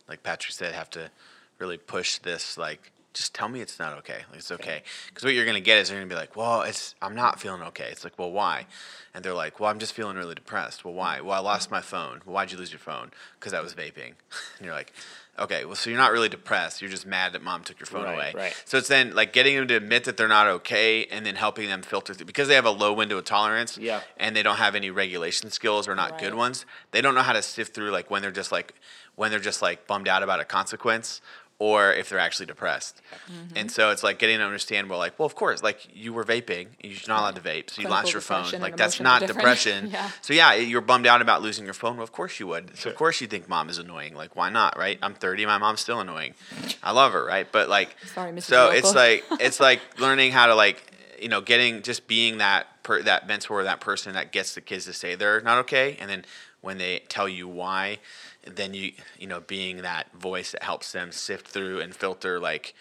like 0.08 0.22
Patrick 0.22 0.54
said, 0.54 0.74
have 0.74 0.90
to 0.90 1.10
really 1.58 1.76
push 1.76 2.18
this. 2.18 2.56
Like, 2.56 2.92
just 3.12 3.34
tell 3.34 3.48
me 3.48 3.60
it's 3.60 3.78
not 3.78 3.98
okay. 3.98 4.20
Like, 4.30 4.38
it's 4.38 4.50
okay. 4.50 4.82
Because 5.08 5.24
what 5.24 5.34
you're 5.34 5.44
gonna 5.44 5.60
get 5.60 5.78
is 5.78 5.88
they're 5.88 5.98
gonna 5.98 6.08
be 6.08 6.14
like, 6.14 6.34
well, 6.36 6.62
it's 6.62 6.94
I'm 7.02 7.14
not 7.14 7.40
feeling 7.40 7.62
okay. 7.62 7.88
It's 7.90 8.04
like, 8.04 8.18
well, 8.18 8.32
why? 8.32 8.66
And 9.14 9.22
they're 9.22 9.34
like, 9.34 9.60
well, 9.60 9.70
I'm 9.70 9.78
just 9.78 9.92
feeling 9.92 10.16
really 10.16 10.34
depressed. 10.34 10.84
Well, 10.84 10.94
why? 10.94 11.20
Well, 11.20 11.32
I 11.32 11.40
lost 11.40 11.70
my 11.70 11.82
phone. 11.82 12.22
Well, 12.24 12.34
why'd 12.34 12.52
you 12.52 12.58
lose 12.58 12.72
your 12.72 12.78
phone? 12.78 13.10
Because 13.38 13.52
I 13.52 13.60
was 13.60 13.74
vaping. 13.74 14.14
and 14.58 14.64
you're 14.64 14.74
like, 14.74 14.92
okay, 15.38 15.64
well, 15.64 15.74
so 15.74 15.90
you're 15.90 15.98
not 15.98 16.12
really 16.12 16.28
depressed. 16.28 16.80
You're 16.82 16.90
just 16.90 17.06
mad 17.06 17.32
that 17.32 17.42
mom 17.42 17.62
took 17.62 17.80
your 17.80 17.86
phone 17.86 18.04
Right, 18.04 18.14
away. 18.14 18.32
right. 18.34 18.62
So 18.64 18.78
it's 18.78 18.88
then 18.88 19.14
like 19.14 19.32
getting 19.32 19.56
them 19.56 19.66
to 19.68 19.74
admit 19.76 20.04
that 20.04 20.16
they're 20.16 20.28
not 20.28 20.46
okay, 20.46 21.06
and 21.06 21.24
then 21.26 21.34
helping 21.36 21.68
them 21.68 21.82
filter 21.82 22.14
through 22.14 22.26
because 22.26 22.48
they 22.48 22.54
have 22.54 22.66
a 22.66 22.70
low 22.70 22.92
window 22.92 23.18
of 23.18 23.24
tolerance. 23.24 23.78
Yeah. 23.78 24.00
And 24.16 24.36
they 24.36 24.42
don't 24.42 24.56
have 24.58 24.74
any 24.74 24.90
regulation 24.90 25.50
skills 25.50 25.88
or 25.88 25.94
not 25.94 26.18
good 26.18 26.34
ones. 26.34 26.66
They 26.90 27.00
don't 27.00 27.14
know 27.14 27.22
how 27.22 27.32
to 27.32 27.42
sift 27.42 27.74
through 27.74 27.90
like 27.90 28.10
when 28.10 28.22
they're 28.22 28.30
just 28.30 28.52
like 28.52 28.74
when 29.14 29.30
they're 29.30 29.40
just 29.40 29.60
like 29.62 29.86
bummed 29.86 30.08
out 30.08 30.22
about 30.22 30.40
a 30.40 30.44
consequence 30.44 31.20
or 31.58 31.92
if 31.92 32.08
they're 32.08 32.18
actually 32.18 32.46
depressed. 32.46 33.00
Mm-hmm. 33.26 33.56
And 33.56 33.70
so 33.70 33.90
it's 33.90 34.02
like 34.02 34.18
getting 34.18 34.38
to 34.38 34.44
understand 34.44 34.88
well 34.90 34.98
like 34.98 35.18
well 35.18 35.26
of 35.26 35.34
course 35.34 35.62
like 35.62 35.86
you 35.94 36.12
were 36.12 36.24
vaping 36.24 36.68
you're 36.82 36.98
not 37.06 37.20
allowed 37.20 37.36
to 37.36 37.40
vape 37.40 37.70
so 37.70 37.80
you 37.80 37.86
Clinical 37.86 37.90
lost 37.90 38.12
your 38.12 38.20
phone 38.20 38.60
like 38.60 38.76
that's 38.76 39.00
not 39.00 39.20
different. 39.20 39.38
depression. 39.38 39.90
Yeah. 39.92 40.10
So 40.22 40.34
yeah 40.34 40.54
you're 40.54 40.80
bummed 40.80 41.06
out 41.06 41.22
about 41.22 41.42
losing 41.42 41.64
your 41.64 41.74
phone 41.74 41.96
well 41.96 42.04
of 42.04 42.12
course 42.12 42.40
you 42.40 42.46
would. 42.48 42.76
So 42.76 42.90
of 42.90 42.96
course 42.96 43.20
you 43.20 43.26
think 43.26 43.48
mom 43.48 43.68
is 43.68 43.78
annoying 43.78 44.14
like 44.14 44.34
why 44.34 44.50
not 44.50 44.76
right? 44.76 44.98
I'm 45.02 45.14
30 45.14 45.46
my 45.46 45.58
mom's 45.58 45.80
still 45.80 46.00
annoying. 46.00 46.34
I 46.82 46.90
love 46.92 47.12
her 47.12 47.24
right 47.24 47.46
but 47.50 47.68
like 47.68 47.96
Sorry, 48.14 48.32
Mrs. 48.32 48.42
so 48.42 48.70
it's 48.70 48.94
like 48.94 49.24
it's 49.40 49.60
like 49.60 49.80
learning 50.00 50.32
how 50.32 50.46
to 50.46 50.54
like 50.54 50.82
you 51.20 51.28
know 51.28 51.40
getting 51.40 51.82
just 51.82 52.08
being 52.08 52.38
that 52.38 52.66
per, 52.82 53.00
that 53.02 53.28
mentor 53.28 53.62
that 53.62 53.80
person 53.80 54.14
that 54.14 54.32
gets 54.32 54.54
the 54.54 54.60
kids 54.60 54.86
to 54.86 54.92
say 54.92 55.14
they're 55.14 55.40
not 55.42 55.58
okay 55.58 55.96
and 56.00 56.10
then 56.10 56.24
when 56.60 56.78
they 56.78 57.00
tell 57.08 57.28
you 57.28 57.46
why 57.46 57.98
then 58.44 58.74
you 58.74 58.92
you 59.18 59.26
know 59.26 59.40
being 59.40 59.78
that 59.82 60.12
voice 60.14 60.52
that 60.52 60.62
helps 60.62 60.92
them 60.92 61.12
sift 61.12 61.46
through 61.48 61.80
and 61.80 61.94
filter 61.94 62.40
like 62.40 62.74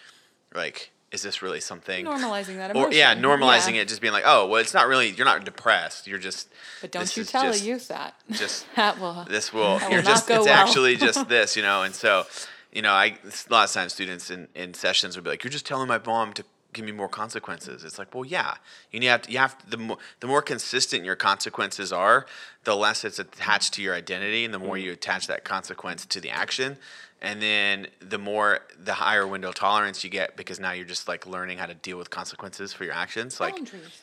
like 0.54 0.90
is 1.12 1.22
this 1.22 1.42
really 1.42 1.60
something 1.60 2.06
Normalizing 2.06 2.56
that 2.56 2.74
or 2.74 2.90
yeah 2.92 3.14
normalizing 3.14 3.74
Yeah. 3.74 3.82
it 3.82 3.88
just 3.88 4.00
being 4.00 4.12
like 4.14 4.24
oh 4.26 4.46
well 4.46 4.60
it's 4.60 4.74
not 4.74 4.86
really 4.88 5.10
you're 5.10 5.26
not 5.26 5.44
depressed 5.44 6.06
you're 6.06 6.18
just 6.18 6.48
But 6.80 6.90
don't 6.92 7.16
you 7.16 7.24
tell 7.24 7.42
just- 7.44 7.62
a 7.62 7.66
youth 7.66 7.88
that. 7.88 8.14
just 8.30 8.66
that 8.76 8.98
will. 8.98 9.24
this 9.28 9.52
will 9.52 9.78
That 9.78 9.90
you're 9.90 10.00
will 10.00 10.06
just 10.08 10.28
it's 10.30 10.46
well. 10.46 10.54
actually 10.54 10.96
just 11.08 11.28
this 11.28 11.56
you 11.56 11.62
know 11.62 11.82
and 11.82 11.94
so 11.94 12.24
you 12.72 12.82
know 12.82 12.92
i 12.92 13.06
a 13.26 13.52
lot 13.52 13.68
of 13.68 13.72
times 13.72 13.92
students 13.92 14.30
in, 14.30 14.48
in 14.54 14.72
sessions 14.74 15.14
would 15.16 15.24
be 15.24 15.30
like 15.30 15.44
you're 15.44 15.50
just 15.50 15.66
telling 15.66 15.86
my 15.88 16.00
mom 16.04 16.32
to 16.32 16.44
give 16.72 16.84
me 16.84 16.92
more 16.92 17.08
consequences 17.08 17.84
it's 17.84 17.98
like 17.98 18.14
well 18.14 18.24
yeah 18.24 18.54
you 18.90 19.00
need 19.00 19.06
to 19.06 19.10
have, 19.12 19.22
to, 19.22 19.32
you 19.32 19.38
have 19.38 19.56
the 19.68 19.76
more 19.76 19.98
the 20.20 20.26
more 20.26 20.42
consistent 20.42 21.04
your 21.04 21.16
consequences 21.16 21.92
are 21.92 22.26
the 22.64 22.74
less 22.74 23.04
it's 23.04 23.18
attached 23.18 23.74
to 23.74 23.82
your 23.82 23.94
identity 23.94 24.44
and 24.44 24.54
the 24.54 24.58
more 24.58 24.78
you 24.78 24.92
attach 24.92 25.26
that 25.26 25.44
consequence 25.44 26.06
to 26.06 26.20
the 26.20 26.30
action 26.30 26.76
and 27.22 27.40
then 27.40 27.86
the 28.00 28.18
more 28.18 28.60
the 28.82 28.94
higher 28.94 29.26
window 29.26 29.48
of 29.48 29.54
tolerance 29.54 30.02
you 30.02 30.10
get 30.10 30.36
because 30.36 30.58
now 30.58 30.72
you're 30.72 30.84
just 30.84 31.06
like 31.06 31.24
learning 31.26 31.56
how 31.56 31.66
to 31.66 31.74
deal 31.74 31.96
with 31.96 32.10
consequences 32.10 32.72
for 32.72 32.84
your 32.84 32.92
actions 32.92 33.40
like 33.40 33.54
Boundaries. 33.54 34.02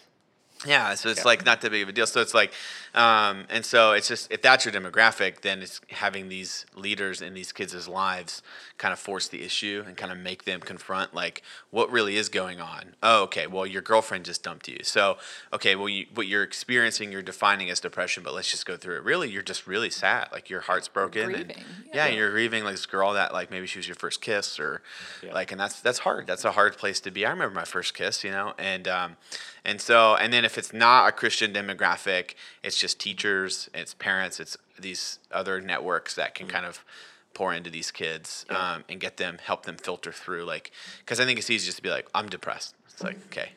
yeah, 0.65 0.95
so 0.95 1.09
it's 1.09 1.25
like 1.25 1.45
not 1.45 1.59
that 1.61 1.71
big 1.71 1.83
of 1.83 1.89
a 1.89 1.91
deal. 1.91 2.07
So 2.07 2.21
it's 2.21 2.33
like, 2.33 2.53
um, 2.95 3.45
and 3.49 3.65
so 3.65 3.91
it's 3.91 4.07
just 4.07 4.31
if 4.31 4.41
that's 4.41 4.65
your 4.65 4.73
demographic, 4.73 5.41
then 5.41 5.61
it's 5.61 5.81
having 5.89 6.29
these 6.29 6.65
leaders 6.75 7.21
in 7.21 7.33
these 7.33 7.51
kids' 7.51 7.87
lives 7.87 8.41
kind 8.79 8.93
of 8.93 8.97
force 8.97 9.27
the 9.27 9.43
issue 9.43 9.83
and 9.85 9.95
kind 9.97 10.11
of 10.11 10.17
make 10.17 10.45
them 10.45 10.61
confront 10.61 11.13
like 11.13 11.43
what 11.69 11.91
really 11.91 12.15
is 12.15 12.29
going 12.29 12.59
on. 12.61 12.95
Oh, 13.03 13.23
okay, 13.23 13.45
well 13.45 13.67
your 13.67 13.81
girlfriend 13.83 14.25
just 14.25 14.41
dumped 14.41 14.67
you. 14.67 14.79
So 14.83 15.17
okay, 15.53 15.75
well 15.75 15.89
you, 15.89 16.07
what 16.15 16.27
you're 16.27 16.43
experiencing, 16.43 17.11
you're 17.11 17.21
defining 17.21 17.69
as 17.69 17.79
depression, 17.81 18.23
but 18.23 18.33
let's 18.33 18.49
just 18.49 18.65
go 18.65 18.77
through 18.77 18.95
it. 18.95 19.03
Really, 19.03 19.29
you're 19.29 19.43
just 19.43 19.67
really 19.67 19.89
sad. 19.91 20.29
Like 20.31 20.49
your 20.49 20.61
heart's 20.61 20.87
broken, 20.87 21.35
and 21.35 21.53
yeah, 21.93 22.07
yeah. 22.07 22.07
you're 22.07 22.31
grieving 22.31 22.63
like 22.63 22.73
this 22.73 22.85
girl 22.87 23.13
that 23.13 23.33
like 23.33 23.51
maybe 23.51 23.67
she 23.67 23.77
was 23.77 23.87
your 23.87 23.95
first 23.95 24.21
kiss 24.21 24.59
or 24.59 24.81
Yeah. 25.21 25.33
like, 25.33 25.51
and 25.51 25.59
that's 25.59 25.81
that's 25.81 25.99
hard. 25.99 26.25
That's 26.25 26.45
a 26.45 26.51
hard 26.53 26.77
place 26.77 26.99
to 27.01 27.11
be. 27.11 27.25
I 27.25 27.29
remember 27.31 27.53
my 27.53 27.65
first 27.65 27.93
kiss, 27.93 28.23
you 28.23 28.31
know, 28.31 28.53
and 28.57 28.87
um, 28.87 29.17
and 29.65 29.81
so 29.81 30.15
and 30.15 30.31
then 30.31 30.45
if 30.45 30.57
it's 30.57 30.71
not 30.71 31.09
a 31.09 31.11
Christian 31.11 31.51
demographic, 31.53 32.35
it's 32.63 32.79
just 32.79 32.97
teachers, 32.99 33.69
it's 33.73 33.93
parents, 33.93 34.39
it's 34.39 34.57
these 34.79 35.19
other 35.33 35.59
networks 35.59 36.15
that 36.15 36.33
can 36.33 36.47
kind 36.47 36.65
of 36.65 36.85
pour 37.33 37.53
into 37.53 37.69
these 37.69 37.91
kids 37.91 38.45
um, 38.49 38.83
and 38.89 38.99
get 38.99 39.17
them 39.17 39.37
help 39.43 39.65
them 39.65 39.77
filter 39.77 40.11
through 40.11 40.43
like 40.43 40.71
because 40.99 41.19
I 41.19 41.25
think 41.25 41.39
it's 41.39 41.49
easy 41.49 41.65
just 41.65 41.77
to 41.77 41.83
be 41.83 41.89
like 41.89 42.07
I'm 42.13 42.27
depressed. 42.27 42.75
It's 42.87 43.03
like 43.03 43.17
okay, 43.27 43.51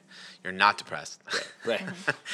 you're 0.44 0.52
not 0.52 0.78
depressed. 0.78 1.20
Right. 1.64 1.80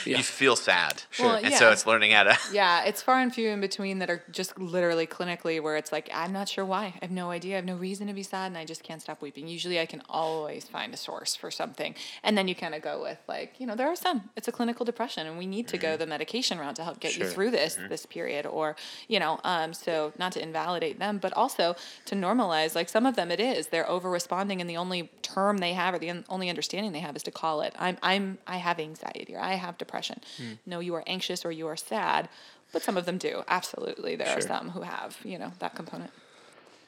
you 0.07 0.13
Yeah. 0.17 0.23
feel 0.23 0.57
sad. 0.57 1.03
Well, 1.19 1.35
And 1.37 1.53
so 1.53 1.71
it's 1.71 1.87
learning 1.87 2.13
how 2.13 2.23
to 2.23 2.39
Yeah, 2.53 2.85
it's 2.85 3.03
far 3.03 3.21
and 3.21 3.31
few 3.35 3.51
in 3.51 3.61
between 3.61 3.99
that 3.99 4.09
are 4.09 4.23
just 4.31 4.59
literally 4.59 5.07
clinically 5.07 5.63
where 5.63 5.77
it's 5.77 5.93
like, 5.93 6.09
I'm 6.15 6.33
not 6.33 6.49
sure 6.49 6.65
why. 6.65 6.85
I 6.87 6.99
have 7.03 7.11
no 7.11 7.31
idea. 7.31 7.53
I 7.53 7.57
have 7.57 7.67
no 7.67 7.77
reason 7.77 8.07
to 8.07 8.15
be 8.15 8.23
sad 8.23 8.47
and 8.47 8.57
I 8.57 8.65
just 8.65 8.83
can't 8.83 9.03
stop 9.03 9.21
weeping. 9.21 9.47
Usually 9.47 9.79
I 9.79 9.85
can 9.85 10.01
always 10.09 10.65
find 10.65 10.95
a 10.95 10.97
source 10.97 11.37
for 11.37 11.51
something. 11.51 11.95
And 12.23 12.39
then 12.39 12.49
you 12.49 12.55
kind 12.55 12.75
of 12.75 12.81
go 12.81 13.03
with 13.03 13.19
like, 13.29 13.57
you 13.59 13.67
know, 13.67 13.75
there 13.77 13.89
are 13.89 13.97
some. 13.97 14.31
It's 14.35 14.49
a 14.49 14.53
clinical 14.53 14.87
depression 14.87 15.27
and 15.27 15.37
we 15.37 15.47
need 15.47 15.69
to 15.69 15.77
go 15.77 15.99
the 15.99 16.07
medication 16.07 16.59
route 16.59 16.77
to 16.77 16.85
help 16.85 17.01
get 17.01 17.13
Sure. 17.13 17.27
you 17.27 17.31
through 17.31 17.51
this 17.51 17.77
this 17.91 18.07
period 18.07 18.47
or, 18.47 18.77
you 19.09 19.21
know, 19.21 19.41
um 19.45 19.75
so 19.75 20.15
not 20.19 20.33
to 20.33 20.43
invalidate 20.43 20.99
them, 20.99 21.19
but 21.19 21.35
also 21.35 21.77
to 22.07 22.15
normalize 22.15 22.75
like 22.75 22.89
some 22.89 23.05
of 23.05 23.15
them 23.15 23.31
it 23.31 23.41
is. 23.41 23.67
They're 23.67 23.91
over 23.91 24.09
responding 24.09 24.63
and 24.63 24.71
the 24.71 24.79
only 24.79 25.11
term 25.21 25.59
they 25.59 25.75
have 25.75 25.93
or 25.93 25.99
the 25.99 26.09
un- 26.09 26.25
only 26.31 26.49
understanding 26.49 26.93
they 26.93 27.01
have 27.01 27.15
is 27.15 27.23
to 27.25 27.31
call 27.31 27.61
it. 27.61 27.75
I'm 27.79 27.98
I'm 28.03 28.39
I 28.47 28.57
have 28.57 28.79
anxiety 28.79 29.35
or 29.35 29.41
I 29.41 29.55
have 29.55 29.79
depression. 29.79 30.21
No, 30.67 30.81
you 30.81 30.95
are 30.95 31.05
anxious 31.07 31.45
or 31.45 31.53
you 31.53 31.67
are 31.67 31.77
sad. 31.77 32.29
But 32.73 32.83
some 32.83 32.97
of 32.97 33.07
them 33.07 33.19
do. 33.19 33.45
Absolutely. 33.49 34.17
There 34.17 34.29
are 34.29 34.41
some 34.41 34.71
who 34.71 34.83
have, 34.83 35.17
you 35.25 35.39
know, 35.39 35.53
that 35.59 35.75
component. 35.75 36.11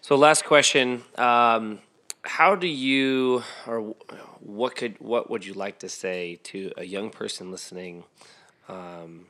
So 0.02 0.14
last 0.16 0.44
question: 0.44 1.02
um, 1.16 1.80
How 2.22 2.54
do 2.54 2.66
you, 2.66 3.42
or 3.66 3.94
what 4.40 4.76
could, 4.76 4.96
what 4.98 5.30
would 5.30 5.44
you 5.44 5.54
like 5.54 5.78
to 5.80 5.88
say 5.88 6.38
to 6.44 6.72
a 6.76 6.84
young 6.84 7.10
person 7.10 7.50
listening 7.50 8.04
um, 8.68 9.26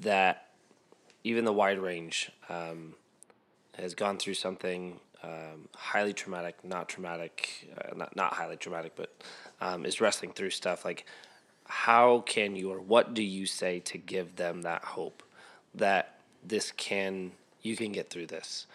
that 0.00 0.48
even 1.24 1.44
the 1.44 1.52
wide 1.52 1.78
range 1.78 2.30
um, 2.48 2.94
has 3.74 3.94
gone 3.94 4.18
through 4.18 4.34
something 4.34 4.98
um, 5.22 5.68
highly 5.74 6.12
traumatic, 6.12 6.64
not 6.64 6.88
traumatic, 6.88 7.68
uh, 7.78 7.94
not 7.94 8.16
not 8.16 8.34
highly 8.34 8.56
traumatic, 8.56 8.92
but 8.96 9.14
um, 9.64 9.86
is 9.86 10.00
wrestling 10.00 10.32
through 10.32 10.50
stuff 10.50 10.84
like. 10.84 11.06
How 11.74 12.20
can 12.26 12.54
you, 12.54 12.70
or 12.70 12.80
what 12.80 13.14
do 13.14 13.22
you 13.22 13.46
say 13.46 13.80
to 13.80 13.96
give 13.96 14.36
them 14.36 14.62
that 14.62 14.84
hope 14.84 15.22
that 15.74 16.18
this 16.44 16.70
can, 16.72 17.32
you 17.62 17.76
can 17.76 17.92
get 17.92 18.10
through 18.10 18.26
this? 18.26 18.66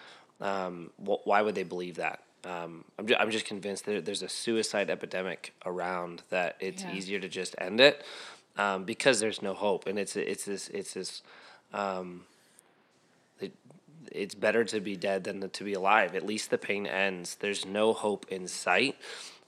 um, 0.42 0.90
wh- 1.06 1.26
why 1.28 1.42
would 1.42 1.54
they 1.54 1.64
believe 1.64 1.96
that? 1.98 2.22
Um, 2.44 2.86
I'm, 2.98 3.06
ju- 3.08 3.16
I'm 3.20 3.30
just 3.30 3.46
convinced 3.46 3.86
that 3.86 4.06
there's 4.06 4.24
a 4.24 4.30
suicide 4.30 4.90
epidemic 4.90 5.54
around 5.66 6.22
that 6.30 6.56
it's 6.60 6.84
Yeah. 6.84 6.94
easier 6.94 7.20
to 7.20 7.28
just 7.30 7.54
end 7.60 7.80
it 7.82 8.04
um, 8.58 8.84
because 8.84 9.20
there's 9.20 9.42
no 9.42 9.54
hope, 9.54 9.86
and 9.88 10.00
it's 10.00 10.16
it's 10.16 10.46
this 10.46 10.70
it's 10.70 10.94
this 10.94 11.22
um, 11.74 12.24
it, 13.40 13.54
it's 14.12 14.36
better 14.36 14.64
to 14.64 14.80
be 14.80 14.96
dead 14.96 15.24
than 15.26 15.48
to 15.50 15.64
be 15.64 15.74
alive. 15.74 16.16
At 16.16 16.26
least 16.26 16.50
the 16.50 16.58
pain 16.58 16.88
ends. 16.88 17.36
There's 17.36 17.66
no 17.66 17.94
hope 17.94 18.26
in 18.30 18.48
sight. 18.48 18.96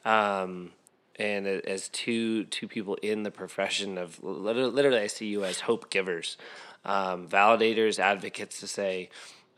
Um, 0.06 0.72
and 1.20 1.46
as 1.46 1.90
two 1.90 2.46
two 2.46 2.68
people 2.68 2.96
in 3.02 3.24
the 3.24 3.32
profession 3.32 3.98
of 3.98 4.24
literally, 4.24 5.00
I 5.00 5.08
see 5.08 5.28
you 5.28 5.44
as 5.44 5.60
hope 5.60 5.90
givers, 5.90 6.38
um, 6.86 7.28
validators, 7.28 8.00
advocates 8.00 8.62
to 8.62 8.68
say 8.68 9.10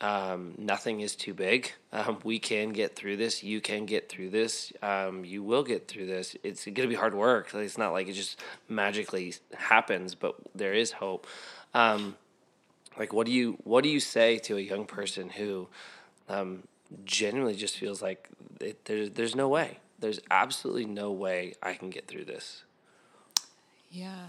um, 0.02 0.56
nothing 0.58 1.02
is 1.02 1.16
too 1.16 1.36
big. 1.36 1.72
Um, 1.94 2.18
we 2.24 2.40
can 2.40 2.70
get 2.70 2.96
through 2.96 3.18
this. 3.18 3.44
You 3.44 3.62
can 3.62 3.86
get 3.86 4.10
through 4.10 4.32
this. 4.32 4.74
Um, 4.82 5.24
you 5.24 5.44
will 5.44 5.64
get 5.64 5.88
through 5.88 6.08
this. 6.08 6.36
It's 6.44 6.66
going 6.66 6.76
to 6.76 6.88
be 6.88 6.96
hard 6.96 7.14
work. 7.14 7.54
It's 7.54 7.78
not 7.78 7.94
like 7.94 8.08
it 8.08 8.14
just 8.14 8.40
magically 8.68 9.36
happens, 9.54 10.16
but 10.16 10.36
there 10.56 10.74
is 10.74 10.92
hope. 10.94 11.28
Um, 11.76 12.16
like, 12.98 13.14
what 13.14 13.28
do 13.28 13.32
you 13.32 13.58
what 13.64 13.84
do 13.84 13.90
you 13.90 14.00
say 14.00 14.40
to 14.40 14.58
a 14.58 14.62
young 14.62 14.86
person 14.86 15.30
who 15.30 15.68
um, 16.28 16.64
genuinely 17.06 17.56
just 17.56 17.78
feels 17.78 18.02
like 18.02 18.28
it, 18.60 18.84
there's 18.86 19.12
there's 19.12 19.36
no 19.36 19.48
way. 19.48 19.81
There's 20.02 20.20
absolutely 20.30 20.86
no 20.86 21.12
way 21.12 21.54
I 21.64 21.74
can 21.74 21.90
get 21.90 22.08
through 22.08 22.26
this. 22.26 22.64
Yeah. 23.90 24.28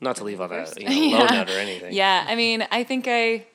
Not 0.00 0.16
to 0.16 0.24
leave 0.24 0.40
on 0.40 0.50
that 0.50 0.80
you 0.80 0.88
know, 0.88 1.18
low 1.18 1.26
note 1.26 1.50
or 1.50 1.58
anything. 1.58 1.92
Yeah, 1.92 2.24
I 2.26 2.34
mean, 2.34 2.66
I 2.70 2.84
think 2.84 3.06
I, 3.08 3.46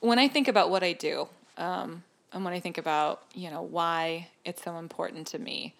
when 0.00 0.18
I 0.18 0.28
think 0.28 0.48
about 0.48 0.70
what 0.70 0.82
I 0.82 0.92
do, 0.92 1.28
um, 1.56 2.02
and 2.32 2.44
when 2.44 2.52
I 2.52 2.60
think 2.60 2.78
about 2.78 3.22
you 3.34 3.50
know 3.50 3.62
why 3.62 4.28
it's 4.44 4.62
so 4.62 4.76
important 4.76 5.26
to 5.28 5.38
me, 5.38 5.74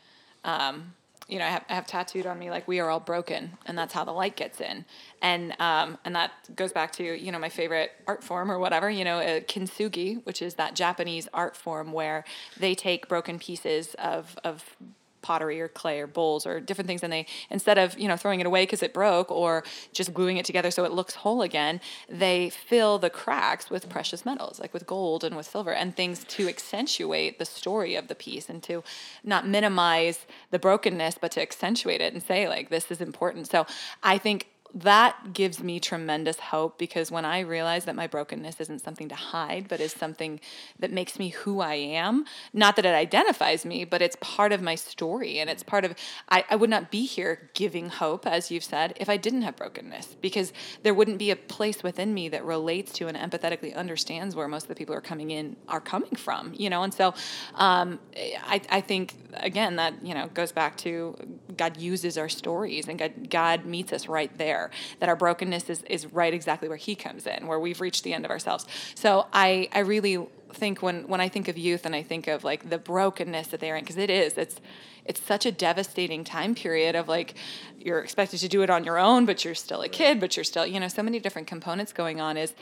um, 0.45 0.95
you 1.29 1.39
know, 1.39 1.47
I 1.47 1.49
have, 1.49 1.65
I 1.71 1.75
have 1.75 1.87
tattooed 1.87 2.27
on 2.27 2.39
me 2.39 2.51
like 2.51 2.69
we 2.69 2.81
are 2.81 2.91
all 2.91 3.01
broken, 3.01 3.57
and 3.67 3.79
that's 3.79 3.95
how 3.95 4.05
the 4.05 4.13
light 4.13 4.37
gets 4.37 4.61
in, 4.61 4.85
and 5.23 5.59
um, 5.59 5.99
and 6.05 6.15
that 6.15 6.33
goes 6.55 6.73
back 6.73 6.93
to 6.93 7.05
you 7.05 7.33
know 7.33 7.39
my 7.39 7.49
favorite 7.49 7.93
art 8.07 8.23
form 8.23 8.51
or 8.51 8.59
whatever, 8.59 8.91
you 8.91 9.05
know, 9.05 9.19
uh, 9.19 9.41
kintsugi, 9.41 10.25
which 10.25 10.43
is 10.43 10.55
that 10.55 10.75
Japanese 10.75 11.29
art 11.33 11.57
form 11.57 11.93
where 11.93 12.25
they 12.59 12.75
take 12.75 13.09
broken 13.09 13.39
pieces 13.39 13.95
of 13.95 14.37
of 14.45 14.77
pottery 15.25 15.59
or 15.59 15.69
clay 15.69 15.99
or 16.01 16.07
bowls 16.07 16.47
or 16.47 16.61
different 16.61 16.87
things 16.87 17.03
and 17.03 17.11
they 17.11 17.25
instead 17.49 17.79
of 17.79 17.99
you 17.99 18.07
know 18.07 18.17
throwing 18.17 18.41
it 18.41 18.47
away 18.47 18.63
because 18.63 18.83
it 18.83 18.93
broke 18.93 19.31
or 19.31 19.65
just 19.93 20.13
gluing 20.13 20.37
it 20.37 20.45
together 20.45 20.71
so 20.71 20.85
it 20.85 20.93
looks 20.93 21.15
whole 21.15 21.41
again 21.41 21.81
they 22.11 22.51
fill 22.51 22.99
the 22.99 23.09
cracks 23.09 23.71
with 23.71 23.89
precious 23.89 24.27
metals 24.27 24.61
like 24.61 24.75
with 24.75 24.87
gold 24.87 25.25
and 25.25 25.35
with 25.35 25.47
silver 25.47 25.73
and 25.73 25.97
things 25.97 26.25
to 26.25 26.47
accentuate 26.47 27.39
the 27.39 27.47
story 27.47 27.97
of 27.97 28.09
the 28.09 28.15
piece 28.15 28.51
and 28.51 28.63
to 28.63 28.85
not 29.25 29.49
minimize 29.49 30.27
the 30.51 30.59
brokenness 30.59 31.17
but 31.19 31.33
to 31.33 31.41
accentuate 31.41 32.03
it 32.03 32.13
and 32.13 32.23
say 32.23 32.47
like 32.47 32.69
this 32.69 32.91
is 32.91 33.01
important. 33.01 33.49
So 33.49 33.67
i 34.03 34.19
think 34.19 34.49
that 34.75 35.33
gives 35.33 35.63
me 35.63 35.79
tremendous 35.79 36.41
hope 36.41 36.79
because 36.79 37.11
when 37.11 37.25
I 37.25 37.41
realize 37.41 37.85
that 37.85 37.95
my 37.95 38.09
brokenness 38.09 38.61
isn't 38.61 38.81
something 38.83 39.09
to 39.09 39.15
hide, 39.15 39.69
but 39.69 39.81
is 39.81 39.93
something 39.93 40.41
that 40.81 40.91
makes 40.91 41.17
me 41.19 41.29
who 41.29 41.61
I 41.61 41.75
am, 41.75 42.25
not 42.53 42.75
that 42.77 42.85
it 42.85 42.95
identifies 42.95 43.65
me, 43.65 43.85
but 43.85 44.03
it's 44.03 44.17
part 44.21 44.51
of 44.51 44.61
my 44.61 44.75
story 44.75 45.39
and 45.39 45.49
it's 45.49 45.63
part 45.63 45.85
of, 45.85 45.95
I, 46.29 46.45
I 46.51 46.57
would 46.57 46.71
not 46.71 46.91
be 46.91 47.07
here 47.07 47.51
giving 47.55 47.89
hope, 47.89 48.27
as 48.27 48.51
you've 48.51 48.65
said, 48.65 48.95
if 48.97 49.09
I 49.09 49.17
didn't 49.17 49.43
have 49.43 49.55
brokenness 49.55 50.17
because 50.21 50.53
there 50.83 50.93
wouldn't 50.93 51.19
be 51.19 51.31
a 51.31 51.37
place 51.37 51.85
within 51.85 52.13
me 52.13 52.29
that 52.31 52.45
relates 52.45 52.93
to 52.95 53.07
and 53.07 53.17
empathetically 53.17 53.77
understands 53.77 54.35
where 54.35 54.49
most 54.49 54.65
of 54.65 54.69
the 54.69 54.75
people 54.75 54.95
are 54.95 55.01
coming 55.01 55.31
in 55.31 55.57
are 55.69 55.81
coming 55.81 56.17
from, 56.17 56.53
you 56.53 56.69
know? 56.69 56.83
And 56.83 56.93
so 56.93 57.15
um, 57.55 58.01
I, 58.17 58.61
I 58.71 58.81
think, 58.81 59.15
again, 59.35 59.77
that, 59.77 60.05
you 60.05 60.15
know, 60.15 60.29
goes 60.35 60.51
back 60.51 60.77
to 60.79 61.17
God 61.57 61.77
uses 61.77 62.19
our 62.19 62.29
stories 62.29 62.89
and 62.89 62.99
God, 62.99 63.31
God 63.31 63.65
meets 63.65 63.93
us 63.93 64.09
right 64.09 64.37
there 64.39 64.71
that 65.01 65.09
our 65.09 65.17
brokenness 65.17 65.71
is, 65.71 65.83
is 65.85 66.07
right 66.07 66.33
exactly 66.33 66.69
where 66.69 66.77
he 66.77 66.95
comes 66.95 67.27
in 67.27 67.47
where 67.47 67.59
we've 67.59 67.81
reached 67.81 68.05
the 68.05 68.13
end 68.13 68.25
of 68.25 68.31
ourselves. 68.31 68.67
So 68.95 69.27
i 69.33 69.69
i 69.73 69.81
really 69.81 70.27
think 70.53 70.83
when 70.83 71.09
when 71.09 71.21
i 71.21 71.29
think 71.29 71.49
of 71.49 71.59
youth 71.59 71.85
and 71.85 71.97
i 71.97 72.03
think 72.03 72.29
of 72.29 72.45
like 72.45 72.71
the 72.71 72.79
brokenness 72.79 73.49
that 73.49 73.59
they're 73.59 73.77
in 73.77 73.83
because 73.83 73.97
it 73.97 74.09
is 74.09 74.39
it's 74.39 74.61
it's 75.05 75.21
such 75.21 75.45
a 75.45 75.53
devastating 75.53 76.23
time 76.23 76.55
period 76.55 76.95
of 76.95 77.09
like 77.09 77.35
you're 77.79 77.99
expected 77.99 78.39
to 78.39 78.49
do 78.49 78.63
it 78.63 78.71
on 78.71 78.85
your 78.85 78.97
own 78.97 79.27
but 79.27 79.45
you're 79.45 79.55
still 79.55 79.83
a 79.83 79.89
kid 79.89 80.21
but 80.21 80.37
you're 80.37 80.45
still 80.45 80.65
you 80.65 80.79
know 80.79 80.87
so 80.87 81.03
many 81.03 81.19
different 81.19 81.49
components 81.49 81.93
going 81.93 82.21
on 82.21 82.37
is 82.37 82.55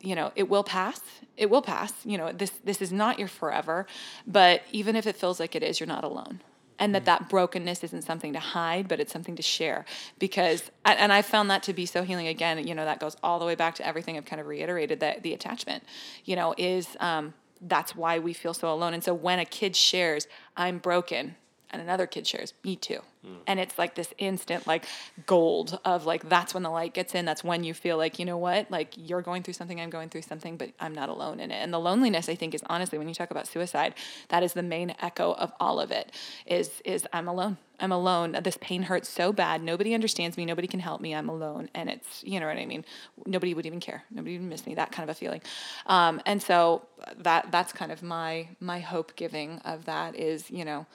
you 0.00 0.14
know 0.14 0.32
it 0.36 0.48
will 0.48 0.64
pass. 0.64 1.00
It 1.36 1.50
will 1.50 1.62
pass. 1.62 1.92
You 2.04 2.18
know 2.18 2.32
this 2.32 2.52
this 2.64 2.80
is 2.80 2.92
not 2.92 3.18
your 3.18 3.28
forever 3.28 3.86
but 4.26 4.62
even 4.72 4.96
if 4.96 5.06
it 5.06 5.16
feels 5.16 5.40
like 5.40 5.54
it 5.54 5.62
is 5.62 5.80
you're 5.80 5.86
not 5.86 6.04
alone 6.04 6.40
and 6.78 6.94
that 6.94 7.04
that 7.04 7.28
brokenness 7.28 7.82
isn't 7.84 8.02
something 8.02 8.32
to 8.32 8.38
hide 8.38 8.88
but 8.88 9.00
it's 9.00 9.12
something 9.12 9.36
to 9.36 9.42
share. 9.42 9.84
Because 10.18 10.70
and 10.84 11.12
i 11.12 11.22
found 11.22 11.50
that 11.50 11.62
to 11.64 11.72
be 11.72 11.86
so 11.86 12.02
healing 12.02 12.28
again 12.28 12.66
you 12.66 12.74
know 12.74 12.84
that 12.84 13.00
goes 13.00 13.16
all 13.22 13.38
the 13.38 13.44
way 13.44 13.54
back 13.54 13.74
to 13.76 13.86
everything 13.86 14.16
i've 14.16 14.24
kind 14.24 14.40
of 14.40 14.46
reiterated 14.46 15.00
that 15.00 15.22
the 15.22 15.32
attachment 15.32 15.82
you 16.24 16.36
know 16.36 16.54
is 16.56 16.96
um, 17.00 17.34
that's 17.60 17.96
why 17.96 18.18
we 18.18 18.34
feel 18.34 18.52
so 18.52 18.70
alone. 18.72 18.92
And 18.92 19.02
so 19.02 19.14
when 19.14 19.38
a 19.38 19.44
kid 19.44 19.76
shares 19.76 20.26
i'm 20.56 20.78
broken 20.78 21.36
and 21.76 21.82
another 21.82 22.06
kid 22.06 22.26
shares 22.26 22.54
me 22.64 22.76
too. 22.76 23.00
Mm. 23.26 23.38
and 23.48 23.58
it's 23.58 23.76
like 23.76 23.96
this 23.96 24.14
instant 24.18 24.68
like 24.68 24.84
gold 25.26 25.80
of 25.84 26.06
like 26.06 26.28
that's 26.28 26.54
when 26.54 26.62
the 26.62 26.70
light 26.70 26.94
gets 26.94 27.14
in. 27.14 27.24
That's 27.24 27.42
when 27.42 27.64
you 27.64 27.74
feel 27.74 27.96
like 27.96 28.18
you 28.18 28.24
know 28.24 28.36
what? 28.38 28.70
Like 28.70 28.94
you're 28.96 29.22
going 29.22 29.42
through 29.42 29.54
something 29.54 29.80
i'm 29.80 29.90
going 29.90 30.08
through 30.08 30.22
something 30.22 30.56
but 30.56 30.70
i'm 30.78 30.94
not 30.94 31.08
alone 31.08 31.40
in 31.40 31.50
it. 31.50 31.56
And 31.56 31.72
the 31.72 31.80
loneliness 31.80 32.28
i 32.28 32.34
think 32.34 32.54
is 32.54 32.62
honestly 32.68 32.98
when 32.98 33.08
you 33.08 33.14
talk 33.14 33.30
about 33.30 33.46
suicide 33.48 33.94
that 34.28 34.42
is 34.42 34.52
the 34.52 34.62
main 34.62 34.94
echo 35.00 35.32
of 35.32 35.52
all 35.58 35.80
of 35.80 35.90
it 35.90 36.12
is 36.46 36.70
is 36.84 37.06
i'm 37.12 37.26
alone. 37.28 37.56
I'm 37.78 37.92
alone. 37.92 38.38
This 38.42 38.56
pain 38.58 38.84
hurts 38.84 39.08
so 39.08 39.34
bad. 39.34 39.62
Nobody 39.62 39.92
understands 39.92 40.38
me. 40.38 40.46
Nobody 40.46 40.66
can 40.66 40.80
help 40.80 41.00
me. 41.00 41.14
I'm 41.14 41.28
alone. 41.28 41.68
And 41.74 41.90
it's 41.90 42.22
you 42.24 42.40
know 42.40 42.46
what 42.46 42.56
i 42.56 42.64
mean? 42.64 42.84
Nobody 43.26 43.54
would 43.54 43.66
even 43.66 43.80
care. 43.80 44.04
Nobody 44.10 44.38
would 44.38 44.48
miss 44.48 44.66
me 44.66 44.76
that 44.76 44.92
kind 44.92 45.08
of 45.08 45.14
a 45.14 45.18
feeling. 45.18 45.42
Um, 45.86 46.20
and 46.26 46.42
so 46.42 46.86
that 47.18 47.50
that's 47.50 47.72
kind 47.72 47.90
of 47.90 48.02
my 48.02 48.48
my 48.60 48.80
hope 48.80 49.16
giving 49.16 49.58
of 49.64 49.84
that 49.86 50.14
is 50.14 50.50
you 50.50 50.64
know 50.64 50.86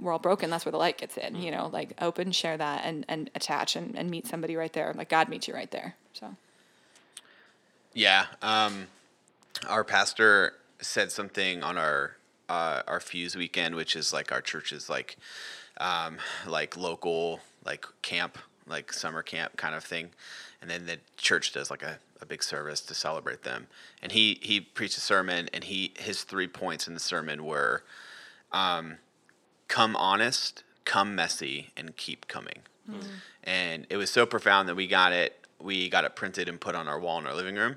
we're 0.00 0.12
all 0.12 0.18
broken 0.18 0.50
that's 0.50 0.64
where 0.64 0.72
the 0.72 0.78
light 0.78 0.98
gets 0.98 1.16
in 1.16 1.36
you 1.36 1.50
know 1.50 1.68
like 1.72 1.92
open 2.00 2.32
share 2.32 2.56
that 2.56 2.82
and 2.84 3.04
and 3.08 3.30
attach 3.34 3.76
and, 3.76 3.96
and 3.96 4.10
meet 4.10 4.26
somebody 4.26 4.56
right 4.56 4.72
there. 4.72 4.92
Like 4.96 5.08
god 5.08 5.28
meets 5.28 5.48
you 5.48 5.54
right 5.54 5.70
there 5.70 5.94
so. 6.12 6.34
Yeah 7.94 8.26
um 8.42 8.86
our 9.68 9.84
pastor 9.84 10.54
said 10.80 11.12
something 11.12 11.62
on 11.62 11.76
our 11.76 12.16
uh, 12.48 12.82
our 12.88 12.98
fuse 12.98 13.36
weekend 13.36 13.76
which 13.76 13.94
is 13.94 14.12
like 14.12 14.32
our 14.32 14.40
church's 14.40 14.88
like 14.88 15.16
um 15.78 16.16
like 16.46 16.76
local 16.76 17.40
like 17.64 17.86
camp 18.02 18.38
like 18.70 18.92
summer 18.92 19.22
camp 19.22 19.56
kind 19.56 19.74
of 19.74 19.84
thing. 19.84 20.10
And 20.62 20.70
then 20.70 20.86
the 20.86 20.98
church 21.16 21.52
does 21.52 21.70
like 21.70 21.82
a, 21.82 21.98
a 22.20 22.26
big 22.26 22.42
service 22.42 22.80
to 22.82 22.94
celebrate 22.94 23.42
them. 23.42 23.66
And 24.02 24.12
he 24.12 24.38
he 24.40 24.60
preached 24.60 24.96
a 24.96 25.00
sermon 25.00 25.50
and 25.52 25.64
he 25.64 25.92
his 25.98 26.22
three 26.22 26.48
points 26.48 26.86
in 26.86 26.94
the 26.94 27.00
sermon 27.00 27.44
were 27.44 27.82
um 28.52 28.96
come 29.70 29.96
honest, 29.96 30.64
come 30.84 31.14
messy, 31.14 31.70
and 31.76 31.96
keep 31.96 32.28
coming. 32.28 32.58
Mm. 32.90 33.04
And 33.44 33.86
it 33.88 33.96
was 33.96 34.10
so 34.10 34.26
profound 34.26 34.68
that 34.68 34.74
we 34.74 34.86
got 34.86 35.12
it. 35.12 35.46
We 35.58 35.88
got 35.88 36.04
it 36.04 36.16
printed 36.16 36.48
and 36.48 36.60
put 36.60 36.74
on 36.74 36.88
our 36.88 36.98
wall 36.98 37.18
in 37.18 37.26
our 37.26 37.34
living 37.34 37.54
room, 37.54 37.76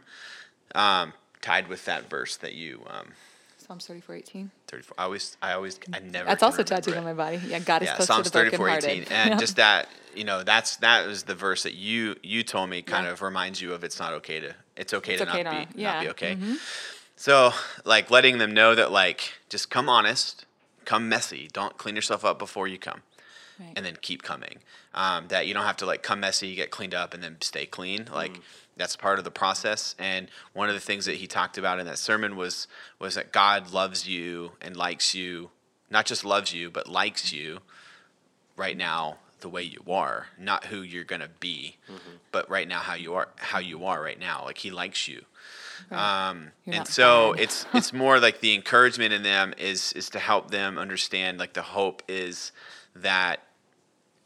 um, 0.74 1.14
tied 1.42 1.68
with 1.68 1.86
that 1.86 2.10
verse 2.10 2.36
that 2.38 2.54
you. 2.54 2.82
Um, 2.90 3.10
Psalms 3.58 3.86
thirty 3.86 4.02
four 4.02 4.16
eighteen. 4.16 4.52
Thirty 4.68 4.84
four. 4.84 4.96
I 4.98 5.04
always, 5.04 5.38
I 5.42 5.54
always, 5.54 5.80
I 5.94 6.00
never. 6.00 6.26
That's 6.26 6.44
also 6.44 6.64
tattooed 6.64 6.96
it. 6.96 6.98
on 6.98 7.04
my 7.04 7.14
body. 7.14 7.40
Yeah, 7.46 7.60
God 7.60 7.84
is 7.84 7.90
yeah, 7.90 7.96
close 7.96 8.08
Psalms 8.08 8.26
to 8.26 8.32
the 8.32 8.40
thirty 8.40 8.58
four 8.58 8.70
eighteen, 8.70 9.06
and 9.12 9.40
just 9.40 9.58
that, 9.58 9.88
you 10.16 10.24
know, 10.24 10.44
that's 10.44 10.78
that 10.78 11.06
was 11.06 11.24
the 11.24 11.36
verse 11.36 11.64
that 11.64 11.76
you 11.76 12.16
you 12.24 12.44
told 12.44 12.70
me 12.70 12.82
kind 12.82 13.06
yeah. 13.06 13.12
of 13.12 13.22
reminds 13.22 13.62
you 13.62 13.74
of 13.74 13.84
it's 13.84 14.00
not 14.00 14.14
okay 14.14 14.40
to 14.40 14.56
it's 14.76 14.94
okay 14.94 15.14
it's 15.14 15.24
to 15.24 15.30
okay 15.30 15.44
not 15.44 15.52
to, 15.52 15.68
be 15.74 15.82
yeah. 15.82 15.94
not 15.94 16.02
be 16.02 16.10
okay. 16.10 16.36
Mm-hmm. 16.36 16.56
So 17.16 17.54
like 17.86 18.10
letting 18.10 18.40
them 18.40 18.54
know 18.54 18.76
that 18.76 18.92
like 18.92 19.34
just 19.50 19.70
come 19.70 19.88
honest, 19.88 20.46
come 20.86 21.10
messy. 21.10 21.50
Don't 21.52 21.78
clean 21.78 21.96
yourself 21.96 22.26
up 22.26 22.40
before 22.40 22.68
you 22.68 22.78
come. 22.78 23.02
Right. 23.60 23.74
And 23.76 23.86
then 23.86 23.98
keep 24.02 24.24
coming. 24.24 24.60
Um, 24.94 25.28
that 25.28 25.48
you 25.48 25.54
don't 25.54 25.66
have 25.66 25.78
to 25.78 25.86
like 25.86 26.02
come 26.02 26.20
messy, 26.20 26.56
get 26.56 26.72
cleaned 26.72 26.96
up, 26.96 27.14
and 27.14 27.24
then 27.24 27.38
stay 27.42 27.66
clean. 27.66 28.08
Like 28.12 28.34
mm. 28.34 28.42
that's 28.78 28.96
part 28.96 29.20
of 29.20 29.26
the 29.26 29.32
process. 29.32 29.96
And 30.00 30.28
one 30.54 30.70
of 30.70 30.76
the 30.76 30.82
things 30.82 31.06
that 31.06 31.16
he 31.16 31.28
talked 31.28 31.58
about 31.58 31.80
in 31.80 31.86
that 31.86 32.00
sermon 32.00 32.36
was 32.36 32.68
was 33.00 33.16
that 33.16 33.32
God 33.32 33.72
loves 33.72 34.08
you 34.08 34.54
and 34.60 34.76
likes 34.76 35.14
you, 35.14 35.52
not 35.90 36.06
just 36.06 36.26
loves 36.26 36.54
you, 36.54 36.72
but 36.72 36.88
likes 36.90 37.32
you 37.32 37.60
right 38.56 38.78
now 38.78 39.18
the 39.42 39.50
way 39.50 39.62
you 39.62 39.84
are, 39.88 40.28
not 40.40 40.66
who 40.66 40.82
you're 40.82 41.04
gonna 41.04 41.30
be, 41.40 41.78
mm-hmm. 41.88 42.16
but 42.32 42.50
right 42.50 42.68
now 42.68 42.80
how 42.80 42.96
you 42.96 43.14
are, 43.14 43.28
how 43.36 43.60
you 43.60 43.86
are 43.86 44.02
right 44.02 44.20
now. 44.20 44.44
Like 44.46 44.58
he 44.58 44.72
likes 44.72 45.08
you. 45.08 45.26
Um, 45.92 46.52
and 46.66 46.88
so 46.88 47.34
bad. 47.34 47.42
it's 47.44 47.66
it's 47.74 47.94
more 47.94 48.20
like 48.20 48.40
the 48.40 48.54
encouragement 48.54 49.14
in 49.14 49.24
them 49.24 49.54
is 49.58 49.94
is 49.94 50.10
to 50.12 50.20
help 50.20 50.52
them 50.52 50.78
understand 50.78 51.38
like 51.38 51.54
the 51.54 51.62
hope 51.62 52.04
is 52.08 52.52
that 52.96 53.42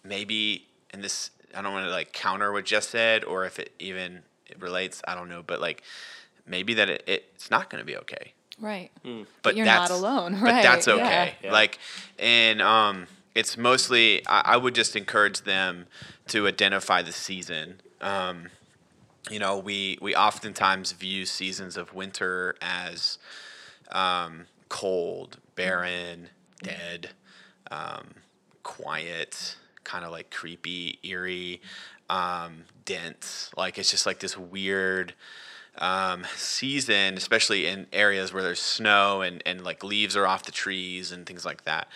maybe 0.04 0.68
and 0.92 1.04
this 1.04 1.32
I 1.56 1.62
don't 1.62 1.74
want 1.74 1.86
to 1.86 1.92
like 1.92 2.14
counter 2.14 2.52
what 2.52 2.66
Jess 2.66 2.90
said 2.90 3.24
or 3.24 3.46
if 3.46 3.60
it 3.60 3.72
even 3.80 4.22
it 4.48 4.62
relates 4.62 5.02
I 5.08 5.16
don't 5.16 5.30
know 5.30 5.44
but 5.46 5.62
like 5.62 5.84
maybe 6.46 6.74
that 6.76 6.90
it, 6.90 7.04
it's 7.08 7.52
not 7.52 7.70
going 7.70 7.82
to 7.82 7.86
be 7.86 7.98
okay. 7.98 8.34
Right. 8.60 8.90
Mm. 9.06 9.20
But, 9.20 9.28
but, 9.44 9.56
you're 9.56 9.66
not 9.66 9.92
alone. 9.92 10.34
Right. 10.34 10.56
But 10.56 10.64
that's 10.64 10.88
okay. 10.88 11.36
Yeah. 11.44 11.52
Like 11.52 11.80
and 12.18 12.62
um 12.62 13.08
it's 13.38 13.56
mostly 13.56 14.26
I, 14.28 14.42
I, 14.46 14.58
would 14.58 14.74
just 14.74 14.96
encourage 14.96 15.42
them 15.42 15.86
to 16.30 16.48
identify 16.48 17.04
the 17.04 17.12
season. 17.12 17.82
Um, 18.02 18.50
you 19.30 19.40
know, 19.40 19.58
we 19.58 19.98
we 20.02 20.16
oftentimes 20.16 20.92
view 20.92 21.26
seasons 21.26 21.78
of 21.78 21.94
winter 21.94 22.56
as 22.62 23.18
um, 23.92 24.46
cold, 24.70 25.38
barren, 25.56 26.30
dead, 26.62 27.10
um, 27.72 28.16
quiet, 28.64 29.56
kind 29.84 30.06
of 30.06 30.12
like 30.12 30.32
creepy, 30.32 31.00
eerie, 31.04 31.62
um, 32.10 32.64
dense. 32.86 33.52
Like 33.58 33.78
it's 33.78 33.92
just 33.92 34.06
like 34.06 34.20
this 34.20 34.38
weird 34.38 35.14
um, 35.80 36.26
season, 36.36 37.16
especially 37.16 37.68
in 37.68 37.88
areas 37.94 38.34
where 38.34 38.44
there's 38.44 38.62
snow 38.62 39.22
and, 39.22 39.42
and 39.46 39.64
like 39.64 39.84
leaves 39.84 40.16
are 40.16 40.26
off 40.26 40.44
the 40.44 40.52
trees 40.52 41.12
and 41.12 41.26
things 41.26 41.46
like 41.46 41.64
that. 41.64 41.88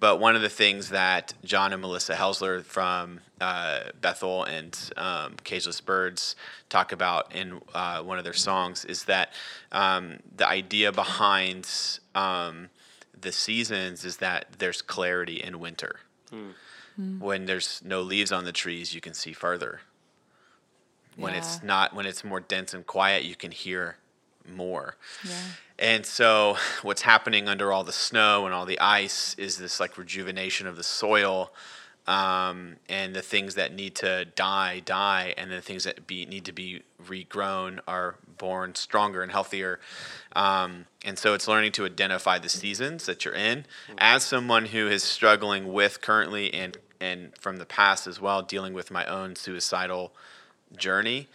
But 0.00 0.20
one 0.20 0.36
of 0.36 0.42
the 0.42 0.48
things 0.48 0.90
that 0.90 1.34
John 1.44 1.72
and 1.72 1.82
Melissa 1.82 2.14
Helser 2.14 2.64
from 2.64 3.20
uh, 3.40 3.84
Bethel 4.00 4.44
and 4.44 4.78
um, 4.96 5.34
Cageless 5.44 5.84
Birds 5.84 6.36
talk 6.68 6.92
about 6.92 7.34
in 7.34 7.60
uh, 7.74 8.02
one 8.02 8.18
of 8.18 8.24
their 8.24 8.32
songs 8.32 8.84
is 8.84 9.04
that 9.04 9.32
um, 9.72 10.18
the 10.34 10.48
idea 10.48 10.92
behind 10.92 11.68
um, 12.14 12.70
the 13.18 13.32
seasons 13.32 14.04
is 14.04 14.18
that 14.18 14.46
there's 14.58 14.82
clarity 14.82 15.42
in 15.42 15.60
winter. 15.60 16.00
Mm. 16.32 17.20
When 17.20 17.46
there's 17.46 17.80
no 17.84 18.02
leaves 18.02 18.32
on 18.32 18.44
the 18.44 18.52
trees, 18.52 18.92
you 18.92 19.00
can 19.00 19.14
see 19.14 19.32
further 19.32 19.82
when 21.18 21.32
yeah. 21.32 21.38
it's 21.38 21.62
not 21.62 21.94
when 21.94 22.06
it's 22.06 22.24
more 22.24 22.40
dense 22.40 22.72
and 22.72 22.86
quiet 22.86 23.24
you 23.24 23.34
can 23.34 23.50
hear 23.50 23.96
more 24.50 24.96
yeah. 25.24 25.32
and 25.78 26.06
so 26.06 26.56
what's 26.82 27.02
happening 27.02 27.48
under 27.48 27.72
all 27.72 27.84
the 27.84 27.92
snow 27.92 28.46
and 28.46 28.54
all 28.54 28.64
the 28.64 28.80
ice 28.80 29.34
is 29.38 29.58
this 29.58 29.78
like 29.78 29.98
rejuvenation 29.98 30.66
of 30.66 30.76
the 30.76 30.84
soil 30.84 31.52
um, 32.08 32.76
and 32.88 33.14
the 33.14 33.20
things 33.20 33.54
that 33.56 33.74
need 33.74 33.94
to 33.96 34.24
die 34.24 34.80
die 34.80 35.34
and 35.36 35.50
the 35.52 35.60
things 35.60 35.84
that 35.84 36.06
be 36.06 36.24
need 36.24 36.46
to 36.46 36.52
be 36.52 36.82
regrown 37.06 37.80
are 37.86 38.16
born 38.38 38.74
stronger 38.74 39.22
and 39.22 39.30
healthier. 39.30 39.78
Um, 40.34 40.86
and 41.04 41.18
so 41.18 41.34
it's 41.34 41.46
learning 41.46 41.72
to 41.72 41.84
identify 41.84 42.38
the 42.38 42.48
seasons 42.48 43.04
that 43.04 43.26
you're 43.26 43.34
in. 43.34 43.66
As 43.98 44.22
someone 44.22 44.66
who 44.66 44.88
is 44.88 45.02
struggling 45.02 45.70
with 45.70 46.00
currently 46.00 46.52
and 46.54 46.78
and 46.98 47.36
from 47.36 47.58
the 47.58 47.66
past 47.66 48.06
as 48.06 48.20
well, 48.20 48.40
dealing 48.40 48.72
with 48.72 48.90
my 48.90 49.04
own 49.04 49.36
suicidal 49.36 50.12
journey. 50.76 51.28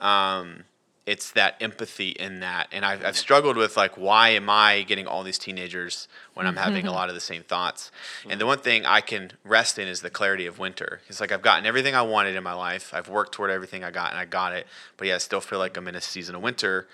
Um, 0.00 0.64
it's 1.08 1.30
that 1.30 1.56
empathy 1.58 2.10
in 2.10 2.40
that. 2.40 2.68
And 2.70 2.84
I've, 2.84 3.02
I've 3.02 3.16
struggled 3.16 3.56
with 3.56 3.78
like 3.78 3.96
why 3.96 4.28
am 4.30 4.50
i 4.50 4.82
getting 4.82 5.06
all 5.06 5.22
these 5.22 5.38
teenagers 5.38 6.06
when 6.34 6.46
i'm 6.46 6.56
having 6.56 6.86
a 6.86 6.92
lot 6.92 7.08
of 7.08 7.14
the 7.14 7.20
same 7.20 7.42
thoughts? 7.42 7.90
And 8.28 8.38
the 8.38 8.44
one 8.44 8.58
thing 8.58 8.84
i 8.84 9.00
can 9.00 9.32
rest 9.42 9.78
in 9.78 9.88
is 9.88 10.02
the 10.02 10.10
clarity 10.10 10.44
of 10.44 10.58
winter. 10.58 11.00
It's 11.08 11.18
like 11.18 11.32
i've 11.32 11.40
gotten 11.40 11.64
everything 11.64 11.94
i 11.94 12.02
wanted 12.02 12.36
in 12.36 12.42
my 12.44 12.52
life. 12.52 12.92
I've 12.92 13.08
worked 13.08 13.32
toward 13.32 13.50
everything 13.50 13.82
i 13.84 13.90
got 13.90 14.10
and 14.10 14.20
i 14.20 14.26
got 14.26 14.52
it. 14.52 14.66
But 14.98 15.08
yeah 15.08 15.14
i 15.14 15.18
still 15.18 15.40
feel 15.40 15.58
like 15.58 15.78
i'm 15.78 15.88
in 15.88 15.94
a 15.94 16.00
season 16.02 16.34
of 16.34 16.42
winter. 16.42 16.86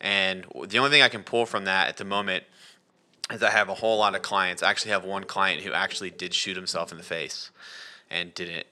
And 0.00 0.46
the 0.66 0.78
only 0.78 0.90
thing 0.90 1.02
i 1.02 1.10
can 1.10 1.22
pull 1.22 1.44
from 1.44 1.66
that 1.66 1.88
at 1.88 1.98
the 1.98 2.06
moment 2.06 2.44
is 3.30 3.42
i 3.42 3.50
have 3.50 3.68
a 3.68 3.74
whole 3.74 3.98
lot 3.98 4.14
of 4.14 4.22
clients. 4.22 4.62
I 4.62 4.70
actually 4.70 4.92
have 4.92 5.04
one 5.04 5.24
client 5.24 5.60
who 5.60 5.74
actually 5.74 6.10
did 6.10 6.32
shoot 6.32 6.56
himself 6.56 6.90
in 6.90 6.96
the 6.96 7.04
face 7.04 7.50
and 8.08 8.32
didn't 8.32 8.66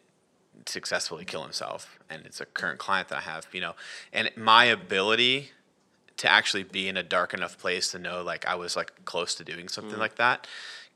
successfully 0.68 1.24
kill 1.24 1.42
himself 1.42 1.98
and 2.10 2.24
it's 2.26 2.40
a 2.40 2.46
current 2.46 2.78
client 2.78 3.08
that 3.08 3.18
I 3.18 3.20
have, 3.22 3.46
you 3.52 3.60
know, 3.60 3.74
and 4.12 4.30
my 4.36 4.64
ability 4.64 5.50
to 6.18 6.30
actually 6.30 6.62
be 6.64 6.88
in 6.88 6.96
a 6.96 7.02
dark 7.02 7.34
enough 7.34 7.58
place 7.58 7.90
to 7.92 7.98
know 7.98 8.22
like 8.22 8.46
I 8.46 8.54
was 8.54 8.74
like 8.76 9.04
close 9.04 9.34
to 9.36 9.44
doing 9.44 9.68
something 9.68 9.98
like 9.98 10.16
that 10.16 10.46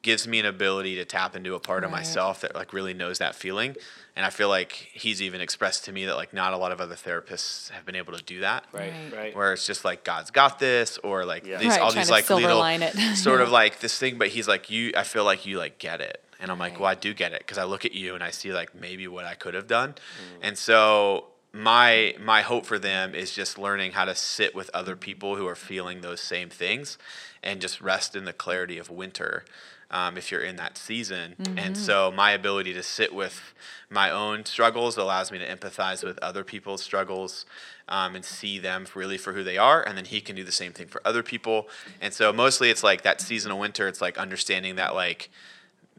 gives 0.03 0.27
me 0.27 0.39
an 0.41 0.47
ability 0.47 0.95
to 0.97 1.05
tap 1.05 1.37
into 1.37 1.55
a 1.55 1.61
part 1.61 1.85
of 1.85 1.91
myself 1.91 2.41
that 2.41 2.55
like 2.55 2.73
really 2.73 2.95
knows 2.95 3.19
that 3.19 3.35
feeling 3.35 3.77
and 4.17 4.25
I 4.25 4.31
feel 4.31 4.49
like 4.49 4.73
he's 4.95 5.21
even 5.21 5.43
expressed 5.43 5.85
to 5.85 5.93
me 5.93 6.07
that 6.07 6.17
like 6.17 6.33
not 6.33 6.55
a 6.55 6.57
lot 6.57 6.73
of 6.73 6.81
other 6.81 6.95
therapists 6.95 7.69
have 7.71 7.85
been 7.85 7.95
able 7.97 8.15
to 8.17 8.25
do 8.25 8.41
that 8.41 8.65
Right, 8.73 8.95
Right. 9.13 9.15
right. 9.15 9.37
where 9.37 9.53
it's 9.53 9.67
just 9.67 9.85
like 9.85 10.03
God's 10.05 10.31
got 10.31 10.59
this, 10.59 10.97
or 11.05 11.27
like 11.27 11.45
Yeah. 11.47 11.59
these 11.59 11.69
Right, 11.73 11.81
all 11.83 11.93
these 11.93 12.09
like 12.11 12.25
silver 12.25 12.41
little 12.47 12.59
line 12.61 12.83
it. 12.83 12.97
sort 13.17 13.43
of 13.43 13.51
like 13.51 13.81
this 13.81 13.99
thing. 13.99 14.17
But 14.17 14.29
he's 14.29 14.49
like, 14.49 14.71
you, 14.71 14.93
I 14.97 15.03
feel 15.05 15.25
like 15.25 15.45
you 15.45 15.59
like 15.59 15.79
get 15.79 16.01
it, 16.01 16.25
and 16.41 16.51
I'm 16.51 16.59
like, 16.59 16.73
Right. 16.73 16.81
well, 16.81 16.91
I 16.91 16.95
do 16.95 17.13
get 17.15 17.33
it 17.33 17.41
because 17.41 17.59
I 17.59 17.65
look 17.65 17.85
at 17.85 17.93
you 17.93 18.15
and 18.15 18.23
I 18.25 18.31
see 18.31 18.53
like 18.53 18.75
maybe 18.75 19.07
what 19.09 19.25
I 19.25 19.35
could 19.35 19.55
have 19.55 19.67
done, 19.67 19.91
Mm. 19.95 20.39
and 20.43 20.59
so 20.59 21.27
my 21.53 22.15
my 22.21 22.43
hope 22.43 22.65
for 22.67 22.79
them 22.79 23.15
is 23.15 23.33
just 23.35 23.59
learning 23.59 23.93
how 23.93 24.05
to 24.05 24.15
sit 24.15 24.55
with 24.55 24.71
other 24.73 24.95
people 24.97 25.37
who 25.37 25.47
are 25.49 25.57
feeling 25.57 26.01
those 26.01 26.21
same 26.21 26.49
things, 26.49 26.97
and 27.43 27.61
just 27.61 27.81
rest 27.81 28.15
in 28.15 28.25
the 28.25 28.33
clarity 28.33 28.79
of 28.79 28.89
winter. 28.91 29.45
Um, 29.93 30.17
if 30.17 30.31
you're 30.31 30.41
in 30.41 30.55
that 30.55 30.79
season. 30.79 31.35
And 31.57 31.77
so 31.77 32.13
my 32.13 32.31
ability 32.31 32.73
to 32.75 32.83
sit 32.83 33.13
with 33.13 33.53
my 33.91 34.09
own 34.09 34.45
struggles 34.45 34.97
allows 34.97 35.33
me 35.33 35.39
to 35.41 35.45
empathize 35.45 36.05
with 36.05 36.17
other 36.23 36.45
people's 36.45 36.81
struggles 36.81 37.45
um, 37.89 38.15
and 38.15 38.25
see 38.25 38.61
them 38.61 38.87
really 38.95 39.19
for 39.19 39.33
who 39.33 39.43
they 39.43 39.59
are. 39.59 39.83
And 39.83 39.99
then 39.99 40.05
he 40.05 40.21
can 40.21 40.37
do 40.37 40.45
the 40.45 40.53
same 40.53 40.73
thing 40.73 40.87
for 40.87 41.03
other 41.05 41.25
people. 41.25 41.69
And 42.01 42.15
so 42.15 42.33
mostly 42.33 42.71
it's 42.71 42.85
like 42.85 43.03
that 43.03 43.21
seasonal 43.21 43.59
winter, 43.59 43.89
it's 43.89 44.01
like 44.01 44.17
understanding 44.17 44.77
that 44.77 44.95
like 44.95 45.29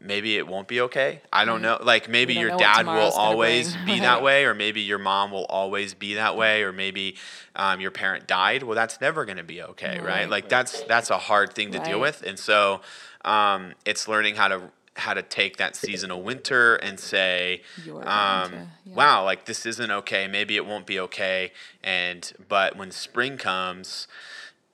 maybe 0.04 0.36
it 0.36 0.46
won't 0.46 0.68
be 0.68 0.80
okay. 0.82 1.20
I 1.32 1.44
don't 1.44 1.62
know. 1.62 1.78
Like 1.80 2.08
maybe 2.08 2.34
your 2.34 2.56
dad 2.56 2.86
will 2.86 3.12
always 3.12 3.76
be 3.86 4.00
that 4.00 4.22
way, 4.22 4.44
or 4.44 4.54
maybe 4.54 4.80
your 4.80 4.98
mom 4.98 5.30
will 5.30 5.46
always 5.46 5.94
be 5.94 6.14
that 6.14 6.36
way, 6.36 6.62
or 6.62 6.72
maybe 6.72 7.16
um, 7.56 7.80
your 7.80 7.90
parent 7.90 8.26
died. 8.26 8.62
Well, 8.62 8.74
that's 8.74 9.00
never 9.00 9.24
going 9.24 9.38
to 9.38 9.42
be 9.44 9.62
okay, 9.62 9.98
right? 9.98 10.06
Right. 10.06 10.30
Like 10.30 10.48
that's 10.48 10.82
that's 10.84 11.10
a 11.10 11.18
hard 11.18 11.54
thing 11.54 11.72
to 11.72 11.78
deal 11.78 12.00
with, 12.00 12.22
and 12.26 12.38
so 12.38 12.80
um, 13.24 13.72
it's 13.84 14.08
learning 14.08 14.36
how 14.36 14.48
to 14.48 14.62
how 14.94 15.14
to 15.14 15.22
take 15.22 15.56
that 15.56 15.74
seasonal 15.74 16.22
winter 16.22 16.76
and 16.76 17.00
say, 17.00 17.62
um, 17.88 18.02
yeah. 18.04 18.66
wow, 18.86 19.24
like 19.24 19.46
this 19.46 19.64
isn't 19.64 19.90
okay. 19.90 20.28
Maybe 20.28 20.56
it 20.56 20.66
won't 20.66 20.86
be 20.86 21.00
okay. 21.00 21.52
And 21.82 22.30
but 22.48 22.76
when 22.76 22.90
spring 22.90 23.38
comes, 23.38 24.06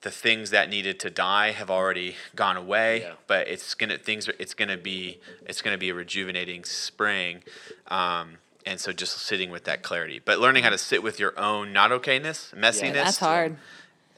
the 0.01 0.11
things 0.11 0.51
that 0.51 0.69
needed 0.69 0.99
to 1.01 1.09
die 1.09 1.51
have 1.51 1.69
already 1.69 2.15
gone 2.35 2.57
away. 2.57 3.01
Yeah. 3.01 3.13
But 3.27 3.47
it's 3.47 3.73
gonna 3.73 3.97
things 3.97 4.29
it's 4.39 4.53
gonna 4.53 4.77
be 4.77 5.19
it's 5.45 5.61
gonna 5.61 5.77
be 5.77 5.89
a 5.89 5.93
rejuvenating 5.93 6.63
spring. 6.63 7.43
Um, 7.87 8.37
and 8.65 8.79
so 8.79 8.91
just 8.91 9.17
sitting 9.19 9.51
with 9.51 9.63
that 9.63 9.81
clarity, 9.83 10.21
but 10.23 10.39
learning 10.39 10.63
how 10.63 10.69
to 10.69 10.77
sit 10.77 11.01
with 11.01 11.19
your 11.19 11.37
own 11.39 11.73
not 11.73 11.91
okayness, 11.91 12.53
messiness, 12.53 12.83
Yeah, 12.83 12.91
That's 12.91 13.17
hard. 13.17 13.57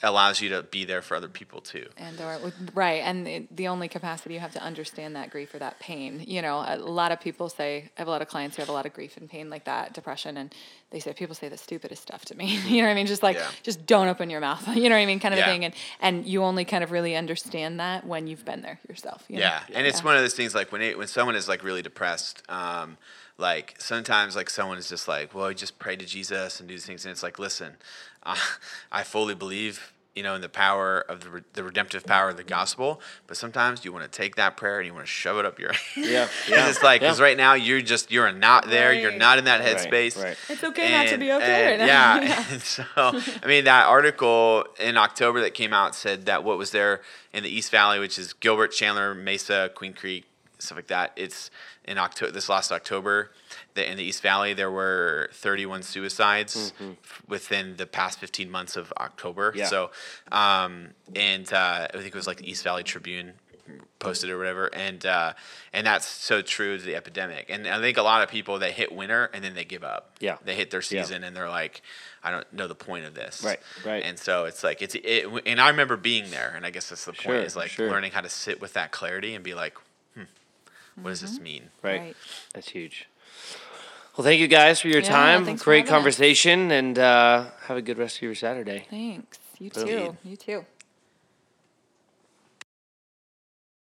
Allows 0.03 0.41
you 0.41 0.49
to 0.49 0.63
be 0.63 0.83
there 0.85 1.01
for 1.01 1.15
other 1.15 1.27
people 1.27 1.61
too. 1.61 1.85
And 1.97 2.19
or 2.19 2.51
right, 2.73 3.01
and 3.03 3.27
it, 3.27 3.55
the 3.55 3.67
only 3.67 3.87
capacity 3.87 4.33
you 4.33 4.39
have 4.39 4.53
to 4.53 4.61
understand 4.63 5.15
that 5.15 5.29
grief 5.29 5.53
or 5.53 5.59
that 5.59 5.79
pain. 5.79 6.23
You 6.27 6.41
know, 6.41 6.63
a 6.67 6.77
lot 6.77 7.11
of 7.11 7.19
people 7.19 7.49
say 7.49 7.89
I 7.97 7.99
have 8.01 8.07
a 8.07 8.11
lot 8.11 8.21
of 8.21 8.27
clients 8.27 8.55
who 8.55 8.61
have 8.61 8.69
a 8.69 8.73
lot 8.73 8.85
of 8.85 8.93
grief 8.93 9.17
and 9.17 9.29
pain 9.29 9.49
like 9.49 9.65
that, 9.65 9.93
depression, 9.93 10.37
and 10.37 10.53
they 10.89 10.99
say 10.99 11.13
people 11.13 11.35
say 11.35 11.49
the 11.49 11.57
stupidest 11.57 12.01
stuff 12.01 12.25
to 12.25 12.35
me. 12.35 12.45
you 12.65 12.81
know 12.81 12.87
what 12.87 12.93
I 12.93 12.95
mean? 12.95 13.07
Just 13.07 13.23
like 13.23 13.37
Yeah. 13.37 13.49
just 13.63 13.85
don't 13.85 14.07
open 14.07 14.29
your 14.29 14.41
mouth. 14.41 14.67
You 14.75 14.89
know 14.89 14.95
what 14.95 15.01
I 15.01 15.05
mean? 15.05 15.19
Kind 15.19 15.33
of 15.33 15.39
Yeah. 15.39 15.45
thing. 15.45 15.65
And 15.65 15.73
and 15.99 16.25
you 16.25 16.43
only 16.43 16.65
kind 16.65 16.83
of 16.83 16.91
really 16.91 17.15
understand 17.15 17.79
that 17.79 18.05
when 18.05 18.27
you've 18.27 18.43
been 18.45 18.61
there 18.61 18.79
yourself. 18.89 19.23
you 19.27 19.37
know? 19.37 19.43
Yeah, 19.43 19.61
and 19.73 19.85
it's 19.85 20.03
one 20.03 20.15
of 20.15 20.21
those 20.21 20.33
things 20.33 20.55
like 20.55 20.71
when 20.71 20.81
it, 20.81 20.97
when 20.97 21.07
someone 21.07 21.35
is 21.35 21.47
like 21.47 21.63
really 21.63 21.81
depressed, 21.83 22.41
um, 22.49 22.97
like 23.37 23.75
sometimes 23.79 24.35
like 24.35 24.49
someone 24.49 24.77
is 24.77 24.89
just 24.89 25.07
like, 25.07 25.33
well, 25.33 25.49
you 25.49 25.55
just 25.55 25.79
pray 25.79 25.95
to 25.95 26.05
Jesus 26.05 26.59
and 26.59 26.69
do 26.69 26.75
these 26.75 26.85
things, 26.85 27.05
and 27.05 27.11
it's 27.11 27.23
like, 27.23 27.39
listen, 27.39 27.77
uh, 28.23 28.35
I 28.91 29.03
fully 29.03 29.35
believe. 29.35 29.93
You 30.13 30.23
know, 30.23 30.35
in 30.35 30.41
the 30.41 30.49
power 30.49 30.99
of 30.99 31.21
the, 31.21 31.29
re- 31.29 31.41
the 31.53 31.63
redemptive 31.63 32.05
power 32.05 32.27
of 32.27 32.35
the 32.35 32.43
gospel, 32.43 32.99
but 33.27 33.37
sometimes 33.37 33.85
you 33.85 33.93
want 33.93 34.03
to 34.03 34.09
take 34.09 34.35
that 34.35 34.57
prayer 34.57 34.79
and 34.79 34.85
you 34.85 34.93
want 34.93 35.05
to 35.05 35.09
shove 35.09 35.37
it 35.37 35.45
up 35.45 35.57
your. 35.57 35.71
Yeah, 35.95 36.27
yeah, 36.49 36.67
it's 36.67 36.83
like, 36.83 36.99
because 36.99 37.19
yeah. 37.19 37.25
right 37.25 37.37
now 37.37 37.53
you're 37.53 37.79
just 37.79 38.11
you're 38.11 38.29
not 38.33 38.69
there, 38.69 38.91
you're 38.91 39.15
not 39.15 39.37
in 39.37 39.45
that 39.45 39.61
headspace. 39.61 40.21
right. 40.21 40.35
It's 40.49 40.65
okay 40.65 40.91
not 40.91 41.07
to 41.07 41.17
be 41.17 41.31
okay 41.31 41.71
and 41.71 41.79
right 41.81 41.87
now. 41.87 42.19
Yeah. 42.19 42.45
and 42.51 42.61
so, 42.61 42.83
I 42.97 43.47
mean, 43.47 43.63
that 43.63 43.87
article 43.87 44.65
in 44.81 44.97
October 44.97 45.39
that 45.43 45.53
came 45.53 45.71
out 45.71 45.95
said 45.95 46.25
that 46.25 46.43
what 46.43 46.57
was 46.57 46.71
there 46.71 46.99
in 47.31 47.43
the 47.43 47.49
East 47.49 47.71
Valley, 47.71 47.97
which 47.97 48.19
is 48.19 48.33
Gilbert, 48.33 48.73
Chandler, 48.73 49.15
Mesa, 49.15 49.71
Queen 49.73 49.93
Creek, 49.93 50.25
stuff 50.61 50.77
like 50.77 50.87
that. 50.87 51.11
It's 51.15 51.49
in 51.85 51.97
October, 51.97 52.31
this 52.31 52.49
last 52.49 52.71
October, 52.71 53.31
that 53.73 53.89
in 53.89 53.97
the 53.97 54.03
East 54.03 54.21
Valley, 54.21 54.53
there 54.53 54.71
were 54.71 55.29
31 55.33 55.83
suicides 55.83 56.73
f- 56.79 57.21
within 57.27 57.75
the 57.77 57.85
past 57.85 58.19
15 58.19 58.49
months 58.49 58.75
of 58.75 58.93
October. 58.97 59.53
Yeah. 59.55 59.65
So, 59.67 59.91
um, 60.31 60.89
and 61.15 61.51
uh, 61.51 61.87
I 61.93 61.97
think 61.97 62.07
it 62.07 62.15
was 62.15 62.27
like 62.27 62.37
the 62.37 62.49
East 62.49 62.63
Valley 62.63 62.83
Tribune 62.83 63.33
posted 63.99 64.29
or 64.29 64.37
whatever 64.37 64.65
and 64.73 65.05
uh, 65.05 65.31
and 65.71 65.87
that's 65.87 66.05
so 66.05 66.41
true 66.41 66.77
to 66.77 66.83
the 66.83 66.93
epidemic 66.95 67.45
and 67.47 67.65
i 67.67 67.79
think 67.79 67.97
a 67.97 68.01
lot 68.01 68.21
of 68.21 68.27
people 68.27 68.59
they 68.59 68.71
hit 68.71 68.91
winter 68.91 69.29
and 69.33 69.41
then 69.45 69.53
they 69.53 69.63
give 69.63 69.81
up 69.83 70.15
Yeah. 70.19 70.37
they 70.43 70.55
hit 70.55 70.71
their 70.71 70.81
Yeah. 70.81 71.03
season 71.03 71.23
and 71.23 71.33
they're 71.33 71.47
like 71.47 71.81
i 72.21 72.31
don't 72.31 72.51
know 72.51 72.67
the 72.67 72.75
point 72.75 73.05
of 73.05 73.13
this 73.13 73.41
Right, 73.45 73.59
right. 73.85 74.03
and 74.03 74.19
so 74.19 74.43
it's 74.43 74.61
like 74.61 74.81
it's 74.81 74.95
it 74.95 75.25
and 75.45 75.61
i 75.61 75.69
remember 75.69 75.95
being 75.95 76.31
there 76.31 76.51
and 76.53 76.65
i 76.65 76.69
guess 76.69 76.89
that's 76.89 77.05
the 77.05 77.13
point 77.13 77.21
Sure, 77.23 77.35
is 77.35 77.55
like 77.55 77.69
sure. 77.69 77.89
learning 77.89 78.11
how 78.11 78.19
to 78.21 78.29
sit 78.29 78.59
with 78.59 78.73
that 78.73 78.91
clarity 78.91 79.35
and 79.35 79.43
be 79.43 79.53
like 79.53 79.75
what 80.95 81.09
does 81.11 81.21
this 81.21 81.39
mean 81.39 81.69
Right. 81.81 81.99
Right. 82.01 82.15
That's 82.53 82.69
huge. 82.69 83.07
Well, 84.17 84.25
thank 84.25 84.39
you 84.41 84.47
guys 84.47 84.79
for 84.81 84.89
your 84.89 85.01
Yeah, 85.01 85.09
time. 85.09 85.45
thanks 85.45 85.61
for 85.61 85.65
Great 85.71 85.85
having 85.87 85.93
us. 85.93 85.95
conversation, 85.95 86.71
and 86.71 86.99
uh, 86.99 87.45
have 87.67 87.77
a 87.77 87.81
good 87.81 87.97
rest 87.97 88.17
of 88.17 88.23
your 88.23 88.35
Saturday. 88.35 88.85
Thanks. 88.89 89.39
You 89.57 89.69
Boom. 89.69 89.87
too. 89.87 90.17
You 90.23 90.35
too. 90.35 90.65